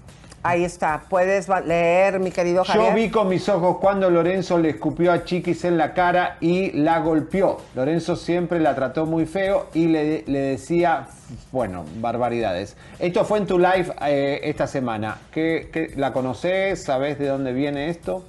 Ahí 0.47 0.65
está. 0.65 1.03
Puedes 1.09 1.49
leer, 1.65 2.21
mi 2.21 2.31
querido 2.31 2.65
Javier. 2.65 2.89
Yo 2.91 2.95
vi 2.95 3.11
con 3.11 3.29
mis 3.29 3.49
ojos 3.49 3.79
cuando 3.81 4.09
Lorenzo 4.11 4.59
le 4.59 4.71
escupió 4.71 5.13
a 5.13 5.25
Chiquis 5.25 5.65
en 5.65 5.77
la 5.77 5.93
cara 5.95 6.37
y 6.41 6.73
la 6.73 7.01
golpeó. 7.01 7.61
Lorenzo 7.75 8.17
siempre 8.17 8.61
la 8.61 8.75
trató 8.75 9.07
muy 9.07 9.27
feo 9.27 9.69
y 9.75 9.87
le, 9.87 10.23
le 10.27 10.39
decía, 10.39 11.07
bueno, 11.53 11.85
barbaridades. 11.97 12.77
Esto 12.99 13.25
fue 13.25 13.39
en 13.39 13.47
tu 13.47 13.59
live 13.59 13.93
eh, 14.07 14.41
esta 14.45 14.67
semana. 14.67 15.17
¿Qué, 15.33 15.69
qué- 15.73 15.91
la 15.97 16.13
conoces? 16.13 16.83
¿Sabes 16.85 17.19
de 17.19 17.27
dónde 17.29 17.53
viene 17.53 17.89
esto? 17.89 18.25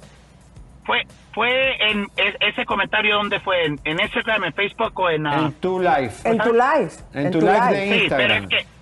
Fue 0.84 1.02
fue 1.34 1.50
en 1.90 2.06
es- 2.16 2.34
ese 2.40 2.64
comentario, 2.64 3.14
¿dónde 3.16 3.38
fue? 3.40 3.64
¿En, 3.66 3.78
en 3.84 4.00
Instagram, 4.00 4.44
en 4.44 4.52
Facebook 4.54 4.98
o 4.98 5.08
en...? 5.10 5.26
ah? 5.26 5.38
En 5.46 5.52
tu 5.52 5.78
live. 5.78 6.10
En 6.24 6.38
tu 6.38 6.52
live. 6.52 6.90
En 7.14 7.30
tu 7.30 7.40
live 7.40 7.70
de 7.70 7.82
Sí, 8.00 8.06
pero 8.08 8.34
Instagram. 8.34 8.42
es 8.44 8.48
que, 8.48 8.77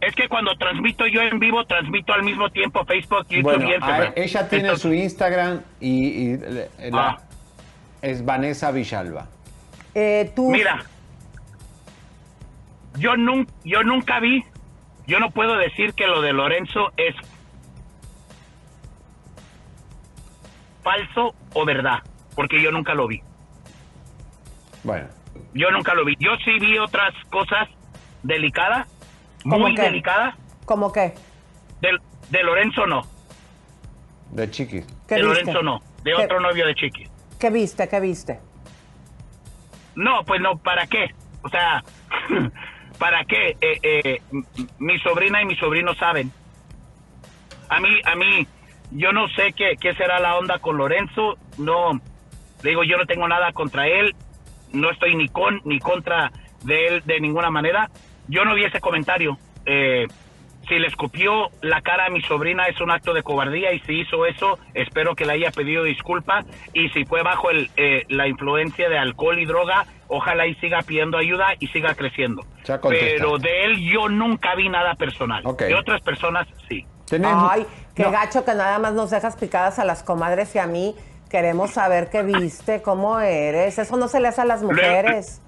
es 0.00 0.14
que 0.14 0.28
cuando 0.28 0.54
transmito 0.56 1.06
yo 1.06 1.20
en 1.22 1.38
vivo, 1.38 1.64
transmito 1.66 2.12
al 2.12 2.22
mismo 2.22 2.48
tiempo 2.50 2.84
Facebook, 2.84 3.26
YouTube 3.28 3.42
Bueno, 3.42 3.68
y 3.70 3.74
Instagram. 3.74 4.12
ella 4.16 4.48
tiene 4.48 4.64
Entonces- 4.68 4.82
su 4.82 4.92
Instagram 4.94 5.60
y, 5.80 6.36
la- 6.36 6.68
Ah. 6.92 7.18
es 8.02 8.24
Vanessa 8.24 8.70
Villalba. 8.70 9.26
Eh, 9.94 10.32
tú. 10.34 10.50
Mira, 10.50 10.84
yo, 12.96 13.16
nun- 13.16 13.48
yo 13.64 13.82
nunca 13.82 14.20
vi, 14.20 14.42
yo 15.06 15.18
no 15.20 15.30
puedo 15.30 15.56
decir 15.56 15.92
que 15.94 16.06
lo 16.06 16.20
de 16.22 16.32
Lorenzo 16.32 16.92
es 16.96 17.14
falso 20.82 21.34
o 21.54 21.64
verdad, 21.64 21.98
porque 22.34 22.62
yo 22.62 22.70
nunca 22.72 22.94
lo 22.94 23.06
vi. 23.06 23.20
Bueno, 24.82 25.08
Yo 25.52 25.70
nunca 25.72 25.94
lo 25.94 26.04
vi. 26.04 26.14
Yo 26.20 26.30
sí 26.44 26.58
vi 26.60 26.78
otras 26.78 27.12
cosas 27.30 27.68
delicadas, 28.22 28.86
¿Cómo 28.86 28.99
muy 29.44 29.74
qué? 29.74 29.82
delicadas. 29.82 30.34
¿Cómo 30.64 30.92
qué? 30.92 31.14
De, 31.80 31.90
de 32.30 32.42
Lorenzo 32.42 32.86
no, 32.86 33.02
de 34.30 34.50
Chiquis. 34.50 34.86
¿Qué 35.08 35.16
de 35.16 35.22
viste? 35.22 35.44
Lorenzo 35.44 35.62
no, 35.62 35.80
de 36.02 36.12
¿Qué- 36.14 36.24
otro 36.24 36.40
novio 36.40 36.66
de 36.66 36.74
Chiqui. 36.74 37.08
¿Qué 37.38 37.50
viste? 37.50 37.88
¿Qué 37.88 38.00
viste? 38.00 38.38
No, 39.94 40.24
pues 40.24 40.40
no, 40.40 40.56
¿para 40.58 40.86
qué? 40.86 41.06
O 41.42 41.48
sea, 41.48 41.82
¿para 42.98 43.24
qué? 43.24 43.56
Eh, 43.60 43.78
eh, 43.82 44.22
mi 44.78 44.98
sobrina 45.00 45.42
y 45.42 45.46
mi 45.46 45.56
sobrino 45.56 45.94
saben. 45.94 46.30
A 47.68 47.80
mí, 47.80 47.88
a 48.04 48.14
mí, 48.14 48.46
yo 48.90 49.12
no 49.12 49.28
sé 49.28 49.52
qué, 49.52 49.76
qué 49.80 49.94
será 49.94 50.20
la 50.20 50.36
onda 50.36 50.58
con 50.58 50.76
Lorenzo. 50.76 51.36
No, 51.58 51.92
le 52.62 52.70
digo, 52.70 52.84
yo 52.84 52.96
no 52.98 53.06
tengo 53.06 53.26
nada 53.26 53.52
contra 53.52 53.86
él. 53.88 54.14
No 54.72 54.90
estoy 54.90 55.14
ni 55.16 55.28
con 55.28 55.60
ni 55.64 55.78
contra 55.80 56.30
de 56.62 56.86
él 56.86 57.02
de 57.06 57.20
ninguna 57.20 57.50
manera. 57.50 57.90
Yo 58.30 58.44
no 58.44 58.54
vi 58.54 58.64
ese 58.64 58.80
comentario. 58.80 59.36
Eh, 59.66 60.06
si 60.68 60.78
le 60.78 60.86
escupió 60.86 61.50
la 61.62 61.80
cara 61.80 62.06
a 62.06 62.10
mi 62.10 62.22
sobrina 62.22 62.66
es 62.66 62.80
un 62.80 62.90
acto 62.90 63.12
de 63.12 63.22
cobardía 63.22 63.72
y 63.72 63.80
si 63.80 64.00
hizo 64.00 64.24
eso, 64.24 64.58
espero 64.72 65.16
que 65.16 65.24
le 65.24 65.32
haya 65.32 65.50
pedido 65.50 65.82
disculpa 65.82 66.44
y 66.72 66.88
si 66.90 67.04
fue 67.04 67.22
bajo 67.22 67.50
el, 67.50 67.70
eh, 67.76 68.04
la 68.08 68.28
influencia 68.28 68.88
de 68.88 68.96
alcohol 68.96 69.40
y 69.40 69.46
droga, 69.46 69.86
ojalá 70.06 70.46
y 70.46 70.54
siga 70.56 70.82
pidiendo 70.82 71.18
ayuda 71.18 71.48
y 71.58 71.66
siga 71.68 71.94
creciendo. 71.94 72.44
Pero 72.88 73.38
de 73.38 73.64
él 73.64 73.80
yo 73.80 74.08
nunca 74.08 74.54
vi 74.54 74.68
nada 74.68 74.94
personal. 74.94 75.42
Ok. 75.44 75.62
De 75.62 75.74
otras 75.74 76.00
personas 76.02 76.46
sí. 76.68 76.86
Ay, 77.24 77.66
qué 77.94 78.04
no, 78.04 78.12
gacho 78.12 78.44
que 78.44 78.54
nada 78.54 78.78
más 78.78 78.92
nos 78.92 79.10
dejas 79.10 79.36
picadas 79.36 79.80
a 79.80 79.84
las 79.84 80.04
comadres 80.04 80.54
y 80.54 80.58
a 80.58 80.66
mí. 80.66 80.94
Queremos 81.28 81.70
saber 81.70 82.10
qué 82.10 82.22
viste, 82.22 82.82
cómo 82.82 83.20
eres. 83.20 83.78
Eso 83.78 83.96
no 83.96 84.08
se 84.08 84.20
le 84.20 84.28
hace 84.28 84.40
a 84.40 84.44
las 84.44 84.62
mujeres. 84.62 85.40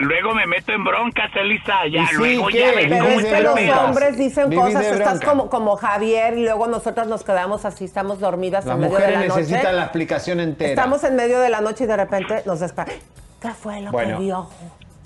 Luego 0.00 0.34
me 0.34 0.46
meto 0.46 0.72
en 0.72 0.82
broncas, 0.82 1.30
Elisa. 1.36 1.86
Ya, 1.90 2.02
¿Y 2.02 2.06
sí, 2.06 2.14
luego 2.16 2.46
qué? 2.48 2.58
ya 2.58 2.66
ves 2.74 2.86
Pero 2.88 3.04
cómo 3.04 3.10
es 3.18 3.22
de 3.22 3.30
que 3.30 3.36
te 3.36 3.66
los 3.66 3.78
hombres 3.78 4.16
dicen 4.18 4.52
cosas, 4.54 4.84
estás 4.86 5.20
como, 5.20 5.50
como 5.50 5.76
Javier 5.76 6.38
y 6.38 6.42
luego 6.44 6.66
nosotras 6.68 7.06
nos 7.06 7.22
quedamos 7.22 7.64
así, 7.66 7.84
estamos 7.84 8.18
dormidas 8.18 8.64
Las 8.64 8.76
en 8.76 8.80
medio 8.80 8.94
de 8.94 8.98
mujeres 9.00 9.20
la 9.20 9.26
noche. 9.28 9.40
necesitan 9.42 9.76
la 9.76 9.82
explicación 9.82 10.40
entera. 10.40 10.70
Estamos 10.70 11.04
en 11.04 11.16
medio 11.16 11.38
de 11.40 11.50
la 11.50 11.60
noche 11.60 11.84
y 11.84 11.86
de 11.86 11.96
repente 11.96 12.42
nos 12.46 12.60
despertamos. 12.60 13.02
¿Qué 13.42 13.50
fue 13.50 13.80
lo 13.82 13.90
Bueno. 13.92 14.16
que 14.18 14.24
vio? 14.24 14.48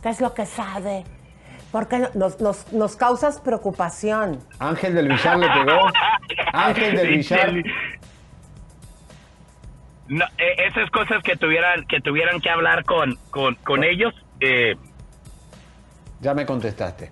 ¿Qué 0.03 0.09
es 0.11 0.21
lo 0.21 0.33
que 0.33 0.47
sabe? 0.47 1.03
Porque 1.73 2.09
nos, 2.15 2.41
nos, 2.41 2.73
nos 2.73 2.95
causas 2.95 3.41
preocupación. 3.41 4.39
Ángel 4.61 4.95
del 4.95 5.09
Villar 5.09 5.39
le 5.39 5.49
pegó. 5.49 5.81
Ángel 6.53 6.97
del 6.97 7.09
Villar. 7.09 7.53
No, 10.07 10.25
eh, 10.39 10.67
esas 10.69 10.91
cosas 10.91 11.23
que 11.25 11.35
tuvieran 11.37 11.85
que 11.87 12.01
tuvieran 12.01 12.41
que 12.41 12.51
hablar 12.51 12.85
con, 12.85 13.17
con, 13.31 13.55
con 13.57 13.83
ellos, 13.85 14.15
eh, 14.41 14.77
Ya 16.25 16.33
me 16.33 16.47
contestaste. 16.47 17.11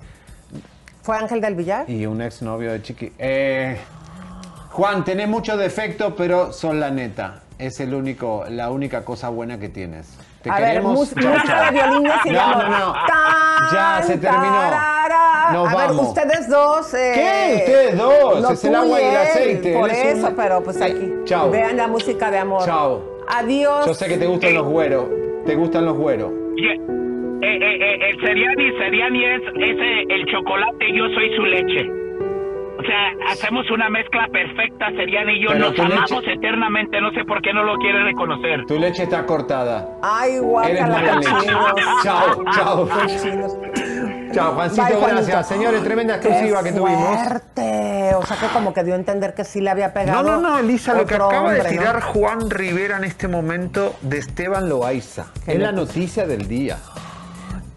¿Fue 1.03 1.19
Ángel 1.19 1.43
del 1.43 1.55
Villar? 1.55 1.89
Y 1.91 2.07
un 2.07 2.23
exnovio 2.23 2.73
de 2.73 2.81
Chiqui. 2.81 3.13
Eh, 3.19 3.77
Juan, 4.71 5.05
tenés 5.05 5.29
muchos 5.29 5.59
defectos, 5.59 6.15
pero 6.17 6.51
son 6.53 6.81
la 6.81 6.91
neta. 6.91 7.43
Es 7.59 7.79
el 7.81 7.93
único, 7.93 8.47
la 8.49 8.71
única 8.71 9.05
cosa 9.05 9.29
buena 9.29 9.59
que 9.59 9.69
tienes. 9.69 10.09
Te 10.43 10.49
A 10.51 10.55
ver, 10.59 10.69
queremos. 10.71 11.11
Chau, 11.11 11.23
música 11.29 11.45
chau. 11.47 11.73
de 11.75 12.33
No, 12.33 12.53
no, 12.57 12.69
no. 12.71 12.93
Tan, 13.07 13.71
Ya 13.75 14.01
se 14.03 14.17
terminó. 14.17 14.45
tarara. 14.45 15.53
Nos 15.53 15.69
a 15.69 15.77
ver, 15.77 15.89
vamos. 15.89 16.09
ustedes 16.09 16.49
dos. 16.49 16.95
eh, 16.95 17.13
¿Qué? 17.15 17.57
Ustedes 17.59 17.99
dos. 17.99 18.51
Es 18.51 18.65
el 18.65 18.75
agua 18.75 18.99
y 19.01 19.05
el 19.05 19.11
él, 19.11 19.17
aceite. 19.19 19.75
Por 19.79 19.91
eso, 19.91 20.27
un- 20.29 20.35
pero 20.37 20.63
pues 20.65 20.77
Eh, 20.79 20.85
aquí. 20.85 21.13
chao. 21.27 21.51
Vean 21.51 21.77
la 21.77 21.87
música 21.87 22.31
de 22.31 22.39
amor. 22.39 22.65
Chao. 22.65 23.03
Adiós. 23.29 23.85
Yo 23.87 23.93
sé 23.95 24.09
que 24.09 24.17
te 24.17 24.27
gustan 24.27 24.55
los 24.55 24.67
güeros. 24.67 25.05
Te 25.45 25.55
gustan 25.55 25.85
los 25.85 25.99
güeros. 25.99 26.33
y- 26.57 27.12
eh, 27.43 27.59
eh, 27.61 27.77
eh, 27.81 28.11
el 28.11 28.21
Seriani, 28.21 28.71
Seriani 28.79 29.25
es, 29.25 29.43
es 29.57 29.77
eh, 29.81 30.05
el 30.09 30.27
chocolate, 30.27 30.93
yo 30.95 31.05
soy 31.15 31.35
su 31.37 31.43
leche. 31.43 31.91
O 32.79 32.85
sea, 32.85 33.13
hacemos 33.31 33.71
una 33.71 33.89
mezcla 33.91 34.27
perfecta, 34.33 34.91
Seriana 34.97 35.33
y 35.33 35.43
yo. 35.43 35.49
Pero 35.51 35.61
Nos 35.67 35.73
leche- 35.79 35.83
amamos 35.83 36.25
eternamente. 36.27 37.01
No 37.01 37.11
sé 37.13 37.25
por 37.25 37.41
qué 37.41 37.53
no 37.53 37.63
lo 37.63 37.77
quiere 37.77 38.03
reconocer. 38.03 38.65
Tu 38.67 38.77
leche 38.79 39.05
está 39.05 39.25
cortada. 39.25 39.89
Ay, 40.03 40.31
Eres 40.33 40.43
guácala. 40.43 41.21
Chao, 42.03 42.45
chao. 42.53 42.89
Chao, 44.33 44.55
Juancito, 44.55 44.85
Bye, 44.87 44.95
Juanito. 44.97 45.17
gracias. 45.27 45.49
Señores, 45.49 45.85
tremenda 45.85 46.17
exclusiva 46.17 46.63
Qué 46.63 46.71
que 46.71 46.79
tuvimos. 46.79 47.19
fuerte. 47.23 48.15
O 48.17 48.23
sea 48.25 48.37
que 48.39 48.47
como 48.53 48.73
que 48.73 48.83
dio 48.83 48.95
a 48.95 48.97
entender 48.97 49.35
que 49.35 49.45
sí 49.45 49.61
le 49.61 49.71
había 49.71 49.89
No, 49.89 49.95
pegado. 49.95 50.23
no, 50.23 50.41
no, 50.41 50.59
Elisa, 50.59 50.95
lo 50.95 51.07
que 51.07 51.15
acaba 51.17 51.53
de 51.53 51.61
hombre, 51.61 51.63
¿no? 51.65 51.69
tirar 51.69 52.01
Juan 52.01 52.51
Rivera 52.51 52.97
en 52.97 53.05
este 53.05 53.29
momento 53.29 53.95
de 54.01 54.19
Esteban 54.19 54.69
Loaiza. 54.69 55.27
¿Qué 55.45 55.53
Es 55.53 55.59
la 55.59 55.71
noticia 55.73 56.27
del 56.27 56.49
día. 56.49 56.79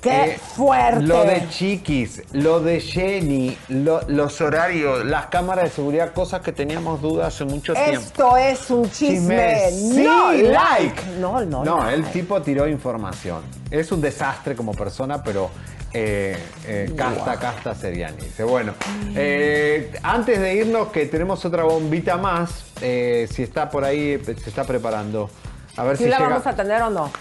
¡Qué 0.05 0.23
Eh, 0.33 0.39
fuerte! 0.55 1.01
Lo 1.01 1.23
de 1.23 1.47
Chiquis, 1.49 2.21
lo 2.33 2.59
de 2.59 2.79
Jenny, 2.79 3.57
lo- 3.69 4.01
los 4.07 4.39
horarios, 4.39 5.03
las 5.05 5.25
cámaras 5.27 5.65
de 5.65 5.69
seguridad, 5.71 6.13
cosas 6.13 6.41
que 6.41 6.51
teníamos 6.51 7.01
dudas 7.01 7.33
hace 7.33 7.43
mucho 7.45 7.73
tiempo. 7.73 7.99
Esto 7.99 8.37
es 8.37 8.69
un 8.69 8.89
chisme. 8.91 9.63
Chisme, 9.69 10.03
no 10.03 10.31
sí, 10.31 10.43
like. 10.43 11.01
No, 11.19 11.41
no. 11.43 11.63
No, 11.65 11.89
el 11.89 12.01
like. 12.01 12.13
tipo 12.19 12.41
tiró 12.41 12.67
información. 12.67 13.41
Es 13.71 13.91
un 13.91 13.99
desastre 14.01 14.55
como 14.55 14.73
persona, 14.73 15.23
pero 15.23 15.49
eh, 15.93 16.37
eh, 16.67 16.93
casta, 16.95 17.37
casta 17.39 17.73
Seriani. 17.73 18.17
Dice, 18.21 18.43
bueno, 18.43 18.73
eh, 19.15 19.91
antes 20.03 20.39
de 20.39 20.53
irnos, 20.55 20.89
que 20.91 21.05
tenemos 21.05 21.43
otra 21.45 21.63
bombita 21.63 22.17
más, 22.17 22.65
eh, 22.81 23.27
si 23.31 23.43
está 23.43 23.69
por 23.69 23.83
ahí, 23.85 24.21
se 24.23 24.31
está 24.49 24.63
preparando. 24.65 25.29
A 25.77 25.83
ver 25.83 25.97
¿Sí 25.97 26.03
si 26.03 26.09
la 26.09 26.17
llega. 26.17 26.29
vamos 26.29 26.47
a 26.47 26.55
tener 26.55 26.81
o 26.83 26.89
no? 26.89 27.11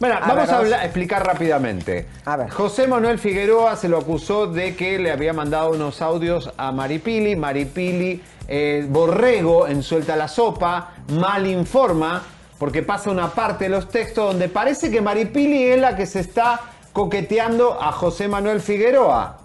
Bueno, 0.00 0.16
A 0.16 0.20
vamos 0.20 0.46
ver, 0.46 0.54
a 0.54 0.58
hablar- 0.58 0.84
explicar 0.84 1.26
rápidamente. 1.26 2.06
A 2.24 2.36
ver. 2.38 2.50
José 2.50 2.86
Manuel 2.86 3.18
Figueroa 3.18 3.76
se 3.76 3.86
lo 3.88 3.98
acusó 3.98 4.46
de 4.46 4.74
que 4.74 4.98
le 4.98 5.12
había 5.12 5.32
mandado 5.34 5.70
unos 5.72 6.00
audios 6.00 6.50
a 6.56 6.72
Maripili. 6.72 7.36
Maripili, 7.36 8.22
eh, 8.48 8.86
Borrego 8.88 9.68
en 9.68 9.82
Suelta 9.82 10.16
la 10.16 10.26
Sopa, 10.26 10.94
mal 11.12 11.46
informa, 11.46 12.22
porque 12.58 12.82
pasa 12.82 13.10
una 13.10 13.28
parte 13.28 13.64
de 13.64 13.70
los 13.70 13.88
textos 13.90 14.24
donde 14.32 14.48
parece 14.48 14.90
que 14.90 15.02
Maripili 15.02 15.64
es 15.64 15.78
la 15.78 15.94
que 15.96 16.06
se 16.06 16.20
está 16.20 16.60
coqueteando 16.94 17.80
a 17.80 17.92
José 17.92 18.26
Manuel 18.26 18.60
Figueroa. 18.62 19.36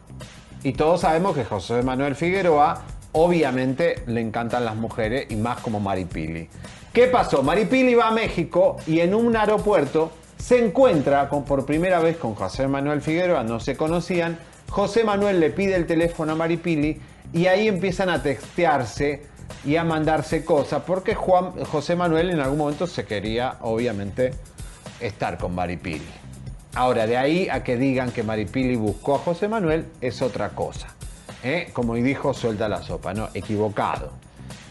Y 0.64 0.72
todos 0.72 1.02
sabemos 1.02 1.36
que 1.36 1.44
José 1.44 1.84
Manuel 1.84 2.16
Figueroa, 2.16 2.82
obviamente, 3.12 4.04
le 4.08 4.22
encantan 4.22 4.64
las 4.64 4.76
mujeres 4.76 5.28
y 5.30 5.36
más 5.36 5.60
como 5.60 5.82
Maripili. 5.82 6.48
¿Qué 6.94 7.08
pasó? 7.08 7.44
Maripili 7.44 7.94
va 7.94 8.08
a 8.08 8.12
México 8.12 8.78
y 8.88 9.02
en 9.02 9.14
un 9.14 9.36
aeropuerto 9.36 10.12
se 10.38 10.64
encuentra 10.64 11.30
con, 11.30 11.44
por 11.44 11.66
primera 11.66 12.00
vez 12.00 12.18
con 12.18 12.36
José 12.36 12.68
Manuel 12.68 13.02
Figueroa, 13.02 13.44
no 13.44 13.60
se 13.60 13.76
conocían. 13.76 14.38
José 14.70 15.04
Manuel 15.04 15.40
le 15.40 15.50
pide 15.50 15.76
el 15.76 15.86
teléfono 15.86 16.34
a 16.34 16.36
Maripili 16.36 17.00
y 17.34 17.48
ahí 17.48 17.68
empiezan 17.68 18.10
a 18.10 18.22
textearse 18.22 19.24
y 19.64 19.76
a 19.76 19.84
mandarse 19.84 20.44
cosas 20.44 20.84
porque 20.86 21.16
Juan, 21.16 21.64
José 21.66 21.96
Manuel 21.96 22.30
en 22.30 22.40
algún 22.40 22.60
momento 22.60 22.88
se 22.88 23.06
quería, 23.06 23.58
obviamente, 23.62 24.34
estar 25.00 25.38
con 25.38 25.56
Maripili. 25.56 26.06
Ahora, 26.76 27.08
de 27.08 27.18
ahí 27.18 27.48
a 27.50 27.64
que 27.64 27.78
digan 27.78 28.12
que 28.12 28.22
Maripili 28.22 28.76
buscó 28.76 29.16
a 29.16 29.20
José 29.20 29.48
Manuel 29.48 29.86
es 30.02 30.22
otra 30.22 30.50
cosa. 30.50 30.88
¿eh? 31.44 31.70
Como 31.74 31.96
dijo, 31.96 32.34
suelta 32.34 32.68
la 32.68 32.82
sopa, 32.82 33.14
no, 33.14 33.30
equivocado. 33.34 34.12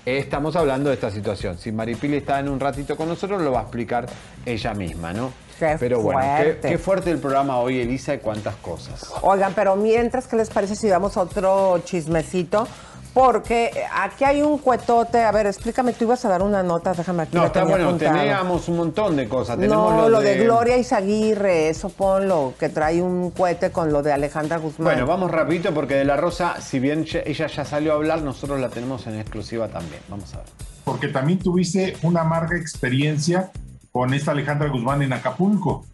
Estamos 0.04 0.54
hablando 0.54 0.90
de 0.90 0.96
esta 0.96 1.10
situación. 1.10 1.56
Si 1.56 1.72
Maripili 1.72 2.18
está 2.18 2.38
en 2.40 2.50
un 2.50 2.60
ratito 2.60 2.94
con 2.94 3.08
nosotros, 3.08 3.40
lo 3.40 3.52
va 3.52 3.60
a 3.60 3.62
explicar 3.62 4.06
ella 4.44 4.74
misma, 4.74 5.14
¿no? 5.14 5.32
Qué 5.58 5.76
Pero 5.78 6.00
bueno, 6.00 6.20
qué, 6.20 6.42
fuerte. 6.44 6.68
qué 6.68 6.78
fuerte 6.78 7.10
el 7.10 7.18
programa 7.18 7.58
hoy, 7.58 7.80
Elisa, 7.80 8.14
y 8.14 8.18
cuántas 8.18 8.56
cosas. 8.56 9.10
Oigan, 9.22 9.52
pero 9.54 9.76
mientras, 9.76 10.26
¿qué 10.26 10.36
les 10.36 10.50
parece 10.50 10.74
si 10.76 10.88
damos 10.88 11.16
otro 11.16 11.78
chismecito? 11.84 12.66
Porque 13.12 13.70
aquí 13.94 14.24
hay 14.24 14.42
un 14.42 14.58
cuetote. 14.58 15.22
A 15.22 15.30
ver, 15.30 15.46
explícame, 15.46 15.92
tú 15.92 16.02
ibas 16.02 16.24
a 16.24 16.28
dar 16.28 16.42
una 16.42 16.64
nota, 16.64 16.92
déjame 16.94 17.22
aquí. 17.22 17.36
No, 17.36 17.46
está 17.46 17.62
bueno, 17.62 17.94
teníamos 17.96 18.68
un 18.68 18.76
montón 18.78 19.14
de 19.14 19.28
cosas. 19.28 19.56
Tenemos 19.56 19.92
No, 19.92 20.08
lo 20.08 20.20
de... 20.20 20.38
Gloria 20.42 20.76
Izaguirre, 20.76 21.68
eso 21.68 21.90
ponlo, 21.90 22.54
que 22.58 22.70
trae 22.70 23.00
un 23.00 23.30
cohete 23.30 23.70
con 23.70 23.92
lo 23.92 24.02
de 24.02 24.12
Alejandra 24.12 24.56
Guzmán. 24.56 24.86
Bueno, 24.86 25.06
vamos 25.06 25.30
rapidito 25.30 25.72
porque 25.72 25.94
de 25.94 26.04
La 26.04 26.16
Rosa, 26.16 26.60
si 26.60 26.80
bien 26.80 27.06
ella 27.24 27.46
ya 27.46 27.64
salió 27.64 27.92
a 27.92 27.94
hablar, 27.94 28.20
nosotros 28.22 28.58
la 28.58 28.68
tenemos 28.68 29.06
en 29.06 29.20
exclusiva 29.20 29.68
también. 29.68 30.00
Vamos 30.08 30.34
a 30.34 30.38
ver. 30.38 30.46
porque 30.82 31.06
también 31.06 31.38
tuviste 31.38 31.96
una 32.02 32.22
amarga 32.22 32.56
experiencia 32.58 33.52
con 33.94 34.12
esta 34.12 34.32
Alejandra 34.32 34.68
Guzmán 34.70 35.02
en 35.02 35.12
Acapulco. 35.12 35.86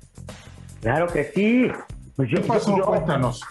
Claro 0.80 1.06
que 1.08 1.24
sí. 1.34 1.68
Pues 2.16 2.30
yo, 2.30 2.40
¿Qué 2.40 2.48
pasó? 2.48 2.74
yo- 2.74 2.86
Cuéntanos. 2.86 3.44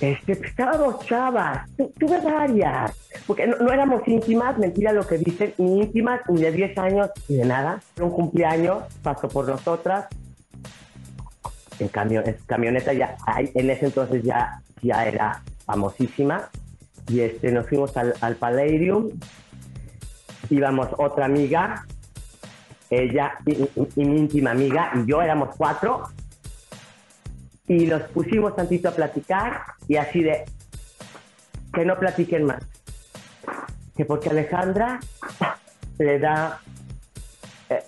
Este, 0.00 0.36
pues, 0.36 0.48
estaba 0.48 0.78
dos 0.78 1.04
chavas, 1.04 1.68
Tu- 1.76 1.92
tuve 1.98 2.18
varias, 2.22 2.92
porque 3.26 3.46
no, 3.46 3.58
no 3.58 3.70
éramos 3.70 4.00
íntimas, 4.08 4.56
mentira 4.56 4.90
lo 4.94 5.06
que 5.06 5.18
dicen, 5.18 5.52
ni 5.58 5.82
íntimas, 5.82 6.20
ni 6.30 6.40
de 6.40 6.50
10 6.50 6.78
años, 6.78 7.10
ni 7.28 7.36
de 7.36 7.44
nada. 7.44 7.82
Era 7.94 8.06
un 8.06 8.10
cumpleaños, 8.12 8.84
pasó 9.02 9.28
por 9.28 9.46
nosotras, 9.46 10.06
en, 11.78 11.88
camioneta 12.46 12.94
ya, 12.94 13.16
en 13.54 13.68
ese 13.68 13.84
entonces 13.86 14.22
ya, 14.22 14.62
ya 14.80 15.04
era 15.04 15.42
famosísima, 15.66 16.48
y 17.08 17.20
este, 17.20 17.52
nos 17.52 17.68
fuimos 17.68 17.94
al, 17.98 18.14
al 18.22 18.36
Palladium, 18.36 19.10
íbamos 20.48 20.88
otra 20.96 21.26
amiga, 21.26 21.86
ella 22.90 23.38
y, 23.44 23.56
mi 24.00 24.18
íntima 24.18 24.52
amiga, 24.52 24.92
y 24.94 25.10
yo 25.10 25.22
éramos 25.22 25.54
cuatro, 25.56 26.08
y 27.68 27.86
nos 27.86 28.02
pusimos 28.02 28.54
tantito 28.54 28.88
a 28.88 28.92
platicar 28.92 29.62
y 29.88 29.96
así 29.96 30.22
de 30.22 30.44
que 31.72 31.84
no 31.84 31.98
platiquen 31.98 32.44
más. 32.44 32.62
Que 33.96 34.04
porque 34.04 34.30
Alejandra 34.30 35.00
le 35.98 36.18
da 36.18 36.60
eh, 37.68 37.82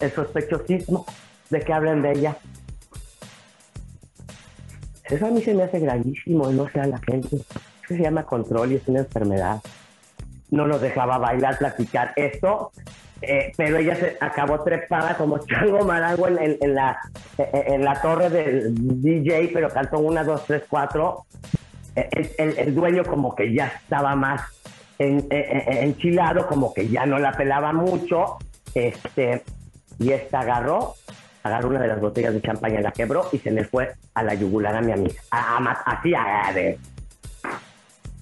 el 0.00 0.10
sospechosismo 0.12 1.06
de 1.50 1.60
que 1.60 1.72
hablen 1.72 2.02
de 2.02 2.12
ella. 2.12 2.36
Eso 5.04 5.26
a 5.26 5.30
mí 5.30 5.40
se 5.40 5.54
me 5.54 5.62
hace 5.62 5.78
gravísimo, 5.78 6.50
no 6.50 6.68
sea 6.68 6.86
la 6.86 6.98
gente. 6.98 7.36
Eso 7.36 7.94
se 7.94 7.98
llama 7.98 8.24
control 8.24 8.72
y 8.72 8.74
es 8.76 8.88
una 8.88 9.00
enfermedad. 9.00 9.62
No 10.50 10.66
nos 10.66 10.80
dejaba 10.80 11.18
bailar, 11.18 11.58
platicar 11.58 12.12
esto, 12.16 12.72
eh, 13.22 13.52
pero 13.56 13.78
ella 13.78 13.96
se 13.96 14.16
acabó 14.20 14.62
trepada 14.62 15.16
como 15.16 15.38
chango 15.46 15.84
marango 15.84 16.28
en, 16.28 16.56
en- 16.60 16.74
la, 16.74 16.98
eh, 17.38 17.64
en 17.68 17.84
la 17.84 18.00
torre 18.00 18.28
del 18.30 18.74
DJ, 19.02 19.50
pero 19.54 19.68
cantó 19.70 19.98
una, 19.98 20.22
dos, 20.24 20.44
tres, 20.46 20.64
cuatro. 20.68 21.24
Eh, 21.94 22.34
El, 22.38 22.74
dueño 22.74 23.04
como 23.04 23.34
que 23.34 23.52
ya 23.52 23.68
estaba 23.68 24.14
más 24.14 24.42
en- 24.98 25.26
en- 25.30 25.62
en- 25.68 25.84
enchilado, 25.88 26.46
como 26.46 26.72
que 26.74 26.88
ya 26.88 27.06
no 27.06 27.18
la 27.18 27.32
pelaba 27.32 27.72
mucho, 27.72 28.36
este, 28.74 29.42
y 29.98 30.12
esta 30.12 30.40
agarró, 30.40 30.94
agarró 31.42 31.68
una 31.70 31.80
de 31.80 31.88
las 31.88 32.00
botellas 32.00 32.34
de 32.34 32.42
champaña, 32.42 32.80
la 32.82 32.92
quebró 32.92 33.28
y 33.32 33.38
se 33.38 33.50
le 33.50 33.64
fue 33.64 33.94
a 34.14 34.22
la 34.22 34.34
yugular 34.34 34.76
a 34.76 34.82
mi 34.82 34.92
amiga, 34.92 35.20
así 35.30 36.14
a, 36.14 36.52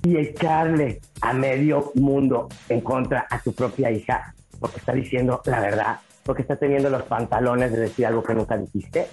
y 0.05 0.17
echarle 0.19 1.01
a 1.23 1.33
medio 1.33 1.91
mundo 1.95 2.49
en 2.69 2.81
contra 2.81 3.27
a 3.31 3.39
tu 3.41 3.53
propia 3.55 3.91
hija 3.91 4.35
porque 4.65 4.79
está 4.79 4.93
diciendo 4.95 5.43
la 5.45 5.61
verdad, 5.61 5.97
porque 6.23 6.41
está 6.41 6.57
teniendo 6.57 6.89
los 6.89 7.03
pantalones 7.03 7.71
de 7.71 7.81
decir 7.81 8.07
algo 8.07 8.23
que 8.23 8.33
nunca 8.35 8.57
dijiste, 8.57 9.09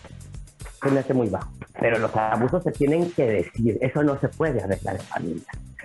se 0.81 0.89
me 0.89 1.01
hace 1.01 1.13
muy 1.13 1.27
bajo. 1.27 1.51
Pero 1.77 1.99
los 1.99 2.15
abusos 2.15 2.63
se 2.63 2.71
tienen 2.71 3.11
que 3.11 3.25
decir, 3.27 3.77
eso 3.81 4.01
no 4.01 4.17
se 4.21 4.29
puede 4.29 4.61
arreglar 4.63 4.95
en 4.95 5.01
familia, 5.01 5.43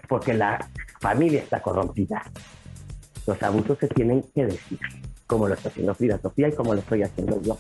porque 0.09 0.35
la 0.35 0.65
familia 1.01 1.41
está 1.41 1.61
corrompida. 1.61 2.23
Los 3.27 3.43
abusos 3.43 3.77
se 3.81 3.89
tienen 3.89 4.23
que 4.33 4.47
decir, 4.47 4.79
como 5.27 5.49
lo 5.49 5.55
está 5.55 5.69
haciendo 5.71 5.97
Frida 5.97 6.21
Sofía 6.23 6.47
y 6.47 6.53
como 6.53 6.73
lo 6.73 6.79
estoy 6.79 7.03
haciendo 7.03 7.43
yo. 7.43 7.59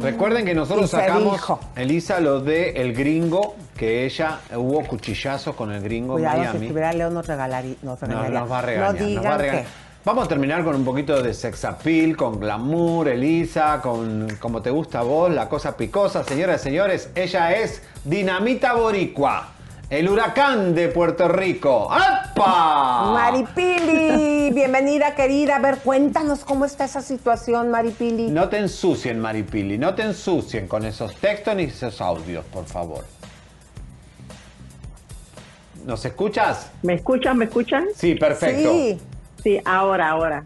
Recuerden 0.00 0.46
que 0.46 0.54
nosotros 0.54 0.88
sacamos, 0.88 1.34
dijo. 1.34 1.60
Elisa, 1.76 2.18
lo 2.20 2.40
de 2.40 2.70
El 2.70 2.94
Gringo, 2.94 3.56
que 3.76 4.06
ella 4.06 4.40
hubo 4.56 4.82
cuchillazos 4.86 5.54
con 5.54 5.70
El 5.70 5.82
Gringo 5.82 6.14
en 6.18 6.24
Cuidado, 6.24 6.36
si 6.36 6.40
Miami. 6.44 6.66
estuviera 6.66 6.92
Leo 6.94 7.10
nos, 7.10 7.26
regalaría, 7.26 7.74
nos 7.82 8.00
Nos, 8.00 8.08
regañaría. 8.08 8.40
nos 8.40 8.50
va 8.50 8.58
a 8.58 8.62
regañar. 8.62 8.94
No 9.02 9.08
nos 9.14 9.24
va 9.26 9.34
a 9.34 9.38
regañar. 9.38 9.87
Vamos 10.08 10.24
a 10.24 10.28
terminar 10.28 10.64
con 10.64 10.74
un 10.74 10.86
poquito 10.86 11.22
de 11.22 11.34
sex 11.34 11.66
appeal, 11.66 12.16
con 12.16 12.40
glamour, 12.40 13.08
Elisa, 13.08 13.78
con 13.82 14.26
como 14.40 14.62
te 14.62 14.70
gusta 14.70 15.00
a 15.00 15.02
vos, 15.02 15.30
la 15.30 15.50
cosa 15.50 15.76
picosa. 15.76 16.24
Señoras 16.24 16.62
y 16.62 16.64
señores, 16.64 17.10
ella 17.14 17.52
es 17.52 17.82
Dinamita 18.04 18.72
Boricua, 18.72 19.50
el 19.90 20.08
huracán 20.08 20.74
de 20.74 20.88
Puerto 20.88 21.28
Rico. 21.28 21.92
¡Apa! 21.92 23.12
Maripili, 23.12 24.50
bienvenida 24.54 25.14
querida. 25.14 25.56
A 25.56 25.58
ver, 25.58 25.76
cuéntanos 25.80 26.42
cómo 26.42 26.64
está 26.64 26.86
esa 26.86 27.02
situación, 27.02 27.70
Maripili. 27.70 28.30
No 28.30 28.48
te 28.48 28.56
ensucien, 28.56 29.20
Maripili, 29.20 29.76
no 29.76 29.94
te 29.94 30.04
ensucien 30.04 30.68
con 30.68 30.86
esos 30.86 31.16
textos 31.16 31.54
ni 31.54 31.64
esos 31.64 32.00
audios, 32.00 32.46
por 32.46 32.64
favor. 32.64 33.04
¿Nos 35.84 36.02
escuchas? 36.06 36.70
¿Me 36.82 36.94
escuchan? 36.94 37.36
¿Me 37.36 37.44
escuchan? 37.44 37.88
Sí, 37.94 38.14
perfecto. 38.14 38.72
Sí. 38.72 38.98
Sí, 39.42 39.60
ahora, 39.64 40.10
ahora. 40.10 40.44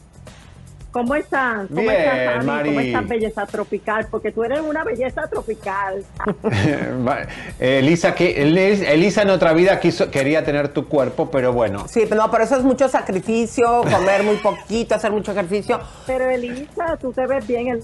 ¿Cómo 0.90 1.14
estás? 1.14 1.68
¿Cómo 1.68 1.80
Bien, 1.80 1.94
estás, 1.94 2.34
Javi? 2.34 2.46
Mari. 2.46 2.68
¿Cómo 2.68 2.80
estás, 2.80 3.08
belleza 3.08 3.46
tropical? 3.46 4.06
Porque 4.10 4.30
tú 4.30 4.44
eres 4.44 4.60
una 4.60 4.84
belleza 4.84 5.22
tropical. 5.26 6.04
Elisa, 7.58 8.14
que, 8.14 8.42
Elisa 8.42 9.22
en 9.22 9.30
otra 9.30 9.54
vida 9.54 9.80
quiso, 9.80 10.10
quería 10.10 10.44
tener 10.44 10.68
tu 10.68 10.86
cuerpo, 10.88 11.30
pero 11.30 11.52
bueno. 11.54 11.86
Sí, 11.88 12.02
pero 12.06 12.20
no, 12.22 12.30
pero 12.30 12.44
eso 12.44 12.56
es 12.56 12.62
mucho 12.62 12.90
sacrificio, 12.90 13.82
comer 13.90 14.22
muy 14.22 14.36
poquito, 14.36 14.94
hacer 14.94 15.12
mucho 15.12 15.32
ejercicio. 15.32 15.80
Pero 16.06 16.28
Elisa, 16.28 16.98
tú 17.00 17.10
te 17.12 17.26
ves 17.26 17.46
bien. 17.46 17.80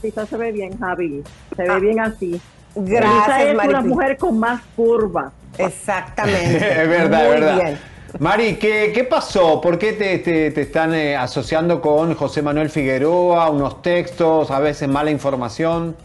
Elisa 0.00 0.26
se 0.26 0.36
ve 0.36 0.52
bien, 0.52 0.78
Javi. 0.78 1.24
Se 1.56 1.62
ve 1.64 1.68
Ah. 1.68 1.78
bien 1.80 1.98
así. 1.98 2.40
Gracias, 2.76 3.40
Elisa 3.40 3.62
es 3.64 3.68
una 3.68 3.80
mujer 3.80 4.16
con 4.16 4.38
más 4.38 4.62
curva. 4.76 5.32
Exactamente. 5.58 6.56
es 6.82 6.88
verdad, 6.88 7.18
Muy 7.26 7.34
es 7.34 7.40
verdad. 7.40 7.54
bien. 7.56 7.78
Mari, 8.18 8.56
¿qué, 8.58 9.06
pasó? 9.08 9.60
¿Por 9.60 9.78
qué 9.78 9.92
te, 9.94 10.18
te- 10.18 10.50
te 10.50 10.60
están 10.62 10.94
eh, 10.94 11.16
asociando 11.16 11.80
con 11.80 12.14
José 12.14 12.42
Manuel 12.42 12.70
Figueroa? 12.70 13.50
Unos 13.50 13.82
textos, 13.82 14.50
a 14.50 14.60
veces 14.60 14.88
mala 14.88 15.10
información. 15.10 15.96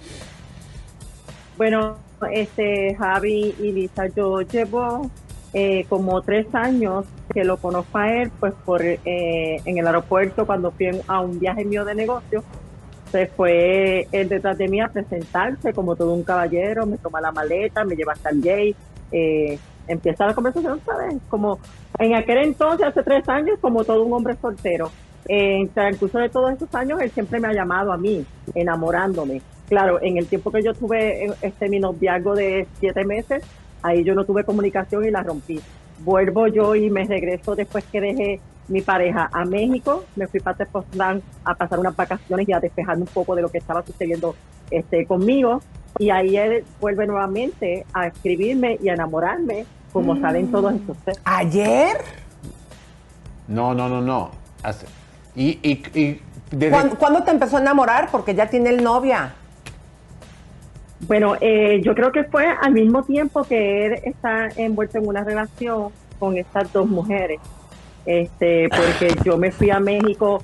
Bueno, 1.58 1.98
este 2.32 2.96
Javi 2.96 3.56
y 3.60 3.72
Lisa, 3.72 4.08
yo 4.16 4.42
llevo 4.42 5.12
eh, 5.54 5.86
como 5.90 6.22
tres 6.22 6.54
años 6.54 7.06
que 7.34 7.44
lo 7.44 7.58
conozco 7.58 7.98
a 7.98 8.12
él, 8.14 8.32
pues 8.40 8.54
por 8.66 8.82
eh, 8.84 9.00
en 9.66 9.78
el 9.78 9.86
aeropuerto 9.88 10.46
cuando 10.46 10.72
fui 10.72 10.90
a 11.08 11.20
un 11.22 11.40
viaje 11.40 11.66
mío 11.66 11.84
de 11.86 11.96
negocio, 11.96 12.44
se 13.12 13.28
fue 13.28 14.08
él 14.12 14.30
detrás 14.30 14.58
de 14.58 14.68
mí 14.68 14.82
a 14.82 14.90
presentarse 14.90 15.74
como 15.74 15.96
todo 15.96 16.14
un 16.14 16.24
caballero, 16.24 16.86
me 16.86 16.98
toma 16.98 17.22
la 17.22 17.32
maleta, 17.32 17.84
me 17.86 17.96
lleva 17.96 18.14
hasta 18.14 18.30
el 18.30 18.42
gay, 18.42 18.76
eh, 19.12 19.60
empieza 19.88 20.26
la 20.26 20.34
conversación, 20.34 20.80
¿sabes? 20.86 21.16
Como 21.30 21.60
en 22.00 22.16
aquel 22.16 22.38
entonces, 22.40 22.88
hace 22.88 23.04
tres 23.04 23.28
años, 23.30 23.58
como 23.60 23.84
todo 23.84 24.04
un 24.04 24.14
hombre 24.14 24.36
soltero. 24.42 24.92
En 25.28 25.64
el 25.64 25.70
transcurso 25.70 26.20
de 26.20 26.30
todos 26.30 26.54
esos 26.54 26.74
años, 26.76 27.02
él 27.02 27.12
siempre 27.12 27.40
me 27.40 27.48
ha 27.48 27.54
llamado 27.54 27.92
a 27.92 27.98
mí, 27.98 28.26
enamorándome. 28.56 29.42
Claro, 29.68 30.02
en 30.02 30.18
el 30.18 30.28
tiempo 30.28 30.52
que 30.52 30.64
yo 30.64 30.74
tuve 30.74 31.26
eh, 31.26 31.34
este 31.42 31.68
mi 31.68 31.80
noviazgo 31.80 32.36
de 32.36 32.68
siete 32.80 33.04
meses, 33.04 33.44
ahí 33.82 34.04
yo 34.04 34.16
no 34.16 34.24
tuve 34.24 34.44
comunicación 34.44 35.04
y 35.06 35.12
la 35.12 35.24
rompí. 35.24 35.60
Vuelvo 36.00 36.48
yo 36.48 36.76
y 36.76 36.90
me 36.90 37.06
regreso 37.06 37.56
después 37.56 37.84
que 37.92 38.00
dejé 38.00 38.40
mi 38.68 38.82
pareja 38.82 39.30
a 39.32 39.46
México, 39.46 40.04
me 40.16 40.28
fui 40.28 40.40
para 40.40 40.58
Tepoztlán 40.58 41.22
a 41.44 41.56
pasar 41.56 41.80
unas 41.80 41.96
vacaciones 41.96 42.48
y 42.48 42.54
a 42.54 42.60
despejarme 42.60 43.04
un 43.04 43.08
poco 43.08 43.36
de 43.36 43.42
lo 43.42 43.50
que 43.50 43.58
estaba 43.58 43.82
sucediendo 43.84 44.36
este, 44.70 45.06
conmigo. 45.06 45.62
Y 46.00 46.10
ahí 46.10 46.38
él 46.38 46.64
vuelve 46.80 47.08
nuevamente 47.08 47.86
a 47.94 48.08
escribirme 48.08 48.78
y 48.82 48.90
a 48.90 48.94
enamorarme, 48.94 49.66
como 49.92 50.14
Mm. 50.16 50.22
salen 50.22 50.52
todos 50.52 50.74
estos 50.74 50.98
textos. 50.98 51.24
¿Ayer? 51.26 51.98
No, 53.48 53.74
no, 53.74 53.88
no, 53.90 54.02
no. 54.02 54.32
Hace- 54.64 54.86
Y, 55.36 55.60
y, 55.62 55.82
y 56.00 56.22
desde- 56.52 56.72
¿Cuándo, 56.72 56.96
cuándo 56.98 57.24
te 57.24 57.32
empezó 57.32 57.58
a 57.58 57.62
enamorar? 57.62 58.10
Porque 58.12 58.34
ya 58.36 58.48
tiene 58.50 58.70
el 58.70 58.84
novia. 58.84 59.34
Bueno, 61.08 61.36
eh, 61.42 61.80
yo 61.84 61.94
creo 61.94 62.12
que 62.12 62.24
fue 62.24 62.46
al 62.48 62.74
mismo 62.74 63.04
tiempo 63.04 63.44
que 63.44 63.86
él 63.86 63.94
está 64.04 64.50
envuelto 64.56 64.98
en 64.98 65.08
una 65.08 65.24
relación 65.24 65.90
con 66.20 66.36
estas 66.38 66.74
dos 66.74 66.88
mujeres. 66.88 67.40
Este, 68.06 68.68
porque 68.70 69.14
yo 69.24 69.38
me 69.38 69.52
fui 69.52 69.70
a 69.70 69.80
México 69.80 70.42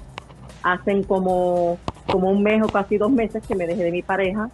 hace 0.61 1.01
como, 1.05 1.77
como 2.11 2.29
un 2.29 2.43
mes 2.43 2.61
o 2.61 2.67
casi 2.67 2.97
dos 2.97 3.11
meses 3.11 3.41
que 3.47 3.55
me 3.55 3.65
dejé 3.65 3.83
de 3.83 3.91
mi 3.91 4.01
pareja 4.03 4.49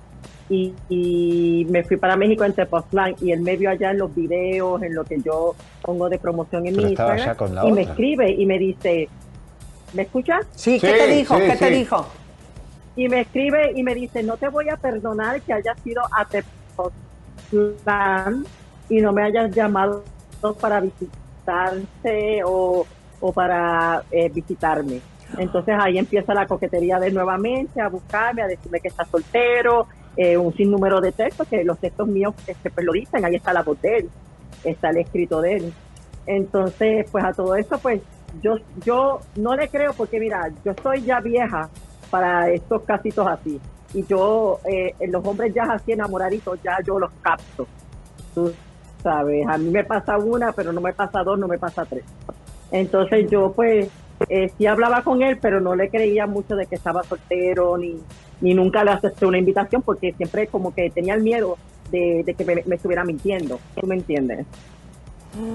y, 0.50 0.74
y 0.90 1.66
me 1.70 1.84
fui 1.84 1.98
para 1.98 2.18
México 2.18 2.44
en 2.44 2.54
Tepoztlán 2.54 3.14
y 3.22 3.32
él 3.32 3.42
me 3.42 3.56
vio 3.56 3.70
allá 3.70 3.92
en 3.92 4.00
los 4.00 4.16
videos, 4.16 4.82
en 4.82 4.96
lo 4.96 5.04
que 5.04 5.22
yo 5.22 5.54
pongo 5.82 6.10
de 6.10 6.18
promoción 6.18 6.66
en 6.66 6.74
Pero 6.76 6.88
mi 6.88 6.94
Instagram 6.94 7.26
ya 7.26 7.36
con 7.36 7.54
la 7.56 7.68
y 7.68 7.72
me 7.72 7.84
escribe 7.84 8.32
y 8.32 8.46
me 8.46 8.58
dice, 8.58 9.08
¿me 9.94 10.02
escuchas? 10.02 10.46
Sí, 10.56 10.80
¿qué 10.80 10.92
te 10.92 11.08
dijo? 11.08 11.38
¿Qué 11.38 11.56
te 11.56 11.70
dijo? 11.70 12.08
Y 12.96 13.08
me 13.08 13.22
escribe 13.22 13.74
y 13.76 13.84
me 13.84 13.94
dice, 13.94 14.24
no 14.24 14.38
te 14.38 14.48
voy 14.50 14.70
a 14.70 14.78
perdonar 14.78 15.40
que 15.42 15.54
hayas 15.54 15.78
ido 15.86 16.02
a 16.12 16.26
Tepoztlán 16.26 18.44
y 18.90 19.02
no 19.02 19.14
me 19.14 19.22
hayas 19.24 19.52
llamado 19.52 20.04
para 20.60 20.82
visitarte 20.82 22.42
o, 22.44 22.88
o 23.20 23.32
para 23.32 24.02
eh, 24.12 24.30
visitarme. 24.30 25.02
Entonces 25.38 25.76
ahí 25.80 26.00
empieza 26.00 26.34
la 26.34 26.48
coquetería 26.48 27.00
de 27.00 27.12
nuevamente, 27.12 27.80
a 27.82 27.88
buscarme, 27.88 28.42
a 28.42 28.48
decirme 28.48 28.80
que 28.80 28.88
está 28.88 29.06
soltero, 29.06 29.86
eh, 30.22 30.36
un 30.36 30.54
sinnúmero 30.54 31.00
de 31.00 31.14
textos, 31.14 31.48
que 31.48 31.64
los 31.64 31.80
textos 31.80 32.06
míos 32.06 32.36
este, 32.46 32.70
pues 32.70 32.86
lo 32.86 32.92
dicen, 32.92 33.24
ahí 33.24 33.36
está 33.36 33.54
la 33.54 33.64
voz 33.64 33.82
de 33.82 34.00
él, 34.00 34.10
está 34.66 34.90
el 34.90 34.98
escrito 34.98 35.40
de 35.40 35.56
él. 35.56 35.74
Entonces, 36.26 37.10
pues 37.10 37.24
a 37.24 37.32
todo 37.32 37.56
eso, 37.56 37.80
pues 37.80 38.02
yo, 38.42 38.58
yo 38.84 39.22
no 39.38 39.56
le 39.56 39.70
creo 39.70 39.94
porque 39.94 40.20
mira, 40.20 40.52
yo 40.66 40.72
estoy 40.72 41.04
ya 41.04 41.22
vieja 41.22 41.70
para 42.10 42.52
estos 42.52 42.82
casitos 42.82 43.26
así. 43.26 43.62
Y 43.94 44.06
yo, 44.08 44.60
eh, 44.70 44.94
los 45.08 45.26
hombres 45.26 45.54
ya 45.54 45.64
así 45.64 45.94
enamoraditos, 45.94 46.62
ya 46.62 46.80
yo 46.86 47.00
los 47.00 47.12
capto. 47.22 47.66
Tú 48.36 48.52
sabes, 49.02 49.48
a 49.48 49.58
mí 49.58 49.70
me 49.70 49.86
pasa 49.86 50.18
una, 50.18 50.52
pero 50.52 50.74
no 50.74 50.82
me 50.82 50.92
pasa 50.92 51.24
dos, 51.24 51.40
no 51.40 51.48
me 51.48 51.58
pasa 51.58 51.86
tres. 51.86 52.04
Entonces 52.72 53.32
yo 53.32 53.54
pues 53.54 53.88
eh, 54.28 54.52
sí 54.58 54.68
hablaba 54.68 55.02
con 55.02 55.22
él, 55.22 55.38
pero 55.42 55.62
no 55.62 55.76
le 55.76 55.90
creía 55.90 56.28
mucho 56.28 56.58
de 56.58 56.66
que 56.66 56.76
estaba 56.76 57.04
soltero, 57.04 57.78
ni, 57.78 58.02
ni 58.42 58.54
nunca 58.54 58.84
le 58.84 58.92
acepté 58.92 59.26
una 59.26 59.38
invitación, 59.38 59.82
porque 59.82 60.14
siempre 60.18 60.48
como 60.48 60.74
que 60.74 60.90
tenía 60.90 61.14
el 61.14 61.22
miedo 61.22 61.58
de, 61.92 62.24
de 62.26 62.34
que 62.34 62.46
me, 62.46 62.64
me 62.66 62.76
estuviera 62.76 63.04
mintiendo. 63.04 63.60
¿Tú 63.80 63.88
me 63.88 63.96
entiendes? 63.96 64.46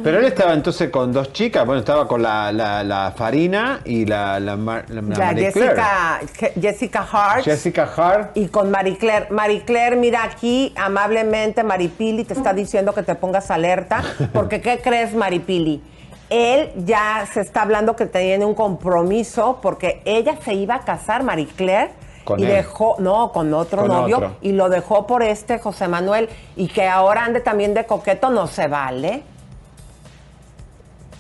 Pero 0.05 0.21
él 0.21 0.25
estaba 0.27 0.55
entonces 0.55 0.89
con 0.91 1.13
dos 1.13 1.33
chicas. 1.33 1.67
Bueno, 1.67 1.81
estaba 1.81 2.07
con 2.07 2.23
la, 2.23 2.53
la, 2.53 2.85
la 2.85 3.13
Farina 3.17 3.81
y 3.85 4.07
la, 4.07 4.39
la, 4.39 4.57
Mar- 4.57 4.85
la 4.89 4.95
La 4.97 5.03
Marie 5.03 5.51
Claire. 5.51 5.75
Jessica, 5.75 6.21
Je- 6.39 6.61
Jessica 6.61 7.09
Hart. 7.11 7.45
Jessica 7.45 7.93
Hart. 7.97 8.37
Y 8.37 8.47
con 8.47 8.71
Marie 8.71 8.97
Claire. 8.97 9.27
Marie 9.31 9.63
Claire, 9.65 9.97
mira 9.97 10.23
aquí, 10.23 10.73
amablemente, 10.77 11.65
Maripili 11.65 12.23
te 12.25 12.35
está 12.35 12.55
diciendo 12.55 12.95
que 12.95 13.03
te 13.03 13.17
pongas 13.17 13.51
alerta. 13.51 14.05
Porque, 14.33 14.61
¿qué 14.61 14.79
crees, 14.79 15.13
Maripili? 15.13 15.83
Él 16.31 16.71
ya 16.87 17.27
se 17.33 17.41
está 17.41 17.63
hablando 17.63 17.97
que 17.97 18.07
tiene 18.07 18.45
un 18.45 18.55
compromiso 18.55 19.59
porque 19.61 20.01
ella 20.05 20.37
se 20.45 20.55
iba 20.55 20.77
a 20.77 20.81
casar, 20.85 21.25
Marie 21.25 21.47
Claire. 21.47 21.91
Con 22.25 22.41
y 22.41 22.45
él. 22.45 22.49
dejó, 22.51 22.97
no, 22.99 23.31
con 23.33 23.53
otro 23.55 23.81
Con 23.83 23.89
novio, 23.89 24.17
otro. 24.17 24.37
y 24.41 24.53
lo 24.53 24.69
dejó 24.69 25.07
por 25.07 25.23
este 25.23 25.59
José 25.59 25.89
Manuel, 25.89 26.29
y 26.57 26.69
que 26.69 26.87
ahora 26.89 27.25
ande 27.25 27.41
también 27.41 27.75
de 27.75 27.85
coqueto, 27.87 28.31
no 28.31 28.47
se 28.47 28.67
vale. 28.67 29.23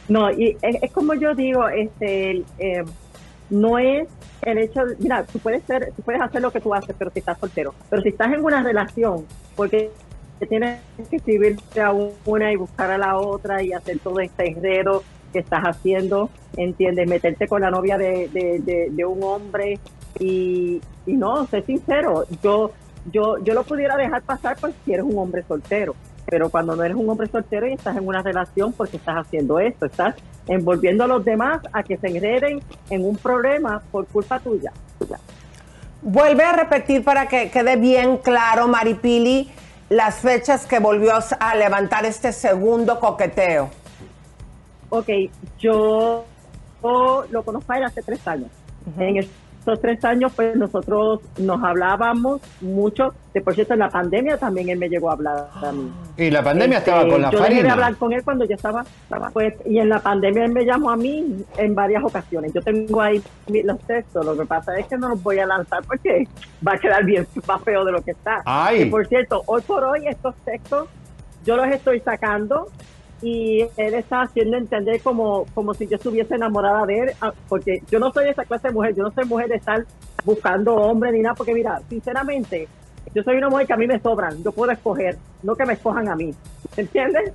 No, 0.08 0.30
y 0.30 0.56
es, 0.60 0.76
es 0.82 0.92
como 0.92 1.14
yo 1.14 1.34
digo, 1.34 1.68
este, 1.68 2.30
el, 2.30 2.44
eh, 2.58 2.84
no 3.50 3.78
es 3.78 4.06
el 4.42 4.58
hecho, 4.58 4.84
de- 4.84 4.96
mira, 4.98 5.24
tú 5.24 5.38
puedes 5.38 5.62
ser, 5.64 5.92
tú 5.96 6.02
puedes 6.02 6.20
hacer 6.20 6.42
lo 6.42 6.50
que 6.50 6.60
tú 6.60 6.74
haces, 6.74 6.94
pero 6.98 7.10
si 7.10 7.20
estás 7.20 7.38
soltero, 7.38 7.74
pero 7.88 8.02
si 8.02 8.08
estás 8.10 8.32
en 8.32 8.44
una 8.44 8.62
relación, 8.62 9.24
porque 9.56 9.90
te 10.38 10.46
tienes 10.46 10.80
que 11.08 11.16
escribirte 11.16 11.80
a 11.80 11.92
una 12.26 12.52
y 12.52 12.56
buscar 12.56 12.90
a 12.90 12.98
la 12.98 13.16
otra 13.16 13.62
y 13.62 13.72
hacer 13.72 13.98
todo 14.00 14.20
este 14.20 14.48
enredo 14.50 15.02
que 15.32 15.38
estás 15.38 15.62
haciendo, 15.62 16.28
entiendes, 16.56 17.08
meterte 17.08 17.48
con 17.48 17.62
la 17.62 17.70
novia 17.70 17.96
de, 17.96 18.28
de, 18.28 18.58
de, 18.60 18.88
de 18.90 19.04
un 19.06 19.22
hombre 19.22 19.78
y, 20.18 20.80
y 21.06 21.12
no, 21.12 21.46
sé 21.46 21.62
sincero, 21.62 22.24
yo, 22.42 22.72
yo, 23.10 23.38
yo 23.38 23.54
lo 23.54 23.64
pudiera 23.64 23.96
dejar 23.96 24.22
pasar 24.22 24.56
pues 24.60 24.74
si 24.84 24.92
eres 24.92 25.04
un 25.04 25.18
hombre 25.18 25.42
soltero, 25.46 25.94
pero 26.26 26.50
cuando 26.50 26.74
no 26.76 26.82
eres 26.82 26.96
un 26.96 27.08
hombre 27.08 27.28
soltero 27.28 27.66
y 27.66 27.72
estás 27.72 27.96
en 27.96 28.06
una 28.06 28.22
relación 28.22 28.72
porque 28.72 28.96
estás 28.96 29.16
haciendo 29.16 29.58
esto, 29.58 29.86
estás 29.86 30.14
envolviendo 30.46 31.04
a 31.04 31.06
los 31.06 31.24
demás 31.24 31.60
a 31.72 31.82
que 31.82 31.96
se 31.96 32.08
enreden 32.08 32.60
en 32.90 33.04
un 33.04 33.16
problema 33.16 33.82
por 33.90 34.06
culpa 34.06 34.40
tuya. 34.40 34.72
Vuelve 36.02 36.44
a 36.44 36.52
repetir 36.52 37.02
para 37.02 37.28
que 37.28 37.50
quede 37.50 37.76
bien 37.76 38.18
claro, 38.18 38.68
Maripili, 38.68 39.50
las 39.88 40.16
fechas 40.16 40.66
que 40.66 40.78
volvió 40.78 41.12
a 41.40 41.54
levantar 41.54 42.04
este 42.04 42.32
segundo 42.32 43.00
coqueteo. 43.00 43.70
Ok, 44.90 45.08
yo, 45.58 46.24
yo 46.82 47.24
lo 47.30 47.42
conozco 47.42 47.72
a 47.72 47.78
él 47.78 47.84
hace 47.84 48.02
tres 48.02 48.26
años. 48.28 48.50
En 48.98 49.16
estos 49.64 49.80
tres 49.80 50.04
años, 50.04 50.30
pues 50.36 50.54
nosotros 50.56 51.20
nos 51.38 51.62
hablábamos 51.64 52.42
mucho. 52.60 53.14
De 53.32 53.40
por 53.40 53.54
cierto, 53.54 53.72
en 53.72 53.78
la 53.80 53.88
pandemia 53.88 54.36
también 54.36 54.68
él 54.68 54.78
me 54.78 54.90
llegó 54.90 55.08
a 55.08 55.14
hablar 55.14 55.48
a 55.54 55.72
mí. 55.72 55.90
Y 56.18 56.30
la 56.30 56.42
pandemia 56.44 56.78
Este, 56.78 56.90
estaba 56.90 57.08
con 57.10 57.22
la 57.22 57.30
yo 57.30 57.38
dejé 57.38 57.48
de 57.48 57.56
Farina. 57.56 57.72
hablar 57.72 57.96
con 57.96 58.12
él 58.12 58.22
cuando 58.22 58.44
yo 58.44 58.54
estaba, 58.54 58.82
estaba, 58.82 59.30
pues, 59.30 59.54
y 59.64 59.78
en 59.78 59.88
la 59.88 60.00
pandemia 60.00 60.44
él 60.44 60.52
me 60.52 60.66
llamó 60.66 60.90
a 60.90 60.96
mí 60.96 61.42
en 61.56 61.74
varias 61.74 62.04
ocasiones. 62.04 62.52
Yo 62.52 62.60
tengo 62.60 63.00
ahí 63.00 63.22
los 63.64 63.78
textos, 63.80 64.24
lo 64.26 64.36
que 64.36 64.44
pasa 64.44 64.78
es 64.78 64.86
que 64.86 64.98
no 64.98 65.08
los 65.08 65.22
voy 65.22 65.38
a 65.38 65.46
lanzar 65.46 65.82
porque 65.86 66.28
va 66.66 66.72
a 66.74 66.78
quedar 66.78 67.02
bien 67.04 67.26
más 67.48 67.62
feo 67.62 67.86
de 67.86 67.92
lo 67.92 68.02
que 68.02 68.10
está. 68.10 68.42
Ay. 68.44 68.82
Y 68.82 68.84
por 68.86 69.06
cierto, 69.06 69.42
hoy 69.46 69.62
por 69.62 69.82
hoy 69.82 70.06
estos 70.06 70.34
textos 70.44 70.88
yo 71.46 71.56
los 71.56 71.66
estoy 71.68 72.00
sacando 72.00 72.68
y 73.24 73.62
él 73.76 73.94
está 73.94 74.22
haciendo 74.22 74.56
entender 74.56 75.00
como, 75.00 75.46
como 75.54 75.72
si 75.72 75.86
yo 75.86 75.96
estuviese 75.96 76.34
enamorada 76.34 76.84
de 76.84 76.98
él, 76.98 77.10
ah, 77.20 77.32
porque 77.48 77.82
yo 77.90 77.98
no 77.98 78.12
soy 78.12 78.28
esa 78.28 78.44
clase 78.44 78.68
de 78.68 78.74
mujer, 78.74 78.94
yo 78.94 79.02
no 79.02 79.10
soy 79.10 79.24
mujer 79.24 79.48
de 79.48 79.56
estar 79.56 79.84
buscando 80.24 80.74
hombre 80.74 81.10
ni 81.10 81.20
nada, 81.20 81.34
porque 81.34 81.54
mira, 81.54 81.80
sinceramente, 81.88 82.68
yo 83.14 83.22
soy 83.22 83.36
una 83.36 83.48
mujer 83.48 83.66
que 83.66 83.72
a 83.72 83.78
mí 83.78 83.86
me 83.86 83.98
sobran, 83.98 84.42
yo 84.44 84.52
puedo 84.52 84.70
escoger, 84.72 85.16
no 85.42 85.56
que 85.56 85.64
me 85.64 85.72
escojan 85.72 86.08
a 86.08 86.16
mí, 86.16 86.34
¿entiendes? 86.76 87.32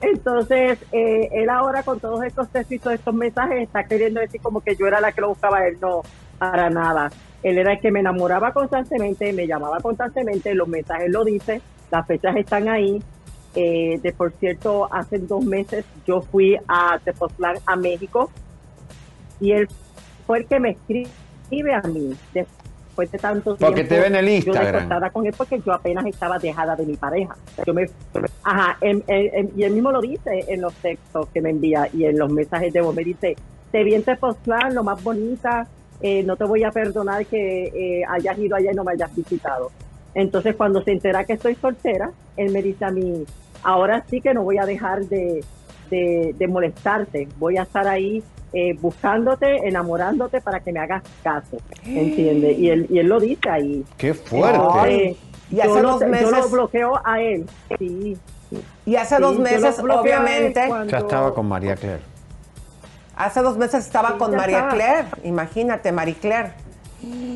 Entonces, 0.00 0.78
eh, 0.92 1.28
él 1.32 1.48
ahora 1.48 1.82
con 1.82 2.00
todos 2.00 2.22
estos 2.24 2.48
textos 2.48 2.92
estos 2.92 3.14
mensajes 3.14 3.62
está 3.62 3.84
queriendo 3.84 4.20
decir 4.20 4.40
como 4.42 4.60
que 4.60 4.76
yo 4.76 4.86
era 4.86 5.00
la 5.00 5.12
que 5.12 5.20
lo 5.20 5.28
buscaba 5.28 5.58
a 5.58 5.68
él. 5.68 5.78
No, 5.80 6.02
para 6.38 6.68
nada. 6.68 7.10
Él 7.42 7.58
era 7.58 7.72
el 7.72 7.80
que 7.80 7.90
me 7.90 8.00
enamoraba 8.00 8.52
constantemente, 8.52 9.32
me 9.32 9.46
llamaba 9.46 9.78
constantemente, 9.80 10.54
los 10.54 10.68
mensajes 10.68 11.10
lo 11.10 11.24
dicen, 11.24 11.62
las 11.90 12.06
fechas 12.06 12.36
están 12.36 12.68
ahí. 12.68 13.02
Eh, 13.58 13.98
de 14.02 14.12
por 14.12 14.32
cierto, 14.32 14.86
hace 14.92 15.18
dos 15.18 15.42
meses 15.44 15.84
yo 16.06 16.20
fui 16.20 16.58
a 16.68 16.98
Tepoztlán, 17.02 17.56
a 17.64 17.74
México, 17.74 18.30
y 19.40 19.52
él 19.52 19.66
fue 20.26 20.40
el 20.40 20.46
que 20.46 20.60
me 20.60 20.70
escribe 20.70 21.72
a 21.72 21.80
mí 21.88 22.14
después 22.34 23.10
de 23.10 23.18
tanto 23.18 23.56
tiempo. 23.56 23.66
Porque 23.66 23.84
te 23.84 23.98
ve 23.98 24.06
en 24.08 24.16
el 24.16 24.28
Instagram. 24.28 24.90
Yo 24.90 25.12
con 25.12 25.26
él 25.26 25.34
porque 25.36 25.60
yo 25.64 25.72
apenas 25.72 26.04
estaba 26.04 26.38
dejada 26.38 26.76
de 26.76 26.84
mi 26.84 26.96
pareja. 26.96 27.34
Yo 27.66 27.72
me, 27.72 27.86
ajá, 28.42 28.76
em- 28.82 29.02
y 29.56 29.62
él 29.62 29.72
mismo 29.72 29.90
lo 29.90 30.02
dice 30.02 30.44
en 30.48 30.60
los 30.60 30.74
textos 30.74 31.28
que 31.32 31.40
me 31.40 31.50
envía 31.50 31.88
y 31.92 32.04
en 32.04 32.18
los 32.18 32.30
mensajes 32.30 32.72
de 32.72 32.80
voz. 32.82 32.94
Me 32.94 33.04
dice, 33.04 33.36
te 33.72 33.84
vi 33.84 33.94
en 33.94 34.02
Tepoztlán, 34.02 34.74
lo 34.74 34.84
más 34.84 35.02
bonita, 35.02 35.66
eh, 36.00 36.22
no 36.24 36.36
te 36.36 36.44
voy 36.44 36.62
a 36.62 36.70
perdonar 36.70 37.24
que 37.24 37.64
eh, 37.68 38.04
hayas 38.06 38.38
ido 38.38 38.56
allá 38.56 38.72
y 38.72 38.74
no 38.74 38.84
me 38.84 38.92
hayas 38.92 39.14
visitado. 39.16 39.70
Entonces, 40.14 40.56
cuando 40.56 40.82
se 40.82 40.92
entera 40.92 41.24
que 41.24 41.34
estoy 41.34 41.54
soltera, 41.56 42.10
él 42.36 42.50
me 42.50 42.62
dice 42.62 42.84
a 42.84 42.90
mí, 42.90 43.24
ahora 43.66 44.04
sí 44.08 44.20
que 44.20 44.32
no 44.32 44.42
voy 44.44 44.58
a 44.58 44.64
dejar 44.64 45.04
de, 45.06 45.44
de- 45.90 46.34
de 46.38 46.46
molestarte, 46.48 47.28
voy 47.38 47.56
a 47.58 47.62
estar 47.62 47.86
ahí 47.88 48.22
eh, 48.52 48.74
buscándote, 48.80 49.66
enamorándote 49.68 50.40
para 50.40 50.60
que 50.60 50.72
me 50.72 50.78
hagas 50.80 51.02
caso, 51.22 51.58
¿entiendes? 51.84 52.56
Y 52.58 52.70
él, 52.70 52.86
y 52.88 52.98
él 53.00 53.06
lo 53.08 53.18
dice 53.20 53.50
ahí. 53.50 53.84
Qué 53.98 54.14
fuerte. 54.14 55.16
Y 55.50 55.60
hace 55.60 55.68
yo, 55.68 55.82
lo, 55.82 55.90
dos 55.90 56.00
yo 56.00 56.06
lo 56.06 56.12
meses- 56.12 56.50
bloqueo 56.50 56.92
a 57.04 57.20
él, 57.20 57.46
sí. 57.78 58.16
Y 58.86 58.94
hace 58.96 59.16
Sí, 59.16 59.22
dos 59.22 59.38
meses, 59.38 59.78
obviamente, 59.80 60.64
cuando- 60.68 60.90
Ya 60.92 60.98
estaba 60.98 61.34
con 61.34 61.46
María 61.48 61.74
Claire. 61.74 62.00
hace 63.16 63.40
dos 63.42 63.56
meses 63.58 63.84
estaba 63.84 64.10
Sí, 64.12 64.18
con 64.18 64.34
María 64.36 64.58
estaba. 64.58 64.74
Claire. 64.74 65.08
Imagínate, 65.24 65.90
María 65.92 66.14
Claire. 66.20 66.52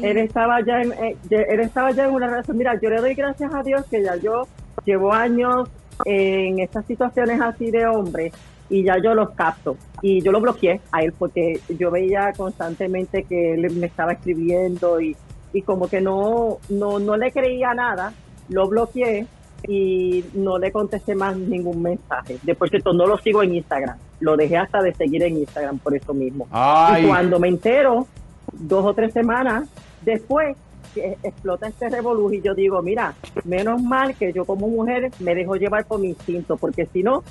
Él 0.02 0.16
estaba 0.16 0.60
ya 0.64 0.80
en, 0.80 0.92
eh, 0.92 1.16
él 1.30 1.60
estaba 1.60 1.90
ya 1.90 2.04
en 2.06 2.12
una 2.14 2.28
relación. 2.28 2.56
Mira, 2.56 2.78
yo 2.80 2.88
le 2.88 3.00
doy 3.00 3.14
gracias 3.14 3.52
a 3.52 3.62
Dios 3.62 3.84
que 3.90 4.02
ya 4.02 4.16
yo 4.16 4.46
llevo 4.84 5.12
años 5.12 5.68
en 6.04 6.58
estas 6.60 6.86
situaciones 6.86 7.40
así 7.40 7.70
de 7.70 7.86
hombre 7.86 8.32
y 8.68 8.84
ya 8.84 8.96
yo 9.02 9.14
los 9.14 9.30
capto. 9.30 9.76
Y 10.00 10.22
yo 10.22 10.32
lo 10.32 10.40
bloqueé 10.40 10.80
a 10.92 11.02
él 11.02 11.12
porque 11.18 11.60
yo 11.78 11.90
veía 11.90 12.32
constantemente 12.36 13.24
que 13.24 13.54
él 13.54 13.70
me 13.72 13.86
estaba 13.86 14.12
escribiendo 14.12 15.00
y, 15.00 15.16
y 15.52 15.62
como 15.62 15.88
que 15.88 16.00
no, 16.00 16.58
no, 16.68 16.98
no 16.98 17.16
le 17.16 17.32
creía 17.32 17.74
nada, 17.74 18.12
lo 18.48 18.68
bloqueé 18.68 19.26
y 19.68 20.24
no 20.34 20.58
le 20.58 20.72
contesté 20.72 21.14
más 21.14 21.36
ningún 21.36 21.82
mensaje. 21.82 22.38
De 22.42 22.54
por 22.54 22.70
cierto, 22.70 22.92
no 22.92 23.06
lo 23.06 23.18
sigo 23.18 23.42
en 23.42 23.56
Instagram. 23.56 23.96
Lo 24.20 24.36
dejé 24.36 24.56
hasta 24.56 24.80
de 24.82 24.94
seguir 24.94 25.22
en 25.22 25.36
Instagram 25.36 25.78
por 25.78 25.94
eso 25.94 26.14
mismo. 26.14 26.46
Ay. 26.50 27.04
Y 27.04 27.08
cuando 27.08 27.38
me 27.38 27.48
entero, 27.48 28.06
dos 28.52 28.84
o 28.84 28.94
tres 28.94 29.12
semanas 29.12 29.68
después, 30.02 30.56
que 30.56 30.69
explota 30.96 31.68
este 31.68 31.88
revolú 31.88 32.32
y 32.32 32.40
yo 32.42 32.54
digo, 32.54 32.82
mira, 32.82 33.14
menos 33.44 33.82
mal 33.82 34.14
que 34.16 34.32
yo 34.32 34.44
como 34.44 34.68
mujer 34.68 35.10
me 35.20 35.34
dejo 35.34 35.56
llevar 35.56 35.84
por 35.84 36.00
mi 36.00 36.08
instinto, 36.08 36.56
porque 36.56 36.86
si 36.92 37.02
no, 37.02 37.22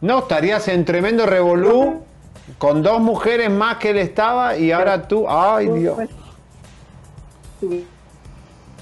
No, 0.00 0.20
estarías 0.20 0.66
en 0.68 0.84
tremendo 0.84 1.26
revolú 1.26 2.02
con 2.58 2.82
dos 2.82 3.00
mujeres 3.00 3.50
más 3.50 3.76
que 3.76 3.90
él 3.90 3.98
estaba 3.98 4.56
y 4.56 4.72
ahora 4.72 5.06
tú. 5.06 5.26
Ay, 5.28 5.68
Dios. 5.68 5.98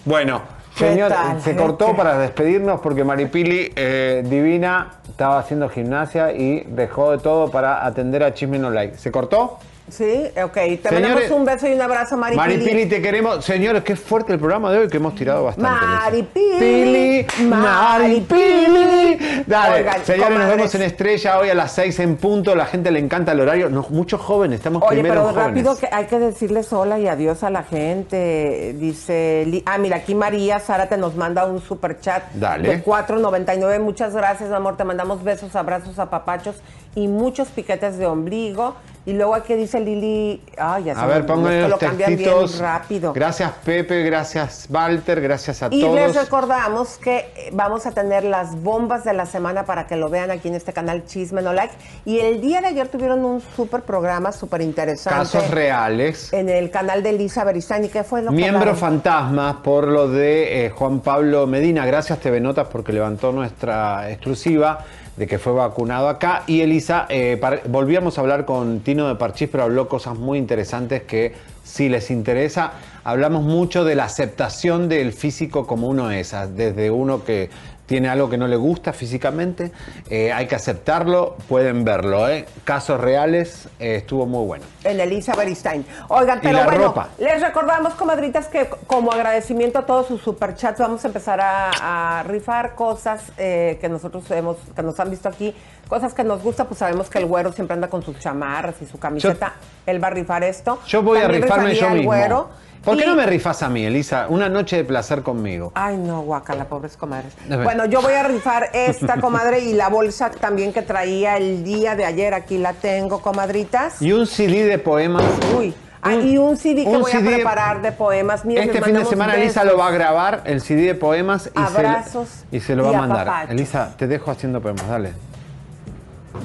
Bueno, 0.05 0.43
¿Qué 0.77 0.90
señor, 0.90 1.10
tal? 1.10 1.40
se 1.40 1.56
cortó 1.56 1.94
para 1.97 2.16
despedirnos 2.19 2.81
porque 2.81 3.02
Maripili, 3.05 3.73
eh, 3.74 4.23
divina, 4.24 5.01
estaba 5.09 5.40
haciendo 5.40 5.69
gimnasia 5.69 6.32
y 6.32 6.60
dejó 6.69 7.10
de 7.10 7.19
todo 7.19 7.51
para 7.51 7.85
atender 7.85 8.23
a 8.23 8.32
Chisme 8.32 8.59
No 8.59 8.70
Like. 8.70 8.97
¿Se 8.97 9.10
cortó? 9.10 9.59
Sí, 9.90 10.24
ok. 10.43 10.52
Te 10.52 10.78
Señores, 10.82 11.09
mandamos 11.10 11.31
un 11.31 11.44
beso 11.44 11.66
y 11.69 11.73
un 11.73 11.81
abrazo, 11.82 12.16
Maripili. 12.16 12.56
Maripili, 12.56 12.86
te 12.86 13.01
queremos. 13.02 13.44
Señores, 13.44 13.82
qué 13.85 13.97
fuerte 13.97 14.32
el 14.32 14.39
programa 14.39 14.70
de 14.73 14.78
hoy 14.81 14.89
que 14.89 14.97
hemos 14.98 15.15
tirado 15.15 15.44
bastante. 15.44 15.70
Maripili, 15.86 16.59
Pili, 16.59 17.48
Maripili. 17.48 19.43
Dale, 19.47 19.78
Oigan, 19.78 20.05
señores, 20.05 20.19
nos 20.19 20.28
comadres. 20.39 20.56
vemos 20.56 20.74
en 20.74 20.82
Estrella 20.82 21.39
hoy 21.39 21.48
a 21.51 21.55
las 21.55 21.73
6 21.73 21.98
en 22.01 22.16
punto. 22.16 22.55
La 22.55 22.66
gente 22.66 22.90
le 22.90 22.98
encanta 22.98 23.32
el 23.32 23.40
horario. 23.40 23.70
No, 23.70 23.86
muchos 23.90 24.20
jóvenes, 24.20 24.56
estamos 24.59 24.82
Oye, 24.82 25.01
primero 25.01 25.15
pero 25.15 25.28
jóvenes. 25.28 25.47
rápido 25.65 25.77
que 25.78 25.89
hay 25.90 26.06
que 26.06 26.19
decirles 26.19 26.73
hola 26.73 26.98
y 26.98 27.09
adiós 27.09 27.43
a 27.43 27.51
la 27.51 27.62
gente. 27.62 28.74
Dice, 28.78 29.62
ah, 29.66 29.78
mira, 29.78 29.97
aquí 29.98 30.15
María 30.15 30.60
Zárate 30.60 30.97
nos 30.97 31.15
manda 31.16 31.44
un 31.47 31.60
super 31.60 32.01
chat 32.01 32.24
Dale. 32.35 32.69
de 32.69 32.85
4.99. 32.85 33.81
Muchas 33.81 34.15
gracias, 34.15 34.51
amor. 34.52 34.77
Te 34.77 34.85
mandamos 34.85 35.23
besos, 35.24 35.55
abrazos, 35.56 35.98
apapachos 35.98 36.56
y 36.94 37.09
muchos 37.09 37.48
piquetes 37.48 37.98
de 37.98 38.06
ombligo. 38.06 38.74
Y 39.09 39.14
luego 39.14 39.35
aquí 39.35 39.55
dice 39.55 39.80
Lili, 39.80 40.39
ay, 40.59 40.85
ya 40.85 40.94
se 40.94 41.01
A 41.01 41.06
ver, 41.06 41.24
pongan 41.24 41.62
los 41.62 41.70
lo 41.70 41.78
cambian 41.78 42.14
bien 42.14 42.28
textitos. 42.28 42.59
rápido. 42.59 43.12
Gracias, 43.14 43.51
Pepe. 43.64 44.02
Gracias, 44.02 44.66
Walter. 44.68 45.18
Gracias 45.22 45.62
a 45.62 45.68
Y 45.70 45.80
todos. 45.80 45.94
les 45.94 46.14
recordamos 46.14 46.98
que 46.98 47.16
eh, 47.35 47.48
vamos 47.55 47.86
a 47.86 47.93
tener 47.93 48.22
las 48.24 48.60
bombas 48.62 49.05
de 49.05 49.14
la 49.14 49.24
semana 49.24 49.64
para 49.64 49.86
que 49.86 49.97
lo 49.97 50.10
vean 50.10 50.30
aquí 50.30 50.48
en 50.48 50.56
este 50.56 50.74
canal 50.74 51.06
Chisme 51.06 51.40
No 51.40 51.55
Like. 51.55 51.72
Y 52.05 52.18
el 52.18 52.43
día 52.43 52.60
de 52.60 52.66
ayer 52.66 52.89
tuvieron 52.89 53.24
un 53.24 53.40
súper 53.56 53.80
programa, 53.80 54.30
súper 54.30 54.60
interesante. 54.60 55.18
Casos 55.20 55.51
reales. 55.51 56.30
En 56.35 56.51
el 56.51 56.70
canal 56.70 57.02
de 57.02 57.09
Elisa 57.09 57.44
Berisani. 57.44 57.89
¿Qué 57.89 58.05
fue 58.05 58.20
lo 58.20 58.28
que 58.30 58.36
Miembro 58.36 58.59
hablaron? 58.60 58.76
fantasmas 58.78 59.56
por 59.64 59.89
lo 59.89 60.09
de 60.10 60.66
eh, 60.66 60.70
Juan 60.70 61.01
Pablo 61.01 61.47
Medina. 61.47 61.86
Gracias, 61.86 62.18
TV 62.20 62.40
Notas, 62.43 62.68
porque 62.70 62.93
levantó 62.93 63.32
nuestra 63.32 64.10
exclusiva 64.10 64.85
de 65.18 65.26
que 65.26 65.38
fue 65.38 65.52
vacunado 65.52 66.08
acá. 66.08 66.44
Y 66.46 66.60
Elisa, 66.60 67.06
eh, 67.08 67.40
volvíamos 67.68 68.16
a 68.16 68.20
hablar 68.20 68.44
con 68.44 68.80
Tino 68.80 69.08
de 69.08 69.16
Parchís, 69.16 69.48
pero 69.50 69.64
habló 69.64 69.88
cosas 69.88 70.16
muy 70.16 70.38
interesantes 70.38 71.02
que 71.02 71.34
si 71.64 71.88
les 71.88 72.10
interesa, 72.10 72.72
hablamos 73.04 73.42
mucho 73.42 73.84
de 73.84 73.94
la 73.94 74.04
aceptación 74.04 74.88
del 74.88 75.12
físico 75.12 75.66
como 75.66 75.88
uno 75.88 76.10
es, 76.10 76.32
a- 76.34 76.46
desde 76.46 76.90
uno 76.90 77.24
que 77.24 77.50
tiene 77.89 78.09
algo 78.10 78.28
que 78.28 78.36
no 78.36 78.47
le 78.47 78.56
gusta 78.56 78.93
físicamente, 78.93 79.73
eh, 80.10 80.31
hay 80.31 80.47
que 80.47 80.55
aceptarlo, 80.55 81.36
pueden 81.48 81.85
verlo. 81.86 82.28
¿eh? 82.28 82.44
Casos 82.65 83.01
reales, 83.01 83.66
eh, 83.81 83.97
estuvo 83.97 84.27
muy 84.27 84.47
bueno. 84.47 84.65
En 84.85 85.01
Elisa 85.01 85.35
Beristain. 85.35 85.86
Oigan, 86.09 86.40
pero 86.43 86.59
la 86.59 86.65
bueno, 86.66 86.85
ropa. 86.89 87.09
les 87.19 87.40
recordamos, 87.40 87.94
comadritas, 87.94 88.47
que 88.48 88.69
como 88.86 89.10
agradecimiento 89.10 89.78
a 89.78 89.86
todos 89.86 90.06
sus 90.06 90.20
superchats, 90.20 90.78
vamos 90.78 91.02
a 91.05 91.09
empezar 91.09 91.40
a, 91.40 92.19
a 92.19 92.23
rifar 92.24 92.74
cosas 92.74 93.23
eh, 93.39 93.78
que 93.81 93.89
nosotros 93.89 94.31
hemos, 94.32 94.59
que 94.77 94.82
nos 94.82 95.01
han 95.01 95.10
visto 95.10 95.31
aquí, 95.31 95.55
cosas 95.89 96.12
que 96.12 96.24
nos 96.24 96.43
gusta, 96.43 96.66
pues 96.66 96.78
sabemos 96.81 97.09
que 97.09 97.16
el 97.19 97.24
güero 97.24 97.52
siempre 97.52 97.73
anda 97.73 97.89
con 97.89 98.02
sus 98.02 98.19
chamarras 98.19 98.74
y 98.82 98.86
su 98.86 98.98
camiseta. 98.98 99.55
Él 99.86 100.05
va 100.05 100.09
a 100.09 100.10
rifar 100.10 100.44
esto. 100.44 100.78
Yo 100.86 101.02
voy 101.02 101.20
También 101.20 101.43
a 101.43 101.47
rifarme 101.47 101.74
yo 101.74 101.86
el 101.86 101.93
mismo. 101.94 102.10
güero. 102.10 102.67
¿Por 102.89 102.97
qué 102.97 103.05
Y- 103.05 103.06
no 103.06 103.15
me 103.16 103.27
rifas 103.27 103.62
a 103.62 103.69
mí, 103.69 103.85
Elisa? 103.85 104.27
Una 104.31 104.48
noche 104.48 104.77
de 104.77 104.85
placer 104.85 105.23
conmigo. 105.23 105.73
Ay, 105.74 105.98
no, 105.98 106.23
guacala, 106.23 106.65
pobres 106.65 106.97
comadres. 106.97 107.35
Bueno, 107.62 107.85
yo 107.85 108.01
voy 108.01 108.15
a 108.15 108.23
rifar 108.23 108.70
esta, 108.73 109.16
comadre, 109.20 109.60
y 109.60 109.74
la 109.74 109.89
bolsa 109.89 110.31
también 110.31 110.73
que 110.73 110.81
traía 110.82 111.36
el 111.36 111.65
día 111.65 111.97
de 111.97 112.06
ayer. 112.06 112.32
Aquí 112.32 112.56
la 112.56 112.73
tengo, 112.73 113.20
comadritas. 113.20 114.01
Y 114.01 114.12
un 114.12 114.27
CD 114.27 114.65
de 114.65 114.78
poemas. 114.78 115.23
Uy. 115.56 115.74
Ah, 116.01 116.15
y 116.15 116.39
un 116.39 116.56
CD 116.56 116.85
que 116.85 116.89
un 116.90 117.01
voy 117.02 117.10
CD 117.12 117.28
a 117.28 117.35
preparar 117.36 117.82
de 117.82 117.93
poemas 117.93 118.44
míos. 118.44 118.65
Este 118.65 118.81
fin 118.81 118.94
de 118.94 119.05
semana 119.05 119.35
Elisa 119.35 119.65
lo 119.65 119.77
va 119.77 119.89
a 119.89 119.90
grabar, 119.90 120.43
el 120.47 120.60
CD 120.60 120.82
de 120.86 120.94
poemas, 120.94 121.51
y, 121.55 121.59
Abrazos 121.59 122.28
se, 122.28 122.44
lo- 122.51 122.56
y 122.56 122.60
se 122.60 122.74
lo 122.77 122.85
va 122.85 122.90
a 122.90 123.01
mandar. 123.01 123.28
apapachos. 123.28 123.51
Elisa, 123.51 123.94
te 123.98 124.06
dejo 124.06 124.31
haciendo 124.31 124.62
poemas, 124.62 124.89
dale. 124.89 125.12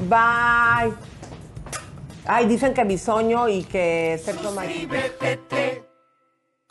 Bye. 0.09 0.93
Ay, 2.25 2.47
dicen 2.47 2.73
que 2.73 2.83
bisoño 2.83 3.47
y 3.47 3.63
que 3.63 4.19
Sergio. 4.25 4.49